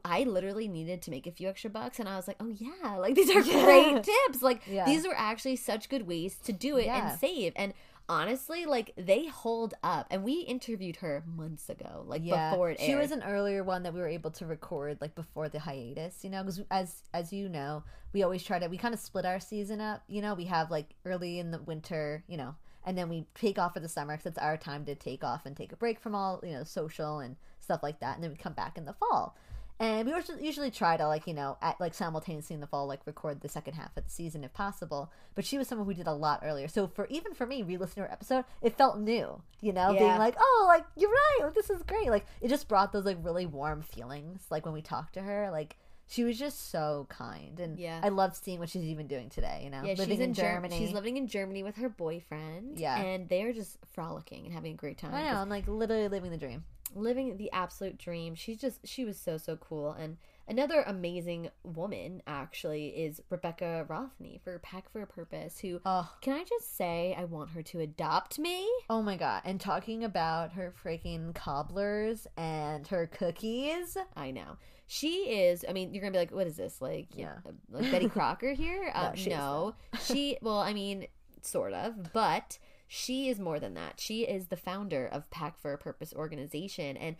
I 0.05 0.23
literally 0.23 0.67
needed 0.69 1.01
to 1.03 1.11
make 1.11 1.27
a 1.27 1.31
few 1.31 1.49
extra 1.49 1.69
bucks, 1.69 1.99
and 1.99 2.07
I 2.07 2.15
was 2.15 2.27
like, 2.27 2.37
"Oh 2.39 2.47
yeah, 2.49 2.95
like 2.97 3.15
these 3.15 3.29
are 3.31 3.41
Yeah. 3.41 3.65
great 3.65 4.03
tips. 4.03 4.41
Like 4.41 4.61
Yeah. 4.67 4.85
these 4.85 5.05
were 5.05 5.15
actually 5.17 5.55
such 5.57 5.89
good 5.89 6.07
ways 6.07 6.37
to 6.43 6.53
do 6.53 6.77
it 6.77 6.85
Yeah. 6.85 7.09
and 7.11 7.19
save." 7.19 7.51
And 7.55 7.73
honestly, 8.11 8.65
like 8.65 8.91
they 8.97 9.25
hold 9.27 9.73
up. 9.83 10.07
And 10.11 10.23
we 10.23 10.41
interviewed 10.41 10.97
her 10.97 11.23
months 11.25 11.69
ago, 11.69 12.03
like 12.05 12.23
before 12.51 12.71
it 12.71 12.79
aired. 12.79 12.87
She 12.87 12.95
was 12.95 13.11
an 13.11 13.23
earlier 13.23 13.63
one 13.63 13.83
that 13.83 13.93
we 13.93 14.01
were 14.01 14.07
able 14.07 14.31
to 14.31 14.45
record 14.45 14.97
like 14.99 15.15
before 15.15 15.47
the 15.47 15.59
hiatus, 15.59 16.23
you 16.23 16.29
know, 16.29 16.43
because 16.43 16.61
as 16.69 17.03
as 17.13 17.31
you 17.31 17.47
know, 17.47 17.83
we 18.13 18.21
always 18.21 18.43
try 18.43 18.59
to 18.59 18.67
we 18.67 18.77
kind 18.77 18.93
of 18.93 18.99
split 18.99 19.25
our 19.25 19.39
season 19.39 19.79
up. 19.79 20.03
You 20.07 20.21
know, 20.21 20.33
we 20.33 20.45
have 20.45 20.69
like 20.69 20.93
early 21.05 21.39
in 21.39 21.51
the 21.51 21.59
winter, 21.59 22.23
you 22.27 22.35
know, 22.35 22.55
and 22.83 22.97
then 22.97 23.07
we 23.07 23.25
take 23.33 23.57
off 23.57 23.73
for 23.73 23.79
the 23.79 23.87
summer 23.87 24.17
because 24.17 24.31
it's 24.31 24.37
our 24.37 24.57
time 24.57 24.83
to 24.85 24.95
take 24.95 25.23
off 25.23 25.45
and 25.45 25.55
take 25.55 25.71
a 25.71 25.77
break 25.77 25.99
from 25.99 26.13
all 26.13 26.41
you 26.43 26.51
know 26.51 26.65
social 26.65 27.19
and 27.19 27.37
stuff 27.61 27.81
like 27.81 28.01
that, 28.01 28.15
and 28.15 28.23
then 28.23 28.31
we 28.31 28.37
come 28.37 28.53
back 28.53 28.77
in 28.77 28.85
the 28.85 28.93
fall. 28.93 29.37
And 29.81 30.07
we 30.07 30.13
usually- 30.45 30.71
try 30.71 30.95
to 30.95 31.07
like 31.07 31.25
you 31.27 31.33
know 31.33 31.57
at 31.61 31.79
like 31.79 31.93
simultaneously 31.93 32.53
in 32.53 32.61
the 32.61 32.67
fall 32.67 32.85
like 32.87 33.01
record 33.05 33.41
the 33.41 33.49
second 33.49 33.73
half 33.73 33.95
of 33.97 34.03
the 34.05 34.09
season 34.11 34.43
if 34.43 34.53
possible. 34.53 35.11
But 35.35 35.43
she 35.45 35.57
was 35.57 35.67
someone 35.67 35.87
who 35.87 35.93
did 35.93 36.07
a 36.07 36.13
lot 36.13 36.41
earlier, 36.43 36.67
so 36.67 36.87
for 36.87 37.07
even 37.07 37.33
for 37.33 37.45
me 37.45 37.63
re-listening 37.63 38.03
to 38.03 38.07
her 38.07 38.11
episode, 38.13 38.45
it 38.61 38.77
felt 38.77 38.99
new. 38.99 39.41
You 39.59 39.73
know, 39.73 39.93
being 39.93 40.17
like, 40.17 40.35
oh, 40.39 40.65
like 40.67 40.85
you're 40.95 41.09
right, 41.09 41.39
like 41.45 41.53
this 41.55 41.69
is 41.69 41.81
great. 41.83 42.09
Like 42.09 42.25
it 42.41 42.47
just 42.49 42.67
brought 42.67 42.91
those 42.93 43.05
like 43.05 43.17
really 43.21 43.45
warm 43.45 43.81
feelings. 43.81 44.45
Like 44.49 44.65
when 44.65 44.73
we 44.73 44.81
talked 44.81 45.13
to 45.15 45.21
her, 45.21 45.49
like 45.51 45.77
she 46.07 46.23
was 46.25 46.37
just 46.37 46.69
so 46.71 47.07
kind, 47.09 47.59
and 47.59 47.79
Yeah. 47.79 48.01
I 48.03 48.09
love 48.09 48.35
seeing 48.35 48.59
what 48.59 48.69
she's 48.69 48.83
even 48.83 49.07
doing 49.07 49.29
today. 49.29 49.61
You 49.63 49.69
know, 49.69 49.81
yeah, 49.83 49.93
living 49.93 50.09
she's 50.09 50.19
in, 50.19 50.33
Ger- 50.33 50.41
Germany. 50.41 50.77
She's 50.77 50.91
living 50.93 51.15
in 51.17 51.27
Germany 51.27 51.63
with 51.63 51.77
her 51.77 51.89
boyfriend. 51.89 52.77
Yeah. 52.79 52.97
and 53.01 53.29
they're 53.29 53.53
just 53.53 53.77
frolicking 53.93 54.45
and 54.45 54.53
having 54.53 54.73
a 54.73 54.75
great 54.75 54.97
time. 54.97 55.13
I 55.13 55.23
know, 55.23 55.37
I'm 55.37 55.49
like 55.49 55.67
literally 55.67 56.07
living 56.09 56.31
the 56.31 56.37
dream. 56.37 56.65
Living 56.95 57.37
the 57.37 57.51
absolute 57.51 57.97
dream. 57.97 58.35
She's 58.35 58.57
just 58.59 58.87
she 58.87 59.05
was 59.05 59.17
so 59.17 59.37
so 59.37 59.55
cool 59.55 59.91
and 59.91 60.17
another 60.47 60.83
amazing 60.85 61.49
woman 61.63 62.21
actually 62.27 62.87
is 62.89 63.21
Rebecca 63.29 63.85
Rothey 63.89 64.41
for 64.41 64.59
Pack 64.59 64.91
for 64.91 65.01
a 65.01 65.07
Purpose 65.07 65.59
who 65.59 65.79
Oh, 65.85 66.11
can 66.21 66.33
I 66.33 66.43
just 66.43 66.75
say 66.75 67.15
I 67.17 67.23
want 67.25 67.51
her 67.51 67.61
to 67.63 67.79
adopt 67.79 68.39
me? 68.39 68.67
oh 68.89 69.01
my 69.01 69.15
god! 69.17 69.43
And 69.45 69.59
talking 69.61 70.03
about 70.03 70.53
her 70.53 70.73
freaking 70.83 71.33
cobblers 71.33 72.27
and 72.37 72.85
her 72.87 73.07
cookies. 73.07 73.95
I 74.15 74.31
know. 74.31 74.57
She 74.87 75.09
is 75.43 75.63
I 75.69 75.71
mean 75.73 75.93
you're 75.93 76.01
going 76.01 76.11
to 76.11 76.17
be 76.17 76.21
like 76.21 76.31
what 76.31 76.47
is 76.47 76.57
this 76.57 76.81
like 76.81 77.07
Yeah. 77.15 77.35
like 77.69 77.89
Betty 77.91 78.09
Crocker 78.09 78.51
here? 78.53 78.91
Uh, 78.95 79.09
No, 79.11 79.15
she 79.15 79.29
no. 79.29 79.75
she 80.01 80.37
well 80.41 80.59
I 80.59 80.73
mean 80.73 81.07
sort 81.43 81.73
of, 81.73 82.11
but 82.13 82.59
she 82.93 83.29
is 83.29 83.39
more 83.39 83.57
than 83.57 83.73
that. 83.75 84.01
She 84.01 84.23
is 84.23 84.47
the 84.47 84.57
founder 84.57 85.07
of 85.09 85.29
Pack 85.31 85.57
for 85.57 85.71
a 85.71 85.77
Purpose 85.77 86.13
organization 86.13 86.97
and 86.97 87.15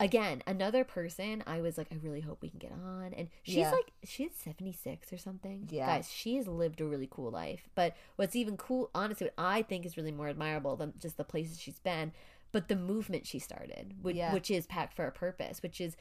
again, 0.00 0.42
another 0.44 0.82
person 0.82 1.44
I 1.46 1.60
was 1.60 1.78
like 1.78 1.86
I 1.92 1.96
really 2.02 2.20
hope 2.20 2.42
we 2.42 2.48
can 2.50 2.58
get 2.58 2.72
on 2.72 3.14
and 3.16 3.28
she's 3.44 3.58
Yeah. 3.58 3.70
like 3.70 3.92
she's 4.02 4.32
76 4.34 5.12
or 5.12 5.16
something. 5.18 5.68
Yeah. 5.70 5.86
Guys, 5.86 6.10
she 6.10 6.34
has 6.34 6.48
lived 6.48 6.80
a 6.80 6.84
really 6.84 7.06
cool 7.08 7.30
life. 7.30 7.68
But 7.76 7.94
what's 8.16 8.34
even 8.34 8.56
cool 8.56 8.90
honestly 8.92 9.26
what 9.26 9.34
I 9.38 9.62
think 9.62 9.86
is 9.86 9.96
really 9.96 10.10
more 10.10 10.26
admirable 10.28 10.74
than 10.74 10.94
just 10.98 11.16
the 11.16 11.22
places 11.22 11.60
she's 11.60 11.78
been, 11.78 12.10
but 12.50 12.66
the 12.66 12.74
movement 12.74 13.24
she 13.24 13.38
started, 13.38 13.94
which, 14.02 14.16
Yeah. 14.16 14.32
which 14.32 14.50
is 14.50 14.66
Pack 14.66 14.96
for 14.96 15.06
a 15.06 15.12
Purpose, 15.12 15.62
which 15.62 15.80
is 15.80 15.96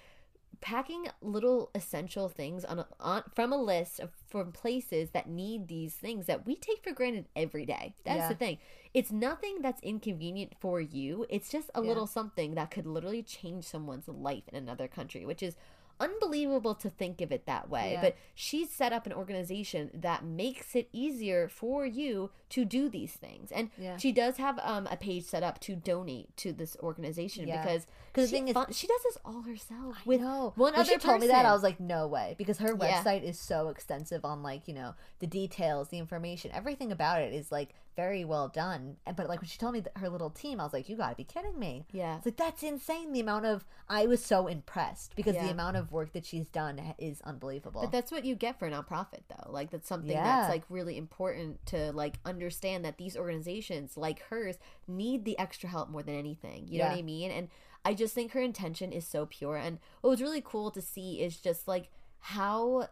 packing 0.62 1.08
little 1.22 1.70
essential 1.76 2.30
things 2.30 2.64
on, 2.66 2.80
a, 2.80 2.88
on 3.00 3.24
from 3.36 3.52
a 3.52 3.58
list 3.62 4.00
of 4.00 4.12
from 4.28 4.52
places 4.52 5.10
that 5.12 5.28
need 5.28 5.68
these 5.68 5.94
things 5.96 6.26
that 6.28 6.46
we 6.46 6.56
take 6.56 6.84
for 6.84 6.92
granted 6.92 7.26
every 7.36 7.66
day. 7.66 7.94
That's 8.06 8.20
Yeah. 8.20 8.28
the 8.30 8.36
thing. 8.36 8.58
It's 8.94 9.12
nothing 9.12 9.62
that's 9.62 9.82
inconvenient 9.82 10.54
for 10.60 10.80
you. 10.80 11.26
It's 11.30 11.50
just 11.50 11.70
a 11.76 11.82
Yeah. 11.82 11.88
little 11.90 12.08
something 12.08 12.56
that 12.56 12.72
could 12.72 12.86
literally 12.86 13.24
change 13.24 13.66
someone's 13.66 14.08
life 14.08 14.44
in 14.48 14.56
another 14.56 14.88
country, 14.88 15.26
which 15.26 15.44
is 15.44 15.56
unbelievable 16.00 16.76
to 16.76 16.90
think 16.90 17.22
of 17.22 17.32
it 17.32 17.46
that 17.46 17.70
way. 17.70 17.94
Yeah. 17.94 18.02
But 18.02 18.16
she's 18.34 18.70
set 18.72 18.92
up 18.94 19.06
an 19.06 19.14
organization 19.14 19.92
that 19.94 20.24
makes 20.26 20.76
it 20.76 20.90
easier 20.92 21.48
for 21.48 21.86
you 21.86 22.32
to 22.54 22.66
do 22.66 22.90
these 22.90 23.14
things. 23.14 23.52
And 23.52 23.70
Yeah. 23.78 23.98
she 23.98 24.12
does 24.12 24.38
have 24.38 24.60
um, 24.64 24.88
a 24.92 24.98
page 24.98 25.24
set 25.26 25.44
up 25.44 25.60
to 25.62 25.76
donate 25.76 26.36
to 26.38 26.52
this 26.54 26.76
organization 26.82 27.48
Yeah. 27.48 27.62
because 27.64 27.86
'Cause 28.14 28.26
the 28.26 28.28
she, 28.28 28.32
thing 28.36 28.48
is- 28.50 28.54
fun- 28.54 28.72
she 28.72 28.86
does 28.88 29.02
this 29.04 29.18
all 29.26 29.42
herself 29.42 30.06
with 30.06 30.22
no. 30.22 30.54
one 30.56 30.74
when 30.74 30.82
other 30.82 30.92
she 30.92 30.98
told 30.98 31.20
me 31.22 31.28
that. 31.28 31.46
I 31.48 31.52
was 31.54 31.64
like, 31.64 31.80
no 31.80 32.08
way, 32.08 32.36
because 32.38 32.60
her 32.60 32.76
Yeah. 32.80 33.02
website 33.04 33.24
is 33.24 33.40
so 33.40 33.70
extensive 33.70 34.24
on 34.24 34.44
like 34.44 34.68
you 34.68 34.74
know 34.76 34.94
the 35.20 35.28
details, 35.28 35.90
the 35.90 35.98
information, 35.98 36.52
everything 36.54 36.92
about 36.92 37.22
it 37.22 37.34
is 37.34 37.52
like 37.52 37.74
very 37.96 38.26
well 38.26 38.48
done. 38.48 38.98
But 39.16 39.28
like 39.30 39.40
when 39.42 39.48
she 39.48 39.58
told 39.60 39.74
me 39.74 39.80
that 39.82 39.98
her 39.98 40.10
little 40.10 40.32
team, 40.32 40.60
I 40.60 40.64
was 40.64 40.74
like, 40.74 40.90
you 40.90 40.96
got 40.98 41.10
to 41.12 41.16
be 41.16 41.24
kidding 41.24 41.58
me. 41.60 41.86
Yeah. 41.92 42.18
It's 42.18 42.26
like 42.26 42.38
that's 42.38 42.64
insane. 42.64 43.14
The 43.14 43.20
amount 43.20 43.46
of 43.46 43.66
I 43.88 44.08
was 44.08 44.24
so 44.24 44.48
impressed 44.48 45.16
because 45.16 45.36
Yeah. 45.36 45.46
the 45.46 45.52
amount 45.52 45.78
of 45.78 45.92
work 45.92 46.14
that 46.14 46.26
she's 46.26 46.48
done 46.50 46.80
is 46.98 47.22
unbelievable. 47.22 47.82
But 47.82 47.92
that's 47.92 48.12
what 48.12 48.26
you 48.26 48.36
get 48.36 48.58
for 48.60 48.68
a 48.68 48.72
nonprofit, 48.72 49.22
though. 49.30 49.52
Like 49.52 49.70
that's 49.72 49.88
something 49.88 50.10
Yeah. 50.12 50.24
that's 50.24 50.50
like 50.50 50.64
really 50.70 50.98
important 50.98 51.64
to 51.68 51.92
like 51.94 52.20
understand 52.26 52.43
that 52.50 52.98
these 52.98 53.16
organizations 53.18 53.98
like 53.98 54.22
hers 54.30 54.58
need 54.88 55.26
the 55.26 55.38
extra 55.40 55.70
help 55.70 55.90
more 55.90 56.04
than 56.04 56.16
anything. 56.16 56.68
You 56.68 56.80
know 56.80 56.88
what 56.90 56.98
I 56.98 57.02
mean? 57.02 57.32
And 57.32 57.50
I 57.86 57.94
just 57.94 58.14
think 58.16 58.32
her 58.32 58.42
intention 58.42 58.92
is 58.92 59.06
so 59.06 59.26
pure. 59.26 59.58
And 59.58 59.80
what 60.02 60.10
was 60.12 60.22
really 60.22 60.42
cool 60.44 60.72
to 60.72 60.82
see 60.82 61.22
is 61.22 61.38
just 61.38 61.68
like 61.68 61.90
how 62.20 62.88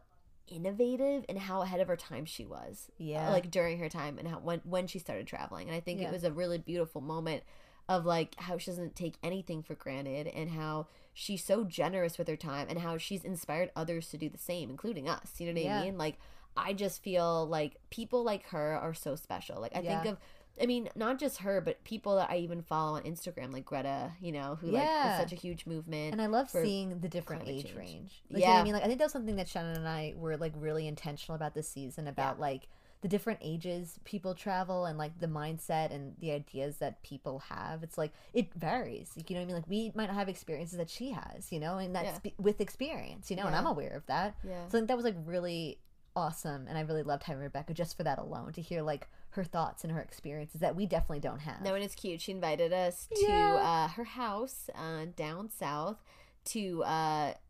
innovative 0.48 1.24
and 1.30 1.40
how 1.40 1.62
ahead 1.62 1.80
of 1.80 1.88
her 1.88 1.96
time 1.96 2.26
she 2.26 2.46
was. 2.46 2.90
Yeah. 2.98 3.30
like 3.30 3.50
during 3.52 3.80
her 3.80 3.90
time 3.90 4.18
and 4.18 4.28
how 4.28 4.40
when 4.40 4.60
when 4.64 4.88
she 4.88 5.00
started 5.00 5.28
traveling. 5.28 5.68
And 5.68 5.76
I 5.76 5.80
think 5.80 6.02
Yeah. 6.02 6.08
it 6.10 6.12
was 6.14 6.24
a 6.24 6.32
really 6.32 6.58
beautiful 6.58 7.02
moment 7.02 7.44
of 7.90 8.06
like 8.06 8.36
how 8.40 8.58
she 8.58 8.72
doesn't 8.72 8.96
take 8.96 9.16
anything 9.24 9.64
for 9.64 9.76
granted 9.76 10.28
and 10.28 10.50
how 10.52 10.88
she's 11.14 11.44
so 11.44 11.64
generous 11.64 12.18
with 12.18 12.28
her 12.28 12.36
time 12.38 12.68
and 12.70 12.80
how 12.80 12.98
she's 12.98 13.24
inspired 13.24 13.70
others 13.76 14.10
to 14.10 14.18
do 14.18 14.30
the 14.30 14.38
same, 14.38 14.70
including 14.70 15.10
us. 15.10 15.40
You 15.40 15.48
know 15.48 15.54
what 15.54 15.64
Yeah. 15.64 15.82
I 15.82 15.86
mean? 15.86 15.98
Like 15.98 16.18
I 16.58 16.74
just 16.74 17.02
feel 17.04 17.48
like 17.48 17.78
people 17.90 18.24
like 18.24 18.48
her 18.48 18.74
are 18.78 18.94
so 18.94 19.16
special. 19.16 19.60
Like 19.62 19.76
I 19.76 19.82
think 19.82 20.06
of 20.06 20.18
I 20.62 20.66
mean, 20.66 20.90
not 20.96 21.18
just 21.18 21.38
her, 21.40 21.62
but 21.62 21.82
people 21.86 22.18
that 22.18 22.30
I 22.30 22.36
even 22.38 22.62
follow 22.62 22.98
on 22.98 23.04
Instagram, 23.04 23.54
like 23.54 23.66
Greta, 23.66 24.12
you 24.20 24.34
know, 24.34 24.56
who 24.60 24.68
like 24.68 24.84
Yeah. 24.84 25.14
is 25.14 25.20
such 25.20 25.32
a 25.32 25.36
huge 25.42 25.66
movement. 25.66 26.12
And 26.12 26.22
I 26.22 26.26
love 26.28 26.50
seeing 26.50 27.00
the 27.00 27.08
different 27.08 27.48
age 27.48 27.64
change. 27.64 27.76
range. 27.78 28.22
Like, 28.30 28.42
you 28.42 28.46
know 28.46 28.52
what 28.52 28.56
Yeah. 28.56 28.60
I 28.60 28.64
mean? 28.66 28.74
Like, 28.74 28.84
I 28.84 28.88
think 28.88 29.00
that 29.00 29.06
was 29.06 29.14
something 29.14 29.38
that 29.38 29.48
Shannon 29.48 29.78
and 29.78 29.88
I 29.88 30.14
were 30.18 30.36
like 30.38 30.52
really 30.58 30.88
intentional 30.88 31.36
about 31.36 31.56
this 31.56 31.70
season 31.70 32.06
about 32.06 32.40
like 32.40 32.68
the 33.00 33.08
different 33.08 33.40
ages 33.42 33.98
people 34.04 34.36
travel 34.36 34.86
and 34.86 34.98
like 34.98 35.18
the 35.20 35.26
mindset 35.26 35.92
and 35.92 36.16
the 36.20 36.32
ideas 36.34 36.78
that 36.78 37.02
people 37.02 37.40
have. 37.40 37.82
It's 37.82 37.98
like 37.98 38.12
it 38.34 38.54
varies. 38.54 39.10
Like, 39.16 39.30
you 39.30 39.36
know 39.38 39.42
what 39.42 39.44
I 39.44 39.48
mean? 39.48 39.56
Like 39.56 39.68
we 39.70 39.92
might 39.96 40.08
not 40.08 40.16
have 40.16 40.30
experiences 40.30 40.78
that 40.78 40.90
she 40.90 41.12
has, 41.12 41.52
you 41.52 41.60
know, 41.62 41.78
and 41.80 41.96
that's 41.96 42.20
Yeah. 42.24 42.32
with 42.38 42.60
experience, 42.62 43.32
you 43.32 43.38
know, 43.38 43.48
and 43.48 43.56
I'm 43.56 43.66
aware 43.66 43.96
of 43.96 44.06
that. 44.08 44.36
yeah. 44.44 44.68
So 44.68 44.78
I 44.78 44.82
think 44.82 44.90
that 44.90 44.98
was 44.98 45.06
like 45.06 45.16
really 45.26 45.80
awesome, 46.16 46.68
and 46.68 46.78
I 46.78 46.82
really 46.82 47.04
loved 47.04 47.24
having 47.24 47.42
Rebecca 47.42 47.74
just 47.74 47.98
for 47.98 48.04
that 48.04 48.20
alone 48.20 48.54
to 48.54 48.62
hear 48.62 48.82
like 48.82 49.08
her 49.32 49.44
thoughts 49.44 49.84
and 49.84 49.94
her 49.94 50.02
experiences 50.02 50.62
that 50.62 50.76
we 50.76 50.86
definitely 50.86 51.22
don't 51.22 51.40
have. 51.40 51.62
No, 51.62 51.74
and 51.76 51.84
it's 51.84 51.96
cute. 51.96 52.22
She 52.22 52.32
invited 52.32 52.74
us 52.74 53.08
to 53.16 53.26
Yeah. 53.28 53.56
uh, 53.56 53.88
her 53.90 54.04
house 54.04 54.70
uh, 54.76 55.06
down 55.16 55.50
south 55.50 55.98
to 56.44 56.84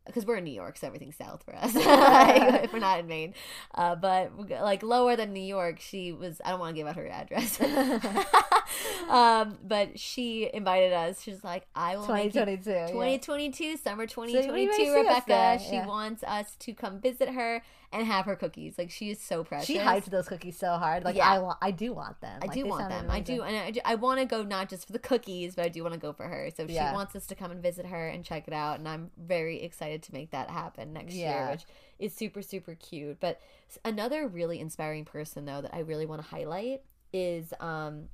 because 0.06 0.26
we're 0.26 0.38
in 0.38 0.44
New 0.44 0.54
York, 0.54 0.78
so 0.78 0.88
everything's 0.88 1.16
south 1.16 1.44
for 1.44 1.56
us. 1.56 1.74
if 1.76 2.74
we're 2.74 2.80
not 2.80 3.00
in 3.00 3.08
Maine, 3.08 3.34
uh, 3.76 3.96
but 3.96 4.32
like 4.50 4.84
lower 4.84 5.16
than 5.16 5.34
New 5.34 5.40
York, 5.40 5.80
she 5.80 6.12
was. 6.12 6.42
I 6.44 6.52
don't 6.52 6.60
want 6.60 6.76
to 6.76 6.80
give 6.80 6.88
out 6.88 6.96
her 6.96 7.08
address, 7.08 7.60
um, 9.10 9.58
but 9.64 10.00
she 10.00 10.50
invited 10.54 10.94
us. 10.94 11.22
She's 11.22 11.44
like, 11.44 11.68
"I 11.76 11.96
will 11.98 12.08
make 12.08 12.36
you 12.36 12.42
2022. 12.42 13.64
yeah. 13.64 13.76
summer 13.76 14.08
2022 14.08 14.52
may 14.52 14.72
see 14.74 14.90
us 14.90 14.98
rebecca 14.98 15.60
she 15.64 15.76
yeah. 15.76 15.88
wants 15.88 16.24
us 16.24 16.56
to 16.58 16.74
come 16.74 17.00
visit 17.00 17.30
her 17.30 17.62
and 17.94 18.08
have 18.08 18.26
her 18.26 18.36
cookies 18.38 18.78
like 18.78 18.90
she 18.90 19.10
is 19.10 19.20
so 19.22 19.44
precious 19.44 19.68
She 19.68 19.78
hyped 19.78 20.06
those 20.06 20.28
cookies 20.28 20.58
so 20.58 20.78
hard. 20.78 21.04
Like 21.04 21.16
Yeah. 21.18 21.30
I 21.30 21.40
want, 21.40 21.58
I 21.62 21.72
do 21.72 21.92
want 21.94 22.22
them. 22.22 22.40
I 22.42 22.46
Like, 22.46 22.54
do 22.56 22.66
want 22.66 22.88
them. 22.90 23.08
I 23.10 23.20
do, 23.20 23.42
and 23.44 23.56
I, 23.58 23.72
do- 23.72 23.82
I 23.84 23.96
want 23.96 24.20
to 24.20 24.26
go 24.26 24.44
not 24.44 24.70
just 24.70 24.88
for 24.88 24.94
the 24.94 25.00
cookies, 25.00 25.56
but 25.56 25.66
I 25.66 25.70
do 25.70 25.82
want 25.84 25.94
to 25.94 26.00
go 26.00 26.14
for 26.14 26.24
her. 26.28 26.50
So 26.56 26.66
Yeah. 26.70 26.90
she 26.92 26.96
wants 26.96 27.16
us 27.18 27.28
to 27.28 27.36
come 27.36 27.52
and 27.52 27.62
visit 27.62 27.86
her 27.88 28.08
and 28.08 28.24
check 28.24 28.48
it 28.48 28.54
out, 28.54 28.80
and 28.80 28.88
I'm 28.88 29.12
very 29.18 29.62
excited 29.62 30.04
to 30.04 30.14
make 30.14 30.32
that 30.32 30.50
happen 30.50 30.94
next 30.94 31.14
year, 31.14 31.50
which 31.52 31.66
is 32.00 32.14
super 32.16 32.42
super 32.42 32.76
cute. 32.76 33.20
But 33.20 33.42
another 33.84 34.28
really 34.28 34.60
inspiring 34.62 35.04
person 35.06 35.44
though 35.46 35.62
that 35.62 35.74
I 35.76 35.80
really 35.80 36.06
want 36.06 36.22
to 36.22 36.28
highlight 36.28 36.82
is 37.14 37.54
um 37.60 38.08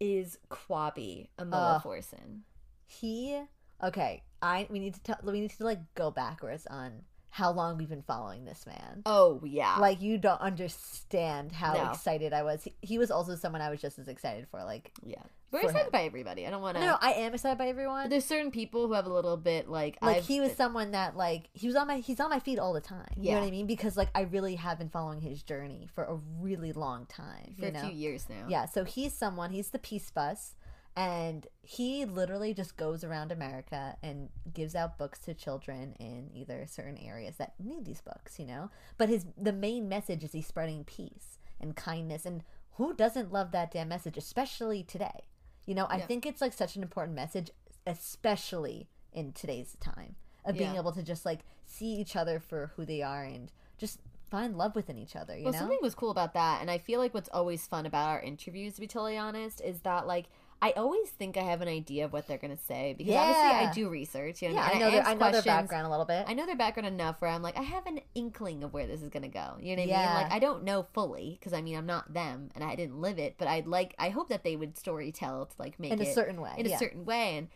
is 0.00 0.38
Kwabi 0.50 1.28
Amoah 1.38 1.76
Ugh. 1.76 1.82
Forson. 1.82 2.40
He 2.86 3.40
okay. 3.82 4.22
I 4.40 4.66
we 4.70 4.78
need 4.80 4.94
to 4.94 5.00
tell, 5.02 5.18
we 5.22 5.40
need 5.40 5.50
to 5.50 5.64
like 5.64 5.78
go 5.94 6.10
backwards 6.10 6.66
on 6.66 7.02
how 7.34 7.50
long 7.50 7.78
we've 7.78 7.88
been 7.88 8.02
following 8.02 8.44
this 8.44 8.66
man. 8.66 9.02
Oh 9.06 9.40
yeah, 9.42 9.76
Like 9.78 10.02
you 10.02 10.18
don't 10.18 10.40
understand 10.40 11.50
how 11.52 11.72
No. 11.72 11.90
excited 11.90 12.34
I 12.34 12.42
was. 12.42 12.64
He, 12.64 12.74
he 12.82 12.98
was 12.98 13.10
also 13.10 13.36
someone 13.36 13.62
I 13.62 13.70
was 13.70 13.80
just 13.80 13.98
as 13.98 14.06
excited 14.06 14.46
for. 14.50 14.62
Like 14.64 14.92
yeah. 15.02 15.22
We're 15.50 15.60
excited 15.60 15.86
him. 15.86 15.90
by 15.92 16.04
everybody. 16.04 16.46
I 16.46 16.50
don't 16.50 16.60
want 16.62 16.76
to. 16.78 16.82
no, 16.82 16.96
I 17.00 17.12
am 17.12 17.32
excited 17.34 17.56
by 17.58 17.68
everyone. 17.68 18.08
There's 18.10 18.24
certain 18.26 18.50
people 18.50 18.86
who 18.86 18.92
have 18.94 19.06
a 19.06 19.12
little 19.12 19.36
bit 19.38 19.68
like 19.68 19.96
like 20.02 20.18
I've, 20.18 20.26
he 20.26 20.40
was 20.40 20.52
someone 20.52 20.90
that 20.92 21.16
like 21.16 21.48
he 21.54 21.66
was 21.66 21.76
on 21.76 21.86
my 21.86 21.98
he's 21.98 22.20
on 22.20 22.28
my 22.30 22.38
feed 22.38 22.58
all 22.58 22.74
the 22.74 22.80
time. 22.82 23.08
You 23.16 23.30
know 23.30 23.36
Yeah. 23.36 23.40
what 23.40 23.46
I 23.48 23.50
mean? 23.50 23.66
Because 23.66 23.96
like 23.96 24.08
I 24.14 24.22
really 24.22 24.56
have 24.56 24.78
been 24.78 24.90
following 24.90 25.20
his 25.22 25.42
journey 25.42 25.88
for 25.94 26.04
a 26.04 26.18
really 26.40 26.72
long 26.72 27.06
time. 27.06 27.54
for 27.58 27.66
you 27.66 27.72
a 27.74 27.80
few 27.80 27.92
years 27.92 28.26
now. 28.28 28.44
Yeah, 28.48 28.66
so 28.66 28.84
he's 28.84 29.14
someone, 29.14 29.50
he's 29.52 29.70
the 29.70 29.78
Peace 29.78 30.10
Bus, 30.10 30.54
and 30.96 31.46
he 31.62 32.04
literally 32.04 32.52
just 32.52 32.76
goes 32.76 33.02
around 33.02 33.32
America 33.32 33.96
and 34.02 34.28
gives 34.52 34.74
out 34.74 34.98
books 34.98 35.18
to 35.20 35.34
children 35.34 35.94
in 35.98 36.30
either 36.34 36.66
certain 36.68 36.98
areas 36.98 37.36
that 37.36 37.54
need 37.58 37.84
these 37.84 38.00
books, 38.02 38.38
you 38.38 38.46
know? 38.46 38.70
But 38.98 39.08
his 39.08 39.26
the 39.36 39.52
main 39.52 39.88
message 39.88 40.22
is 40.24 40.32
he's 40.32 40.46
spreading 40.46 40.84
peace 40.84 41.38
and 41.60 41.74
kindness 41.74 42.26
and 42.26 42.42
who 42.76 42.94
doesn't 42.94 43.32
love 43.32 43.52
that 43.52 43.70
damn 43.70 43.88
message, 43.88 44.16
especially 44.16 44.82
today? 44.82 45.26
You 45.66 45.74
know, 45.74 45.86
I 45.90 45.98
Yeah. 45.98 46.06
think 46.06 46.26
it's 46.26 46.40
like 46.40 46.52
such 46.52 46.76
an 46.76 46.82
important 46.82 47.14
message, 47.14 47.50
especially 47.86 48.88
in 49.12 49.32
today's 49.32 49.76
time 49.80 50.16
of 50.44 50.56
being 50.56 50.72
Yeah. 50.74 50.80
able 50.80 50.92
to 50.92 51.02
just 51.02 51.24
like 51.24 51.40
see 51.64 51.94
each 51.94 52.16
other 52.16 52.40
for 52.40 52.72
who 52.76 52.84
they 52.84 53.00
are 53.02 53.24
and 53.24 53.52
just 53.78 54.00
find 54.30 54.56
love 54.56 54.74
within 54.74 54.96
each 54.96 55.14
other, 55.14 55.36
you 55.36 55.44
well, 55.44 55.52
know? 55.52 55.58
something 55.58 55.78
was 55.82 55.94
cool 55.94 56.10
about 56.10 56.32
that, 56.32 56.62
and 56.62 56.70
I 56.70 56.78
feel 56.78 56.98
like 56.98 57.12
what's 57.12 57.28
always 57.34 57.66
fun 57.66 57.84
about 57.84 58.08
our 58.08 58.20
interviews, 58.22 58.74
to 58.74 58.80
be 58.80 58.86
totally 58.86 59.18
honest, 59.18 59.60
is 59.60 59.80
that 59.80 60.06
like 60.06 60.26
I 60.62 60.70
always 60.76 61.10
think 61.10 61.36
I 61.36 61.42
have 61.42 61.60
an 61.60 61.66
idea 61.68 62.04
of 62.04 62.12
what 62.12 62.28
they're 62.28 62.38
gonna 62.38 62.56
say 62.56 62.94
because 62.96 63.14
obviously 63.16 63.50
I 63.50 63.72
do 63.74 63.88
research. 63.88 64.40
You 64.42 64.50
know, 64.50 64.54
yeah, 64.54 64.70
and 64.70 64.76
I 64.76 64.78
know, 64.78 64.90
their, 64.92 65.06
I 65.06 65.14
know 65.14 65.30
their 65.32 65.42
background 65.42 65.86
a 65.86 65.90
little 65.90 66.04
bit. 66.04 66.24
I 66.28 66.34
know 66.34 66.46
their 66.46 66.56
background 66.56 66.86
enough 66.86 67.20
where 67.20 67.30
I'm 67.30 67.42
like, 67.42 67.58
I 67.58 67.62
have 67.62 67.84
an 67.86 68.00
inkling 68.14 68.62
of 68.62 68.72
where 68.72 68.86
this 68.86 69.02
is 69.02 69.08
gonna 69.10 69.28
go. 69.28 69.56
You 69.60 69.74
know 69.76 69.82
what 69.82 69.88
I 69.88 69.90
Yeah. 69.90 70.06
mean? 70.06 70.14
Like, 70.14 70.32
I 70.32 70.38
don't 70.38 70.62
know 70.62 70.86
fully 70.94 71.36
because 71.38 71.52
I 71.52 71.62
mean 71.62 71.76
I'm 71.76 71.86
not 71.86 72.14
them 72.14 72.50
and 72.54 72.62
I 72.62 72.76
didn't 72.76 73.00
live 73.00 73.18
it, 73.18 73.34
but 73.38 73.48
I'd 73.48 73.66
like 73.66 73.94
I 73.98 74.10
hope 74.10 74.28
that 74.28 74.44
they 74.44 74.54
would 74.54 74.78
story 74.78 75.10
tell 75.10 75.46
to 75.46 75.54
like 75.58 75.80
make 75.80 75.92
in 75.92 76.00
a 76.00 76.06
certain 76.06 76.40
way. 76.40 76.52
in 76.56 76.66
a 76.66 76.78
certain 76.78 77.04
way. 77.04 77.36
And 77.38 77.48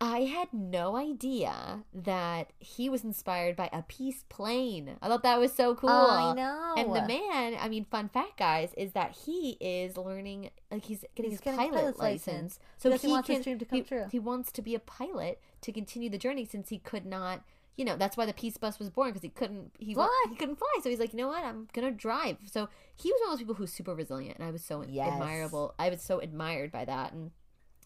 I 0.00 0.20
had 0.24 0.48
no 0.52 0.96
idea 0.96 1.84
that 1.94 2.52
he 2.58 2.88
was 2.88 3.04
inspired 3.04 3.56
by 3.56 3.70
a 3.72 3.82
peace 3.82 4.24
plane. 4.28 4.96
I 5.00 5.08
thought 5.08 5.22
that 5.22 5.38
was 5.38 5.52
so 5.52 5.74
cool. 5.74 5.90
I 5.90 6.34
know. 6.34 6.74
And 6.76 6.94
the 6.94 7.02
man, 7.02 7.56
I 7.58 7.68
mean, 7.68 7.84
fun 7.90 8.08
fact, 8.08 8.36
guys, 8.36 8.74
is 8.76 8.92
that 8.92 9.12
he 9.24 9.56
is 9.60 9.96
learning, 9.96 10.50
like 10.70 10.84
he's 10.84 11.04
getting 11.14 11.30
He's 11.30 11.38
his 11.38 11.44
getting 11.44 11.58
pilot 11.58 11.74
pilot's 11.74 11.98
license, 11.98 12.26
license 12.36 12.58
so 12.76 12.90
he 12.90 12.98
he 12.98 13.08
wants 13.08 13.28
his 13.28 13.44
dream 13.44 13.58
to 13.60 13.64
come 13.64 13.78
he, 13.78 13.82
true. 13.84 14.04
he 14.10 14.18
wants 14.18 14.52
to 14.52 14.62
be 14.62 14.74
a 14.74 14.80
pilot 14.80 15.40
to 15.62 15.72
continue 15.72 16.10
the 16.10 16.18
journey 16.18 16.44
since 16.44 16.68
he 16.68 16.78
could 16.78 17.06
not. 17.06 17.42
You 17.76 17.84
know, 17.84 17.96
that's 17.96 18.16
why 18.16 18.26
the 18.26 18.32
Peace 18.34 18.56
Bus 18.56 18.78
was 18.78 18.90
born 18.90 19.08
because 19.10 19.22
he 19.22 19.28
couldn't 19.30 19.72
he 19.78 19.94
Fly. 19.94 20.24
he 20.28 20.36
couldn't 20.36 20.56
fly. 20.56 20.68
So 20.82 20.90
he's 20.90 21.00
like, 21.00 21.12
you 21.12 21.18
know 21.18 21.28
what, 21.28 21.44
I'm 21.44 21.68
gonna 21.72 21.90
drive. 21.90 22.36
So 22.44 22.68
he 22.96 23.10
was 23.10 23.20
one 23.20 23.28
of 23.28 23.32
those 23.32 23.40
people 23.40 23.54
who's 23.54 23.72
super 23.72 23.94
resilient, 23.94 24.38
and 24.38 24.46
I 24.46 24.50
was 24.50 24.62
so 24.64 24.82
Yes. 24.86 25.08
admirable. 25.12 25.74
I 25.78 25.88
was 25.88 26.02
so 26.02 26.18
admired 26.20 26.70
by 26.72 26.84
that, 26.84 27.12
and 27.12 27.30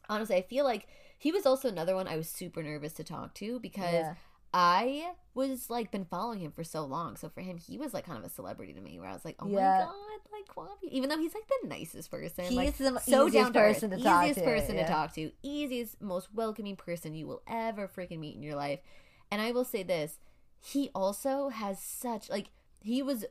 honestly, 0.08 0.36
I 0.36 0.42
feel 0.42 0.64
like 0.64 0.88
he 1.18 1.32
was 1.32 1.44
also 1.46 1.68
another 1.68 1.94
one 1.94 2.06
I 2.08 2.16
was 2.16 2.28
super 2.28 2.62
nervous 2.62 2.92
to 2.94 3.04
talk 3.04 3.34
to 3.34 3.58
because 3.60 3.92
Yeah. 3.92 4.14
I 4.54 5.10
was 5.34 5.68
like 5.68 5.90
been 5.90 6.06
following 6.06 6.38
him 6.40 6.52
for 6.52 6.64
so 6.64 6.84
long. 6.84 7.16
So 7.16 7.28
for 7.28 7.42
him, 7.42 7.58
he 7.58 7.76
was 7.76 7.92
like 7.92 8.06
kind 8.06 8.18
of 8.18 8.24
a 8.24 8.30
celebrity 8.30 8.72
to 8.72 8.80
me. 8.80 8.98
Where 8.98 9.08
I 9.08 9.12
was 9.12 9.24
like, 9.24 9.36
oh 9.40 9.48
Yeah. 9.48 9.80
my 9.80 9.84
god, 9.84 10.32
like 10.32 10.46
Kwame. 10.48 10.90
Even 10.90 11.10
though 11.10 11.18
he's 11.18 11.34
like 11.34 11.46
the 11.62 11.68
nicest 11.68 12.10
person, 12.10 12.44
He's 12.46 12.56
like 12.56 12.76
the 12.78 12.98
so 13.00 13.26
easiest 13.28 13.34
down 13.34 13.52
to 13.52 13.58
earth, 13.58 13.74
person 13.74 13.90
to 13.90 14.02
talk 14.02 14.22
easiest 14.24 14.38
to, 14.38 14.44
person 14.44 14.76
yeah. 14.76 14.86
to 14.86 14.92
talk 14.92 15.14
to, 15.14 15.30
easiest, 15.42 16.00
most 16.00 16.28
welcoming 16.32 16.76
person 16.76 17.14
you 17.14 17.26
will 17.26 17.42
ever 17.46 17.86
freaking 17.88 18.20
meet 18.20 18.36
in 18.36 18.42
your 18.42 18.56
life. 18.56 18.80
And 19.30 19.42
I 19.42 19.50
will 19.52 19.64
say 19.64 19.82
this: 19.82 20.18
he 20.60 20.90
also 20.94 21.50
has 21.50 21.78
such 21.78 22.30
like 22.30 22.50
he 22.80 23.02
was, 23.02 23.24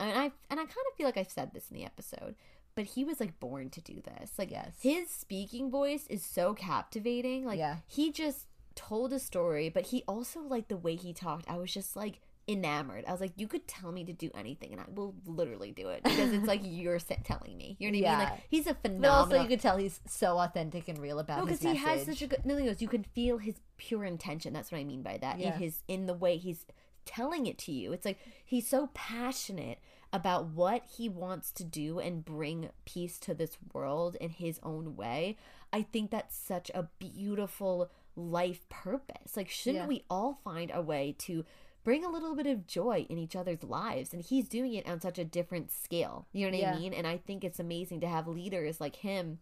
and 0.00 0.18
I 0.18 0.32
and 0.48 0.58
I 0.58 0.64
kind 0.64 0.86
of 0.90 0.96
feel 0.96 1.04
like 1.06 1.18
I've 1.18 1.30
said 1.30 1.52
this 1.52 1.70
in 1.70 1.76
the 1.76 1.84
episode, 1.84 2.34
but 2.74 2.84
he 2.86 3.04
was 3.04 3.20
like 3.20 3.38
born 3.40 3.70
to 3.70 3.80
do 3.80 4.00
this. 4.00 4.32
Like 4.38 4.50
Yes. 4.50 4.74
his 4.80 5.10
speaking 5.10 5.70
voice 5.70 6.06
is 6.08 6.24
so 6.24 6.54
captivating. 6.54 7.44
Like 7.44 7.58
Yeah. 7.58 7.76
he 7.86 8.10
just 8.12 8.46
told 8.74 9.12
a 9.12 9.18
story, 9.18 9.68
but 9.68 9.86
he 9.86 10.02
also 10.08 10.40
like 10.40 10.68
the 10.68 10.76
way 10.76 10.96
he 10.96 11.12
talked. 11.12 11.48
I 11.48 11.56
was 11.56 11.72
just 11.72 11.96
like, 11.96 12.20
enamored. 12.48 13.04
I 13.06 13.12
was 13.12 13.20
like, 13.20 13.32
you 13.36 13.46
could 13.46 13.68
tell 13.68 13.92
me 13.92 14.04
to 14.04 14.12
do 14.12 14.30
anything, 14.34 14.72
and 14.72 14.80
I 14.80 14.84
will 14.92 15.14
literally 15.26 15.70
do 15.70 15.88
it 15.90 16.02
because 16.02 16.32
it's 16.32 16.46
like 16.46 16.60
you're 16.64 16.98
telling 16.98 17.56
me. 17.56 17.76
You 17.78 17.90
know 17.90 17.98
what 17.98 18.08
I 18.08 18.18
mean? 18.18 18.28
Like 18.30 18.40
he's 18.48 18.66
a 18.66 18.74
But 18.74 19.04
also, 19.04 19.40
you 19.40 19.48
could 19.48 19.60
tell 19.60 19.76
he's 19.76 20.00
so 20.06 20.38
authentic 20.38 20.88
and 20.88 20.98
real 20.98 21.18
about 21.18 21.38
no, 21.40 21.44
because 21.44 21.62
he 21.62 21.76
has 21.76 22.04
such 22.04 22.22
a 22.22 22.26
good. 22.26 22.44
No, 22.44 22.56
he 22.56 22.66
goes. 22.66 22.82
You 22.82 22.88
can 22.88 23.04
feel 23.04 23.38
his 23.38 23.56
pure 23.76 24.04
intention. 24.04 24.52
That's 24.52 24.72
what 24.72 24.78
I 24.78 24.84
mean 24.84 25.02
by 25.02 25.18
that. 25.18 25.38
Yeah. 25.38 25.54
In 25.54 25.60
his 25.60 25.82
in 25.88 26.06
the 26.06 26.14
way 26.14 26.36
he's 26.36 26.66
telling 27.04 27.46
it 27.46 27.58
to 27.58 27.72
you. 27.72 27.92
It's 27.92 28.04
like 28.04 28.18
he's 28.44 28.66
so 28.66 28.90
passionate 28.94 29.78
about 30.12 30.46
what 30.48 30.84
he 30.96 31.08
wants 31.08 31.50
to 31.52 31.64
do 31.64 31.98
and 31.98 32.24
bring 32.24 32.68
peace 32.84 33.18
to 33.18 33.34
this 33.34 33.56
world 33.72 34.14
in 34.20 34.30
his 34.30 34.60
own 34.62 34.94
way. 34.96 35.36
I 35.72 35.82
think 35.82 36.10
that's 36.10 36.36
such 36.36 36.70
a 36.74 36.88
beautiful 36.98 37.90
life 38.14 38.68
purpose. 38.68 39.36
Like, 39.36 39.48
shouldn't 39.48 39.84
Yeah. 39.84 39.88
we 39.88 40.04
all 40.10 40.38
find 40.44 40.70
a 40.74 40.82
way 40.82 41.14
to 41.20 41.44
bring 41.82 42.04
a 42.04 42.10
little 42.10 42.34
bit 42.36 42.46
of 42.46 42.66
joy 42.66 43.06
in 43.08 43.16
each 43.18 43.34
other's 43.34 43.62
lives? 43.64 44.12
And 44.12 44.22
he's 44.22 44.48
doing 44.48 44.74
it 44.74 44.86
on 44.86 45.00
such 45.00 45.18
a 45.18 45.24
different 45.24 45.70
scale. 45.70 46.26
You 46.32 46.46
know 46.46 46.52
what 46.52 46.60
Yeah. 46.60 46.74
I 46.74 46.78
mean? 46.78 46.92
And 46.92 47.06
I 47.06 47.16
think 47.16 47.42
it's 47.42 47.58
amazing 47.58 48.00
to 48.02 48.08
have 48.08 48.28
leaders 48.28 48.80
like 48.82 48.96
him 48.96 49.38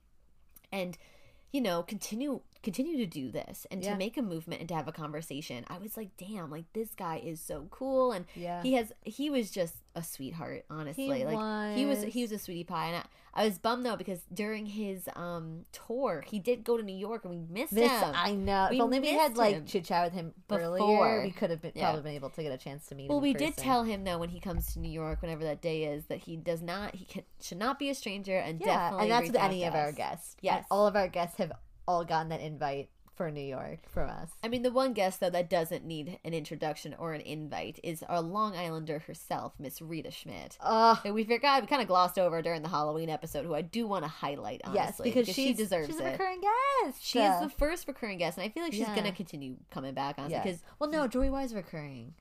and 0.71 0.97
you 1.53 1.61
know 1.61 1.83
continue 1.83 2.43
continue 2.63 2.97
to 2.99 3.07
do 3.07 3.29
this 3.33 3.67
and 3.73 3.83
Yeah. 3.83 3.91
to 3.95 3.99
make 3.99 4.17
a 4.17 4.23
movement 4.23 4.61
and 4.61 4.69
to 4.69 4.75
have 4.77 4.87
a 4.87 4.93
conversation 4.93 5.65
i 5.67 5.79
was 5.79 5.97
like 5.97 6.17
damn 6.17 6.49
like 6.49 6.73
this 6.75 6.95
guy 6.95 7.17
is 7.17 7.41
so 7.41 7.67
cool 7.73 8.13
and 8.13 8.27
Yeah. 8.37 8.63
he 8.63 8.75
has 8.75 8.93
he 9.03 9.31
was 9.31 9.51
just 9.51 9.80
a 9.97 10.03
sweetheart 10.05 10.65
honestly 10.71 11.05
He 11.05 11.25
like 11.25 11.77
he 11.77 11.85
was 11.85 12.05
was. 12.05 12.15
he 12.15 12.23
was 12.23 12.31
a 12.33 12.39
sweetie 12.39 12.63
pie 12.65 12.87
and 12.87 12.97
I, 13.35 13.43
I 13.43 13.45
was 13.45 13.59
bummed 13.59 13.85
though 13.85 13.97
because 13.97 14.21
during 14.33 14.67
his 14.67 15.09
um 15.17 15.65
tour 15.73 16.23
he 16.27 16.39
did 16.39 16.63
go 16.63 16.77
to 16.77 16.83
new 16.83 16.97
york 16.97 17.25
and 17.25 17.33
we 17.35 17.41
missed 17.53 17.75
This 17.75 17.91
him 17.91 18.13
I 18.15 18.33
know. 18.33 18.69
We 18.71 18.77
if 18.77 18.83
only 18.83 19.01
we 19.01 19.09
had 19.09 19.37
like 19.37 19.67
chit 19.67 19.85
chat 19.85 20.05
with 20.05 20.13
him 20.13 20.33
earlier, 20.51 20.79
before. 20.79 21.23
we 21.25 21.31
could 21.33 21.51
have 21.51 21.61
been, 21.61 21.73
Yeah. 21.75 21.87
probably 21.87 22.03
been 22.03 22.15
able 22.15 22.31
to 22.31 22.43
get 22.43 22.53
a 22.53 22.59
chance 22.59 22.87
to 22.87 22.95
meet 22.95 23.05
him. 23.05 23.09
well 23.09 23.19
him. 23.19 23.23
we 23.25 23.35
did 23.35 23.57
tell 23.57 23.83
him 23.83 24.05
though 24.05 24.19
when 24.19 24.29
he 24.29 24.39
comes 24.39 24.73
to 24.75 24.79
new 24.79 24.91
york 24.91 25.23
whenever 25.23 25.43
that 25.45 25.61
day 25.61 25.85
is 25.85 26.05
that 26.07 26.19
he 26.19 26.37
does 26.37 26.63
not 26.63 26.95
he 26.95 27.05
can, 27.05 27.23
should 27.41 27.59
not 27.59 27.79
be 27.79 27.91
a 27.91 27.95
stranger 27.95 28.37
and 28.37 28.61
Yeah, 28.61 28.67
definitely 28.67 29.03
and 29.03 29.11
that's 29.13 29.27
with 29.33 29.37
any 29.43 29.65
of 29.65 29.75
our 29.75 29.91
guests. 29.93 30.37
Yes. 30.41 30.59
And 30.59 30.67
all 30.71 30.87
of 30.87 30.95
our 30.97 31.09
guests 31.09 31.37
have 31.39 31.51
all 31.89 32.05
gotten 32.05 32.29
that 32.29 32.41
invite 32.41 32.91
for 33.21 33.31
New 33.31 33.43
York 33.43 33.81
from 33.87 34.09
us. 34.09 34.31
I 34.43 34.49
mean, 34.49 34.63
the 34.63 34.73
one 34.73 34.95
guest 34.95 35.21
though 35.21 35.29
that 35.29 35.51
doesn't 35.51 35.85
need 35.85 36.19
an 36.25 36.33
introduction 36.33 36.95
or 36.99 37.13
an 37.13 37.21
invite 37.21 37.79
is 37.85 38.03
our 38.05 38.23
Long 38.23 38.57
Islander 38.57 39.01
herself, 39.01 39.53
Miss 39.59 39.83
Rita 39.83 40.11
Schmidt. 40.11 40.57
Oh, 40.63 40.99
That 41.05 41.13
we 41.13 41.25
forgot, 41.25 41.61
we 41.61 41.67
kind 41.67 41.83
of 41.83 41.89
glossed 41.89 42.19
over 42.19 42.41
during 42.41 42.63
the 42.63 42.71
Halloween 42.71 43.11
episode, 43.11 43.45
who 43.45 43.55
I 43.55 43.61
do 43.61 43.87
want 43.87 44.05
to 44.07 44.09
highlight. 44.09 44.63
Honestly, 44.65 45.11
yes, 45.11 45.17
because, 45.27 45.35
she 45.35 45.53
deserves 45.53 45.89
she's 45.89 45.97
it. 45.97 45.99
She's 45.99 46.09
a 46.09 46.13
recurring 46.13 46.41
guest. 46.41 47.05
she 47.05 47.19
is 47.19 47.41
the 47.43 47.51
first 47.51 47.87
recurring 47.87 48.17
guest, 48.17 48.39
and 48.39 48.47
I 48.47 48.49
feel 48.49 48.63
like 48.63 48.73
she's 48.73 48.81
Yeah. 48.89 48.95
gonna 48.95 49.13
continue 49.13 49.57
coming 49.71 49.93
back. 49.93 50.15
Honestly, 50.17 50.41
because 50.43 50.63
well, 50.79 50.89
no, 50.89 51.07
Joey 51.07 51.29
Wise 51.29 51.55
recurring. 51.55 52.15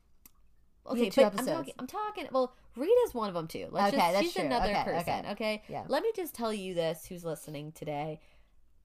Okay, 0.86 1.10
but 1.16 1.39
I'm 1.39 1.45
talking, 1.45 1.74
I'm 1.80 1.88
talking. 1.88 2.28
Well, 2.30 2.54
Rita's 2.76 3.14
one 3.14 3.30
of 3.30 3.36
them 3.36 3.47
too. 3.47 3.68
Let's 3.72 3.93
Okay, 3.93 3.97
just, 4.02 4.14
that's 4.14 4.26
she's 4.26 4.34
true. 4.34 4.43
another 4.43 4.66
Okay, 4.72 4.84
person. 4.84 5.00
okay. 5.00 5.32
Okay, 5.32 5.64
Yeah. 5.70 5.86
Let 5.88 6.04
me 6.04 6.12
just 6.14 6.36
tell 6.36 6.52
you 6.54 6.74
this: 6.74 7.06
who's 7.06 7.24
listening 7.24 7.72
today? 7.72 8.20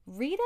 Rita 0.07 0.43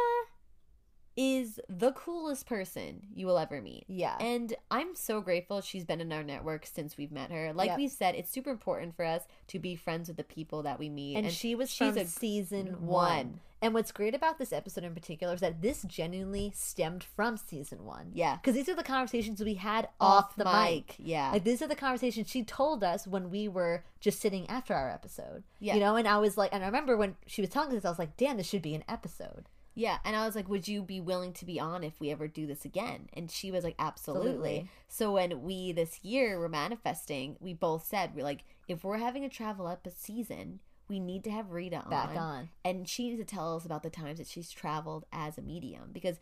is 1.18 1.60
the 1.68 1.92
coolest 1.92 2.46
person 2.46 3.02
you 3.14 3.28
will 3.28 3.38
ever 3.38 3.62
meet. 3.62 3.84
Yeah. 3.88 4.16
And 4.20 4.54
I'm 4.72 4.96
so 4.96 5.20
grateful 5.22 5.60
she's 5.62 5.84
been 5.84 6.00
in 6.02 6.12
our 6.14 6.24
network 6.24 6.66
since 6.66 6.98
we've 6.98 7.12
met 7.12 7.32
her. 7.32 7.52
Like 7.54 7.68
Yep. 7.70 7.78
we've 7.78 7.92
said, 7.92 8.16
it's 8.16 8.32
super 8.32 8.50
important 8.50 8.96
for 8.96 9.04
us 9.06 9.24
to 9.48 9.60
be 9.60 9.76
friends 9.76 10.08
with 10.08 10.18
the 10.18 10.24
people 10.24 10.64
that 10.64 10.80
we 10.80 10.90
meet. 10.90 11.18
and, 11.18 11.30
she 11.32 11.56
was 11.56 11.70
she's 11.70 11.96
a 11.98 12.06
season 12.06 12.68
one. 12.80 12.88
one. 12.88 13.40
And 13.62 13.74
what's 13.74 13.92
great 13.92 14.16
about 14.16 14.38
this 14.38 14.54
episode 14.54 14.86
in 14.86 14.94
particular 14.94 15.34
is 15.34 15.42
that 15.42 15.62
this 15.62 15.84
genuinely 15.84 16.54
stemmed 16.56 17.04
from 17.04 17.36
season 17.36 17.84
one. 17.84 18.12
Yeah. 18.14 18.38
Because 18.38 18.56
these 18.56 18.70
are 18.70 18.76
the 18.76 18.84
conversations 18.84 19.44
we 19.44 19.56
had 19.56 19.90
off, 20.00 20.38
the 20.38 20.46
mic. 20.46 20.96
Yeah. 20.98 21.32
Like 21.32 21.44
these 21.44 21.62
are 21.62 21.68
the 21.68 21.76
conversations 21.76 22.30
she 22.30 22.44
told 22.46 22.86
us 22.86 23.06
when 23.06 23.30
we 23.30 23.50
were 23.50 23.84
just 24.00 24.22
sitting 24.22 24.50
after 24.50 24.74
our 24.74 24.90
episode. 24.90 25.44
Yeah. 25.60 25.74
You 25.74 25.82
know, 25.82 25.98
and 25.98 26.08
I 26.08 26.20
was 26.20 26.38
like, 26.38 26.52
and 26.54 26.64
I 26.64 26.68
remember 26.68 26.96
when 26.96 27.18
she 27.28 27.42
was 27.42 27.50
telling 27.50 27.76
us, 27.76 27.84
I 27.84 27.90
was 27.90 28.00
like, 28.00 28.16
damn, 28.16 28.38
this 28.38 28.48
should 28.48 28.62
be 28.62 28.76
an 28.76 28.86
episode. 28.88 29.50
Yeah, 29.80 30.00
and 30.04 30.16
I 30.16 30.26
was 30.26 30.36
like, 30.36 30.50
"Would 30.50 30.68
you 30.68 30.84
be 30.84 31.00
willing 31.00 31.32
to 31.34 31.46
be 31.46 31.58
on 31.58 31.86
if 31.86 32.00
we 32.02 32.12
ever 32.12 32.28
do 32.28 32.46
this 32.46 32.66
again?" 32.66 33.10
And 33.14 33.32
she 33.32 33.50
was 33.50 33.64
like, 33.64 33.76
"Absolutely." 33.80 34.30
Absolutely. 34.30 34.70
So 34.90 35.14
when 35.14 35.42
we 35.44 35.72
this 35.72 36.04
year 36.04 36.38
were 36.38 36.50
manifesting, 36.50 37.38
we 37.40 37.54
both 37.54 37.86
said 37.86 38.14
we're 38.14 38.24
like, 38.24 38.44
if 38.68 38.84
we're 38.84 38.98
having 38.98 39.24
a 39.24 39.30
travel 39.30 39.66
up 39.68 39.88
a 39.88 39.92
season, 39.92 40.60
we 40.90 41.00
need 41.00 41.24
to 41.24 41.32
have 41.32 41.52
Rita 41.52 41.78
on. 41.78 41.90
Back 41.90 42.16
on. 42.18 42.50
and 42.66 42.90
she 42.90 43.10
needs 43.10 43.20
to 43.20 43.26
tell 43.26 43.56
us 43.56 43.66
about 43.66 43.84
the 43.84 43.90
times 43.90 44.18
that 44.18 44.28
she's 44.28 44.52
traveled 44.52 45.06
as 45.14 45.38
a 45.38 45.42
medium 45.42 45.92
because. 45.94 46.18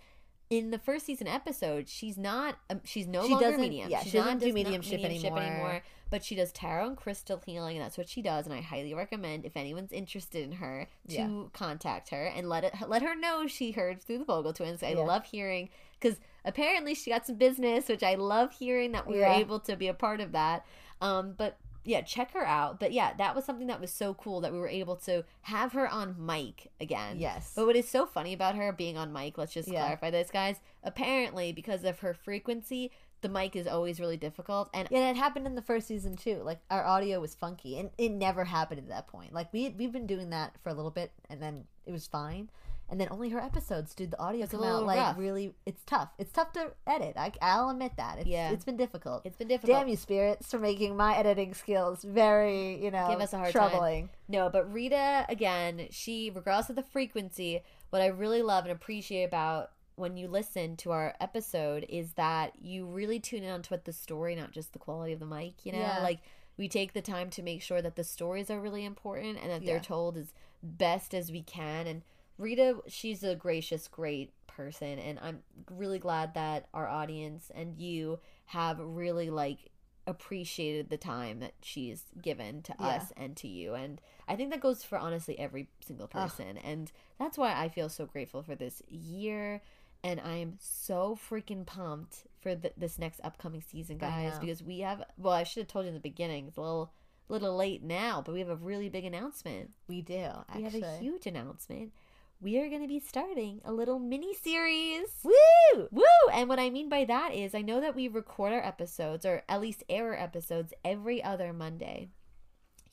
In 0.49 0.71
the 0.71 0.79
first 0.79 1.05
season 1.05 1.27
episode, 1.27 1.89
she's 1.89 2.17
not. 2.17 2.57
Um, 2.69 2.79
she's 2.85 3.05
no 3.05 3.23
She 3.27 3.33
longer 3.33 3.57
medium. 3.57 3.89
yeah, 3.89 3.99
she's 4.01 4.11
she 4.13 4.17
doesn't 4.17 4.33
not 4.35 4.39
do 4.39 4.45
does 4.45 4.55
not 4.55 4.63
mediumship 4.69 5.33
anymore. 5.35 5.81
But 6.09 6.23
she 6.23 6.35
does 6.35 6.53
tarot 6.53 6.87
and 6.87 6.95
crystal 6.95 7.41
healing, 7.45 7.75
and 7.75 7.83
that's 7.85 7.97
what 7.97 8.07
she 8.07 8.21
does. 8.21 8.45
And 8.45 8.55
I 8.55 8.61
highly 8.61 8.93
recommend 8.93 9.43
if 9.45 9.57
anyone's 9.57 9.91
interested 9.91 10.45
in 10.45 10.53
her 10.53 10.87
to 11.09 11.13
Yeah. 11.13 11.43
contact 11.51 12.09
her 12.11 12.23
and 12.23 12.47
let 12.47 12.63
it 12.63 12.73
let 12.87 13.01
her 13.01 13.13
know 13.13 13.45
she 13.47 13.71
heard 13.71 14.01
through 14.01 14.19
the 14.19 14.23
Vogel 14.25 14.53
twins. 14.53 14.81
I 14.81 14.91
Yeah. 14.91 14.99
love 14.99 15.25
hearing 15.25 15.67
because 15.99 16.17
apparently 16.45 16.95
she 16.95 17.09
got 17.11 17.25
some 17.25 17.35
business, 17.35 17.89
which 17.89 18.03
I 18.03 18.15
love 18.15 18.53
hearing 18.53 18.93
that 18.93 19.05
we 19.05 19.19
Yeah. 19.19 19.27
were 19.33 19.41
able 19.41 19.59
to 19.59 19.75
be 19.75 19.89
a 19.89 19.93
part 19.93 20.21
of 20.21 20.31
that. 20.31 20.65
Um, 21.01 21.33
but 21.33 21.57
yeah, 21.87 22.01
check 22.01 22.33
her 22.33 22.45
out. 22.45 22.79
But 22.79 22.91
yeah, 22.91 23.13
that 23.17 23.33
was 23.35 23.45
something 23.45 23.67
that 23.67 23.79
was 23.81 23.91
so 23.91 24.13
cool 24.13 24.41
that 24.41 24.51
we 24.51 24.59
were 24.59 24.67
able 24.67 24.97
to 24.97 25.23
have 25.43 25.71
her 25.71 25.87
on 25.89 26.15
mic 26.23 26.69
again. 26.81 27.17
Yes. 27.19 27.53
But 27.55 27.65
what 27.65 27.75
is 27.75 27.87
so 27.87 28.05
funny 28.05 28.33
about 28.33 28.55
her 28.55 28.71
being 28.73 28.97
on 28.97 29.13
mic, 29.13 29.37
let's 29.37 29.53
just 29.53 29.69
Yeah. 29.69 29.81
clarify 29.81 30.11
this, 30.11 30.29
guys. 30.29 30.59
Apparently, 30.83 31.51
because 31.51 31.83
of 31.83 31.99
her 31.99 32.13
frequency, 32.13 32.91
the 33.21 33.29
mic 33.29 33.55
is 33.55 33.65
always 33.67 33.99
really 33.99 34.17
difficult. 34.17 34.69
And 34.73 34.87
Yeah, 34.91 34.99
and 34.99 35.17
it 35.17 35.19
happened 35.19 35.47
in 35.47 35.55
the 35.55 35.61
first 35.61 35.87
season 35.87 36.15
too. 36.15 36.41
Like 36.43 36.59
our 36.69 36.85
audio 36.85 37.19
was 37.19 37.33
funky, 37.33 37.79
and 37.79 37.89
it 37.97 38.09
never 38.09 38.43
happened 38.43 38.79
at 38.79 38.89
that 38.89 39.07
point. 39.07 39.33
Like 39.33 39.51
we 39.53 39.69
we've 39.69 39.91
been 39.91 40.07
doing 40.07 40.29
that 40.31 40.53
for 40.61 40.69
a 40.69 40.73
little 40.73 40.91
bit, 40.91 41.11
and 41.29 41.41
then 41.41 41.65
it 41.85 41.91
was 41.91 42.05
fine. 42.05 42.49
And 42.89 43.01
then 43.01 43.09
only 43.11 43.29
her 43.29 43.39
episodes 43.39 43.93
did 43.93 44.11
the 44.11 44.19
audio 44.19 44.43
It's 44.43 44.51
come 44.53 44.63
out 44.63 44.85
like 44.85 44.97
rough. 44.97 45.17
really. 45.17 45.53
It's 45.65 45.83
tough. 45.85 46.09
It's 46.17 46.31
tough 46.31 46.53
to 46.53 46.71
edit. 46.87 47.15
I, 47.17 47.33
I'll 47.41 47.69
admit 47.69 47.91
that. 47.97 48.19
It's, 48.19 48.27
Yeah. 48.27 48.51
it's 48.51 48.63
been 48.63 48.77
difficult. 48.77 49.23
it's 49.25 49.35
been 49.35 49.49
difficult. 49.49 49.77
Damn 49.79 49.89
you, 49.89 49.97
spirits, 49.97 50.49
for 50.49 50.57
making 50.59 50.95
my 50.95 51.15
editing 51.17 51.53
skills 51.53 52.03
very 52.03 52.81
you 52.83 52.89
know 52.91 53.07
Give 53.09 53.19
us 53.19 53.33
a 53.33 53.37
hard 53.37 53.51
time. 53.53 53.69
troubling. 53.69 54.09
No, 54.29 54.49
but 54.49 54.71
Rita 54.71 55.25
again, 55.27 55.87
she 55.91 56.31
regardless 56.33 56.69
of 56.69 56.75
the 56.77 56.83
frequency, 56.83 57.61
what 57.89 58.01
I 58.01 58.07
really 58.07 58.41
love 58.41 58.63
and 58.63 58.71
appreciate 58.71 59.23
about 59.25 59.71
when 59.95 60.15
you 60.15 60.27
listen 60.27 60.75
to 60.77 60.91
our 60.91 61.15
episode 61.19 61.85
is 61.89 62.13
that 62.13 62.53
you 62.61 62.85
really 62.85 63.19
tune 63.19 63.43
in 63.43 63.49
onto 63.51 63.73
what 63.73 63.83
the 63.85 63.91
story, 63.93 64.35
not 64.35 64.51
just 64.51 64.71
the 64.73 64.79
quality 64.79 65.11
of 65.11 65.19
the 65.19 65.25
mic, 65.25 65.65
you 65.65 65.71
know? 65.71 65.79
Yeah. 65.79 65.99
Like 66.03 66.19
we 66.55 66.67
take 66.69 66.93
the 66.93 67.01
time 67.01 67.29
to 67.31 67.41
make 67.41 67.61
sure 67.63 67.81
that 67.81 67.95
the 67.95 68.03
stories 68.03 68.49
are 68.51 68.59
really 68.61 68.85
important 68.85 69.39
and 69.41 69.49
that 69.51 69.65
they're 69.65 69.79
told 69.79 70.15
as 70.15 70.33
best 70.63 71.13
as 71.15 71.31
we 71.31 71.41
can 71.41 71.87
and 71.87 72.01
Rita, 72.37 72.77
she's 72.87 73.23
a 73.23 73.35
gracious, 73.35 73.87
great 73.87 74.31
person, 74.47 74.99
and 74.99 75.19
I'm 75.21 75.39
really 75.71 75.99
glad 75.99 76.33
that 76.35 76.67
our 76.73 76.87
audience 76.87 77.51
and 77.53 77.77
you 77.77 78.19
have 78.45 78.79
really 78.79 79.29
like 79.29 79.71
appreciated 80.05 80.89
the 80.89 80.97
time 80.97 81.39
that 81.41 81.53
she's 81.61 82.05
given 82.21 82.61
to 82.63 82.73
Yeah. 82.79 82.87
us 82.87 83.11
and 83.17 83.35
to 83.37 83.47
you. 83.47 83.73
And 83.73 83.99
I 84.27 84.35
think 84.37 84.51
that 84.51 84.61
goes 84.61 84.83
for 84.83 84.97
honestly 84.97 85.37
every 85.37 85.67
single 85.81 86.05
Ugh. 86.13 86.29
person. 86.29 86.57
And 86.57 86.91
that's 87.19 87.37
why 87.37 87.53
I 87.61 87.67
feel 87.69 87.89
so 87.89 88.05
grateful 88.05 88.41
for 88.41 88.55
this 88.55 88.81
year. 88.87 89.61
And 90.03 90.21
I 90.21 90.35
am 90.37 90.55
so 90.59 91.15
freaking 91.29 91.65
pumped 91.65 92.25
for 92.39 92.55
th- 92.55 92.73
this 92.77 92.97
next 92.97 93.19
upcoming 93.23 93.61
season, 93.61 93.97
guys, 93.97 94.39
because 94.39 94.63
we 94.63 94.79
have. 94.79 95.03
Well, 95.17 95.33
I 95.33 95.43
should 95.43 95.61
have 95.61 95.67
told 95.67 95.85
you 95.85 95.89
in 95.89 95.93
the 95.95 95.99
beginning. 95.99 96.47
It's 96.47 96.57
a 96.57 96.61
little, 96.61 96.93
little 97.27 97.55
late 97.57 97.83
now, 97.83 98.21
but 98.25 98.31
we 98.31 98.39
have 98.39 98.49
a 98.49 98.55
really 98.55 98.87
big 98.89 99.03
announcement. 99.05 99.71
We 99.89 100.01
do. 100.01 100.23
Actually. 100.49 100.63
We 100.63 100.63
have 100.63 100.83
a 100.83 100.97
huge 100.99 101.25
announcement. 101.25 101.91
We 102.39 102.59
are 102.59 102.69
going 102.69 102.81
to 102.83 102.87
be 102.87 102.99
starting 102.99 103.61
a 103.65 103.73
little 103.73 103.97
mini 103.99 104.33
series. 104.33 105.07
woo. 105.23 105.87
Woo! 105.91 106.03
And 106.31 106.47
what 106.47 106.59
I 106.59 106.69
mean 106.69 106.87
by 106.87 107.03
that 107.05 107.33
is, 107.33 107.55
I 107.55 107.61
know 107.61 107.81
that 107.81 107.95
we 107.95 108.07
record 108.07 108.53
our 108.53 108.63
episodes, 108.63 109.25
or 109.25 109.43
at 109.49 109.59
least 109.61 109.83
air 109.89 110.09
our 110.09 110.15
episodes, 110.19 110.73
every 110.85 111.23
other 111.23 111.51
Monday. 111.51 112.09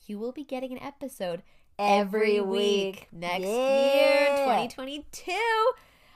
You 0.07 0.17
will 0.19 0.31
be 0.31 0.43
getting 0.43 0.71
an 0.71 0.81
episode 0.81 1.43
Every 1.77 2.37
every 2.37 2.41
week 2.41 2.95
week. 2.95 3.07
next 3.11 3.45
Yeah. 3.45 3.93
year, 3.93 4.37
2022. 4.45 5.31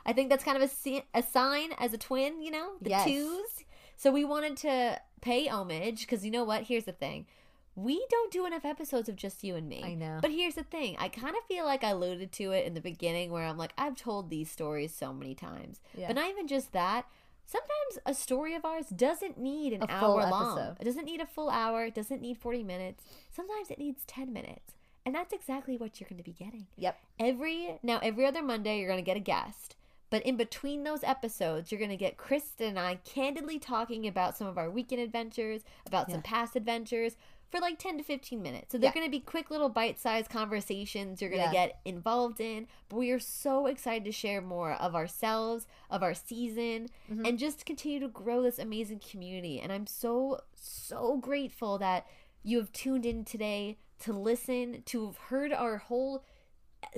I 0.06 0.14
think 0.14 0.30
that's 0.30 0.44
kind 0.44 0.62
of 0.62 0.72
a, 0.86 1.04
a 1.14 1.22
sign 1.22 1.72
as 1.78 1.94
a 1.94 1.98
twin, 1.98 2.42
you 2.42 2.50
know, 2.52 2.72
the 2.82 2.90
Yes. 2.92 3.06
twos. 3.06 3.66
So 3.98 4.12
we 4.12 4.24
wanted 4.26 4.58
to 4.58 5.00
pay 5.22 5.48
homage 5.48 6.02
because 6.02 6.26
you 6.26 6.32
know 6.32 6.44
what? 6.46 6.64
Here's 6.64 6.86
the 6.86 6.94
thing. 6.94 7.28
We 7.76 8.06
don't 8.10 8.32
do 8.32 8.46
enough 8.46 8.66
episodes 8.66 9.08
of 9.08 9.16
just 9.16 9.44
you 9.44 9.56
and 9.56 9.70
me. 9.70 9.82
I 9.84 9.94
know. 9.94 10.20
But 10.22 10.32
here's 10.32 10.56
the 10.56 10.64
thing. 10.64 10.96
I 11.00 11.08
kind 11.08 11.36
of 11.36 11.44
feel 11.48 11.66
like 11.66 11.84
I 11.84 11.92
alluded 11.92 12.32
to 12.34 12.52
it 12.52 12.66
in 12.66 12.74
the 12.74 12.82
beginning 12.82 13.32
where 13.32 13.46
I'm 13.46 13.58
like, 13.58 13.74
I've 13.78 13.96
told 13.96 14.30
these 14.30 14.52
stories 14.52 14.94
so 14.94 15.14
many 15.14 15.34
times. 15.36 15.80
Yeah. 15.96 16.08
But 16.08 16.18
not 16.18 16.30
even 16.30 16.48
just 16.48 16.74
that. 16.74 17.06
Sometimes 17.46 18.00
a 18.06 18.14
story 18.14 18.54
of 18.54 18.64
ours 18.66 18.88
doesn't 18.90 19.40
need 19.40 19.74
an 19.74 19.84
A 19.84 19.92
hour 19.92 20.30
long. 20.30 20.58
episode. 20.60 20.78
It 20.80 20.86
doesn't 20.86 21.06
need 21.06 21.22
a 21.22 21.26
full 21.26 21.50
hour. 21.50 21.86
It 21.86 21.96
doesn't 21.96 22.22
need 22.22 22.38
40 22.38 22.64
minutes. 22.64 23.04
Sometimes 23.32 23.72
it 23.72 23.80
needs 23.80 24.04
10 24.06 24.32
minutes. 24.32 24.74
And 25.06 25.16
that's 25.16 25.34
exactly 25.34 25.76
what 25.78 26.00
you're 26.00 26.10
going 26.10 26.22
to 26.22 26.24
be 26.24 26.34
getting. 26.34 26.68
Yep. 26.78 27.00
Every 27.18 27.80
now 27.82 28.00
every 28.04 28.26
other 28.26 28.44
Monday 28.44 28.78
you're 28.78 28.88
going 28.90 29.04
to 29.04 29.06
get 29.06 29.18
a 29.18 29.22
guest. 29.22 29.76
But 30.12 30.24
in 30.24 30.38
between 30.38 30.84
those 30.84 31.04
episodes, 31.04 31.72
you're 31.72 31.80
going 31.80 31.90
to 31.92 31.98
get 31.98 32.18
Kristen 32.18 32.68
and 32.70 32.80
I 32.80 32.96
candidly 33.06 33.60
talking 33.60 34.08
about 34.08 34.36
some 34.38 34.48
of 34.48 34.58
our 34.58 34.70
weekend 34.70 35.02
adventures, 35.02 35.62
about 35.86 36.10
some 36.12 36.22
past 36.24 36.56
adventures 36.56 37.16
for 37.50 37.60
like 37.60 37.80
10 37.80 37.98
to 37.98 38.04
15 38.04 38.42
minutes. 38.42 38.72
So 38.72 38.78
they're 38.78 38.90
Yeah. 38.90 38.94
going 38.94 39.08
to 39.08 39.12
be 39.12 39.20
quick 39.20 39.50
little 39.50 39.70
bite 39.70 40.00
sized 40.00 40.30
conversations 40.30 41.22
you're 41.22 41.30
going 41.32 41.42
to 41.50 41.54
Yeah. 41.54 41.68
get 41.68 41.80
involved 41.86 42.40
in. 42.40 42.68
But 42.90 42.98
we 42.98 43.12
are 43.12 43.20
so 43.20 43.66
excited 43.66 44.06
to 44.06 44.12
share 44.12 44.42
more 44.42 44.74
of 44.74 44.96
ourselves, 44.96 45.66
of 45.90 46.04
our 46.04 46.14
season, 46.14 46.90
Mhm. 47.10 47.28
and 47.28 47.40
just 47.40 47.66
continue 47.66 48.00
to 48.02 48.08
grow 48.08 48.42
this 48.44 48.60
amazing 48.60 49.00
community. 49.00 49.60
And 49.60 49.72
I'm 49.72 49.88
so, 49.88 50.42
so 50.56 51.18
grateful 51.18 51.78
that 51.80 52.06
you 52.44 52.58
have 52.58 52.72
tuned 52.72 53.06
in 53.06 53.26
today 53.26 53.78
to 54.00 54.14
listen, 54.14 54.84
to 54.84 55.08
have 55.08 55.18
heard 55.18 55.52
our 55.52 55.78
whole 55.78 56.24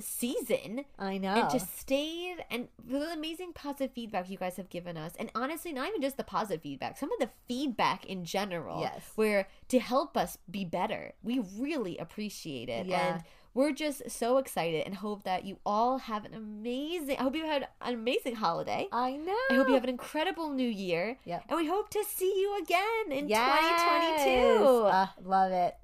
season 0.00 0.84
I 0.98 1.18
know. 1.18 1.34
and 1.34 1.50
just 1.50 1.78
stayed 1.78 2.36
and 2.50 2.68
for 2.86 2.98
the 2.98 3.12
amazing 3.12 3.52
positive 3.54 3.92
feedback 3.94 4.30
you 4.30 4.38
guys 4.38 4.56
have 4.56 4.68
given 4.68 4.96
us 4.96 5.12
and 5.18 5.30
honestly 5.34 5.72
not 5.72 5.88
even 5.88 6.00
just 6.02 6.16
the 6.16 6.24
positive 6.24 6.62
feedback 6.62 6.96
some 6.98 7.12
of 7.12 7.18
the 7.18 7.30
feedback 7.48 8.04
in 8.06 8.24
general 8.24 8.80
Yes. 8.80 9.10
where 9.16 9.48
to 9.68 9.78
help 9.78 10.16
us 10.16 10.38
be 10.50 10.64
better 10.64 11.12
we 11.22 11.42
really 11.58 11.98
appreciate 11.98 12.68
it 12.68 12.86
Yeah. 12.86 13.14
and 13.16 13.24
we're 13.54 13.72
just 13.72 14.10
so 14.10 14.38
excited 14.38 14.84
and 14.86 14.94
hope 14.94 15.24
that 15.24 15.44
you 15.44 15.58
all 15.66 15.98
have 15.98 16.24
an 16.24 16.32
amazing 16.32 17.18
i 17.18 17.22
hope 17.22 17.36
you 17.36 17.44
had 17.44 17.68
an 17.82 17.94
amazing 17.94 18.34
holiday 18.36 18.88
I 18.92 19.16
know. 19.16 19.36
I 19.50 19.54
hope 19.54 19.68
you 19.68 19.74
have 19.74 19.84
an 19.84 19.90
incredible 19.90 20.50
new 20.50 20.68
year. 20.68 21.18
Yep. 21.24 21.44
And 21.48 21.56
we 21.58 21.66
hope 21.66 21.90
to 21.90 22.02
see 22.08 22.32
you 22.40 22.58
again 22.62 23.12
in 23.18 23.28
Yes. 23.28 23.60
2022. 23.60 24.88
Ah, 24.92 25.14
love 25.24 25.52
it. 25.52 25.74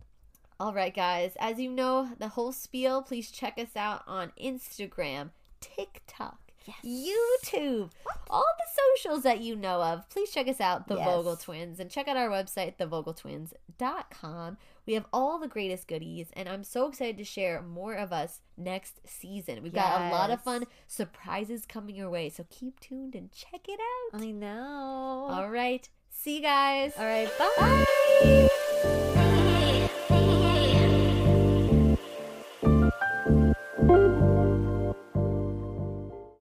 All 0.61 0.75
right, 0.75 0.93
guys. 0.95 1.37
As 1.39 1.61
you 1.61 1.71
know, 1.71 2.11
the 2.19 2.29
whole 2.29 2.51
spiel, 2.53 3.03
please 3.03 3.31
check 3.31 3.59
us 3.59 3.77
out 3.77 4.03
on 4.09 4.33
Instagram, 4.43 5.31
TikTok, 5.61 6.39
YouTube, 6.85 7.91
all 8.29 8.45
the 8.59 8.83
socials 8.97 9.23
that 9.23 9.41
you 9.41 9.55
know 9.55 9.81
of. 9.83 10.09
Please 10.11 10.31
check 10.33 10.49
us 10.49 10.61
out, 10.61 10.89
The 10.89 10.97
Yes. 10.97 11.07
Vogel 11.07 11.37
Twins, 11.37 11.79
and 11.79 11.89
check 11.89 12.09
out 12.09 12.17
our 12.17 12.29
website, 12.29 12.75
thevogeltwins.com. 12.77 14.57
We 14.85 14.95
have 14.95 15.07
all 15.13 15.39
the 15.39 15.47
greatest 15.47 15.87
goodies, 15.87 16.31
and 16.33 16.49
I'm 16.49 16.65
so 16.65 16.89
excited 16.89 17.19
to 17.19 17.25
share 17.25 17.63
more 17.63 17.95
of 17.95 18.13
us 18.13 18.41
next 18.57 19.01
season. 19.07 19.63
We've 19.63 19.73
got 19.73 20.01
a 20.01 20.11
lot 20.13 20.31
of 20.31 20.43
fun 20.43 20.65
surprises 20.89 21.67
coming 21.67 21.95
your 21.95 22.11
way, 22.11 22.31
so 22.31 22.45
keep 22.51 22.81
tuned 22.81 23.15
and 23.15 23.31
check 23.31 23.61
it 23.69 23.79
out. 24.13 24.21
I 24.23 24.33
know. 24.33 25.29
All 25.31 25.51
right. 25.51 25.89
See 26.11 26.37
you 26.37 26.43
guys. 26.43 26.95
All 26.99 27.05
right. 27.05 27.31
Bye. 27.39 27.85